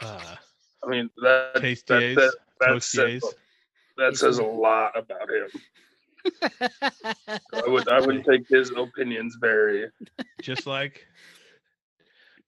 Uh, 0.00 0.36
I 0.84 0.88
mean 0.88 1.10
that 1.22 1.54
that, 1.54 1.62
Tastiers, 1.62 2.16
that, 2.16 2.32
that, 2.60 2.82
says, 2.82 3.22
that 3.96 4.16
says 4.16 4.38
a 4.38 4.44
lot 4.44 4.92
about 4.96 5.28
him. 5.30 5.50
I 7.52 7.68
would 7.68 7.88
I 7.88 8.00
wouldn't 8.00 8.24
take 8.24 8.48
his 8.48 8.70
opinions 8.70 9.36
very. 9.40 9.88
just 10.42 10.66
like 10.66 11.06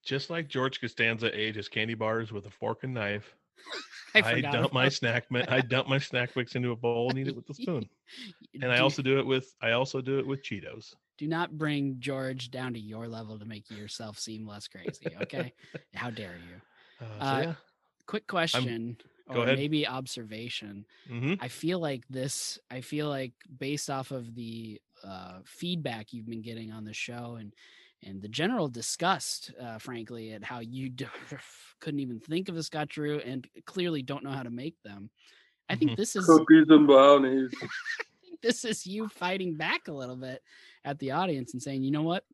just 0.05 0.30
like 0.30 0.48
George 0.48 0.80
Costanza 0.80 1.30
ate 1.38 1.55
his 1.55 1.68
candy 1.68 1.94
bars 1.94 2.32
with 2.32 2.46
a 2.46 2.50
fork 2.50 2.84
and 2.84 2.94
knife. 2.94 3.34
I, 4.14 4.22
forgot 4.22 4.53
dump 4.53 4.72
my 4.72 4.88
snack 4.88 5.30
mi- 5.30 5.46
I 5.48 5.61
dump 5.61 5.88
my 5.88 5.98
snack 5.98 6.36
mix 6.36 6.55
into 6.55 6.72
a 6.72 6.76
bowl 6.76 7.11
and 7.11 7.18
eat 7.18 7.28
it 7.28 7.36
with 7.36 7.48
a 7.48 7.55
spoon. 7.55 7.80
that. 8.55 8.62
And 8.62 8.70
I 8.70 8.80
also 8.80 9.00
do 9.00 9.18
it 9.18 9.26
with 9.26 9.55
I 9.62 9.70
also 9.72 10.00
do 10.00 10.18
it 10.18 10.26
with 10.26 10.42
Cheetos. 10.44 10.94
do 11.16 11.26
not 11.26 11.57
bring 11.57 11.96
George 11.98 12.50
down 12.50 12.74
to 12.74 12.80
your 12.80 13.09
level 13.09 13.38
to 13.38 13.46
make 13.46 13.70
yourself 13.70 14.18
seem 14.18 14.46
less 14.46 14.68
crazy. 14.68 15.07
Okay, 15.22 15.55
how 15.94 16.11
dare 16.11 16.36
you? 16.36 16.61
Uh, 17.03 17.20
so 17.22 17.36
Uh, 17.36 17.42
yeah. 17.42 17.55
Quick 18.07 18.26
question, 18.26 18.98
Go 19.32 19.40
or 19.40 19.42
ahead. 19.42 19.59
maybe 19.59 19.86
observation. 19.86 20.86
hmm 21.09 21.34
I 21.40 21.48
feel 21.48 21.80
like 21.80 22.05
this. 22.09 22.59
I 22.70 22.80
feel 22.82 23.09
like 23.09 23.32
based 23.59 23.90
off 23.90 24.11
of 24.12 24.34
the 24.34 24.80
uh, 25.05 25.38
feedback 25.44 26.12
you've 26.12 26.26
been 26.28 26.42
getting 26.42 26.72
on 26.72 26.84
the 26.84 26.94
show 26.94 27.36
and 27.40 27.55
and 28.05 28.20
the 28.22 28.28
general 28.28 28.68
disgust, 28.68 29.53
uh, 29.61 29.78
frankly, 29.78 30.32
at 30.32 30.44
how 30.44 30.61
you 30.61 30.88
d- 30.90 31.07
couldn't 31.80 32.00
even 32.00 32.20
think 32.20 32.48
of 32.48 32.57
a 32.57 32.62
scotch 32.62 32.96
scotcheroo 32.96 33.22
and 33.26 33.48
clearly 33.66 34.03
don't 34.03 34.24
know 34.24 34.30
how 34.32 34.42
to 34.42 34.50
make 34.50 34.76
them. 34.84 35.11
I 35.68 35.76
think 35.76 35.92
Mhm. 35.92 35.96
this 35.96 36.16
is 36.16 36.26
Cookies 36.26 36.66
and 36.70 36.86
brownies. 36.86 37.50
I 37.62 38.26
think 38.26 38.40
this 38.40 38.64
is 38.64 38.86
you 38.86 39.09
fighting 39.09 39.57
back 39.57 39.88
a 39.88 39.92
little 39.92 40.16
bit 40.16 40.42
at 40.84 40.98
the 40.98 41.12
audience 41.12 41.53
and 41.53 41.62
saying, 41.62 41.82
you 41.82 41.90
know 41.90 42.03
what, 42.03 42.24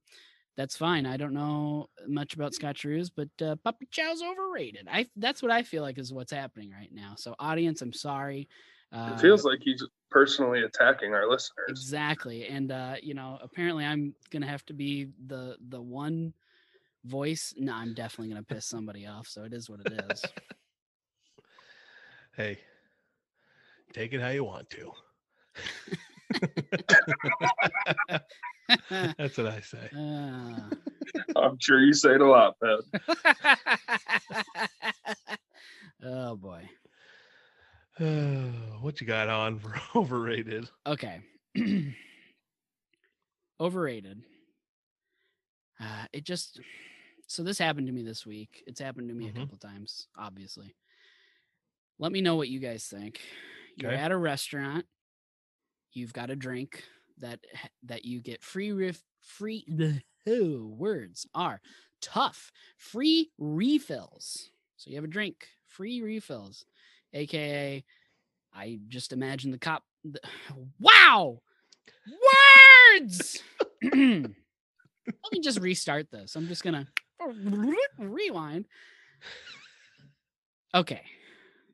that's 0.59 0.77
fine. 0.77 1.07
I 1.07 1.17
don't 1.17 1.35
know 1.35 1.89
much 2.09 2.35
about 2.35 2.53
scotcheroos, 2.53 3.11
but 3.15 3.29
uh, 3.41 3.55
puppy 3.63 3.87
chow's 3.93 4.21
overrated. 4.23 4.89
I 4.91 5.07
that's 5.17 5.41
what 5.41 5.53
I 5.53 5.63
feel 5.63 5.83
like 5.85 5.99
is 5.99 6.13
what's 6.13 6.33
happening 6.33 6.73
right 6.73 6.93
now. 6.93 7.15
So, 7.17 7.37
audience, 7.39 7.81
I'm 7.81 7.93
sorry. 7.93 8.49
Uh, 8.93 9.13
It 9.15 9.21
feels 9.21 9.45
like 9.45 9.61
he's 9.63 9.87
personally 10.11 10.65
attacking 10.65 11.15
our 11.15 11.31
listeners. 11.31 11.69
exactly, 11.69 12.49
and 12.49 12.73
uh, 12.73 12.97
you 13.01 13.15
know, 13.15 13.39
apparently, 13.41 13.85
I'm 13.85 14.17
gonna 14.31 14.49
have 14.49 14.67
to 14.67 14.75
be 14.75 15.07
the 15.29 15.57
the 15.69 15.81
one 15.81 16.35
voice. 17.05 17.55
No, 17.57 17.73
I'm 17.75 17.95
definitely 17.95 18.31
gonna 18.31 18.43
piss 18.43 18.67
somebody 18.67 19.07
off. 19.07 19.29
So 19.29 19.45
it 19.45 19.53
is 19.55 19.71
what 19.71 19.81
it 19.81 19.93
is. 20.11 20.25
Hey, 22.37 22.59
take 23.93 24.13
it 24.13 24.21
how 24.21 24.29
you 24.29 24.45
want 24.45 24.71
to. 24.71 24.93
That's 28.91 29.37
what 29.39 29.47
I 29.47 29.61
say. 29.61 29.91
Ah. 29.97 30.69
I'm 31.37 31.59
sure 31.61 31.81
you 31.81 31.93
say 31.95 32.15
it 32.15 32.21
a 32.21 32.27
lot, 32.27 32.55
man. 32.63 32.79
oh 36.05 36.37
boy. 36.37 36.69
what 38.81 39.01
you 39.01 39.07
got 39.07 39.29
on 39.29 39.59
for 39.59 39.75
overrated? 39.99 40.69
Okay. 40.87 41.21
Overrated. 43.61 44.23
Uh, 45.81 46.05
it 46.13 46.23
just 46.25 46.61
so 47.27 47.43
this 47.43 47.59
happened 47.59 47.89
to 47.89 47.93
me 47.93 48.03
this 48.05 48.25
week. 48.25 48.63
It's 48.69 48.81
happened 48.81 49.09
to 49.09 49.15
me 49.15 49.27
Mhm. 49.27 49.31
a 49.37 49.41
couple 49.41 49.59
times, 49.59 50.07
obviously. 50.17 50.75
Let 51.99 52.13
me 52.13 52.21
know 52.21 52.37
what 52.37 52.49
you 52.49 52.61
guys 52.61 52.87
think. 52.87 53.21
You're 53.77 53.91
Okay. 53.93 54.01
at 54.01 54.13
a 54.13 54.17
restaurant. 54.17 54.87
You've 55.93 56.13
got 56.13 56.31
a 56.31 56.37
drink 56.37 56.85
that 57.21 57.41
that 57.85 58.05
you 58.05 58.21
get 58.21 58.43
free 58.43 58.73
ref, 58.73 59.03
free 59.21 59.65
the 59.69 60.01
oh, 60.27 60.75
words 60.77 61.27
are 61.35 61.61
tough. 62.01 62.53
Free 62.77 63.31
refills. 63.39 64.51
So 64.77 64.91
you 64.91 64.97
have 64.97 65.05
a 65.05 65.09
drink, 65.09 65.49
free 65.67 66.01
refills, 66.03 66.65
aka 67.13 67.85
I 68.55 68.81
just 68.89 69.13
imagine 69.13 69.51
the 69.51 69.59
cop. 69.59 69.85
The, 70.05 70.21
wow, 70.81 71.41
words. 73.01 73.43
Let 73.83 75.33
me 75.33 75.41
just 75.41 75.61
restart 75.61 76.11
this. 76.11 76.37
I'm 76.37 76.49
just 76.49 76.63
gonna 76.63 76.87
rewind. 77.99 78.67
Okay, 80.75 81.03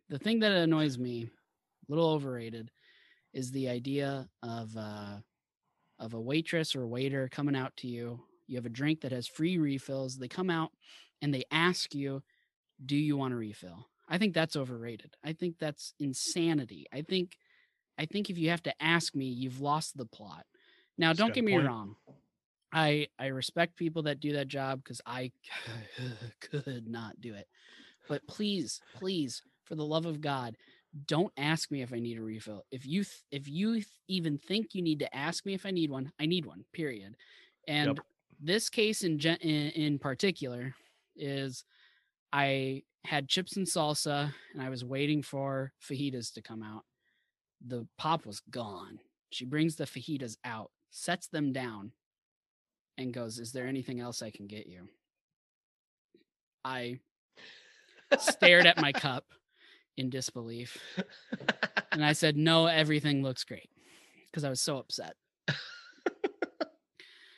the 0.09 0.19
thing 0.19 0.41
that 0.41 0.53
annoys 0.53 0.99
me, 0.99 1.25
a 1.25 1.93
little 1.93 2.11
overrated, 2.11 2.71
is 3.33 3.51
the 3.51 3.69
idea 3.69 4.29
of 4.43 4.71
uh, 4.77 5.17
of 6.05 6.15
a 6.15 6.21
waitress 6.21 6.77
or 6.77 6.87
waiter 6.87 7.29
coming 7.29 7.57
out 7.57 7.75
to 7.79 7.89
you. 7.89 8.21
You 8.47 8.57
have 8.57 8.67
a 8.67 8.71
drink 8.71 9.01
that 9.01 9.13
has 9.13 9.27
free 9.27 9.57
refills. 9.57 10.19
They 10.19 10.29
come 10.29 10.51
out 10.51 10.71
and 11.23 11.33
they 11.33 11.45
ask 11.51 11.95
you, 11.95 12.23
"Do 12.85 12.97
you 12.97 13.17
want 13.17 13.33
a 13.33 13.37
refill?" 13.37 13.89
I 14.07 14.19
think 14.19 14.35
that's 14.35 14.55
overrated. 14.55 15.17
I 15.25 15.33
think 15.33 15.59
that's 15.59 15.95
insanity. 15.99 16.87
I 16.93 17.03
think 17.03 17.39
I 17.97 18.07
think 18.07 18.29
if 18.29 18.37
you 18.37 18.51
have 18.51 18.63
to 18.65 18.83
ask 18.83 19.15
me, 19.15 19.27
you've 19.27 19.61
lost 19.61 19.97
the 19.97 20.05
plot. 20.05 20.45
Now, 20.99 21.11
He's 21.11 21.19
don't 21.19 21.33
get 21.33 21.45
me 21.45 21.53
point. 21.53 21.67
wrong. 21.67 21.97
I 22.73 23.09
I 23.19 23.27
respect 23.27 23.77
people 23.77 24.03
that 24.03 24.21
do 24.21 24.33
that 24.35 24.49
job 24.49 24.83
because 24.83 25.01
I 25.07 25.33
could 26.41 26.87
not 26.87 27.21
do 27.21 27.35
it. 27.35 27.49
But 28.09 28.27
please, 28.27 28.83
please, 28.95 29.43
for 29.63 29.77
the 29.77 29.85
love 29.85 30.05
of 30.05 30.21
God, 30.21 30.57
don't 31.07 31.33
ask 31.37 31.71
me 31.71 31.83
if 31.83 31.93
I 31.93 31.99
need 31.99 32.19
a 32.19 32.23
refill. 32.23 32.65
If 32.71 32.87
you 32.87 33.05
th- 33.05 33.25
if 33.31 33.49
you 33.49 33.75
th- 33.75 33.87
even 34.09 34.39
think 34.39 34.75
you 34.75 34.83
need 34.83 35.01
to 35.01 35.17
ask 35.17 35.45
me 35.45 35.55
if 35.55 35.67
I 35.67 35.71
need 35.71 35.91
one, 35.91 36.13
I 36.21 36.27
need 36.27 36.47
one. 36.47 36.65
Period. 36.73 37.17
And 37.67 38.01
this 38.41 38.69
case 38.69 39.03
in, 39.03 39.19
gen- 39.19 39.39
in 39.39 39.71
in 39.71 39.99
particular 39.99 40.75
is 41.17 41.65
I 42.33 42.83
had 43.05 43.29
chips 43.29 43.57
and 43.57 43.67
salsa 43.67 44.33
and 44.53 44.63
I 44.63 44.69
was 44.69 44.85
waiting 44.85 45.23
for 45.23 45.73
fajitas 45.83 46.33
to 46.35 46.43
come 46.43 46.63
out. 46.63 46.85
The 47.67 47.87
pop 47.99 48.27
was 48.27 48.41
gone. 48.51 48.99
She 49.31 49.45
brings 49.45 49.77
the 49.77 49.85
fajitas 49.85 50.37
out, 50.45 50.71
sets 50.91 51.27
them 51.29 51.53
down, 51.53 51.93
and 52.99 53.13
goes, 53.13 53.39
Is 53.39 53.53
there 53.53 53.67
anything 53.67 54.01
else 54.01 54.23
I 54.23 54.31
can 54.31 54.47
get 54.47 54.67
you? 54.67 54.89
I 56.65 57.01
stared 58.19 58.67
at 58.67 58.81
my 58.81 58.93
cup 58.93 59.25
in 59.97 60.11
disbelief 60.11 60.77
and 61.93 62.05
I 62.05 62.13
said, 62.13 62.37
No, 62.39 62.67
everything 62.67 63.23
looks 63.23 63.45
great 63.45 63.69
because 64.31 64.45
I 64.45 64.51
was 64.51 64.61
so 64.61 64.79
upset. 64.79 65.15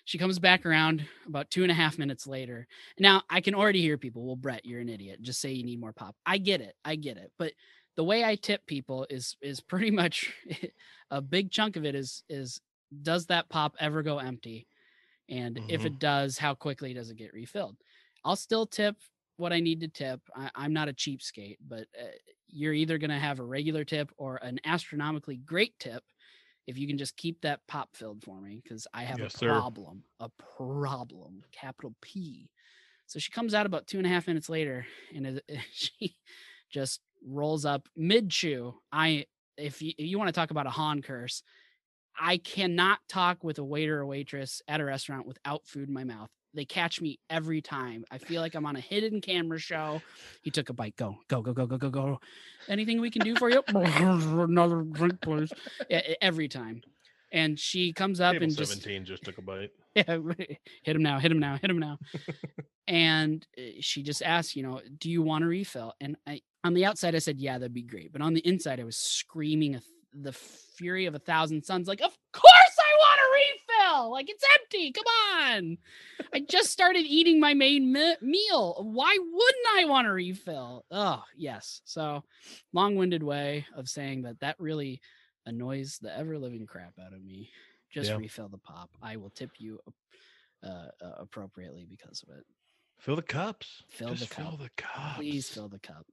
she 0.04 0.18
comes 0.18 0.38
back 0.38 0.64
around 0.64 1.04
about 1.26 1.50
two 1.50 1.62
and 1.62 1.70
a 1.70 1.74
half 1.74 1.98
minutes 1.98 2.26
later. 2.26 2.66
Now 2.98 3.22
I 3.28 3.40
can 3.40 3.54
already 3.54 3.80
hear 3.80 3.98
people, 3.98 4.24
well, 4.24 4.36
Brett, 4.36 4.64
you're 4.64 4.80
an 4.80 4.88
idiot. 4.88 5.20
Just 5.20 5.40
say 5.40 5.52
you 5.52 5.64
need 5.64 5.80
more 5.80 5.92
pop. 5.92 6.14
I 6.24 6.38
get 6.38 6.60
it. 6.60 6.76
I 6.84 6.96
get 6.96 7.16
it. 7.16 7.32
But 7.38 7.52
the 7.96 8.04
way 8.04 8.24
I 8.24 8.36
tip 8.36 8.64
people 8.66 9.06
is 9.10 9.36
is 9.42 9.60
pretty 9.60 9.90
much 9.90 10.32
a 11.10 11.20
big 11.20 11.50
chunk 11.50 11.76
of 11.76 11.84
it 11.84 11.94
is 11.94 12.22
is 12.28 12.60
does 13.02 13.26
that 13.26 13.48
pop 13.48 13.74
ever 13.80 14.02
go 14.02 14.18
empty? 14.18 14.66
And 15.28 15.58
if 15.68 15.82
Mhm. 15.82 15.86
it 15.86 15.98
does, 15.98 16.38
how 16.38 16.54
quickly 16.54 16.94
does 16.94 17.10
it 17.10 17.16
get 17.16 17.32
refilled? 17.34 17.76
I'll 18.24 18.36
still 18.36 18.64
tip 18.66 18.96
what 19.36 19.52
I 19.52 19.60
need 19.60 19.80
to 19.80 19.88
tip. 19.88 20.20
I, 20.34 20.50
I'm 20.54 20.72
not 20.72 20.88
a 20.88 20.92
cheapskate, 20.92 21.58
but 21.66 21.88
uh, 22.00 22.06
you're 22.48 22.72
either 22.74 22.98
going 22.98 23.10
to 23.10 23.18
have 23.18 23.40
a 23.40 23.44
regular 23.44 23.84
tip 23.84 24.12
or 24.16 24.36
an 24.36 24.60
astronomically 24.64 25.36
great 25.36 25.78
tip 25.78 26.04
if 26.66 26.78
you 26.78 26.86
can 26.86 26.98
just 26.98 27.16
keep 27.16 27.42
that 27.42 27.66
pop 27.68 27.94
filled 27.96 28.22
for 28.24 28.40
me 28.40 28.60
because 28.62 28.86
I 28.92 29.04
have 29.04 29.22
Yes, 29.22 29.34
a 29.34 29.38
sir. 29.38 29.66
problem, 29.70 30.04
a 30.18 30.30
problem, 30.30 31.42
capital 31.52 31.94
P. 32.00 32.50
So 33.06 33.18
she 33.18 33.32
comes 33.32 33.54
out 33.54 33.66
about 33.66 33.86
two 33.86 33.98
and 33.98 34.06
a 34.06 34.10
half 34.10 34.26
minutes 34.26 34.48
later, 34.48 34.86
and 35.14 35.42
she 35.72 36.16
just 36.70 37.00
rolls 37.24 37.64
up 37.64 37.88
mid 37.96 38.30
chew. 38.30 38.78
I, 38.92 39.26
if 39.56 39.82
you, 39.82 39.92
you 39.98 40.18
want 40.18 40.28
to 40.28 40.32
talk 40.38 40.50
about 40.50 40.66
a 40.66 40.70
Han 40.70 41.02
curse, 41.02 41.42
I 42.18 42.38
cannot 42.38 43.00
talk 43.08 43.44
with 43.44 43.58
a 43.58 43.64
waiter 43.64 44.00
or 44.00 44.06
waitress 44.06 44.62
at 44.68 44.80
a 44.80 44.84
restaurant 44.84 45.26
without 45.26 45.66
food 45.66 45.88
in 45.88 45.94
my 45.94 46.04
mouth. 46.04 46.30
They 46.56 46.64
catch 46.64 47.00
me 47.00 47.20
every 47.30 47.60
time. 47.60 48.04
I 48.10 48.18
feel 48.18 48.40
like 48.40 48.54
I'm 48.54 48.66
on 48.66 48.76
a 48.76 48.80
hidden 48.80 49.20
camera 49.20 49.58
show. 49.58 50.00
He 50.42 50.50
took 50.50 50.70
a 50.70 50.72
bite. 50.72 50.96
Go, 50.96 51.18
go, 51.28 51.42
go, 51.42 51.52
go, 51.52 51.66
go, 51.66 51.76
go, 51.76 51.90
go. 51.90 52.20
Anything 52.68 53.00
we 53.00 53.10
can 53.10 53.22
do 53.22 53.36
for 53.36 53.50
you? 53.50 53.62
Another 53.68 54.82
drink, 54.82 55.20
please. 55.20 55.52
Yeah, 55.90 56.00
every 56.20 56.48
time. 56.48 56.82
And 57.32 57.58
she 57.58 57.92
comes 57.92 58.20
up 58.20 58.32
Table 58.32 58.44
and 58.44 58.56
just 58.56 58.72
17 58.72 59.04
just 59.04 59.24
took 59.24 59.38
a 59.38 59.42
bite. 59.42 59.70
yeah, 59.94 60.18
hit 60.82 60.96
him 60.96 61.02
now, 61.02 61.18
hit 61.18 61.30
him 61.30 61.38
now, 61.38 61.58
hit 61.60 61.70
him 61.70 61.78
now. 61.78 61.98
and 62.88 63.46
uh, 63.58 63.62
she 63.80 64.02
just 64.02 64.22
asked, 64.22 64.56
you 64.56 64.62
know, 64.62 64.80
do 64.98 65.10
you 65.10 65.22
want 65.22 65.44
a 65.44 65.46
refill? 65.46 65.92
And 66.00 66.16
I, 66.26 66.40
on 66.64 66.72
the 66.72 66.86
outside, 66.86 67.14
I 67.14 67.18
said, 67.18 67.38
yeah, 67.38 67.58
that'd 67.58 67.74
be 67.74 67.82
great. 67.82 68.12
But 68.12 68.22
on 68.22 68.32
the 68.32 68.46
inside, 68.46 68.80
I 68.80 68.84
was 68.84 68.96
screaming 68.96 69.74
a 69.74 69.80
the 70.22 70.32
fury 70.32 71.06
of 71.06 71.14
a 71.14 71.18
thousand 71.18 71.64
suns, 71.64 71.88
like, 71.88 72.00
of 72.00 72.16
course 72.32 72.44
I 72.44 72.54
want 72.54 72.66
a 72.68 72.75
refill. 73.36 74.10
Like 74.10 74.28
it's 74.30 74.44
empty. 74.60 74.92
Come 74.92 75.04
on. 75.34 75.78
I 76.32 76.40
just 76.40 76.70
started 76.70 77.04
eating 77.06 77.38
my 77.40 77.54
main 77.54 77.92
me- 77.92 78.16
meal. 78.20 78.76
Why 78.82 79.16
wouldn't 79.18 79.66
I 79.76 79.84
want 79.84 80.06
a 80.08 80.12
refill? 80.12 80.84
Oh, 80.90 81.22
yes. 81.36 81.80
So 81.84 82.24
long-winded 82.72 83.22
way 83.22 83.66
of 83.74 83.88
saying 83.88 84.22
that 84.22 84.40
that 84.40 84.56
really 84.58 85.00
annoys 85.46 85.98
the 86.00 86.16
ever 86.16 86.38
living 86.38 86.66
crap 86.66 86.94
out 87.04 87.12
of 87.12 87.22
me. 87.24 87.50
Just 87.92 88.10
Yeah. 88.10 88.16
refill 88.16 88.48
the 88.48 88.58
pop. 88.58 88.90
I 89.02 89.16
will 89.16 89.30
tip 89.30 89.50
you 89.58 89.78
uh, 90.62 90.88
uh, 91.00 91.12
appropriately 91.18 91.86
because 91.88 92.22
of 92.28 92.36
it. 92.36 92.44
Fill 92.98 93.16
the 93.16 93.22
cups. 93.22 93.82
Fill 93.88 94.08
the 94.08 94.14
Just 94.16 94.34
fill 94.34 94.50
cup. 94.52 94.58
the 94.58 94.70
cups. 94.76 95.16
Please 95.16 95.48
fill 95.48 95.68
the 95.68 95.78
cup. 95.78 96.06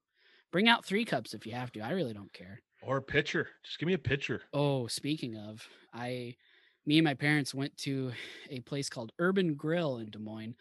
Bring 0.51 0.67
out 0.69 0.85
three 0.85 1.05
cups 1.05 1.33
if 1.33 1.47
you 1.47 1.53
have 1.53 1.71
to. 1.71 1.79
I 1.79 1.91
really 1.91 2.13
don't 2.13 2.31
care. 2.33 2.61
Or 2.83 2.97
a 2.97 3.01
pitcher. 3.01 3.47
Just 3.63 3.79
give 3.79 3.87
me 3.87 3.93
a 3.93 3.97
pitcher. 3.97 4.41
Oh, 4.53 4.85
speaking 4.87 5.35
of, 5.37 5.67
I, 5.93 6.35
me 6.85 6.97
and 6.97 7.05
my 7.05 7.14
parents 7.14 7.53
went 7.53 7.76
to 7.77 8.11
a 8.49 8.60
place 8.61 8.89
called 8.89 9.11
Urban 9.19 9.55
Grill 9.55 9.97
in 9.97 10.10
Des 10.10 10.19
Moines 10.19 10.55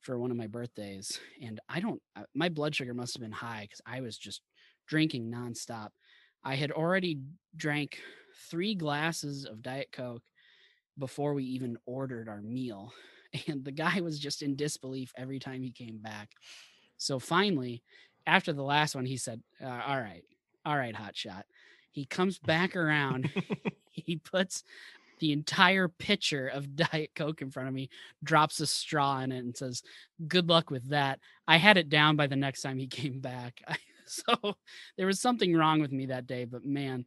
for 0.00 0.18
one 0.18 0.30
of 0.30 0.36
my 0.36 0.46
birthdays, 0.46 1.18
and 1.42 1.60
I 1.68 1.80
don't, 1.80 2.00
uh, 2.14 2.22
my 2.34 2.48
blood 2.48 2.74
sugar 2.74 2.94
must 2.94 3.14
have 3.14 3.22
been 3.22 3.32
high 3.32 3.62
because 3.62 3.80
I 3.86 4.00
was 4.00 4.16
just 4.16 4.40
drinking 4.86 5.30
nonstop. 5.30 5.88
I 6.44 6.54
had 6.54 6.70
already 6.70 7.18
drank 7.56 7.98
three 8.50 8.74
glasses 8.74 9.44
of 9.46 9.62
Diet 9.62 9.88
Coke 9.92 10.22
before 10.98 11.34
we 11.34 11.44
even 11.44 11.76
ordered 11.86 12.28
our 12.28 12.40
meal, 12.42 12.92
and 13.48 13.64
the 13.64 13.72
guy 13.72 14.00
was 14.00 14.18
just 14.18 14.42
in 14.42 14.56
disbelief 14.56 15.12
every 15.16 15.38
time 15.38 15.62
he 15.62 15.72
came 15.72 15.98
back. 15.98 16.30
So 16.96 17.18
finally, 17.18 17.82
after 18.26 18.52
the 18.52 18.62
last 18.62 18.94
one, 18.94 19.06
he 19.06 19.16
said, 19.16 19.42
uh, 19.62 19.82
"All 19.86 20.00
right, 20.00 20.24
all 20.64 20.76
right, 20.76 20.94
hot 20.94 21.16
shot." 21.16 21.46
He 21.92 22.04
comes 22.04 22.38
back 22.38 22.76
around. 22.76 23.30
he 23.90 24.16
puts 24.16 24.62
the 25.18 25.32
entire 25.32 25.88
pitcher 25.88 26.48
of 26.48 26.76
Diet 26.76 27.10
Coke 27.14 27.42
in 27.42 27.50
front 27.50 27.68
of 27.68 27.74
me, 27.74 27.88
drops 28.22 28.60
a 28.60 28.66
straw 28.66 29.20
in 29.20 29.32
it, 29.32 29.38
and 29.38 29.56
says, 29.56 29.82
"Good 30.26 30.48
luck 30.48 30.70
with 30.70 30.88
that." 30.90 31.20
I 31.48 31.56
had 31.56 31.76
it 31.76 31.88
down 31.88 32.16
by 32.16 32.26
the 32.26 32.36
next 32.36 32.62
time 32.62 32.78
he 32.78 32.86
came 32.88 33.20
back. 33.20 33.62
so 34.06 34.54
there 34.96 35.06
was 35.06 35.20
something 35.20 35.54
wrong 35.54 35.80
with 35.80 35.92
me 35.92 36.06
that 36.06 36.26
day, 36.26 36.44
but 36.44 36.64
man, 36.64 37.04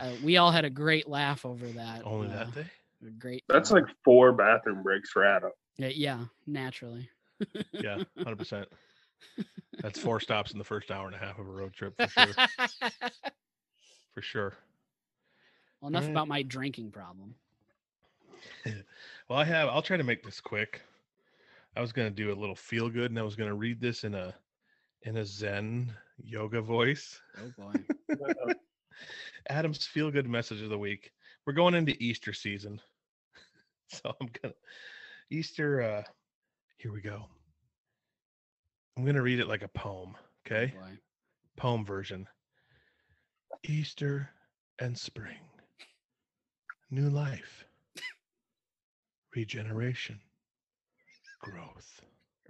uh, 0.00 0.12
we 0.24 0.36
all 0.36 0.50
had 0.50 0.64
a 0.64 0.70
great 0.70 1.08
laugh 1.08 1.44
over 1.46 1.66
that. 1.66 2.02
Only 2.04 2.28
uh, 2.28 2.44
that 2.44 2.54
day. 2.54 2.66
a 3.06 3.10
Great. 3.10 3.44
That's 3.48 3.70
time. 3.70 3.82
like 3.84 3.92
four 4.04 4.32
bathroom 4.32 4.82
breaks 4.82 5.10
for 5.10 5.24
Adam. 5.24 5.50
yeah, 5.78 5.88
yeah, 5.88 6.24
naturally. 6.46 7.08
Yeah, 7.72 8.02
100%. 8.18 8.66
That's 9.80 9.98
four 9.98 10.20
stops 10.20 10.52
in 10.52 10.58
the 10.58 10.64
first 10.64 10.90
hour 10.90 11.06
and 11.06 11.14
a 11.14 11.18
half 11.18 11.38
of 11.38 11.46
a 11.46 11.50
road 11.50 11.72
trip 11.72 11.94
for 11.96 12.06
sure. 12.08 12.34
for 14.14 14.22
sure. 14.22 14.54
well, 15.80 15.88
enough 15.88 16.02
Alright. 16.02 16.12
about 16.14 16.28
my 16.28 16.42
drinking 16.42 16.90
problem. 16.92 17.34
Well, 19.28 19.38
I 19.38 19.44
have. 19.44 19.68
I'll 19.68 19.82
try 19.82 19.96
to 19.96 20.02
make 20.04 20.22
this 20.22 20.40
quick. 20.40 20.82
I 21.76 21.80
was 21.80 21.92
gonna 21.92 22.10
do 22.10 22.32
a 22.32 22.34
little 22.38 22.54
feel 22.56 22.90
good, 22.90 23.10
and 23.10 23.18
I 23.18 23.22
was 23.22 23.36
gonna 23.36 23.54
read 23.54 23.80
this 23.80 24.04
in 24.04 24.14
a 24.14 24.34
in 25.02 25.16
a 25.16 25.24
Zen 25.24 25.92
yoga 26.22 26.60
voice. 26.60 27.18
Oh 27.38 27.50
boy. 27.56 28.54
Adam's 29.48 29.86
feel 29.86 30.10
good 30.10 30.28
message 30.28 30.60
of 30.60 30.68
the 30.68 30.78
week. 30.78 31.12
We're 31.46 31.54
going 31.54 31.74
into 31.74 31.96
Easter 32.02 32.32
season, 32.32 32.80
so 33.88 34.14
I'm 34.20 34.28
gonna 34.42 34.54
Easter. 35.30 35.80
uh 35.82 36.02
Here 36.78 36.92
we 36.92 37.00
go. 37.00 37.24
I'm 38.98 39.04
gonna 39.06 39.22
read 39.22 39.40
it 39.40 39.48
like 39.48 39.62
a 39.62 39.68
poem. 39.68 40.14
Oh, 40.14 40.20
Okay, 40.46 40.74
boy. 40.74 40.98
poem 41.56 41.84
version. 41.86 42.26
Easter 43.64 44.28
and 44.78 44.98
spring, 44.98 45.38
new 46.90 47.08
life, 47.08 47.64
regeneration, 49.34 50.20
growth, 51.40 52.00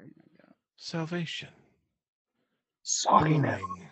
Oh 0.01 0.05
my 0.05 0.25
God. 0.45 0.55
salvation, 0.77 1.49
Sogginess. 2.85 3.61
blooming, 3.61 3.89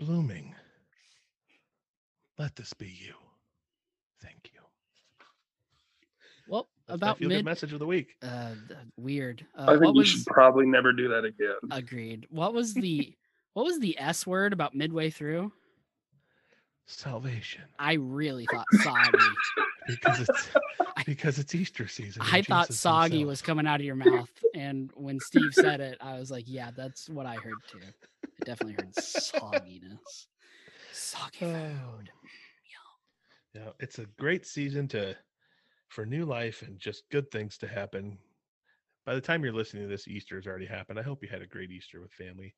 blooming. 0.00 0.54
Let 2.38 2.56
this 2.56 2.72
be 2.72 2.86
you. 2.88 3.14
Thank 4.20 4.50
you. 4.52 4.60
Well, 6.48 6.68
That's 6.88 7.00
my 7.00 7.06
about 7.06 7.18
feel 7.18 7.28
good 7.28 7.36
mid. 7.36 7.44
message 7.44 7.72
of 7.72 7.78
the 7.78 7.86
week. 7.86 8.16
Uh, 8.22 8.54
weird. 8.96 9.46
Uh, 9.56 9.62
I 9.62 9.66
think 9.72 9.82
what 9.82 9.94
you 9.94 9.98
was 10.00 10.08
should 10.08 10.26
probably 10.26 10.66
never 10.66 10.92
do 10.92 11.08
that 11.08 11.24
again. 11.24 11.54
agreed? 11.70 12.26
What 12.30 12.52
was 12.52 12.74
the 12.74 13.14
what 13.52 13.64
was 13.64 13.78
the 13.78 13.96
S 13.98 14.26
word 14.26 14.52
about 14.52 14.74
midway 14.74 15.10
through? 15.10 15.52
Salvation, 16.86 17.62
I 17.78 17.94
really 17.94 18.46
thought 18.46 18.66
soggy. 18.82 19.18
Because 19.86 20.20
it's 20.20 20.48
because 21.06 21.38
it's 21.38 21.54
Easter 21.54 21.88
season. 21.88 22.22
I 22.24 22.42
thought 22.42 22.68
Jesus 22.68 22.80
soggy 22.80 23.18
himself- 23.18 23.28
was 23.28 23.42
coming 23.42 23.66
out 23.66 23.80
of 23.80 23.86
your 23.86 23.96
mouth, 23.96 24.30
and 24.54 24.90
when 24.94 25.18
Steve 25.20 25.52
said 25.52 25.80
it, 25.80 25.98
I 26.00 26.18
was 26.18 26.30
like, 26.30 26.44
"Yeah, 26.46 26.70
that's 26.76 27.08
what 27.08 27.26
I 27.26 27.34
heard 27.36 27.54
too." 27.70 27.78
I 28.24 28.44
definitely 28.44 28.74
heard 28.74 28.94
sogginess. 28.94 30.26
Soggy 30.92 31.38
oh, 31.42 31.70
food. 31.96 32.10
Yeah, 33.54 33.70
it's 33.78 34.00
a 34.00 34.06
great 34.18 34.46
season 34.46 34.88
to 34.88 35.16
for 35.88 36.04
new 36.04 36.24
life 36.24 36.62
and 36.62 36.78
just 36.78 37.08
good 37.10 37.30
things 37.30 37.56
to 37.58 37.68
happen. 37.68 38.18
By 39.06 39.14
the 39.14 39.20
time 39.20 39.44
you're 39.44 39.52
listening 39.52 39.84
to 39.84 39.88
this, 39.88 40.08
Easter 40.08 40.36
has 40.36 40.46
already 40.46 40.66
happened. 40.66 40.98
I 40.98 41.02
hope 41.02 41.22
you 41.22 41.28
had 41.28 41.42
a 41.42 41.46
great 41.46 41.70
Easter 41.70 42.00
with 42.00 42.12
family 42.12 42.54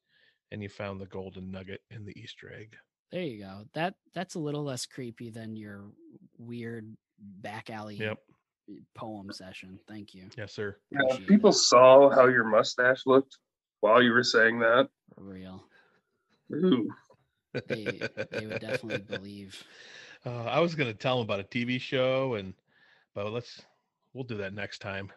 and 0.52 0.62
you 0.62 0.68
found 0.68 1.00
the 1.00 1.06
golden 1.06 1.50
nugget 1.50 1.82
in 1.90 2.04
the 2.04 2.18
Easter 2.18 2.52
egg. 2.58 2.76
There 3.12 3.22
you 3.22 3.44
go. 3.44 3.64
That 3.74 3.94
that's 4.14 4.34
a 4.34 4.40
little 4.40 4.64
less 4.64 4.86
creepy 4.86 5.30
than 5.30 5.56
your 5.56 5.90
weird 6.38 6.96
back 7.18 7.70
alley 7.70 7.96
Yep. 7.96 8.18
poem 8.94 9.32
session. 9.32 9.78
Thank 9.88 10.14
you. 10.14 10.28
Yes, 10.36 10.52
sir. 10.52 10.76
Yeah, 10.90 11.00
people 11.26 11.50
it. 11.50 11.54
saw 11.54 12.10
how 12.10 12.26
your 12.26 12.44
mustache 12.44 13.06
looked 13.06 13.38
while 13.80 14.02
you 14.02 14.12
were 14.12 14.24
saying 14.24 14.60
that. 14.60 14.88
For 15.14 15.22
real. 15.24 15.64
Ooh, 16.52 16.88
They 17.68 18.08
they 18.30 18.46
would 18.46 18.60
definitely 18.60 19.02
believe. 19.02 19.62
Uh, 20.24 20.42
I 20.44 20.58
was 20.58 20.74
going 20.74 20.90
to 20.90 20.98
tell 20.98 21.18
them 21.18 21.24
about 21.24 21.38
a 21.38 21.44
TV 21.44 21.78
show, 21.80 22.34
and 22.34 22.52
but 23.14 23.30
let's 23.30 23.62
we'll 24.12 24.24
do 24.24 24.38
that 24.38 24.54
next 24.54 24.80
time. 24.80 25.12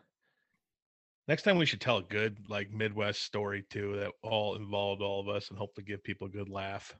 Next 1.27 1.41
time 1.43 1.57
we 1.57 1.65
should 1.65 1.81
tell 1.81 1.97
a 1.97 2.03
good 2.03 2.37
like 2.47 2.69
Midwest 2.71 3.23
story 3.23 3.63
too 3.71 3.95
that 3.95 4.11
all 4.21 4.55
involved 4.55 5.01
all 5.01 5.19
of 5.19 5.27
us 5.27 5.49
and 5.49 5.57
hopefully 5.57 5.85
give 5.85 6.03
people 6.03 6.27
a 6.27 6.29
good 6.29 6.49
laugh. 6.49 6.95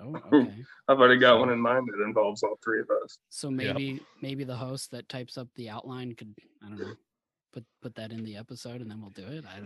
Oh, 0.00 0.16
okay. 0.32 0.54
I've 0.88 0.98
already 0.98 1.18
got 1.18 1.38
one 1.38 1.50
in 1.50 1.60
mind 1.60 1.88
that 1.88 2.02
involves 2.04 2.42
all 2.42 2.58
three 2.62 2.80
of 2.80 2.88
us. 3.02 3.18
So 3.30 3.50
maybe 3.50 4.00
maybe 4.20 4.44
the 4.44 4.56
host 4.56 4.90
that 4.92 5.08
types 5.08 5.36
up 5.36 5.48
the 5.56 5.68
outline 5.70 6.14
could 6.14 6.34
I 6.64 6.68
don't 6.68 6.78
know 6.78 6.94
put 7.52 7.64
put 7.82 7.94
that 7.96 8.12
in 8.12 8.24
the 8.24 8.36
episode 8.36 8.80
and 8.80 8.90
then 8.90 9.00
we'll 9.00 9.10
do 9.10 9.26
it. 9.26 9.44
I, 9.44 9.58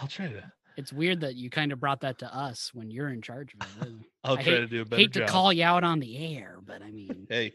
I'll 0.00 0.08
try 0.08 0.28
to 0.28 0.52
it's 0.76 0.92
weird 0.92 1.20
that 1.22 1.34
you 1.34 1.50
kind 1.50 1.72
of 1.72 1.80
brought 1.80 2.00
that 2.02 2.18
to 2.20 2.32
us 2.34 2.70
when 2.72 2.88
you're 2.88 3.08
in 3.08 3.20
charge 3.20 3.52
of 3.60 3.82
it? 3.82 3.92
I'll 4.24 4.38
I 4.38 4.42
try 4.42 4.52
hate- 4.52 4.58
to 4.58 4.66
do 4.68 4.82
a 4.82 4.84
better 4.84 5.02
Hate 5.02 5.12
to 5.14 5.26
call 5.26 5.52
you 5.52 5.64
out 5.64 5.82
on 5.84 5.98
the 5.98 6.36
air, 6.36 6.60
but 6.64 6.82
I 6.82 6.92
mean, 6.92 7.26
Hey, 7.28 7.54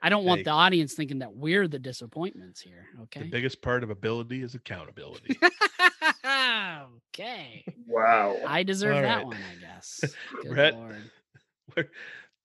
I 0.00 0.08
don't 0.08 0.24
want 0.24 0.44
the 0.44 0.50
audience 0.50 0.94
thinking 0.94 1.18
that 1.18 1.34
we're 1.34 1.66
the 1.66 1.78
disappointments 1.80 2.60
here. 2.60 2.86
Okay. 3.02 3.20
The 3.22 3.30
biggest 3.30 3.60
part 3.62 3.82
of 3.82 3.90
ability 3.90 4.42
is 4.42 4.54
accountability. 4.54 5.36
okay. 7.08 7.64
Wow. 7.88 8.36
I 8.46 8.62
deserve 8.62 8.96
All 8.96 9.02
that 9.02 9.26
one, 9.26 9.36
I 9.36 9.60
guess. 9.60 10.04
Good 10.42 10.50
Brett. 10.52 10.74
lord. 10.74 11.10
Where- 11.74 11.90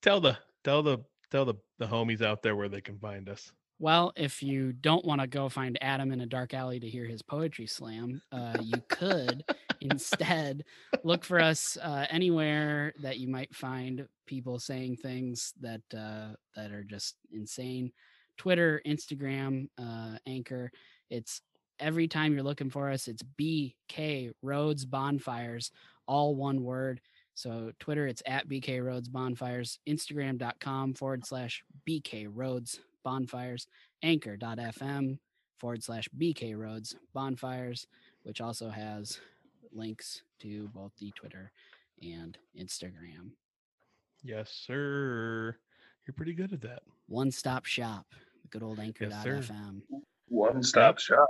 tell 0.02 0.20
the 0.22 0.38
tell 0.64 0.84
the 0.84 1.00
tell 1.30 1.46
the 1.46 1.56
the 1.80 1.88
homies 1.88 2.22
out 2.22 2.42
there 2.42 2.56
where 2.56 2.70
they 2.70 2.82
can 2.82 2.98
find 3.00 3.30
us. 3.30 3.52
Well, 3.80 4.14
if 4.16 4.44
you 4.44 4.74
don't 4.74 5.06
want 5.06 5.22
to 5.22 5.28
go 5.28 5.50
find 5.50 5.78
Adam 5.82 6.12
in 6.12 6.22
a 6.22 6.28
dark 6.28 6.54
alley 6.54 6.80
to 6.80 6.88
hear 6.88 7.06
his 7.06 7.24
poetry 7.24 7.66
slam, 7.66 8.22
uh, 8.32 8.58
you 8.62 8.80
could 8.90 9.44
Instead, 9.82 10.64
look 11.04 11.26
for 11.26 11.40
us 11.40 11.78
uh, 11.82 12.06
anywhere 12.10 12.94
that 13.02 13.18
you 13.18 13.28
might 13.28 13.54
find 13.54 14.08
people 14.28 14.60
saying 14.60 14.96
things 14.96 15.54
that 15.60 15.82
uh, 15.96 16.36
that 16.56 16.72
are 16.72 16.84
just 16.84 17.16
insane. 17.32 17.92
Twitter, 18.38 18.82
Instagram, 18.86 19.68
uh, 19.80 20.18
Anchor. 20.28 20.72
It's 21.10 21.42
every 21.80 22.08
time 22.08 22.34
you're 22.34 22.44
looking 22.44 22.70
for 22.70 22.92
us, 22.92 23.08
it's 23.08 23.24
BK 23.40 24.32
Roads 24.44 24.86
Bonfires, 24.86 25.72
all 26.08 26.36
one 26.36 26.64
word. 26.64 27.02
So 27.34 27.72
Twitter, 27.80 28.08
it's 28.08 28.22
at 28.26 28.48
BK 28.48 28.84
Roads 28.84 29.10
Bonfires, 29.10 29.80
Instagram.com 29.88 30.94
forward 30.94 31.26
slash 31.26 31.64
BK 31.88 32.28
Roads 32.30 32.80
Bonfires, 33.04 33.68
Anchor.fm 34.04 35.18
forward 35.58 35.84
slash 35.84 36.08
BK 36.18 36.58
Roads 36.58 36.96
Bonfires, 37.14 37.88
which 38.24 38.42
also 38.42 38.70
has 38.70 39.20
links 39.72 40.24
to 40.40 40.68
both 40.74 40.92
the 41.00 41.12
Twitter 41.12 41.52
and 42.02 42.38
Instagram. 42.60 43.32
Yes, 44.24 44.52
sir. 44.52 45.56
You're 46.06 46.14
pretty 46.14 46.34
good 46.34 46.54
at 46.54 46.62
that. 46.62 46.84
One 47.08 47.32
stop 47.32 47.66
shop, 47.66 48.06
the 48.42 48.48
good 48.50 48.64
old 48.64 48.80
Anchor.fm. 48.80 49.82
One 50.28 50.64
stop 50.64 51.00
shop. 51.00 51.28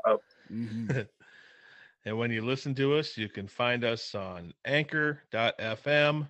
Mhm. 0.51 1.07
And 2.05 2.17
when 2.17 2.31
you 2.31 2.41
listen 2.41 2.73
to 2.75 2.95
us, 2.95 3.17
you 3.17 3.29
can 3.29 3.47
find 3.47 3.83
us 3.83 4.15
on 4.15 4.53
anchor.fm 4.65 6.27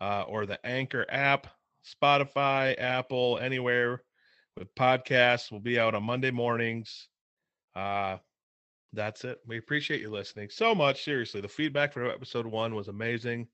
uh, 0.00 0.22
or 0.22 0.46
the 0.46 0.64
Anchor 0.66 1.06
app, 1.08 1.46
Spotify, 1.84 2.78
Apple, 2.78 3.38
anywhere 3.40 4.02
with 4.56 4.74
podcasts. 4.74 5.50
We'll 5.50 5.60
be 5.60 5.78
out 5.78 5.94
on 5.94 6.02
Monday 6.02 6.30
mornings. 6.30 7.08
Uh, 7.74 8.18
that's 8.92 9.24
it. 9.24 9.38
We 9.46 9.56
appreciate 9.56 10.00
you 10.00 10.10
listening 10.10 10.50
so 10.50 10.74
much. 10.74 11.04
Seriously, 11.04 11.40
the 11.40 11.48
feedback 11.48 11.92
for 11.92 12.10
episode 12.10 12.46
one 12.46 12.74
was 12.74 12.88
amazing. 12.88 13.46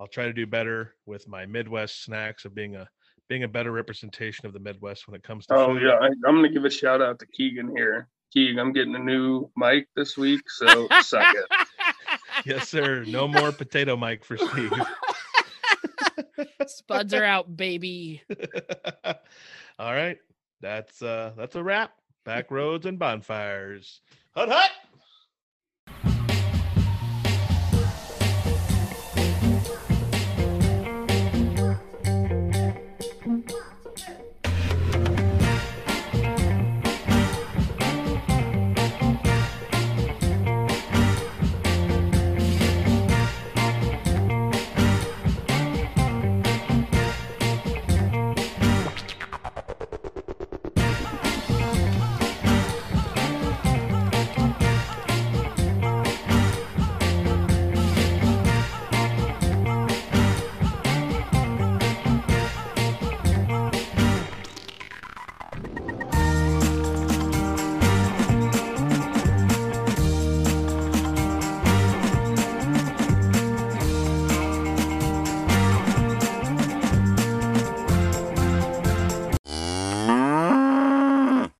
I'll 0.00 0.06
try 0.08 0.24
to 0.24 0.32
do 0.32 0.46
better 0.46 0.94
with 1.06 1.28
my 1.28 1.46
Midwest 1.46 2.02
snacks 2.02 2.44
of 2.44 2.54
being 2.54 2.74
a 2.74 2.88
being 3.28 3.44
a 3.44 3.48
better 3.48 3.70
representation 3.70 4.46
of 4.46 4.52
the 4.52 4.58
Midwest 4.58 5.06
when 5.06 5.14
it 5.14 5.22
comes 5.22 5.46
to 5.46 5.54
Oh 5.54 5.66
food. 5.68 5.82
yeah, 5.82 5.98
I, 6.00 6.06
I'm 6.06 6.34
gonna 6.36 6.48
give 6.48 6.64
a 6.64 6.70
shout 6.70 7.00
out 7.00 7.20
to 7.20 7.26
Keegan 7.26 7.74
here. 7.76 8.08
Keegan, 8.32 8.58
I'm 8.58 8.72
getting 8.72 8.94
a 8.94 8.98
new 8.98 9.50
mic 9.56 9.88
this 9.94 10.16
week, 10.16 10.48
so 10.48 10.88
suck 11.02 11.26
it. 11.34 11.46
Yes, 12.46 12.68
sir. 12.68 13.04
No 13.06 13.28
more 13.28 13.52
potato 13.52 13.96
mic 13.96 14.24
for 14.24 14.36
Steve. 14.36 14.72
Spuds 16.66 17.14
are 17.14 17.22
out, 17.24 17.56
baby. 17.56 18.22
All 19.78 19.92
right. 19.92 20.18
That's 20.60 21.02
uh 21.02 21.32
that's 21.36 21.56
a 21.56 21.62
wrap. 21.62 21.92
Back 22.24 22.50
roads 22.50 22.86
and 22.86 22.98
bonfires. 22.98 24.00
Hut 24.34 24.48
hut. 24.48 24.70